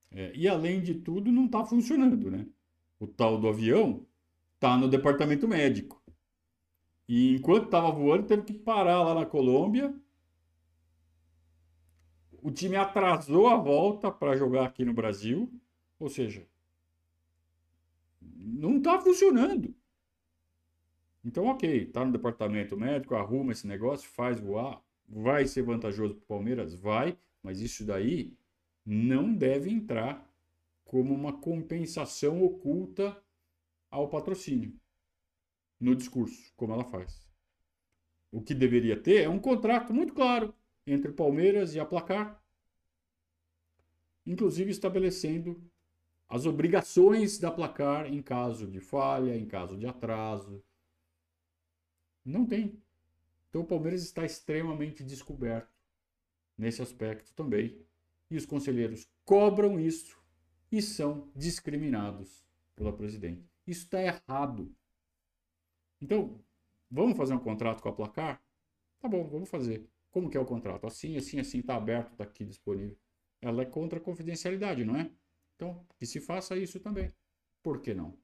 É, 0.09 0.33
e 0.33 0.47
além 0.47 0.81
de 0.81 0.95
tudo, 0.95 1.31
não 1.31 1.47
está 1.47 1.65
funcionando, 1.65 2.31
né? 2.31 2.47
O 2.97 3.07
tal 3.07 3.37
do 3.37 3.49
avião 3.49 4.05
está 4.61 4.77
no 4.77 4.87
departamento 4.87 5.47
médico. 5.47 5.99
E 7.09 7.33
enquanto 7.33 7.65
estava 7.65 7.89
voando, 7.89 8.27
teve 8.27 8.43
que 8.43 8.53
parar 8.53 9.01
lá 9.01 9.15
na 9.15 9.25
Colômbia. 9.25 9.91
O 12.43 12.51
time 12.51 12.75
atrasou 12.75 13.47
a 13.47 13.57
volta 13.57 14.11
para 14.11 14.37
jogar 14.37 14.65
aqui 14.65 14.85
no 14.85 14.93
Brasil. 14.93 15.51
Ou 15.99 16.09
seja, 16.09 16.47
não 18.21 18.77
está 18.77 19.01
funcionando. 19.01 19.73
Então, 21.25 21.45
ok, 21.45 21.87
tá 21.87 22.05
no 22.05 22.11
departamento 22.11 22.77
médico, 22.77 23.15
arruma 23.15 23.51
esse 23.51 23.65
negócio, 23.65 24.09
faz 24.09 24.39
voar, 24.39 24.81
vai 25.07 25.45
ser 25.47 25.63
vantajoso 25.63 26.15
para 26.15 26.23
o 26.23 26.27
Palmeiras? 26.27 26.73
Vai, 26.75 27.17
mas 27.43 27.59
isso 27.61 27.83
daí 27.83 28.35
não 28.85 29.33
deve 29.33 29.71
entrar 29.71 30.27
como 30.85 31.13
uma 31.13 31.33
compensação 31.33 32.43
oculta 32.43 33.15
ao 33.91 34.09
patrocínio 34.09 34.73
no 35.79 35.95
discurso, 35.95 36.51
como 36.55 36.73
ela 36.73 36.85
faz. 36.85 37.29
O 38.31 38.41
que 38.41 38.55
deveria 38.55 38.99
ter 38.99 39.23
é 39.23 39.29
um 39.29 39.39
contrato 39.39 39.93
muito 39.93 40.13
claro 40.13 40.55
entre 40.87 41.11
Palmeiras 41.11 41.75
e 41.75 41.79
a 41.79 41.85
Placar, 41.85 42.41
inclusive 44.25 44.71
estabelecendo 44.71 45.61
as 46.29 46.45
obrigações 46.45 47.37
da 47.37 47.51
Placar 47.51 48.05
em 48.05 48.21
caso 48.21 48.65
de 48.65 48.79
falha, 48.79 49.35
em 49.35 49.45
caso 49.45 49.77
de 49.77 49.85
atraso. 49.85 50.63
Não 52.23 52.45
tem. 52.45 52.81
Então 53.49 53.61
o 53.61 53.67
Palmeiras 53.67 54.01
está 54.01 54.23
extremamente 54.23 55.03
descoberto 55.03 55.75
nesse 56.57 56.81
aspecto 56.81 57.33
também. 57.33 57.85
E 58.29 58.37
os 58.37 58.45
conselheiros 58.45 59.11
cobram 59.25 59.77
isso 59.77 60.17
e 60.71 60.81
são 60.81 61.29
discriminados 61.35 62.45
pela 62.77 62.95
presidente. 62.95 63.50
Isso 63.65 63.85
está 63.85 64.01
errado. 64.01 64.73
Então, 66.01 66.43
vamos 66.89 67.15
fazer 67.15 67.33
um 67.33 67.39
contrato 67.39 67.81
com 67.81 67.89
a 67.89 67.93
Placar? 67.93 68.41
Tá 68.99 69.07
bom, 69.07 69.27
vamos 69.27 69.49
fazer. 69.49 69.87
Como 70.09 70.29
que 70.29 70.37
é 70.37 70.39
o 70.39 70.45
contrato? 70.45 70.85
Assim, 70.85 71.15
assim, 71.17 71.39
assim, 71.39 71.59
está 71.59 71.75
aberto, 71.75 72.11
está 72.11 72.23
aqui 72.23 72.43
disponível. 72.43 72.97
Ela 73.41 73.63
é 73.63 73.65
contra 73.65 73.99
a 73.99 74.01
confidencialidade, 74.01 74.83
não 74.83 74.95
é? 74.95 75.09
Então, 75.55 75.85
que 75.97 76.05
se 76.05 76.19
faça 76.19 76.57
isso 76.57 76.79
também. 76.79 77.11
Por 77.63 77.81
que 77.81 77.93
não? 77.93 78.17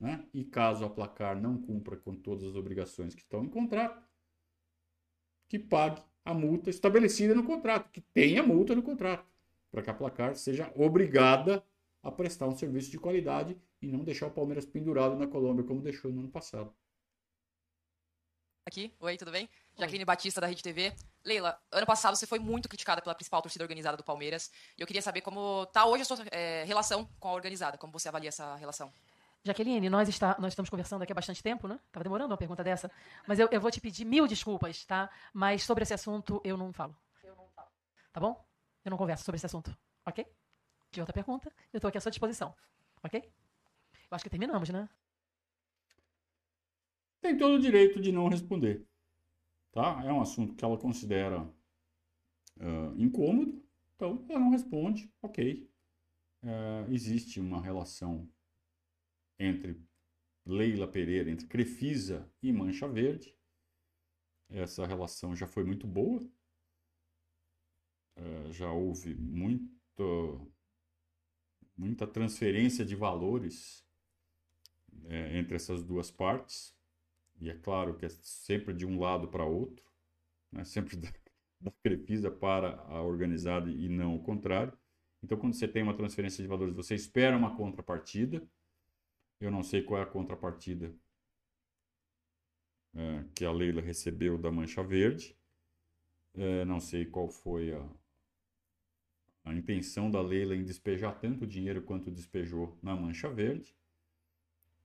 Né? 0.00 0.24
E 0.32 0.44
caso 0.44 0.84
a 0.84 0.90
placar 0.90 1.40
não 1.40 1.60
cumpra 1.60 1.96
com 1.96 2.14
todas 2.14 2.44
as 2.44 2.54
obrigações 2.54 3.14
que 3.14 3.22
estão 3.22 3.44
em 3.44 3.48
contrato, 3.48 4.06
que 5.48 5.58
pague 5.58 6.00
a 6.24 6.32
multa 6.32 6.70
estabelecida 6.70 7.34
no 7.34 7.44
contrato, 7.44 7.90
que 7.90 8.00
tenha 8.00 8.42
multa 8.42 8.74
no 8.74 8.82
contrato, 8.82 9.26
para 9.70 9.82
que 9.82 9.90
a 9.90 9.94
placar 9.94 10.36
seja 10.36 10.72
obrigada 10.76 11.64
a 12.08 12.12
prestar 12.12 12.46
um 12.46 12.56
serviço 12.56 12.90
de 12.90 12.98
qualidade 12.98 13.56
e 13.80 13.86
não 13.86 14.04
deixar 14.04 14.26
o 14.26 14.30
Palmeiras 14.30 14.66
pendurado 14.66 15.16
na 15.16 15.26
Colômbia 15.26 15.64
como 15.64 15.80
deixou 15.80 16.10
no 16.10 16.20
ano 16.20 16.30
passado. 16.30 16.72
aqui. 18.66 18.94
Oi, 19.00 19.16
tudo 19.16 19.30
bem? 19.30 19.48
Jaqueline 19.78 20.04
Batista, 20.04 20.40
da 20.40 20.46
Rede 20.46 20.62
TV. 20.62 20.94
Leila, 21.24 21.58
ano 21.72 21.86
passado 21.86 22.14
você 22.16 22.26
foi 22.26 22.38
muito 22.38 22.68
criticada 22.68 23.00
pela 23.00 23.14
principal 23.14 23.40
torcida 23.40 23.64
organizada 23.64 23.96
do 23.96 24.04
Palmeiras. 24.04 24.50
E 24.76 24.82
eu 24.82 24.86
queria 24.86 25.00
saber 25.00 25.22
como 25.22 25.64
tá 25.66 25.86
hoje 25.86 26.02
a 26.02 26.04
sua 26.04 26.18
eh, 26.30 26.64
relação 26.64 27.08
com 27.18 27.28
a 27.28 27.32
organizada, 27.32 27.78
como 27.78 27.92
você 27.92 28.08
avalia 28.08 28.28
essa 28.28 28.56
relação. 28.56 28.92
Jaqueline, 29.44 29.88
nós, 29.88 30.08
está, 30.08 30.36
nós 30.38 30.52
estamos 30.52 30.68
conversando 30.68 31.02
aqui 31.02 31.12
há 31.12 31.14
bastante 31.14 31.42
tempo, 31.42 31.66
né? 31.66 31.78
Tava 31.90 32.04
demorando 32.04 32.30
uma 32.30 32.36
pergunta 32.36 32.62
dessa. 32.62 32.90
Mas 33.26 33.38
eu, 33.38 33.48
eu 33.50 33.60
vou 33.60 33.70
te 33.70 33.80
pedir 33.80 34.04
mil 34.04 34.26
desculpas, 34.26 34.84
tá? 34.84 35.08
Mas 35.32 35.62
sobre 35.62 35.82
esse 35.82 35.94
assunto 35.94 36.40
eu 36.44 36.56
não 36.56 36.72
falo. 36.72 36.94
Tá 38.12 38.20
bom? 38.20 38.44
Eu 38.84 38.90
não 38.90 38.98
converso 38.98 39.24
sobre 39.24 39.36
esse 39.36 39.46
assunto, 39.46 39.76
ok? 40.04 40.26
De 40.90 41.00
outra 41.00 41.12
pergunta, 41.12 41.52
eu 41.72 41.78
estou 41.78 41.88
aqui 41.88 41.98
à 41.98 42.00
sua 42.00 42.10
disposição, 42.10 42.54
ok? 43.02 43.22
Eu 43.22 44.14
acho 44.14 44.24
que 44.24 44.30
terminamos, 44.30 44.70
né? 44.70 44.88
Tem 47.20 47.36
todo 47.36 47.54
o 47.56 47.60
direito 47.60 48.00
de 48.00 48.10
não 48.10 48.28
responder. 48.28 48.86
Tá? 49.70 50.02
É 50.04 50.12
um 50.12 50.20
assunto 50.20 50.54
que 50.54 50.64
ela 50.64 50.78
considera 50.78 51.46
ah, 52.60 52.94
incômodo, 52.96 53.62
então 53.94 54.24
ela 54.28 54.40
não 54.40 54.50
responde, 54.50 55.12
ok. 55.20 55.70
Ah, 56.42 56.86
existe 56.88 57.38
uma 57.40 57.60
relação 57.60 58.28
entre 59.38 59.80
Leila 60.46 60.88
Pereira, 60.88 61.30
entre 61.30 61.46
Crefisa 61.46 62.30
e 62.42 62.52
Mancha 62.52 62.88
Verde. 62.88 63.36
Essa 64.48 64.86
relação 64.86 65.36
já 65.36 65.46
foi 65.46 65.64
muito 65.64 65.86
boa. 65.86 66.26
Ah, 68.16 68.50
já 68.50 68.72
houve 68.72 69.14
muito, 69.14 70.50
muita 71.78 72.06
transferência 72.06 72.84
de 72.84 72.96
valores 72.96 73.86
eh, 75.06 75.38
entre 75.38 75.54
essas 75.54 75.82
duas 75.82 76.10
partes. 76.10 76.76
E 77.40 77.48
é 77.48 77.54
claro 77.54 77.96
que 77.96 78.04
é 78.04 78.08
sempre 78.08 78.74
de 78.74 78.84
um 78.84 78.98
lado 78.98 79.28
para 79.28 79.44
outro, 79.44 79.84
né? 80.50 80.64
sempre 80.64 80.96
da, 80.98 81.10
da 81.60 82.30
para 82.32 82.80
a 82.88 83.00
organizada 83.02 83.70
e 83.70 83.88
não 83.88 84.16
o 84.16 84.22
contrário. 84.22 84.76
Então, 85.22 85.38
quando 85.38 85.54
você 85.54 85.66
tem 85.68 85.82
uma 85.82 85.96
transferência 85.96 86.42
de 86.42 86.48
valores, 86.48 86.74
você 86.74 86.94
espera 86.94 87.36
uma 87.36 87.56
contrapartida. 87.56 88.42
Eu 89.40 89.50
não 89.50 89.62
sei 89.62 89.82
qual 89.82 90.00
é 90.00 90.02
a 90.02 90.06
contrapartida 90.06 90.92
é, 92.94 93.24
que 93.34 93.44
a 93.44 93.52
Leila 93.52 93.80
recebeu 93.80 94.36
da 94.38 94.50
Mancha 94.50 94.82
Verde. 94.82 95.36
É, 96.34 96.64
não 96.64 96.80
sei 96.80 97.06
qual 97.06 97.28
foi 97.28 97.72
a, 97.72 97.88
a 99.48 99.54
intenção 99.54 100.10
da 100.10 100.20
Leila 100.20 100.54
em 100.54 100.64
despejar 100.64 101.18
tanto 101.18 101.46
dinheiro 101.46 101.82
quanto 101.82 102.10
despejou 102.10 102.78
na 102.82 102.94
Mancha 102.94 103.28
Verde. 103.30 103.74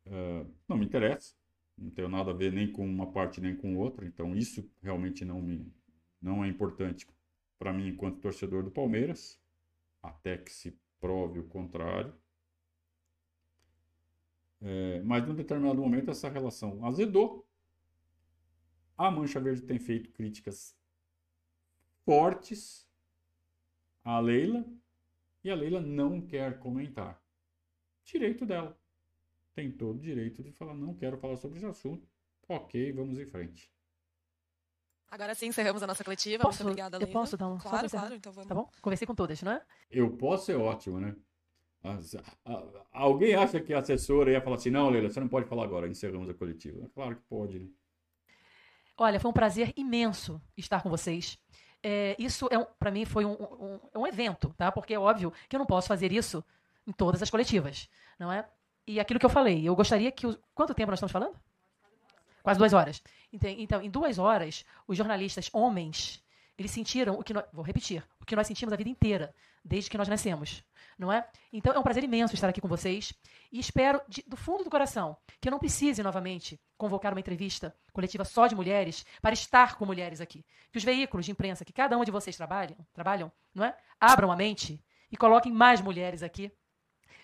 É, 0.05 0.45
não 0.67 0.77
me 0.77 0.85
interessa 0.85 1.35
não 1.77 1.89
tenho 1.89 2.07
nada 2.07 2.31
a 2.31 2.33
ver 2.33 2.51
nem 2.51 2.71
com 2.71 2.85
uma 2.85 3.11
parte 3.11 3.41
nem 3.41 3.55
com 3.55 3.77
outra, 3.77 4.05
então 4.05 4.35
isso 4.35 4.69
realmente 4.81 5.25
não 5.25 5.41
me, 5.41 5.71
não 6.21 6.43
é 6.43 6.47
importante 6.47 7.07
para 7.57 7.73
mim 7.73 7.87
enquanto 7.87 8.19
torcedor 8.19 8.63
do 8.63 8.71
Palmeiras, 8.71 9.39
até 10.01 10.37
que 10.37 10.51
se 10.51 10.77
prove 10.99 11.39
o 11.39 11.47
contrário. 11.47 12.13
É, 14.61 15.01
mas 15.01 15.25
num 15.27 15.35
determinado 15.35 15.81
momento 15.81 16.11
essa 16.11 16.29
relação 16.29 16.85
azedou. 16.85 17.45
A 18.97 19.09
Mancha 19.09 19.39
Verde 19.39 19.61
tem 19.61 19.79
feito 19.79 20.11
críticas 20.11 20.77
fortes 22.05 22.87
à 24.03 24.19
Leila 24.19 24.65
e 25.43 25.49
a 25.49 25.55
Leila 25.55 25.81
não 25.81 26.21
quer 26.21 26.59
comentar. 26.59 27.21
Direito 28.03 28.45
dela. 28.45 28.77
Tem 29.53 29.71
todo 29.71 29.97
o 29.97 30.01
direito 30.01 30.41
de 30.43 30.51
falar, 30.51 30.73
não 30.73 30.93
quero 30.95 31.17
falar 31.17 31.37
sobre 31.37 31.57
esse 31.57 31.65
assunto. 31.65 32.07
Ok, 32.47 32.91
vamos 32.91 33.19
em 33.19 33.25
frente. 33.25 33.71
Agora 35.09 35.35
sim, 35.35 35.47
encerramos 35.47 35.83
a 35.83 35.87
nossa 35.87 36.03
coletiva. 36.03 36.41
Posso, 36.43 36.63
Muito 36.63 36.71
obrigada, 36.73 36.95
eu 36.97 36.99
Leila. 37.05 37.13
posso 37.13 37.37
dar 37.37 37.47
um 37.47 37.57
Claro, 37.57 37.87
claro. 37.89 38.15
Então 38.15 38.31
vamos. 38.31 38.47
Tá 38.49 38.55
bom? 38.55 38.69
Conversei 38.81 39.05
com 39.05 39.13
todas, 39.13 39.41
não 39.43 39.51
é? 39.51 39.61
Eu 39.91 40.17
posso 40.17 40.45
ser 40.47 40.55
ótimo, 40.55 40.99
né? 40.99 41.15
As- 41.83 42.15
a- 42.15 42.23
a- 42.45 42.85
alguém 42.91 43.35
acha 43.35 43.59
que 43.59 43.73
a 43.73 43.79
assessora 43.79 44.31
ia 44.31 44.41
falar 44.41 44.55
assim, 44.55 44.69
não, 44.71 44.89
Leila, 44.89 45.09
você 45.09 45.19
não 45.19 45.27
pode 45.27 45.47
falar 45.47 45.65
agora, 45.65 45.87
encerramos 45.87 46.29
a 46.29 46.33
coletiva. 46.33 46.89
Claro 46.95 47.15
que 47.17 47.21
pode, 47.23 47.59
né? 47.59 47.67
Olha, 48.97 49.19
foi 49.19 49.29
um 49.29 49.33
prazer 49.33 49.71
imenso 49.75 50.41
estar 50.57 50.81
com 50.81 50.89
vocês. 50.89 51.37
É, 51.83 52.15
isso 52.17 52.47
é 52.49 52.57
para 52.79 52.89
mim 52.91 53.03
foi 53.03 53.25
um, 53.25 53.33
um- 53.33 53.79
é 53.93 53.97
um 53.99 54.07
evento, 54.07 54.53
tá? 54.57 54.71
Porque 54.71 54.93
é 54.93 54.99
óbvio 54.99 55.33
que 55.49 55.55
eu 55.55 55.59
não 55.59 55.65
posso 55.65 55.87
fazer 55.87 56.11
isso 56.13 56.41
em 56.87 56.93
todas 56.93 57.21
as 57.21 57.29
coletivas, 57.29 57.89
não 58.17 58.31
é? 58.31 58.47
E 58.87 58.99
aquilo 58.99 59.19
que 59.19 59.25
eu 59.25 59.29
falei, 59.29 59.67
eu 59.67 59.75
gostaria 59.75 60.11
que 60.11 60.25
os, 60.25 60.37
quanto 60.55 60.73
tempo 60.73 60.91
nós 60.91 60.97
estamos 60.97 61.11
falando? 61.11 61.35
Quase 62.41 62.57
duas 62.57 62.71
horas. 62.73 63.01
Enten- 63.31 63.61
Então, 63.61 63.81
em 63.81 63.89
duas 63.89 64.17
horas, 64.17 64.65
os 64.87 64.97
jornalistas 64.97 65.49
homens 65.53 66.22
eles 66.57 66.71
sentiram 66.71 67.15
o 67.19 67.23
que 67.23 67.33
nós, 67.33 67.45
vou 67.51 67.63
repetir, 67.63 68.03
o 68.21 68.25
que 68.25 68.35
nós 68.35 68.47
sentimos 68.47 68.73
a 68.73 68.77
vida 68.77 68.89
inteira, 68.89 69.33
desde 69.63 69.89
que 69.89 69.97
nós 69.97 70.07
nascemos, 70.07 70.63
não 70.97 71.11
é? 71.11 71.27
Então 71.51 71.73
é 71.73 71.79
um 71.79 71.83
prazer 71.83 72.03
imenso 72.03 72.33
estar 72.35 72.49
aqui 72.49 72.61
com 72.61 72.67
vocês 72.67 73.13
e 73.51 73.59
espero 73.59 74.01
de- 74.07 74.23
do 74.27 74.35
fundo 74.37 74.63
do 74.63 74.69
coração 74.69 75.17
que 75.39 75.47
eu 75.47 75.51
não 75.51 75.59
precise 75.59 76.03
novamente 76.03 76.59
convocar 76.77 77.13
uma 77.13 77.19
entrevista 77.19 77.75
coletiva 77.91 78.25
só 78.25 78.45
de 78.47 78.55
mulheres 78.55 79.05
para 79.21 79.33
estar 79.33 79.75
com 79.77 79.85
mulheres 79.85 80.19
aqui. 80.21 80.45
Que 80.71 80.77
os 80.77 80.83
veículos 80.83 81.25
de 81.25 81.31
imprensa 81.31 81.63
que 81.65 81.73
cada 81.73 81.97
um 81.97 82.03
de 82.03 82.11
vocês 82.11 82.35
trabalham, 82.35 82.77
trabalham, 82.93 83.31
não 83.53 83.63
é? 83.65 83.75
Abram 83.99 84.31
a 84.31 84.35
mente 84.35 84.83
e 85.11 85.15
coloquem 85.17 85.51
mais 85.51 85.79
mulheres 85.81 86.21
aqui, 86.21 86.51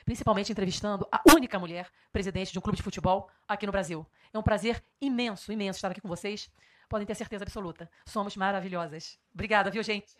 principalmente 0.06 0.51
entrevistando 0.51 1.07
a 1.11 1.22
única 1.35 1.60
mulher 1.60 1.89
presidente 2.11 2.51
de 2.51 2.57
um 2.57 2.61
clube 2.61 2.77
de 2.77 2.84
futebol 2.84 3.30
aqui 3.47 3.65
no 3.65 3.72
Brasil. 3.72 4.06
É 4.34 4.39
um 4.39 4.43
prazer 4.43 4.84
imenso, 5.01 5.51
imenso 5.51 5.77
estar 5.77 5.91
aqui 5.91 6.01
com 6.01 6.07
vocês. 6.07 6.49
Podem 6.90 7.06
ter 7.07 7.16
certeza 7.16 7.44
absoluta. 7.44 7.90
Somos 8.06 8.36
maravilhosas. 8.36 9.20
Obrigada, 9.34 9.70
viu, 9.70 9.84
gente? 9.84 10.18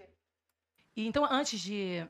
E 0.96 1.08
então, 1.08 1.26
antes 1.26 1.60
de 1.60 2.08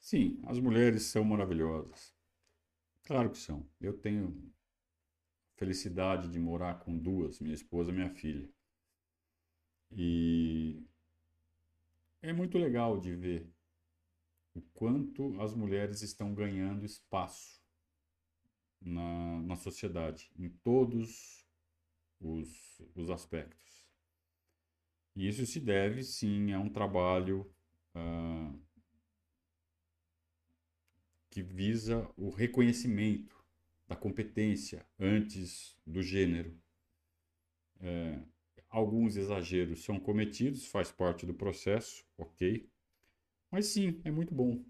Sim, 0.00 0.40
as 0.46 0.58
mulheres 0.58 1.04
são 1.04 1.24
maravilhosas. 1.24 2.14
Claro 3.04 3.30
que 3.30 3.38
são. 3.38 3.68
Eu 3.80 3.96
tenho 3.98 4.52
felicidade 5.56 6.28
de 6.28 6.38
morar 6.38 6.78
com 6.80 6.96
duas, 6.96 7.38
minha 7.38 7.54
esposa 7.54 7.90
e 7.90 7.94
minha 7.94 8.10
filha. 8.10 8.48
E 9.92 10.82
é 12.22 12.32
muito 12.32 12.56
legal 12.56 12.98
de 12.98 13.14
ver 13.14 13.52
o 14.54 14.62
quanto 14.74 15.40
as 15.40 15.54
mulheres 15.54 16.02
estão 16.02 16.34
ganhando 16.34 16.84
espaço 16.84 17.62
na, 18.80 19.42
na 19.42 19.56
sociedade, 19.56 20.30
em 20.38 20.48
todos 20.48 21.46
os, 22.20 22.82
os 22.94 23.10
aspectos. 23.10 23.88
E 25.16 25.28
isso 25.28 25.44
se 25.46 25.58
deve, 25.60 26.02
sim, 26.02 26.52
a 26.52 26.60
um 26.60 26.68
trabalho 26.68 27.50
ah, 27.94 28.52
que 31.30 31.42
visa 31.42 32.08
o 32.16 32.28
reconhecimento 32.30 33.44
da 33.88 33.96
competência 33.96 34.86
antes 34.98 35.76
do 35.86 36.02
gênero. 36.02 36.56
É, 37.80 38.20
alguns 38.68 39.16
exageros 39.16 39.82
são 39.84 39.98
cometidos, 39.98 40.66
faz 40.66 40.92
parte 40.92 41.26
do 41.26 41.34
processo, 41.34 42.04
ok. 42.16 42.68
Mas 43.50 43.66
sim, 43.66 44.00
é 44.04 44.10
muito 44.10 44.34
bom 44.34 44.64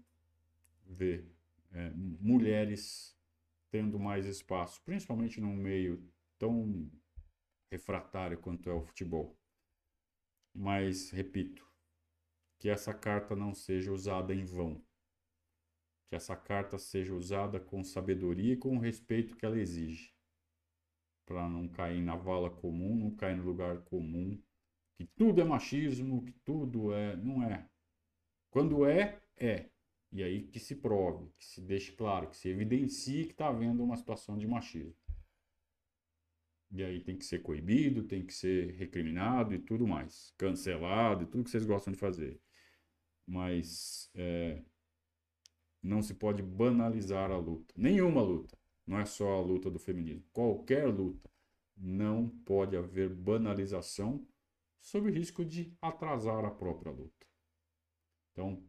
ver 0.85 1.25
é, 1.71 1.91
mulheres 1.95 3.15
tendo 3.69 3.99
mais 3.99 4.25
espaço, 4.25 4.81
principalmente 4.83 5.39
num 5.39 5.55
meio 5.55 6.03
tão 6.37 6.89
refratário 7.71 8.37
quanto 8.37 8.69
é 8.69 8.73
o 8.73 8.81
futebol. 8.81 9.35
Mas, 10.53 11.09
repito, 11.09 11.65
que 12.59 12.69
essa 12.69 12.93
carta 12.93 13.35
não 13.35 13.53
seja 13.53 13.91
usada 13.91 14.35
em 14.35 14.43
vão. 14.43 14.83
Que 16.09 16.15
essa 16.15 16.35
carta 16.35 16.77
seja 16.77 17.15
usada 17.15 17.59
com 17.59 17.83
sabedoria 17.83 18.53
e 18.53 18.57
com 18.57 18.75
o 18.75 18.79
respeito 18.79 19.35
que 19.35 19.45
ela 19.45 19.57
exige. 19.57 20.13
Para 21.25 21.49
não 21.49 21.69
cair 21.69 22.01
na 22.01 22.15
vala 22.15 22.49
comum, 22.49 22.95
não 22.95 23.15
cair 23.15 23.37
no 23.37 23.45
lugar 23.45 23.81
comum. 23.85 24.39
Que 24.97 25.05
tudo 25.15 25.39
é 25.39 25.43
machismo, 25.45 26.23
que 26.25 26.33
tudo 26.43 26.93
é. 26.93 27.15
Não 27.15 27.41
é. 27.41 27.67
Quando 28.51 28.85
é, 28.85 29.21
é. 29.37 29.69
E 30.11 30.21
aí 30.21 30.43
que 30.43 30.59
se 30.59 30.75
prove, 30.75 31.31
que 31.39 31.45
se 31.45 31.61
deixe 31.61 31.93
claro, 31.93 32.29
que 32.29 32.35
se 32.35 32.49
evidencie 32.49 33.25
que 33.25 33.31
está 33.31 33.47
havendo 33.47 33.81
uma 33.81 33.95
situação 33.95 34.37
de 34.37 34.45
machismo. 34.45 35.00
E 36.71 36.83
aí 36.83 37.01
tem 37.01 37.17
que 37.17 37.25
ser 37.25 37.39
coibido, 37.41 38.03
tem 38.03 38.25
que 38.25 38.33
ser 38.33 38.71
recriminado 38.75 39.53
e 39.53 39.59
tudo 39.59 39.85
mais. 39.85 40.33
Cancelado 40.37 41.23
e 41.23 41.25
tudo 41.27 41.43
que 41.43 41.49
vocês 41.49 41.65
gostam 41.65 41.91
de 41.91 41.99
fazer. 41.99 42.39
Mas 43.27 44.09
é, 44.15 44.63
não 45.83 46.01
se 46.01 46.13
pode 46.13 46.41
banalizar 46.41 47.29
a 47.31 47.37
luta. 47.37 47.73
Nenhuma 47.77 48.21
luta. 48.21 48.57
Não 48.87 48.99
é 48.99 49.05
só 49.05 49.33
a 49.33 49.41
luta 49.41 49.69
do 49.69 49.79
feminismo. 49.79 50.23
Qualquer 50.31 50.87
luta. 50.87 51.29
Não 51.75 52.29
pode 52.45 52.77
haver 52.77 53.09
banalização 53.09 54.25
sob 54.79 55.09
o 55.09 55.13
risco 55.13 55.43
de 55.43 55.75
atrasar 55.81 56.45
a 56.45 56.51
própria 56.51 56.91
luta. 56.91 57.25
Então, 58.31 58.63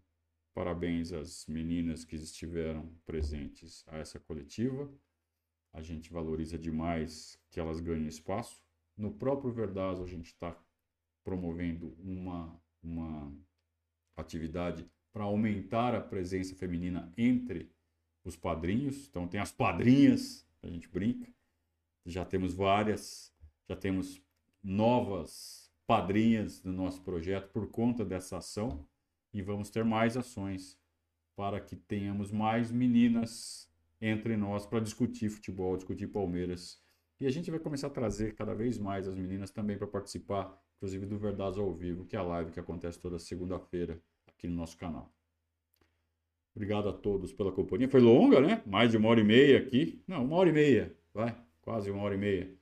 parabéns 0.55 1.12
às 1.12 1.47
meninas 1.47 2.05
que 2.05 2.16
estiveram 2.16 2.95
presentes 3.05 3.85
a 3.89 3.99
essa 3.99 4.19
coletiva. 4.19 4.91
A 5.73 5.81
gente 5.81 6.12
valoriza 6.12 6.59
demais 6.59 7.39
que 7.51 7.59
elas 7.59 7.81
ganhem 7.81 8.07
espaço. 8.07 8.62
No 8.97 9.12
próprio 9.12 9.51
Verdazo, 9.51 10.03
a 10.03 10.07
gente 10.07 10.27
está 10.27 10.57
promovendo 11.24 11.97
uma, 11.99 12.61
uma 12.82 13.32
atividade 14.16 14.86
para 15.12 15.24
aumentar 15.24 15.94
a 15.94 16.01
presença 16.01 16.55
feminina 16.55 17.11
entre 17.16 17.70
os 18.24 18.36
padrinhos. 18.36 19.09
Então, 19.09 19.27
tem 19.27 19.40
as 19.40 19.53
padrinhas, 19.53 20.47
a 20.62 20.69
gente 20.69 20.89
brinca. 20.89 21.32
Já 22.05 22.24
temos 22.24 22.53
várias, 22.53 23.32
já 23.69 23.77
temos 23.77 24.20
novas 24.62 25.73
padrinhas 25.86 26.62
no 26.62 26.73
nosso 26.73 27.01
projeto 27.03 27.51
por 27.51 27.70
conta 27.70 28.05
dessa 28.05 28.39
ação. 28.39 28.86
E 29.32 29.40
vamos 29.40 29.70
ter 29.70 29.85
mais 29.85 30.16
ações 30.16 30.78
para 31.35 31.61
que 31.61 31.77
tenhamos 31.77 32.31
mais 32.31 32.70
meninas 32.70 33.72
entre 34.03 34.37
nós 34.37 34.66
para 34.66 34.81
discutir 34.81 35.31
futebol, 35.31 35.77
discutir 35.77 36.09
Palmeiras. 36.09 36.83
E 37.20 37.27
a 37.27 37.31
gente 37.31 37.53
vai 37.53 37.61
começar 37.61 37.87
a 37.87 37.91
trazer 37.91 38.35
cada 38.35 38.53
vez 38.53 38.77
mais 38.77 39.07
as 39.07 39.15
meninas 39.15 39.53
também 39.53 39.79
para 39.79 39.87
participar, 39.87 40.61
inclusive 40.77 41.07
do 41.07 41.16
Verdades 41.16 41.57
ao 41.57 41.73
Vivo, 41.73 42.05
que 42.05 42.16
é 42.16 42.19
a 42.19 42.23
live 42.23 42.51
que 42.51 42.59
acontece 42.59 43.01
toda 43.01 43.16
segunda-feira 43.20 44.03
aqui 44.27 44.49
no 44.49 44.57
nosso 44.57 44.77
canal. 44.77 45.15
Obrigado 46.55 46.89
a 46.89 46.93
todos 46.93 47.33
pela 47.33 47.53
companhia. 47.53 47.89
Foi 47.89 48.01
longa, 48.01 48.41
né? 48.41 48.61
Mais 48.66 48.91
de 48.91 48.97
uma 48.97 49.09
hora 49.09 49.20
e 49.20 49.24
meia 49.24 49.59
aqui. 49.59 50.03
Não, 50.07 50.24
uma 50.24 50.37
hora 50.37 50.49
e 50.49 50.53
meia, 50.53 50.95
vai. 51.15 51.41
Quase 51.62 51.89
uma 51.89 52.03
hora 52.03 52.16
e 52.16 52.19
meia. 52.19 52.53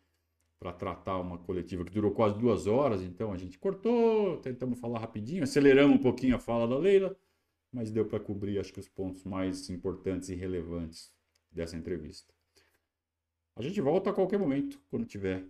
Para 0.61 0.75
tratar 0.75 1.19
uma 1.19 1.39
coletiva 1.39 1.87
que 1.87 1.91
durou 1.91 2.11
quase 2.11 2.39
duas 2.39 2.67
horas. 2.67 3.01
Então 3.03 3.33
a 3.33 3.39
gente 3.39 3.59
cortou, 3.59 4.37
tentamos 4.37 4.79
falar 4.79 5.01
rapidinho, 5.01 5.43
aceleramos 5.43 5.97
um 5.97 6.03
pouquinho 6.03 6.37
a 6.37 6.39
fala 6.39 6.69
da 6.69 6.77
Leila, 6.77 7.17
mas 7.73 7.91
deu 7.91 8.05
para 8.05 8.21
cobrir, 8.21 8.59
acho 8.59 8.73
que, 8.73 8.79
os 8.79 8.89
pontos 8.89 9.25
mais 9.25 9.71
importantes 9.71 10.29
e 10.29 10.35
relevantes 10.35 11.19
dessa 11.51 11.77
entrevista. 11.77 12.33
A 13.57 13.63
gente 13.63 13.81
volta 13.81 14.11
a 14.11 14.13
qualquer 14.13 14.39
momento, 14.39 14.81
quando 14.89 15.05
tiver 15.05 15.45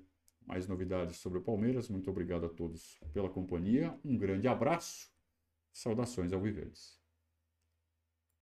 mais 0.47 0.67
novidades 0.67 1.17
sobre 1.17 1.39
o 1.39 1.43
Palmeiras. 1.43 1.89
Muito 1.89 2.11
obrigado 2.11 2.47
a 2.47 2.49
todos 2.49 2.99
pela 3.13 3.29
companhia. 3.29 3.99
Um 4.05 4.17
grande 4.17 4.49
abraço. 4.49 5.11
Saudações 5.73 6.33
ao 6.33 6.41
Viverdes. 6.41 7.00